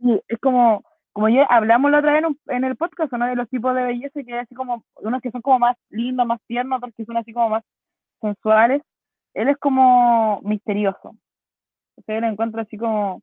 Sí, 0.00 0.20
es 0.26 0.38
como, 0.40 0.82
como 1.12 1.28
ya 1.28 1.44
hablamos 1.44 1.90
la 1.92 1.98
otra 2.00 2.12
vez 2.14 2.18
en, 2.20 2.26
un- 2.26 2.40
en 2.48 2.64
el 2.64 2.74
podcast, 2.76 3.12
¿no? 3.12 3.26
De 3.26 3.36
los 3.36 3.48
tipos 3.48 3.76
de 3.76 3.82
belleza, 3.84 4.22
que 4.24 4.32
hay 4.32 4.40
así 4.40 4.56
como, 4.56 4.82
unos 4.96 5.22
que 5.22 5.30
son 5.30 5.40
como 5.40 5.60
más 5.60 5.76
lindos, 5.90 6.26
más 6.26 6.40
tiernos, 6.48 6.78
otros 6.78 6.94
que 6.96 7.04
son 7.04 7.16
así 7.16 7.32
como 7.32 7.48
más 7.50 7.62
sensuales. 8.20 8.82
Él 9.38 9.48
es 9.48 9.56
como 9.58 10.40
misterioso. 10.42 11.14
O 11.96 12.02
sea, 12.04 12.16
yo 12.16 12.20
lo 12.22 12.26
encuentro 12.26 12.60
así 12.60 12.76
como, 12.76 13.22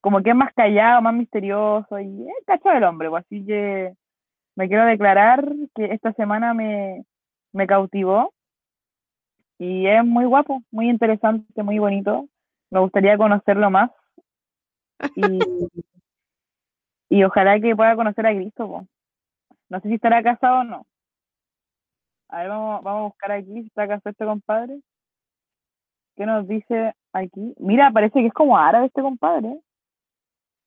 como 0.00 0.20
que 0.22 0.30
es 0.30 0.36
más 0.36 0.52
callado, 0.54 1.02
más 1.02 1.14
misterioso, 1.14 2.00
y 2.00 2.28
es 2.28 2.44
cacho 2.46 2.68
del 2.70 2.82
hombre, 2.84 3.08
pues 3.10 3.24
así 3.24 3.44
que 3.46 3.94
me 4.56 4.68
quiero 4.68 4.86
declarar 4.86 5.48
que 5.76 5.86
esta 5.86 6.12
semana 6.14 6.52
me, 6.52 7.04
me 7.52 7.66
cautivó 7.68 8.34
y 9.58 9.86
es 9.86 10.04
muy 10.04 10.24
guapo, 10.24 10.62
muy 10.72 10.90
interesante, 10.90 11.62
muy 11.62 11.78
bonito. 11.78 12.28
Me 12.70 12.80
gustaría 12.80 13.16
conocerlo 13.16 13.70
más 13.70 13.90
y, 15.16 15.38
y 17.08 17.24
ojalá 17.24 17.60
que 17.60 17.76
pueda 17.76 17.94
conocer 17.94 18.26
a 18.26 18.34
Cristo. 18.34 18.66
po. 18.66 18.86
No 19.68 19.80
sé 19.80 19.88
si 19.88 19.94
estará 19.94 20.22
casado 20.24 20.60
o 20.62 20.64
no. 20.64 20.86
A 22.30 22.38
ver, 22.40 22.48
vamos, 22.48 22.82
vamos 22.82 23.00
a 23.00 23.04
buscar 23.04 23.32
aquí 23.32 23.52
si 23.62 23.66
está 23.68 23.86
casado 23.86 24.10
este 24.10 24.24
compadre. 24.24 24.80
¿Qué 26.16 26.26
nos 26.26 26.46
dice 26.46 26.94
aquí? 27.12 27.54
Mira, 27.58 27.90
parece 27.90 28.20
que 28.20 28.26
es 28.26 28.32
como 28.32 28.56
árabe 28.58 28.86
este 28.86 29.02
compadre. 29.02 29.58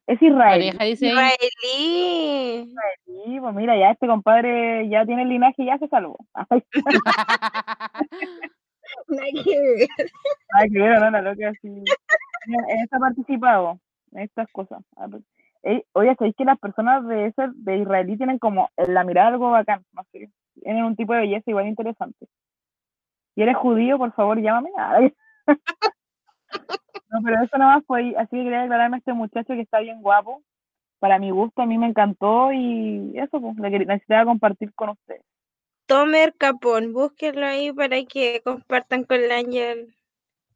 Es 0.07 0.22
La 0.22 0.27
israelí. 0.57 0.72
dice 0.91 1.07
Israelí. 1.07 2.73
Sí, 3.05 3.39
pues 3.39 3.55
mira, 3.55 3.76
ya 3.77 3.91
este 3.91 4.07
compadre 4.07 4.88
ya 4.89 5.05
tiene 5.05 5.23
el 5.23 5.30
linaje 5.30 5.63
y 5.63 5.65
ya 5.67 5.77
se 5.80 5.88
salvó. 5.88 6.17
Ay, 6.49 6.63
Nada 9.07 9.27
que 9.43 9.59
ver. 9.59 9.88
ay, 10.53 10.69
que 10.69 10.80
ver, 10.80 10.99
no, 11.01 11.09
la 11.11 11.22
loca 11.22 11.49
así. 11.49 11.67
Mira, 11.69 12.63
En 12.69 12.80
esto 12.81 12.97
ha 12.97 12.99
participado, 12.99 13.80
en 14.11 14.19
estas 14.22 14.47
cosas. 14.51 14.84
Ey, 15.63 15.84
Oye, 15.93 16.15
¿sabéis 16.17 16.35
que 16.35 16.45
las 16.45 16.59
personas 16.59 17.07
de 17.07 17.27
ese, 17.27 17.47
de 17.55 17.77
israelí 17.80 18.15
tienen 18.17 18.38
como 18.38 18.69
en 18.77 18.93
la 18.93 19.03
mirada 19.03 19.30
algo 19.30 19.49
bacán? 19.49 19.84
No 19.93 20.03
sé, 20.11 20.30
tienen 20.61 20.84
un 20.84 20.95
tipo 20.95 21.13
de 21.13 21.22
belleza 21.22 21.49
igual 21.49 21.67
interesante. 21.67 22.27
Si 23.34 23.41
eres 23.41 23.57
judío, 23.57 23.97
por 23.97 24.13
favor, 24.13 24.39
llámame. 24.39 24.69
Ay. 24.77 25.13
No, 27.09 27.22
pero 27.23 27.43
eso 27.43 27.57
nomás 27.57 27.84
fue, 27.85 28.13
así 28.17 28.35
que 28.35 28.43
quería 28.43 28.61
declararme 28.61 28.97
a 28.97 28.99
este 28.99 29.13
muchacho 29.13 29.53
que 29.53 29.61
está 29.61 29.80
bien 29.80 30.01
guapo. 30.01 30.43
Para 30.99 31.19
mi 31.19 31.30
gusto, 31.30 31.61
a 31.61 31.65
mí 31.65 31.77
me 31.77 31.88
encantó 31.88 32.51
y 32.51 33.13
eso, 33.15 33.39
pues, 33.39 33.55
le 33.57 33.69
quería- 33.69 33.88
necesitaba 33.88 34.26
compartir 34.26 34.73
con 34.73 34.89
ustedes. 34.89 35.22
Tomer 35.85 36.34
Capón, 36.35 36.93
búsquenlo 36.93 37.45
ahí 37.45 37.72
para 37.72 38.03
que 38.05 38.41
compartan 38.43 39.03
con 39.03 39.17
el 39.17 39.31
Ángel 39.31 39.95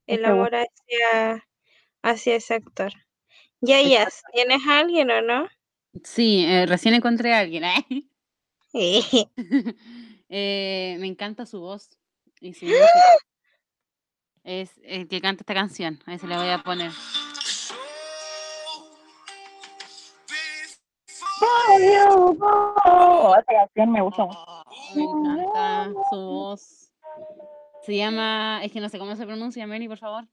el 0.07 0.25
amor 0.25 0.51
hacia, 0.55 1.45
hacia 2.01 2.35
ese 2.35 2.55
actor. 2.55 2.91
Ya, 3.61 3.81
ya, 3.81 4.07
¿tienes 4.33 4.65
a 4.67 4.79
alguien 4.79 5.11
o 5.11 5.21
no? 5.21 5.47
Sí, 6.03 6.45
eh, 6.45 6.65
recién 6.65 6.95
encontré 6.95 7.33
a 7.33 7.39
alguien. 7.39 7.63
¿eh? 7.65 7.85
Eh, 8.73 9.01
Eh, 10.31 10.97
me 10.99 11.07
encanta 11.07 11.47
su 11.47 11.59
voz 11.59 11.89
y 12.39 12.53
su 12.53 12.65
música. 12.65 12.87
Es 14.43 14.79
el 14.83 15.07
que 15.07 15.21
canta 15.21 15.41
esta 15.43 15.53
canción. 15.53 15.99
A 16.05 16.11
ver 16.11 16.19
si 16.19 16.27
la 16.27 16.37
voy 16.37 16.49
a 16.49 16.63
poner. 16.63 16.91
Esa 23.31 23.43
canción 23.47 23.91
me 23.91 24.01
gusta 24.01 24.25
mucho. 24.25 24.45
Me 24.95 25.03
encanta 25.03 25.93
su 26.09 26.17
voz. 26.17 26.91
Se 27.83 27.95
llama, 27.95 28.61
es 28.63 28.71
que 28.71 28.81
no 28.81 28.89
sé 28.89 28.99
cómo 28.99 29.15
se 29.15 29.25
pronuncia, 29.25 29.65
Mary, 29.67 29.87
por 29.87 29.97
favor. 29.97 30.25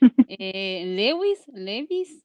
Eh, 0.28 0.84
Lewis, 0.86 1.46
Levis, 1.48 2.24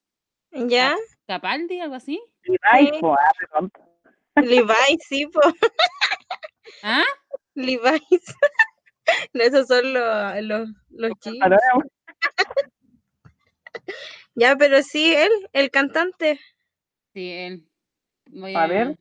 ¿Ya? 0.55 0.95
Capaldi, 1.27 1.81
algo 1.81 1.95
así. 1.95 2.21
Sí. 2.43 2.55
po, 3.01 3.13
ah, 3.13 3.31
perdón. 3.37 3.71
Levi's, 4.35 5.03
sí, 5.07 5.27
po. 5.27 5.41
¿Ah? 6.83 7.03
Levi's. 7.55 8.35
Esos 9.33 9.67
son 9.67 9.93
los, 9.93 10.41
los, 10.43 10.69
los. 10.89 11.11
Pantalones, 11.19 11.59
Ya, 14.35 14.55
pero 14.55 14.81
sí, 14.83 15.13
él, 15.13 15.31
el 15.53 15.69
cantante. 15.71 16.39
Sí, 17.13 17.31
él. 17.31 17.67
Voy 18.31 18.53
A 18.55 18.67
ver. 18.67 18.97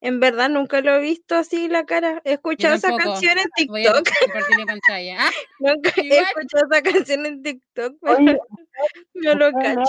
En 0.00 0.20
verdad 0.20 0.50
nunca 0.50 0.82
lo 0.82 0.96
he 0.96 1.00
visto 1.00 1.34
así 1.34 1.66
la 1.68 1.86
cara. 1.86 2.20
He 2.24 2.34
escuchado 2.34 2.74
esa 2.74 2.94
canción 2.94 3.38
en 3.38 3.68
Voy 3.68 3.86
a 3.86 3.92
TikTok. 3.94 4.08
pantalla. 4.66 5.16
Ah, 5.18 5.30
Nunca 5.60 5.92
he 5.96 6.04
Igual. 6.04 6.24
escuchado 6.24 6.66
esa 6.70 6.82
canción 6.82 7.26
en 7.26 7.42
TikTok, 7.42 7.96
pero 8.02 8.16
Oye, 8.18 8.38
no 9.14 9.34
lo 9.34 9.52
cacho. 9.52 9.80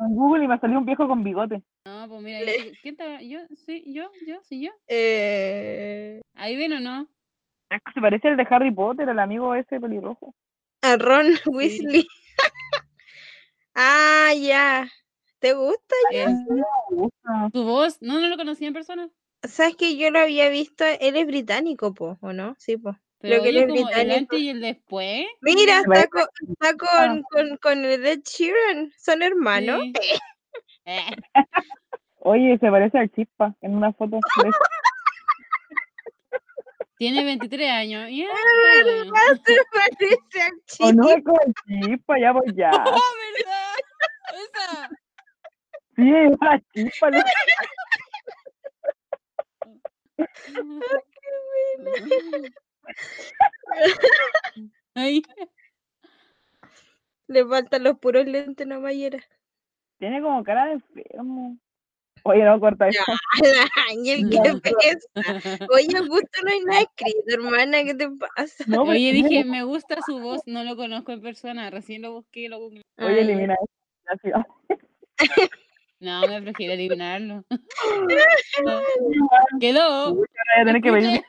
en 0.00 0.14
Google 0.14 0.44
y 0.44 0.48
me 0.48 0.58
salió 0.58 0.78
un 0.78 0.84
viejo 0.84 1.08
con 1.08 1.24
bigote. 1.24 1.62
no, 1.86 2.08
pues 2.10 2.22
mira, 2.22 2.40
¿quién 2.82 2.94
está? 2.94 3.22
Yo, 3.22 3.40
sí, 3.64 3.84
yo, 3.86 4.10
yo, 4.26 4.38
sí, 4.42 4.60
yo. 4.60 4.70
Eh, 4.86 6.20
¿Ahí 6.34 6.56
ven 6.56 6.74
o 6.74 6.80
no? 6.80 7.08
Se 7.94 8.00
parece 8.00 8.28
al 8.28 8.36
de 8.36 8.46
Harry 8.50 8.70
Potter, 8.70 9.08
el 9.08 9.18
amigo 9.18 9.54
ese 9.54 9.80
pelirrojo. 9.80 10.34
a 10.82 10.96
Ron 10.96 11.34
Weasley. 11.46 12.06
ah, 13.74 14.32
ya. 14.38 14.88
¿Te 15.38 15.52
gusta? 15.54 15.94
Él. 16.12 16.44
No 16.48 16.54
me 16.56 16.62
gusta. 16.96 17.50
¿Tu 17.52 17.64
voz? 17.64 17.98
No, 18.00 18.20
no 18.20 18.28
lo 18.28 18.36
conocía 18.36 18.68
en 18.68 18.74
persona. 18.74 19.08
¿Sabes 19.42 19.76
que 19.76 19.96
yo 19.98 20.10
lo 20.10 20.20
había 20.20 20.48
visto? 20.48 20.84
Él 21.00 21.16
es 21.16 21.26
británico, 21.26 21.92
po, 21.92 22.16
¿o 22.20 22.32
no? 22.32 22.54
Sí, 22.58 22.76
po. 22.78 22.96
Pero 23.18 23.42
que 23.42 23.48
él 23.50 23.56
es 23.58 23.66
como 23.68 23.78
el 23.78 23.84
británico. 23.84 24.16
antes 24.18 24.40
y 24.40 24.48
el 24.50 24.60
después. 24.60 25.26
Mira, 25.40 25.80
está, 25.80 26.06
con, 26.08 26.26
está 26.50 26.76
con, 26.76 27.22
con, 27.22 27.56
con 27.58 27.84
el 27.84 28.04
Ed 28.06 28.20
Sheeran. 28.24 28.92
Son 28.98 29.22
hermanos. 29.22 29.80
Sí. 29.82 29.92
Eh, 30.86 31.00
Oye, 32.18 32.58
se 32.58 32.70
parece 32.70 32.98
al 32.98 33.10
Chispa 33.10 33.54
en 33.62 33.74
una 33.74 33.90
foto. 33.94 34.18
de- 34.36 34.50
tiene 34.50 34.52
23 34.52 34.52
años. 36.20 36.28
Ya, 36.28 36.28
Ah, 36.28 36.30
está 36.30 36.42
bueno. 36.44 36.93
Se 36.93 36.93
parece 36.93 36.93
al 36.93 36.93
O 40.80 40.84
chico. 40.88 40.92
no 40.92 41.08
es 41.10 41.24
como 41.24 41.40
el 41.40 41.52
Chispa, 41.82 42.18
ya 42.18 42.32
pues 42.32 42.54
ya. 42.54 42.70
¡Oh, 42.86 43.00
verdad! 43.20 43.76
Esa. 44.34 44.88
Sí, 45.96 46.14
es 46.14 46.30
la 46.40 46.62
Chispa. 46.72 47.10
lo- 47.10 47.22
Ay, 54.94 55.22
Le 57.26 57.44
faltan 57.46 57.82
los 57.82 57.98
puros 57.98 58.26
lentes 58.26 58.66
nomás 58.66 58.92
y 58.94 59.06
era. 59.06 59.18
Tiene 59.98 60.20
como 60.22 60.44
cara 60.44 60.66
de 60.66 60.72
enfermo. 60.72 61.58
Oye, 62.26 62.42
no 62.42 62.58
corta 62.58 62.88
eso. 62.88 63.02
Ángel, 63.90 64.30
qué 64.30 64.38
pesa. 64.62 65.06
Oye, 65.70 65.98
Augusto, 65.98 66.38
no 66.42 66.50
hay 66.50 66.60
nada 66.60 66.80
escrito, 66.80 67.22
hermana, 67.28 67.84
¿qué 67.84 67.94
te 67.94 68.08
pasa? 68.10 68.64
No, 68.66 68.84
pero 68.84 68.92
Oye, 68.92 69.12
dije, 69.12 69.44
me 69.44 69.62
gusta 69.62 69.98
su 70.06 70.18
voz, 70.18 70.40
no 70.46 70.64
lo 70.64 70.74
conozco 70.74 71.12
en 71.12 71.20
persona, 71.20 71.68
recién 71.68 72.00
lo 72.02 72.12
busqué 72.12 72.40
y 72.40 72.48
lo 72.48 72.56
Oye, 72.58 72.82
Ay, 72.96 73.18
elimina 73.18 73.54
eso. 73.54 73.68
Gracias. 74.04 74.46
No, 76.00 76.26
me 76.26 76.42
prefiero 76.42 76.72
eliminarlo. 76.74 77.44
Quedó. 79.60 80.14
Voy 80.14 80.26
a 80.60 80.64
tener 80.64 80.82
que 80.82 80.92
pedir. 80.92 81.22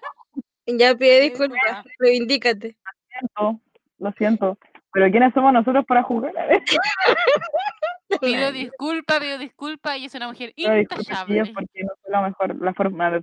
Ya 0.66 0.96
pide 0.96 1.22
disculpas, 1.22 1.60
pena. 1.62 1.84
reivindícate. 2.00 2.76
disculpas. 3.22 3.62
Lo 4.00 4.12
siento. 4.14 4.58
Pero 4.92 5.12
¿quiénes 5.12 5.34
somos 5.34 5.54
nosotros 5.54 5.86
para 5.86 6.04
jugar? 6.04 6.34
Pido 8.22 8.52
disculpa, 8.52 9.20
pido 9.20 9.38
disculpa 9.38 9.98
y 9.98 10.06
es 10.06 10.16
una 10.16 10.28
mujer 10.28 10.54
disculpe, 10.56 10.82
intachable. 10.82 11.36
chiquillos, 11.36 11.50
porque 11.50 11.84
no 11.84 11.90
fue 12.02 12.12
la 12.12 12.22
mejor 12.22 12.62
la 12.64 12.74
forma 12.74 13.12
de, 13.12 13.22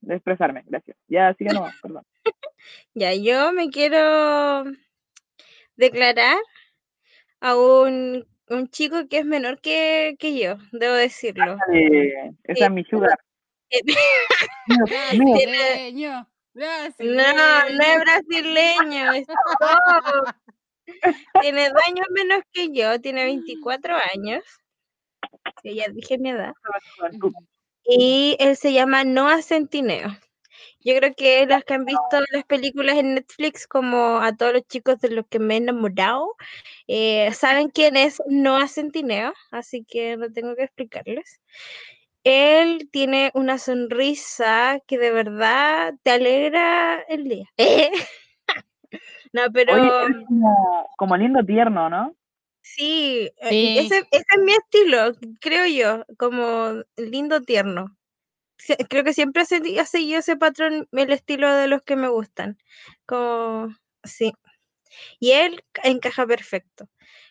de 0.00 0.14
expresarme. 0.14 0.62
Gracias. 0.66 0.96
Ya, 1.08 1.34
sigue 1.34 1.52
no, 1.52 1.66
perdón. 1.82 2.04
Ya, 2.94 3.14
yo 3.14 3.52
me 3.52 3.70
quiero 3.70 4.64
declarar 5.76 6.36
a 7.40 7.56
un, 7.56 8.26
un 8.48 8.68
chico 8.68 9.08
que 9.08 9.18
es 9.18 9.24
menor 9.24 9.60
que, 9.60 10.16
que 10.18 10.38
yo, 10.38 10.56
debo 10.72 10.94
decirlo. 10.94 11.56
Eh, 11.72 12.30
esa 12.44 12.66
es 12.66 12.70
mi 12.72 12.84
sugar. 12.84 13.18
Eh, 13.70 13.80
Mío, 13.84 13.96
mío. 15.24 15.34
Brasileño, 15.34 16.26
No, 16.54 16.60
brasileño. 16.60 17.22
no 17.78 17.84
es 17.84 18.00
brasileño, 18.00 19.12
es 19.12 19.26
todo. 19.26 20.24
Tiene 21.40 21.68
dos 21.70 21.82
años 21.86 22.06
menos 22.10 22.42
que 22.52 22.72
yo, 22.72 23.00
tiene 23.00 23.24
24 23.24 23.96
años. 24.14 24.44
Sí, 25.62 25.74
ya 25.74 25.88
dije 25.88 26.18
mi 26.18 26.30
edad. 26.30 26.52
Y 27.84 28.36
él 28.38 28.56
se 28.56 28.72
llama 28.72 29.04
Noah 29.04 29.42
Centineo. 29.42 30.08
Yo 30.82 30.96
creo 30.96 31.14
que 31.14 31.46
las 31.46 31.64
que 31.64 31.74
han 31.74 31.84
visto 31.84 32.20
las 32.32 32.44
películas 32.44 32.96
en 32.96 33.14
Netflix, 33.14 33.66
como 33.66 34.20
a 34.20 34.34
todos 34.34 34.54
los 34.54 34.62
chicos 34.66 34.98
de 35.00 35.10
los 35.10 35.26
que 35.28 35.38
me 35.38 35.54
he 35.54 35.56
enamorado, 35.58 36.34
eh, 36.86 37.32
saben 37.34 37.68
quién 37.68 37.96
es 37.96 38.22
Noah 38.28 38.68
Centineo, 38.68 39.34
así 39.50 39.84
que 39.84 40.16
no 40.16 40.32
tengo 40.32 40.54
que 40.56 40.64
explicarles. 40.64 41.40
Él 42.24 42.88
tiene 42.92 43.30
una 43.34 43.58
sonrisa 43.58 44.80
que 44.86 44.98
de 44.98 45.10
verdad 45.10 45.94
te 46.02 46.10
alegra 46.12 47.00
el 47.08 47.24
día. 47.24 47.46
No, 49.32 49.42
pero 49.52 49.72
Oye, 49.74 50.24
como, 50.26 50.88
como 50.96 51.16
lindo 51.16 51.44
tierno, 51.44 51.88
¿no? 51.88 52.14
sí, 52.62 53.30
eh, 53.38 53.48
Sí. 53.50 53.78
Ese, 53.78 53.98
ese 54.10 54.24
es 54.36 54.42
mi 54.44 54.52
estilo, 54.52 55.12
creo 55.40 55.66
yo, 55.66 56.04
como 56.18 56.82
lindo 56.96 57.40
tierno. 57.42 57.96
Creo 58.90 59.04
que 59.04 59.14
siempre 59.14 59.42
he 59.42 59.86
seguido 59.86 60.18
ese 60.20 60.36
patrón, 60.36 60.86
el 60.92 61.12
estilo 61.12 61.52
de 61.54 61.68
los 61.68 61.82
que 61.82 61.96
me 61.96 62.08
gustan. 62.08 62.58
Como, 63.06 63.74
sí. 64.04 64.32
Y 65.18 65.32
él 65.32 65.62
ca- 65.72 65.82
encaja 65.84 66.26
perfecto. 66.26 66.88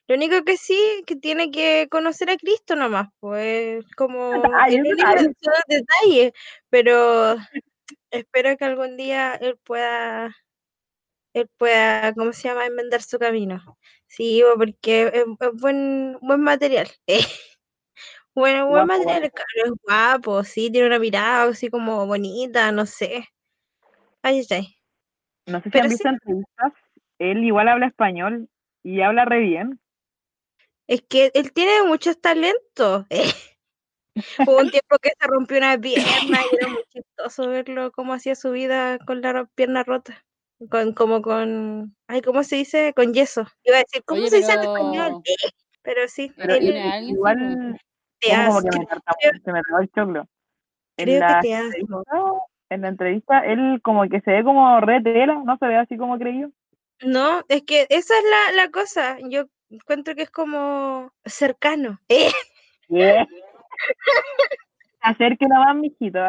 Lo 0.07 0.15
único 0.15 0.43
que 0.43 0.57
sí, 0.57 1.03
que 1.05 1.15
tiene 1.15 1.51
que 1.51 1.88
conocer 1.89 2.31
a 2.31 2.38
Cristo 2.38 2.76
nomás, 2.76 3.09
pues, 3.19 3.85
como 3.95 4.31
Ay, 4.57 4.77
los 4.77 5.63
detalles, 5.67 6.34
pero 6.69 7.35
espero 8.11 8.57
que 8.57 8.65
algún 8.65 8.97
día 8.97 9.35
él 9.35 9.57
pueda, 9.63 10.35
él 11.41 11.49
pueda, 11.57 12.13
¿cómo 12.13 12.33
se 12.33 12.47
llama?, 12.47 12.65
enmendar 12.65 13.01
su 13.01 13.19
camino. 13.19 13.77
Sí, 14.07 14.43
porque 14.57 15.07
es, 15.07 15.25
es 15.39 15.61
buen, 15.61 16.17
buen 16.21 16.41
material. 16.41 16.87
Bueno, 18.35 18.67
buen 18.67 18.85
Guapo, 18.85 19.03
material, 19.03 19.31
cabro 19.33 19.65
es 19.65 19.81
guapo, 19.83 20.43
sí, 20.43 20.71
tiene 20.71 20.87
una 20.87 20.99
mirada 20.99 21.49
así 21.49 21.69
como 21.69 22.05
bonita, 22.05 22.71
no 22.71 22.85
sé. 22.85 23.27
Ay, 24.21 24.45
ay. 24.51 24.77
No 25.45 25.57
sé 25.59 25.65
si 25.65 25.69
Pero 25.71 25.83
han 25.83 25.89
sí. 25.89 25.95
visto 25.95 26.09
entrevistas. 26.09 26.73
Él 27.17 27.43
igual 27.43 27.67
habla 27.67 27.87
español 27.87 28.47
y 28.81 29.01
habla 29.01 29.25
re 29.25 29.39
bien. 29.39 29.81
Es 30.87 31.01
que 31.01 31.31
él 31.33 31.51
tiene 31.51 31.83
muchos 31.85 32.21
talentos. 32.21 33.05
Hubo 34.39 34.57
un 34.57 34.69
tiempo 34.71 34.97
que 35.01 35.11
se 35.19 35.27
rompió 35.27 35.57
una 35.57 35.77
pierna 35.77 36.41
y 36.51 36.55
era 36.55 36.67
muy 36.69 36.83
chistoso 36.89 37.49
verlo 37.49 37.91
cómo 37.91 38.13
hacía 38.13 38.35
su 38.35 38.51
vida 38.51 38.99
con 38.99 39.21
la 39.21 39.45
pierna 39.55 39.83
rota. 39.83 40.25
Con, 40.69 40.94
como 40.94 41.22
con, 41.22 41.95
ay, 42.07 42.22
¿cómo 42.22 42.44
se 42.44 42.57
dice? 42.57 42.94
Con 42.94 43.14
yeso. 43.14 43.48
Iba 43.64 43.77
a 43.77 43.80
decir, 43.80 44.03
¿cómo 44.06 44.22
Oye, 44.22 44.30
se 44.30 44.38
dice 44.38 44.52
en 44.53 44.60
español? 44.60 45.22
pero- 45.23 45.53
Pero 45.81 46.07
sí, 46.10 46.34
Pero 46.36 46.56
sí, 46.56 46.73
igual 47.07 47.80
te 48.19 48.30
como, 48.36 48.61
que 48.61 48.69
me 48.80 48.86
creo, 48.86 48.99
se 49.45 49.52
me 49.53 49.61
pegó 49.64 49.80
el 49.80 49.90
choclo. 49.91 50.27
En 50.98 51.06
creo 51.06 51.19
la 51.22 51.40
que 51.41 51.48
te 51.48 51.56
hace. 51.56 51.80
entrevista, 51.80 52.03
en 52.69 52.81
la 52.81 52.88
entrevista, 52.90 53.40
él 53.45 53.80
como 53.81 54.07
que 54.10 54.19
se 54.22 54.31
ve 54.31 54.44
como 54.44 54.81
re 54.81 55.02
tela, 55.02 55.41
no 55.45 55.57
se 55.57 55.65
ve 55.65 55.77
así 55.77 55.98
como 55.98 56.19
creí 56.19 56.41
yo. 56.41 56.49
No, 57.02 57.44
es 57.48 57.64
que 57.64 57.88
esa 57.90 58.14
es 58.18 58.23
la, 58.26 58.64
la 58.64 58.69
cosa. 58.72 59.18
Yo 59.30 59.45
encuentro 59.69 60.15
que 60.15 60.23
es 60.23 60.30
como 60.31 61.14
cercano. 61.26 61.99
Eh, 62.10 62.30
Yeah. 62.90 63.26
Acérquela 65.02 65.60
más, 65.60 65.76
mijito. 65.77 66.19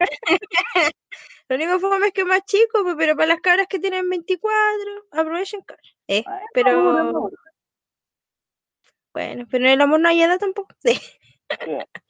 Lo 1.48 1.56
único 1.56 1.78
fome 1.78 2.08
es 2.08 2.12
que 2.12 2.22
es 2.22 2.26
más 2.26 2.44
chico, 2.44 2.82
pues, 2.82 2.96
pero 2.98 3.14
para 3.16 3.28
las 3.28 3.40
cabras 3.40 3.66
que 3.68 3.78
tienen 3.78 4.08
24, 4.08 4.50
aprovechen, 5.12 5.60
cabras. 5.62 5.86
Eh, 6.08 6.24
Ay, 6.26 6.44
pero 6.52 6.82
no, 6.82 7.12
no. 7.12 7.30
bueno, 9.12 9.46
pero 9.50 9.64
en 9.64 9.70
el 9.72 9.80
amor 9.80 10.00
no 10.00 10.08
hay 10.08 10.22
edad 10.22 10.38
tampoco. 10.38 10.74
Sí. 10.84 10.98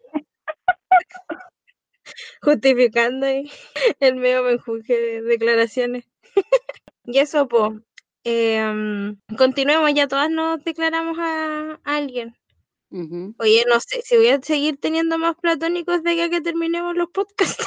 Justificando 2.43 3.27
ahí 3.27 3.51
el 4.01 4.17
medio 4.17 4.43
menjunje 4.43 4.95
de 4.99 5.23
declaraciones. 5.23 6.05
y 7.05 7.19
eso, 7.19 7.49
pues. 7.49 7.73
continuemos, 9.39 9.93
ya 9.95 10.09
todas 10.09 10.31
nos 10.31 10.63
declaramos 10.65 11.19
a, 11.19 11.81
a 11.85 11.97
alguien. 11.97 12.37
Oye, 13.39 13.65
no 13.69 13.79
sé 13.81 14.01
si 14.03 14.17
voy 14.17 14.29
a 14.29 14.41
seguir 14.41 14.79
teniendo 14.81 15.19
más 15.19 15.37
platónicos 15.37 16.03
de 16.03 16.23
a 16.23 16.31
que 16.31 16.41
terminemos 16.41 16.97
los 16.97 17.11
podcasts. 17.11 17.67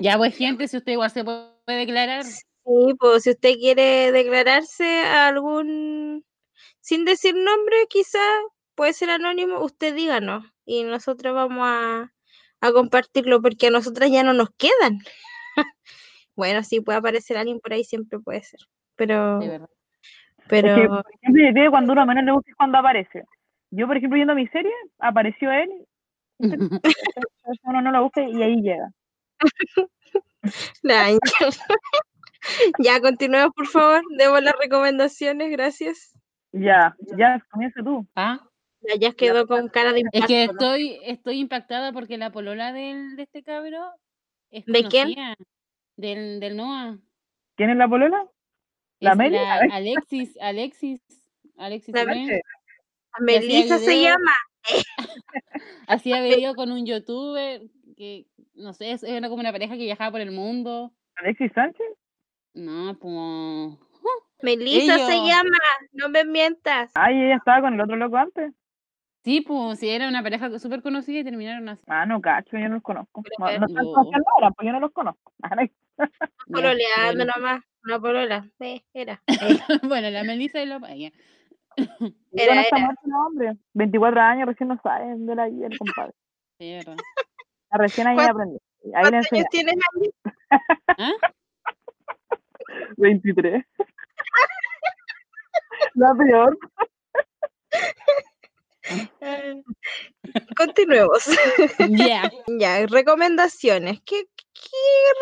Ya, 0.00 0.16
pues, 0.16 0.36
gente, 0.36 0.68
si 0.68 0.76
usted 0.76 0.92
igual 0.92 1.10
se 1.10 1.24
puede 1.24 1.52
declarar. 1.66 2.24
Sí, 2.24 2.94
pues 2.98 3.24
si 3.24 3.30
usted 3.30 3.54
quiere 3.54 4.12
declararse 4.12 5.02
a 5.02 5.28
algún, 5.28 6.24
sin 6.80 7.04
decir 7.04 7.34
nombre, 7.34 7.76
quizá 7.88 8.20
puede 8.74 8.92
ser 8.92 9.10
anónimo, 9.10 9.60
usted 9.62 9.94
díganos 9.94 10.44
y 10.64 10.84
nosotros 10.84 11.34
vamos 11.34 11.64
a, 11.64 12.12
a 12.60 12.72
compartirlo 12.72 13.42
porque 13.42 13.66
a 13.66 13.70
nosotras 13.70 14.10
ya 14.10 14.22
no 14.22 14.32
nos 14.32 14.50
quedan. 14.50 15.00
bueno, 16.36 16.62
sí, 16.62 16.80
puede 16.80 16.98
aparecer 16.98 17.36
alguien 17.36 17.60
por 17.60 17.72
ahí, 17.72 17.84
siempre 17.84 18.20
puede 18.20 18.42
ser, 18.42 18.60
pero, 18.96 19.38
De 19.40 19.48
verdad. 19.48 19.70
pero, 20.48 20.68
Es 20.68 20.74
que, 20.74 20.88
por 20.88 21.04
ejemplo, 21.20 21.70
cuando 21.70 21.92
uno 21.92 22.06
menos 22.06 22.24
le 22.24 22.32
gusta 22.32 22.50
es 22.50 22.56
cuando 22.56 22.78
aparece. 22.78 23.24
Yo, 23.70 23.86
por 23.86 23.96
ejemplo, 23.96 24.16
viendo 24.16 24.34
mi 24.34 24.46
serie, 24.48 24.72
apareció 24.98 25.50
él, 25.50 25.70
uno 27.64 27.82
no 27.82 27.90
lo 27.90 28.04
busca 28.04 28.22
y 28.22 28.42
ahí 28.42 28.62
llega. 28.62 28.88
La 30.82 31.10
ya, 32.78 33.00
continuemos, 33.00 33.54
por 33.54 33.66
favor, 33.66 34.02
demos 34.18 34.42
las 34.42 34.54
recomendaciones, 34.60 35.50
gracias. 35.50 36.18
Ya, 36.52 36.96
ya, 37.16 37.44
comienza 37.50 37.82
tú. 37.82 38.06
Ah, 38.16 38.40
Ya, 38.80 38.96
ya 38.96 39.12
quedó 39.12 39.46
con 39.46 39.68
cara 39.68 39.92
de 39.92 40.00
es 40.00 40.04
impacto. 40.04 40.26
que 40.26 40.46
¿no? 40.46 40.52
estoy, 40.52 41.00
estoy 41.04 41.38
impactada 41.38 41.92
porque 41.92 42.18
la 42.18 42.30
polola 42.32 42.72
del, 42.72 43.16
de 43.16 43.22
este 43.22 43.42
cabro 43.42 43.80
es 44.50 44.66
¿De 44.66 44.84
quién? 44.84 45.14
Del, 45.96 46.40
del 46.40 46.56
Noah. 46.56 46.98
¿Quién 47.56 47.70
es 47.70 47.76
la 47.76 47.88
polola? 47.88 48.26
¿La 48.98 49.12
Es 49.12 49.16
Meli? 49.16 49.36
Alexis, 49.36 50.36
Alexis, 50.40 51.00
Alexis 51.56 51.94
La. 51.94 52.04
Melissa 53.20 53.78
se 53.78 54.02
llama. 54.02 54.32
Hacía 55.86 56.22
video 56.22 56.54
con 56.54 56.72
un 56.72 56.86
youtuber 56.86 57.62
que, 57.96 58.26
no 58.54 58.72
sé, 58.72 58.92
es- 58.92 59.02
era 59.02 59.28
como 59.28 59.40
una 59.40 59.52
pareja 59.52 59.74
que 59.74 59.84
viajaba 59.84 60.12
por 60.12 60.20
el 60.20 60.30
mundo. 60.32 60.92
¿Alexis 61.16 61.52
Sánchez? 61.54 61.86
No, 62.54 62.96
pues... 62.98 63.78
Melissa 64.42 64.98
se 65.06 65.16
llama, 65.18 65.56
no 65.92 66.08
me 66.08 66.24
mientas. 66.24 66.90
Ay, 66.94 67.14
ella 67.22 67.36
estaba 67.36 67.60
con 67.60 67.74
el 67.74 67.80
otro 67.80 67.94
loco 67.96 68.16
antes. 68.16 68.52
Sí, 69.24 69.40
pues 69.40 69.78
sí, 69.78 69.88
era 69.88 70.08
una 70.08 70.20
pareja 70.22 70.58
súper 70.58 70.82
conocida 70.82 71.20
y 71.20 71.24
terminaron 71.24 71.68
así. 71.68 71.82
Ah, 71.86 72.04
no, 72.06 72.20
cacho, 72.20 72.58
yo 72.58 72.68
no 72.68 72.74
los 72.74 72.82
conozco. 72.82 73.22
No, 73.38 73.46
no 73.46 73.52
están 73.66 73.84
no. 73.84 73.92
conociendo 73.92 74.24
ahora, 74.34 74.50
pues 74.50 74.66
yo 74.66 74.72
no 74.72 74.80
los 74.80 74.90
conozco. 74.90 75.32
Pololeando 76.50 77.24
bueno. 77.24 77.32
nomás, 77.36 77.62
una 77.84 78.00
polola. 78.00 78.50
Sí, 78.58 78.84
era. 78.92 79.22
bueno, 79.84 80.10
la 80.10 80.24
Melissa 80.24 80.60
y 80.60 80.66
la. 80.66 80.78
Y 80.96 81.12
Era, 82.32 82.62
era. 82.62 82.78
muerte, 82.78 83.00
no, 83.04 83.26
hombre. 83.26 83.56
24 83.74 84.20
años, 84.20 84.46
recién 84.48 84.68
no 84.68 84.80
saben 84.82 85.24
de 85.26 85.36
la 85.36 85.46
vida 85.46 85.68
el 85.68 85.78
compadre. 85.78 86.12
Sí. 86.58 86.72
Está 86.72 86.94
Recién 87.72 88.06
ahí 88.06 88.14
¿Cuántos- 88.16 88.34
aprendí. 88.34 88.58
Ahí 88.94 89.02
¿Cuántos 89.10 89.32
años 89.32 89.46
tienes, 89.50 89.74
Andy? 89.94 90.10
¿Ah? 90.88 91.12
23. 92.96 93.64
La 95.94 96.14
peor. 96.14 96.58
Eh, 99.20 99.62
Continuemos. 100.56 101.24
Ya. 101.90 102.30
ya, 102.46 102.86
recomendaciones. 102.86 104.00
¿Qué, 104.04 104.24
¿Qué 104.52 104.78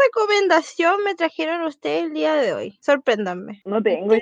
recomendación 0.06 1.02
me 1.04 1.14
trajeron 1.14 1.62
ustedes 1.62 2.04
el 2.04 2.14
día 2.14 2.34
de 2.34 2.52
hoy? 2.54 2.78
Sorpréndanme. 2.80 3.62
No 3.64 3.82
tengo 3.82 4.14
yo. 4.14 4.20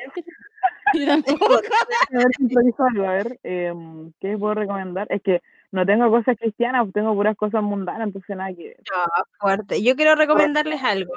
A 0.94 0.96
ver 0.96 1.12
algo. 1.26 3.06
A 3.06 3.12
ver, 3.12 3.38
em, 3.42 4.12
¿qué 4.20 4.36
puedo 4.38 4.55
recomendar? 4.55 5.06
Es 5.10 5.22
que 5.22 5.42
no 5.73 5.85
tengo 5.86 6.11
cosas 6.11 6.36
cristianas, 6.39 6.86
tengo 6.93 7.15
puras 7.15 7.36
cosas 7.36 7.62
mundanas, 7.62 8.09
entonces 8.09 8.36
nada 8.36 8.55
que 8.55 8.69
ver. 8.69 8.82
Ah, 8.95 9.23
fuerte. 9.40 9.82
Yo 9.82 9.97
quiero 9.97 10.15
recomendarles 10.15 10.82
algo. 10.82 11.12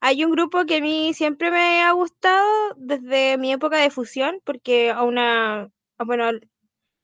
Hay 0.00 0.24
un 0.24 0.32
grupo 0.32 0.64
que 0.66 0.76
a 0.78 0.80
mí 0.80 1.14
siempre 1.14 1.50
me 1.50 1.82
ha 1.82 1.92
gustado 1.92 2.46
desde 2.76 3.38
mi 3.38 3.52
época 3.52 3.78
de 3.78 3.90
fusión, 3.90 4.40
porque 4.44 4.90
a 4.90 5.02
una, 5.02 5.62
a- 5.98 6.04
bueno, 6.04 6.28
en 6.30 6.40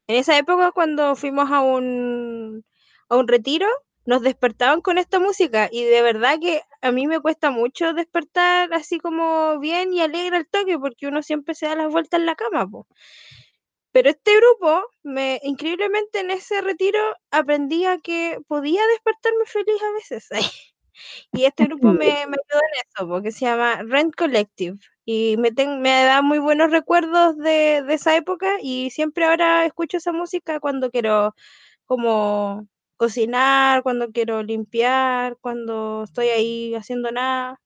esa 0.08 0.36
época 0.38 0.72
cuando 0.72 1.16
fuimos 1.16 1.50
a 1.50 1.60
un, 1.60 2.64
a 3.08 3.16
un 3.16 3.28
retiro, 3.28 3.66
nos 4.04 4.22
despertaban 4.22 4.80
con 4.80 4.98
esta 4.98 5.20
música 5.20 5.68
y 5.70 5.84
de 5.84 6.02
verdad 6.02 6.38
que 6.40 6.62
a 6.80 6.90
mí 6.92 7.06
me 7.06 7.20
cuesta 7.20 7.50
mucho 7.50 7.92
despertar 7.94 8.72
así 8.74 8.98
como 8.98 9.58
bien 9.60 9.92
y 9.92 10.00
alegre 10.00 10.36
al 10.38 10.46
toque, 10.48 10.78
porque 10.78 11.06
uno 11.06 11.22
siempre 11.22 11.54
se 11.54 11.66
da 11.66 11.76
las 11.76 11.90
vueltas 11.92 12.20
en 12.20 12.26
la 12.26 12.34
cama, 12.34 12.66
po. 12.68 12.86
Pero 13.92 14.10
este 14.10 14.32
grupo, 14.36 14.82
me, 15.02 15.38
increíblemente 15.42 16.20
en 16.20 16.30
ese 16.30 16.60
retiro 16.62 16.98
aprendí 17.30 17.84
a 17.84 17.98
que 17.98 18.38
podía 18.48 18.80
despertarme 18.88 19.44
feliz 19.46 19.82
a 19.82 19.92
veces. 19.92 20.28
Y 21.32 21.46
este 21.46 21.64
grupo 21.64 21.88
me, 21.92 21.98
me 21.98 22.36
ayudó 22.36 22.60
en 22.60 22.80
eso, 22.86 23.08
porque 23.08 23.32
se 23.32 23.46
llama 23.46 23.82
Rent 23.82 24.14
Collective. 24.14 24.78
Y 25.06 25.36
me, 25.38 25.50
ten- 25.50 25.80
me 25.80 26.04
da 26.04 26.20
muy 26.22 26.38
buenos 26.38 26.70
recuerdos 26.70 27.36
de, 27.38 27.82
de 27.82 27.94
esa 27.94 28.14
época 28.14 28.58
y 28.62 28.90
siempre 28.90 29.24
ahora 29.24 29.64
escucho 29.64 29.96
esa 29.96 30.12
música 30.12 30.60
cuando 30.60 30.90
quiero 30.90 31.34
como 31.86 32.68
cocinar, 32.96 33.82
cuando 33.82 34.12
quiero 34.12 34.42
limpiar, 34.42 35.36
cuando 35.40 36.04
estoy 36.04 36.28
ahí 36.28 36.74
haciendo 36.74 37.10
nada. 37.10 37.58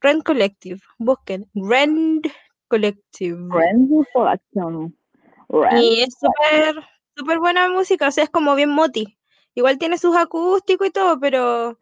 Rent 0.00 0.22
Collective, 0.22 0.80
busquen. 0.98 1.50
Rent 1.54 2.26
Collective. 2.68 3.38
Friends 3.50 4.06
Production. 4.12 4.96
Y 5.80 6.02
es 6.02 6.14
súper 6.18 6.84
súper 7.16 7.38
buena 7.38 7.68
música, 7.70 8.08
o 8.08 8.10
sea, 8.10 8.24
es 8.24 8.30
como 8.30 8.54
bien 8.54 8.70
moti. 8.70 9.18
Igual 9.54 9.78
tiene 9.78 9.96
sus 9.96 10.16
acústicos 10.16 10.88
y 10.88 10.90
todo, 10.90 11.18
pero 11.18 11.78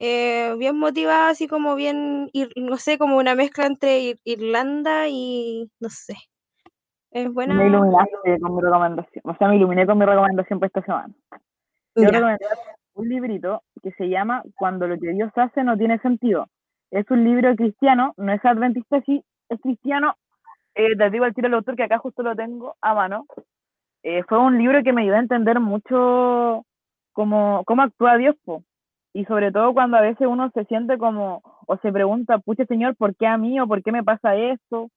eh, 0.00 0.54
bien 0.58 0.76
motivada, 0.76 1.28
así 1.28 1.46
como 1.46 1.76
bien, 1.76 2.28
ir- 2.32 2.52
no 2.56 2.76
sé, 2.76 2.98
como 2.98 3.16
una 3.16 3.34
mezcla 3.34 3.66
entre 3.66 4.00
Ir- 4.00 4.20
Irlanda 4.24 5.08
y, 5.08 5.70
no 5.80 5.88
sé. 5.88 6.14
Es 7.12 7.32
buena. 7.32 7.54
Me 7.54 7.66
iluminaste 7.68 8.40
con 8.40 8.56
mi 8.56 8.60
recomendación. 8.60 9.22
O 9.24 9.36
sea, 9.36 9.48
me 9.48 9.56
iluminé 9.56 9.86
con 9.86 9.98
mi 9.98 10.04
recomendación 10.04 10.58
para 10.58 10.66
esta 10.68 10.82
semana. 10.82 11.14
Quiero 11.94 12.10
Ya. 12.10 12.18
recomendar 12.18 12.58
un 12.94 13.08
librito 13.08 13.62
que 13.82 13.92
se 13.92 14.08
llama 14.08 14.42
Cuando 14.56 14.86
lo 14.88 14.98
que 14.98 15.12
Dios 15.12 15.30
hace 15.36 15.62
no 15.62 15.76
tiene 15.78 15.98
sentido. 16.00 16.48
Es 16.90 17.08
un 17.10 17.24
libro 17.24 17.54
cristiano, 17.54 18.14
no 18.16 18.32
es 18.32 18.44
adventista, 18.44 19.00
sí, 19.02 19.22
es 19.48 19.60
cristiano. 19.60 20.16
Eh, 20.76 20.94
te 20.94 21.10
digo 21.10 21.24
al 21.24 21.34
tiro 21.34 21.48
el 21.48 21.54
autor 21.54 21.74
que 21.74 21.84
acá 21.84 21.96
justo 21.96 22.22
lo 22.22 22.36
tengo 22.36 22.76
a 22.82 22.94
mano. 22.94 23.26
Eh, 24.02 24.22
fue 24.28 24.38
un 24.38 24.58
libro 24.58 24.82
que 24.82 24.92
me 24.92 25.02
ayudó 25.02 25.16
a 25.16 25.20
entender 25.20 25.58
mucho 25.58 26.66
cómo, 27.12 27.64
cómo 27.64 27.82
actúa 27.82 28.18
Dios, 28.18 28.36
po. 28.44 28.62
y 29.14 29.24
sobre 29.24 29.50
todo 29.50 29.72
cuando 29.72 29.96
a 29.96 30.02
veces 30.02 30.26
uno 30.26 30.50
se 30.50 30.66
siente 30.66 30.98
como, 30.98 31.42
o 31.66 31.78
se 31.78 31.90
pregunta, 31.90 32.38
pucha 32.38 32.66
Señor, 32.66 32.94
¿por 32.94 33.16
qué 33.16 33.26
a 33.26 33.38
mí 33.38 33.58
o 33.58 33.66
por 33.66 33.82
qué 33.82 33.90
me 33.90 34.04
pasa 34.04 34.36
esto? 34.36 34.90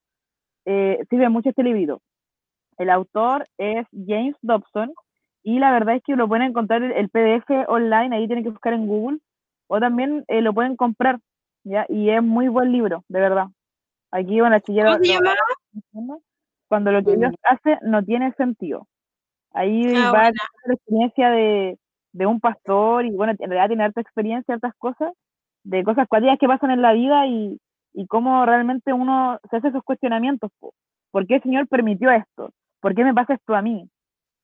Eh, 0.65 0.99
sirve 1.09 1.29
mucho 1.29 1.49
este 1.49 1.63
librito. 1.63 2.01
El 2.77 2.89
autor 2.89 3.47
es 3.57 3.87
James 3.93 4.35
Dobson 4.41 4.93
y 5.43 5.59
la 5.59 5.71
verdad 5.71 5.95
es 5.95 6.03
que 6.03 6.17
lo 6.17 6.27
pueden 6.27 6.47
encontrar 6.47 6.83
el, 6.83 7.09
PDF 7.09 7.49
online, 7.69 8.15
ahí 8.15 8.27
tienen 8.27 8.43
que 8.43 8.51
buscar 8.51 8.73
en 8.73 8.85
Google, 8.85 9.19
o 9.67 9.79
también 9.79 10.25
eh, 10.27 10.41
lo 10.41 10.53
pueden 10.53 10.75
comprar, 10.75 11.19
¿ya? 11.63 11.85
Y 11.87 12.09
es 12.09 12.21
muy 12.21 12.49
buen 12.49 12.71
libro, 12.73 13.05
de 13.07 13.21
verdad. 13.21 13.47
Aquí 14.11 14.41
van 14.41 14.53
a 14.53 14.59
chillar. 14.59 14.87
¿Cómo 14.87 15.03
se 15.03 15.13
llama? 15.13 15.35
Cuando 16.67 16.91
lo 16.91 17.03
que 17.03 17.15
Dios 17.17 17.33
hace 17.43 17.77
no 17.83 18.03
tiene 18.03 18.31
sentido. 18.33 18.87
Ahí 19.53 19.85
Ah, 19.95 20.11
va 20.13 20.23
buena. 20.23 20.31
la 20.65 20.73
experiencia 20.75 21.29
de, 21.31 21.77
de 22.13 22.25
un 22.25 22.39
pastor 22.39 23.05
y 23.05 23.11
bueno, 23.11 23.33
en 23.37 23.49
realidad 23.49 23.67
tiene 23.69 23.83
harta 23.85 24.01
experiencia, 24.01 24.55
hartas 24.55 24.73
cosas, 24.77 25.13
de 25.63 25.83
cosas 25.83 26.07
cuáticas 26.07 26.37
que 26.39 26.47
pasan 26.47 26.71
en 26.71 26.81
la 26.81 26.93
vida 26.93 27.27
y, 27.27 27.59
y 27.93 28.07
cómo 28.07 28.45
realmente 28.45 28.93
uno 28.93 29.39
se 29.49 29.57
hace 29.57 29.69
esos 29.69 29.83
cuestionamientos. 29.83 30.51
po. 30.59 30.73
¿Por 31.11 31.27
qué 31.27 31.35
el 31.35 31.43
Señor 31.43 31.67
permitió 31.67 32.11
esto? 32.11 32.51
¿Por 32.81 32.95
qué 32.95 33.03
me 33.03 33.13
pasa 33.13 33.35
esto 33.35 33.55
a 33.55 33.61
mí? 33.61 33.89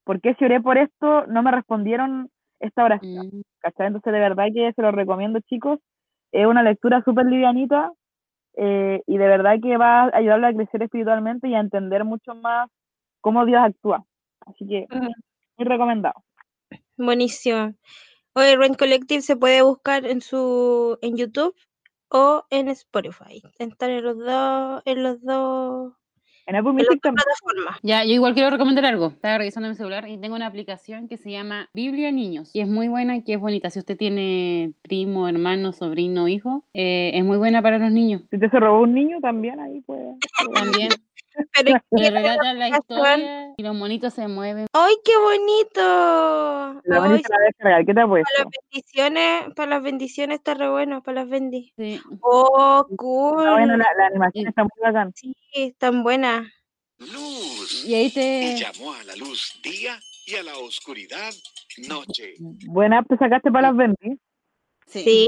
¿Por 0.04 0.22
qué 0.22 0.36
si 0.36 0.46
oré 0.46 0.62
por 0.62 0.78
esto 0.78 1.28
no 1.28 1.44
me 1.44 1.52
respondieron 1.52 2.30
esta 2.60 2.86
oración? 2.86 3.28
Mm. 3.28 3.42
Entonces, 3.64 4.14
de 4.14 4.20
verdad 4.20 4.48
que 4.54 4.74
se 4.74 4.82
lo 4.82 4.92
recomiendo, 4.92 5.40
chicos. 5.42 5.80
Es 6.32 6.46
una 6.48 6.64
lectura 6.64 7.02
súper 7.04 7.26
livianita 7.28 7.92
eh, 8.58 9.02
y 9.06 9.18
de 9.18 9.28
verdad 9.28 9.56
que 9.62 9.78
va 9.78 10.04
a 10.04 10.18
ayudarle 10.18 10.48
a 10.48 10.54
crecer 10.54 10.84
espiritualmente 10.84 11.48
y 11.48 11.56
a 11.56 11.60
entender 11.60 12.04
mucho 12.06 12.36
más 12.36 12.70
cómo 13.22 13.46
Dios 13.46 13.62
actúa. 13.62 14.06
Así 14.46 14.68
que, 14.68 14.88
muy 15.58 15.68
recomendado. 15.68 16.24
Buenísimo. 16.98 17.74
Oye, 18.34 18.58
Rent 18.58 18.78
Collective 18.78 19.22
se 19.22 19.36
puede 19.36 19.62
buscar 19.62 20.06
en 20.06 20.22
su 20.22 20.98
en 21.02 21.18
YouTube 21.18 21.56
o 22.10 22.46
en 22.50 22.68
Spotify. 22.70 23.42
Están 23.60 23.92
en 23.92 24.04
los 24.04 24.18
dos, 24.18 24.82
en 24.86 25.04
los 25.04 25.22
dos, 25.22 25.94
En 26.48 26.56
Apple 26.56 26.72
en 26.72 26.78
las 26.78 26.86
Music 26.86 26.90
dos 26.92 27.02
también. 27.02 27.24
plataformas. 27.26 27.80
Ya, 27.82 28.04
yo 28.06 28.14
igual 28.14 28.34
quiero 28.34 28.50
recomendar 28.52 28.86
algo. 28.86 29.08
Estaba 29.08 29.38
revisando 29.40 29.68
mi 29.70 29.76
celular 29.76 30.08
y 30.08 30.18
tengo 30.18 30.36
una 30.36 30.46
aplicación 30.46 31.08
que 31.08 31.18
se 31.18 31.32
llama 31.32 31.70
Biblia 31.74 32.12
Niños. 32.12 32.52
Y 32.54 32.60
es 32.62 32.68
muy 32.68 32.88
buena 32.88 33.16
y 33.18 33.24
que 33.24 33.34
es 33.34 33.40
bonita. 33.40 33.70
Si 33.70 33.80
usted 33.80 33.98
tiene 33.98 34.74
primo, 34.84 35.28
hermano, 35.28 35.74
sobrino, 35.74 36.28
hijo, 36.28 36.64
eh, 36.74 37.12
es 37.16 37.26
muy 37.26 37.38
buena 37.38 37.62
para 37.62 37.80
los 37.80 37.92
niños. 37.92 38.22
Si 38.30 38.38
te 38.38 38.50
se 38.50 38.60
robó 38.60 38.82
un 38.82 38.94
niño, 38.94 39.20
también 39.22 39.60
ahí 39.60 39.82
puede. 39.82 40.16
También 40.54 40.90
Pero 41.54 41.76
es 41.76 41.82
le 41.92 42.02
que- 42.04 42.10
relatan 42.12 42.60
la 42.60 42.70
historia 42.70 43.54
y 43.58 43.64
los 43.64 43.76
monitos 43.76 44.14
se 44.14 44.28
mueven. 44.28 44.68
¡Ay, 44.74 44.96
qué 45.04 45.12
bonito! 45.18 45.82
La 46.86 46.96
Ay, 46.96 47.10
bonita 47.10 47.30
la 47.38 47.46
descargar. 47.46 47.86
¿Qué 47.86 47.94
te 47.94 48.00
ha 48.02 48.04
para 48.04 48.08
puesto? 48.08 48.30
las 48.38 48.48
bendiciones, 48.72 49.54
para 49.56 49.70
las 49.72 49.84
bendiciones 49.84 50.38
está 50.40 50.54
re 50.54 50.70
bueno, 50.70 51.02
para 51.04 51.22
las 51.22 51.30
bendi. 51.30 51.74
Sí. 51.78 52.02
Oh, 52.22 52.86
cool. 52.98 53.40
Está 53.40 53.52
bueno, 53.54 53.78
la, 53.78 53.86
la 53.98 54.06
animación 54.08 54.46
Y- 54.46 54.48
está 54.50 54.64
muy 54.64 54.72
bacán. 54.82 55.12
Sí, 55.16 55.36
están 55.54 56.04
buenas. 56.04 56.48
Luz. 56.98 57.84
Y 57.86 57.94
ahí 57.96 58.06
Y 58.06 58.12
te... 58.12 58.56
llamó 58.58 58.94
a 58.94 59.04
la 59.04 59.16
luz 59.18 59.60
día 59.64 60.00
y 60.28 60.36
a 60.36 60.44
la 60.44 60.58
oscuridad 60.58 61.34
noche. 61.90 62.36
Buena 62.40 63.04
te 63.04 63.18
sacaste 63.18 63.52
para 63.52 63.68
las 63.70 63.78
20. 63.78 64.18
Sí. 64.88 65.28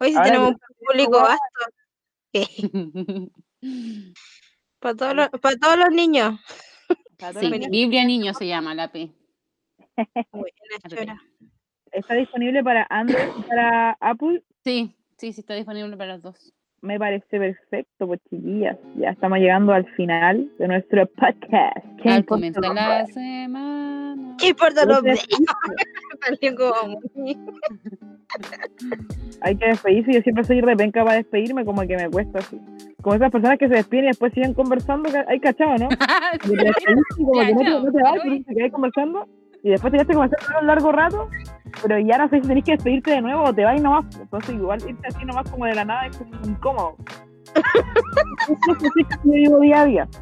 Hoy 0.00 0.08
sí 0.10 0.14
Ahora 0.16 0.24
tenemos 0.24 0.50
un 0.52 0.58
público 0.86 1.20
vasto. 1.22 1.40
Para 4.80 4.94
todos 4.94 5.14
los, 5.14 5.28
para 5.40 5.56
todos 5.56 5.78
los 5.78 5.90
niños. 5.90 6.38
Para 7.18 7.32
todos 7.32 7.46
Sí, 7.46 7.58
los. 7.58 7.68
Biblia 7.68 8.04
Niños 8.04 8.36
se 8.36 8.46
llama 8.46 8.74
la 8.74 8.92
P. 8.92 9.10
Está 11.92 12.14
disponible 12.14 12.62
para 12.62 12.86
Android 12.90 13.28
y 13.38 13.42
para 13.42 13.92
Apple. 14.00 14.42
Sí, 14.62 14.94
sí, 15.16 15.32
sí, 15.32 15.40
está 15.40 15.54
disponible 15.54 15.96
para 15.96 16.14
los 16.14 16.22
dos. 16.22 16.52
Me 16.80 16.98
parece 16.98 17.38
perfecto, 17.38 18.06
pues 18.06 18.20
chiquillas. 18.30 18.78
Ya 18.96 19.10
estamos 19.10 19.38
llegando 19.38 19.72
al 19.72 19.86
final 19.94 20.50
de 20.58 20.68
nuestro 20.68 21.06
podcast. 21.06 21.84
¿Qué 22.02 22.10
Al 22.10 22.18
importa 22.18 22.28
comenzar 22.28 22.74
la 22.74 23.06
semana. 23.06 24.36
¿Qué 24.38 24.48
importa 24.48 24.84
los 24.84 25.02
Hay 29.42 29.56
que 29.56 29.66
despedirse. 29.66 30.12
Yo 30.12 30.20
siempre 30.22 30.44
soy 30.44 30.60
repenca 30.60 31.04
para 31.04 31.16
despedirme, 31.16 31.64
como 31.64 31.82
que 31.82 31.96
me 31.96 32.10
cuesta 32.10 32.38
así. 32.38 32.60
Como 33.02 33.16
esas 33.16 33.30
personas 33.30 33.58
que 33.58 33.68
se 33.68 33.74
despiden 33.74 34.04
y 34.06 34.08
después 34.08 34.32
siguen 34.32 34.54
conversando. 34.54 35.10
que 35.10 35.24
Hay 35.26 35.40
cachado, 35.40 35.76
¿no? 35.76 35.88
Y 36.44 37.24
como 37.24 37.40
que 37.40 37.54
no 37.54 37.60
te, 37.60 37.70
no 37.70 37.92
te 37.92 38.02
vas, 38.02 38.18
pero 38.22 38.36
te 38.44 38.54
quedas 38.54 38.72
conversando. 38.72 39.26
Y 39.62 39.70
después 39.70 39.90
te 39.90 39.98
quedaste 39.98 40.14
conversando 40.14 40.60
un 40.60 40.66
largo 40.66 40.92
rato. 40.92 41.28
Pero 41.82 41.98
ya 41.98 42.18
no 42.18 42.28
sé 42.28 42.40
si 42.40 42.48
tenés 42.48 42.64
que 42.64 42.72
despedirte 42.72 43.10
de 43.12 43.22
nuevo 43.22 43.44
o 43.44 43.54
te 43.54 43.64
vas 43.64 43.80
nomás. 43.80 44.04
Entonces, 44.18 44.54
igual 44.54 44.80
irte 44.88 45.08
así 45.08 45.24
nomás 45.24 45.50
como 45.50 45.66
de 45.66 45.74
la 45.74 45.84
nada 45.84 46.06
es 46.06 46.16
como 46.16 46.30
incómodo. 46.44 46.96
Eso 47.54 48.72
es 48.72 48.76
así 48.76 49.04
que 49.04 49.16
yo 49.24 49.32
vivo 49.32 49.60
día 49.60 49.82
a 49.82 49.84
día. 49.86 50.08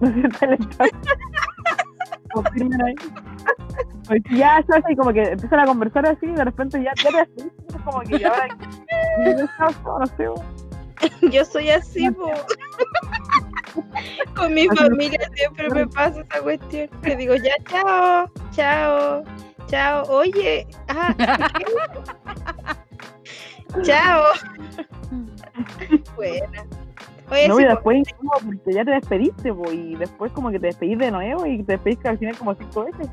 No 0.00 0.28
sé. 0.38 0.58
Confirmen 2.34 2.82
ahí. 2.82 2.94
Ya 4.32 4.56
hace 4.56 4.72
y 4.90 4.96
como 4.96 5.12
que 5.12 5.22
empiezan 5.22 5.60
a 5.60 5.66
conversar 5.66 6.06
así 6.06 6.26
y 6.26 6.32
de 6.32 6.44
repente 6.44 6.82
ya, 6.82 6.92
ya 7.02 7.10
te. 7.10 7.22
Es 7.22 7.82
como 7.84 8.00
que 8.00 8.18
ya 8.18 8.28
ahora. 8.28 8.48
yo, 9.24 9.46
chao, 9.56 9.98
no 9.98 10.06
sé. 10.06 10.28
bo. 10.28 10.44
Yo 11.30 11.44
soy 11.44 11.70
así. 11.70 12.08
Con 14.36 14.54
mi 14.54 14.68
familia 14.68 15.18
siempre 15.34 15.68
me 15.70 15.86
pasa 15.86 16.20
esa 16.20 16.42
cuestión. 16.42 16.88
Le 17.02 17.16
digo, 17.16 17.34
ya, 17.36 17.52
chao, 17.68 18.30
chao, 18.52 19.24
chao. 19.66 20.04
Oye, 20.08 20.66
ah, 20.88 21.14
chao. 23.84 24.24
Buena. 26.16 26.66
Oye, 27.30 27.48
No, 27.48 27.56
sí, 27.56 27.62
y 27.62 27.66
po, 27.66 27.70
después 27.70 28.02
porque 28.44 28.72
ya 28.72 28.84
te 28.84 28.90
despediste, 28.90 29.50
bo, 29.50 29.72
y 29.72 29.96
después 29.96 30.32
como 30.32 30.50
que 30.50 30.58
te 30.58 30.66
despedís 30.66 30.98
de 30.98 31.10
nuevo 31.10 31.46
y 31.46 31.62
te 31.62 31.72
despedís 31.72 32.04
al 32.04 32.18
final 32.18 32.36
como 32.36 32.54
cinco 32.54 32.84
veces. 32.84 33.08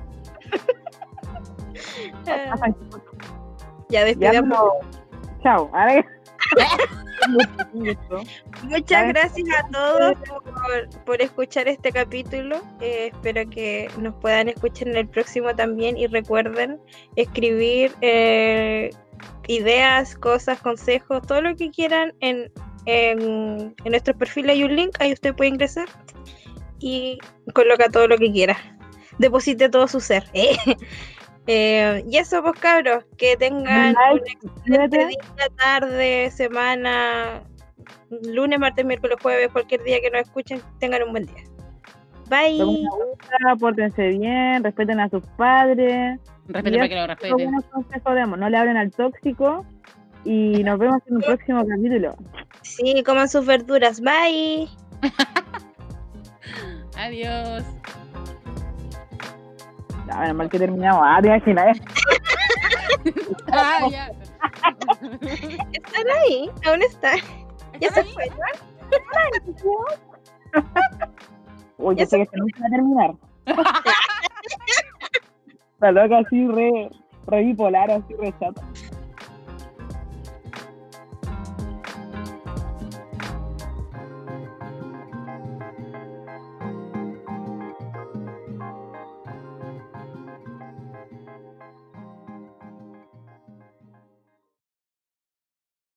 ya 3.89 4.03
pero... 4.41 4.79
Chao. 5.43 5.69
Ahora. 5.73 6.05
Muchas 8.63 9.07
gracias 9.07 9.47
a 9.59 9.67
todos 9.69 10.13
por, 10.27 11.03
por 11.05 11.21
escuchar 11.21 11.67
este 11.67 11.91
capítulo. 11.91 12.57
Eh, 12.79 13.11
espero 13.13 13.49
que 13.49 13.89
nos 13.99 14.15
puedan 14.15 14.49
escuchar 14.49 14.89
en 14.89 14.97
el 14.97 15.07
próximo 15.07 15.55
también 15.55 15.97
y 15.97 16.07
recuerden 16.07 16.79
escribir 17.15 17.93
eh, 18.01 18.89
ideas, 19.47 20.15
cosas, 20.15 20.59
consejos, 20.61 21.21
todo 21.27 21.41
lo 21.41 21.55
que 21.55 21.69
quieran 21.69 22.13
en, 22.21 22.51
en, 22.85 23.75
en 23.83 23.91
nuestro 23.91 24.15
perfil 24.17 24.49
hay 24.49 24.63
un 24.63 24.75
link, 24.75 24.95
ahí 24.99 25.13
usted 25.13 25.35
puede 25.35 25.49
ingresar 25.49 25.87
y 26.79 27.19
coloca 27.53 27.89
todo 27.89 28.07
lo 28.07 28.17
que 28.17 28.31
quiera. 28.31 28.57
Deposite 29.19 29.69
todo 29.69 29.87
su 29.87 29.99
ser. 29.99 30.23
¿eh? 30.33 30.57
Eh, 31.47 32.03
y 32.07 32.17
eso, 32.17 32.41
pues 32.43 32.59
cabros, 32.59 33.03
que 33.17 33.35
tengan 33.35 33.93
like, 33.93 34.37
un 34.43 34.49
excelente 34.51 35.07
día, 35.07 35.47
tarde, 35.57 36.31
semana, 36.31 37.41
lunes, 38.23 38.59
martes, 38.59 38.85
miércoles, 38.85 39.17
jueves, 39.21 39.49
cualquier 39.51 39.83
día 39.83 39.99
que 40.01 40.11
nos 40.11 40.21
escuchen, 40.21 40.61
tengan 40.79 41.03
un 41.03 41.11
buen 41.11 41.25
día. 41.25 41.43
Bye. 42.29 42.61
Agüita, 42.61 43.55
pórtense 43.59 44.07
bien, 44.09 44.63
respeten 44.63 44.99
a 44.99 45.09
sus 45.09 45.25
padres. 45.35 46.19
Respete 46.47 46.75
Y 46.75 46.77
para 46.77 46.89
que 46.89 46.95
lo 46.95 47.07
respeten. 47.07 47.61
consejos 47.71 48.37
no 48.37 48.49
le 48.49 48.57
hablen 48.57 48.77
al 48.77 48.91
tóxico. 48.91 49.65
Y 50.23 50.63
nos 50.63 50.77
vemos 50.77 51.01
en 51.07 51.15
un 51.15 51.21
próximo 51.21 51.65
capítulo. 51.67 52.15
Sí, 52.61 53.03
coman 53.03 53.27
sus 53.27 53.45
verduras. 53.45 54.01
Bye. 54.01 54.69
Adiós. 56.97 57.63
Ya, 60.07 60.17
menos 60.19 60.35
mal 60.35 60.49
que 60.49 60.59
terminamos. 60.59 61.01
Ah, 61.03 61.19
te 61.21 61.27
imaginas. 61.27 61.77
¿eh? 61.77 61.81
Ah, 63.51 63.87
ya. 63.89 64.11
¿Están 65.73 66.07
ahí? 66.23 66.49
¿Aún 66.65 66.81
están? 66.83 67.17
¿Ya 67.79 67.89
se 67.91 68.03
fue? 68.03 68.25
Uy, 71.77 71.95
Ya 71.95 72.03
yo 72.03 72.09
sé 72.09 72.27
que 72.27 72.39
va 72.39 72.67
a 72.67 72.69
terminar. 72.69 73.11
La 75.79 75.91
loca 75.91 76.19
así 76.19 76.47
re, 76.47 76.89
re 77.27 77.43
bipolar, 77.43 77.89
así 77.91 78.13
re 78.13 78.31
chata. 78.39 78.61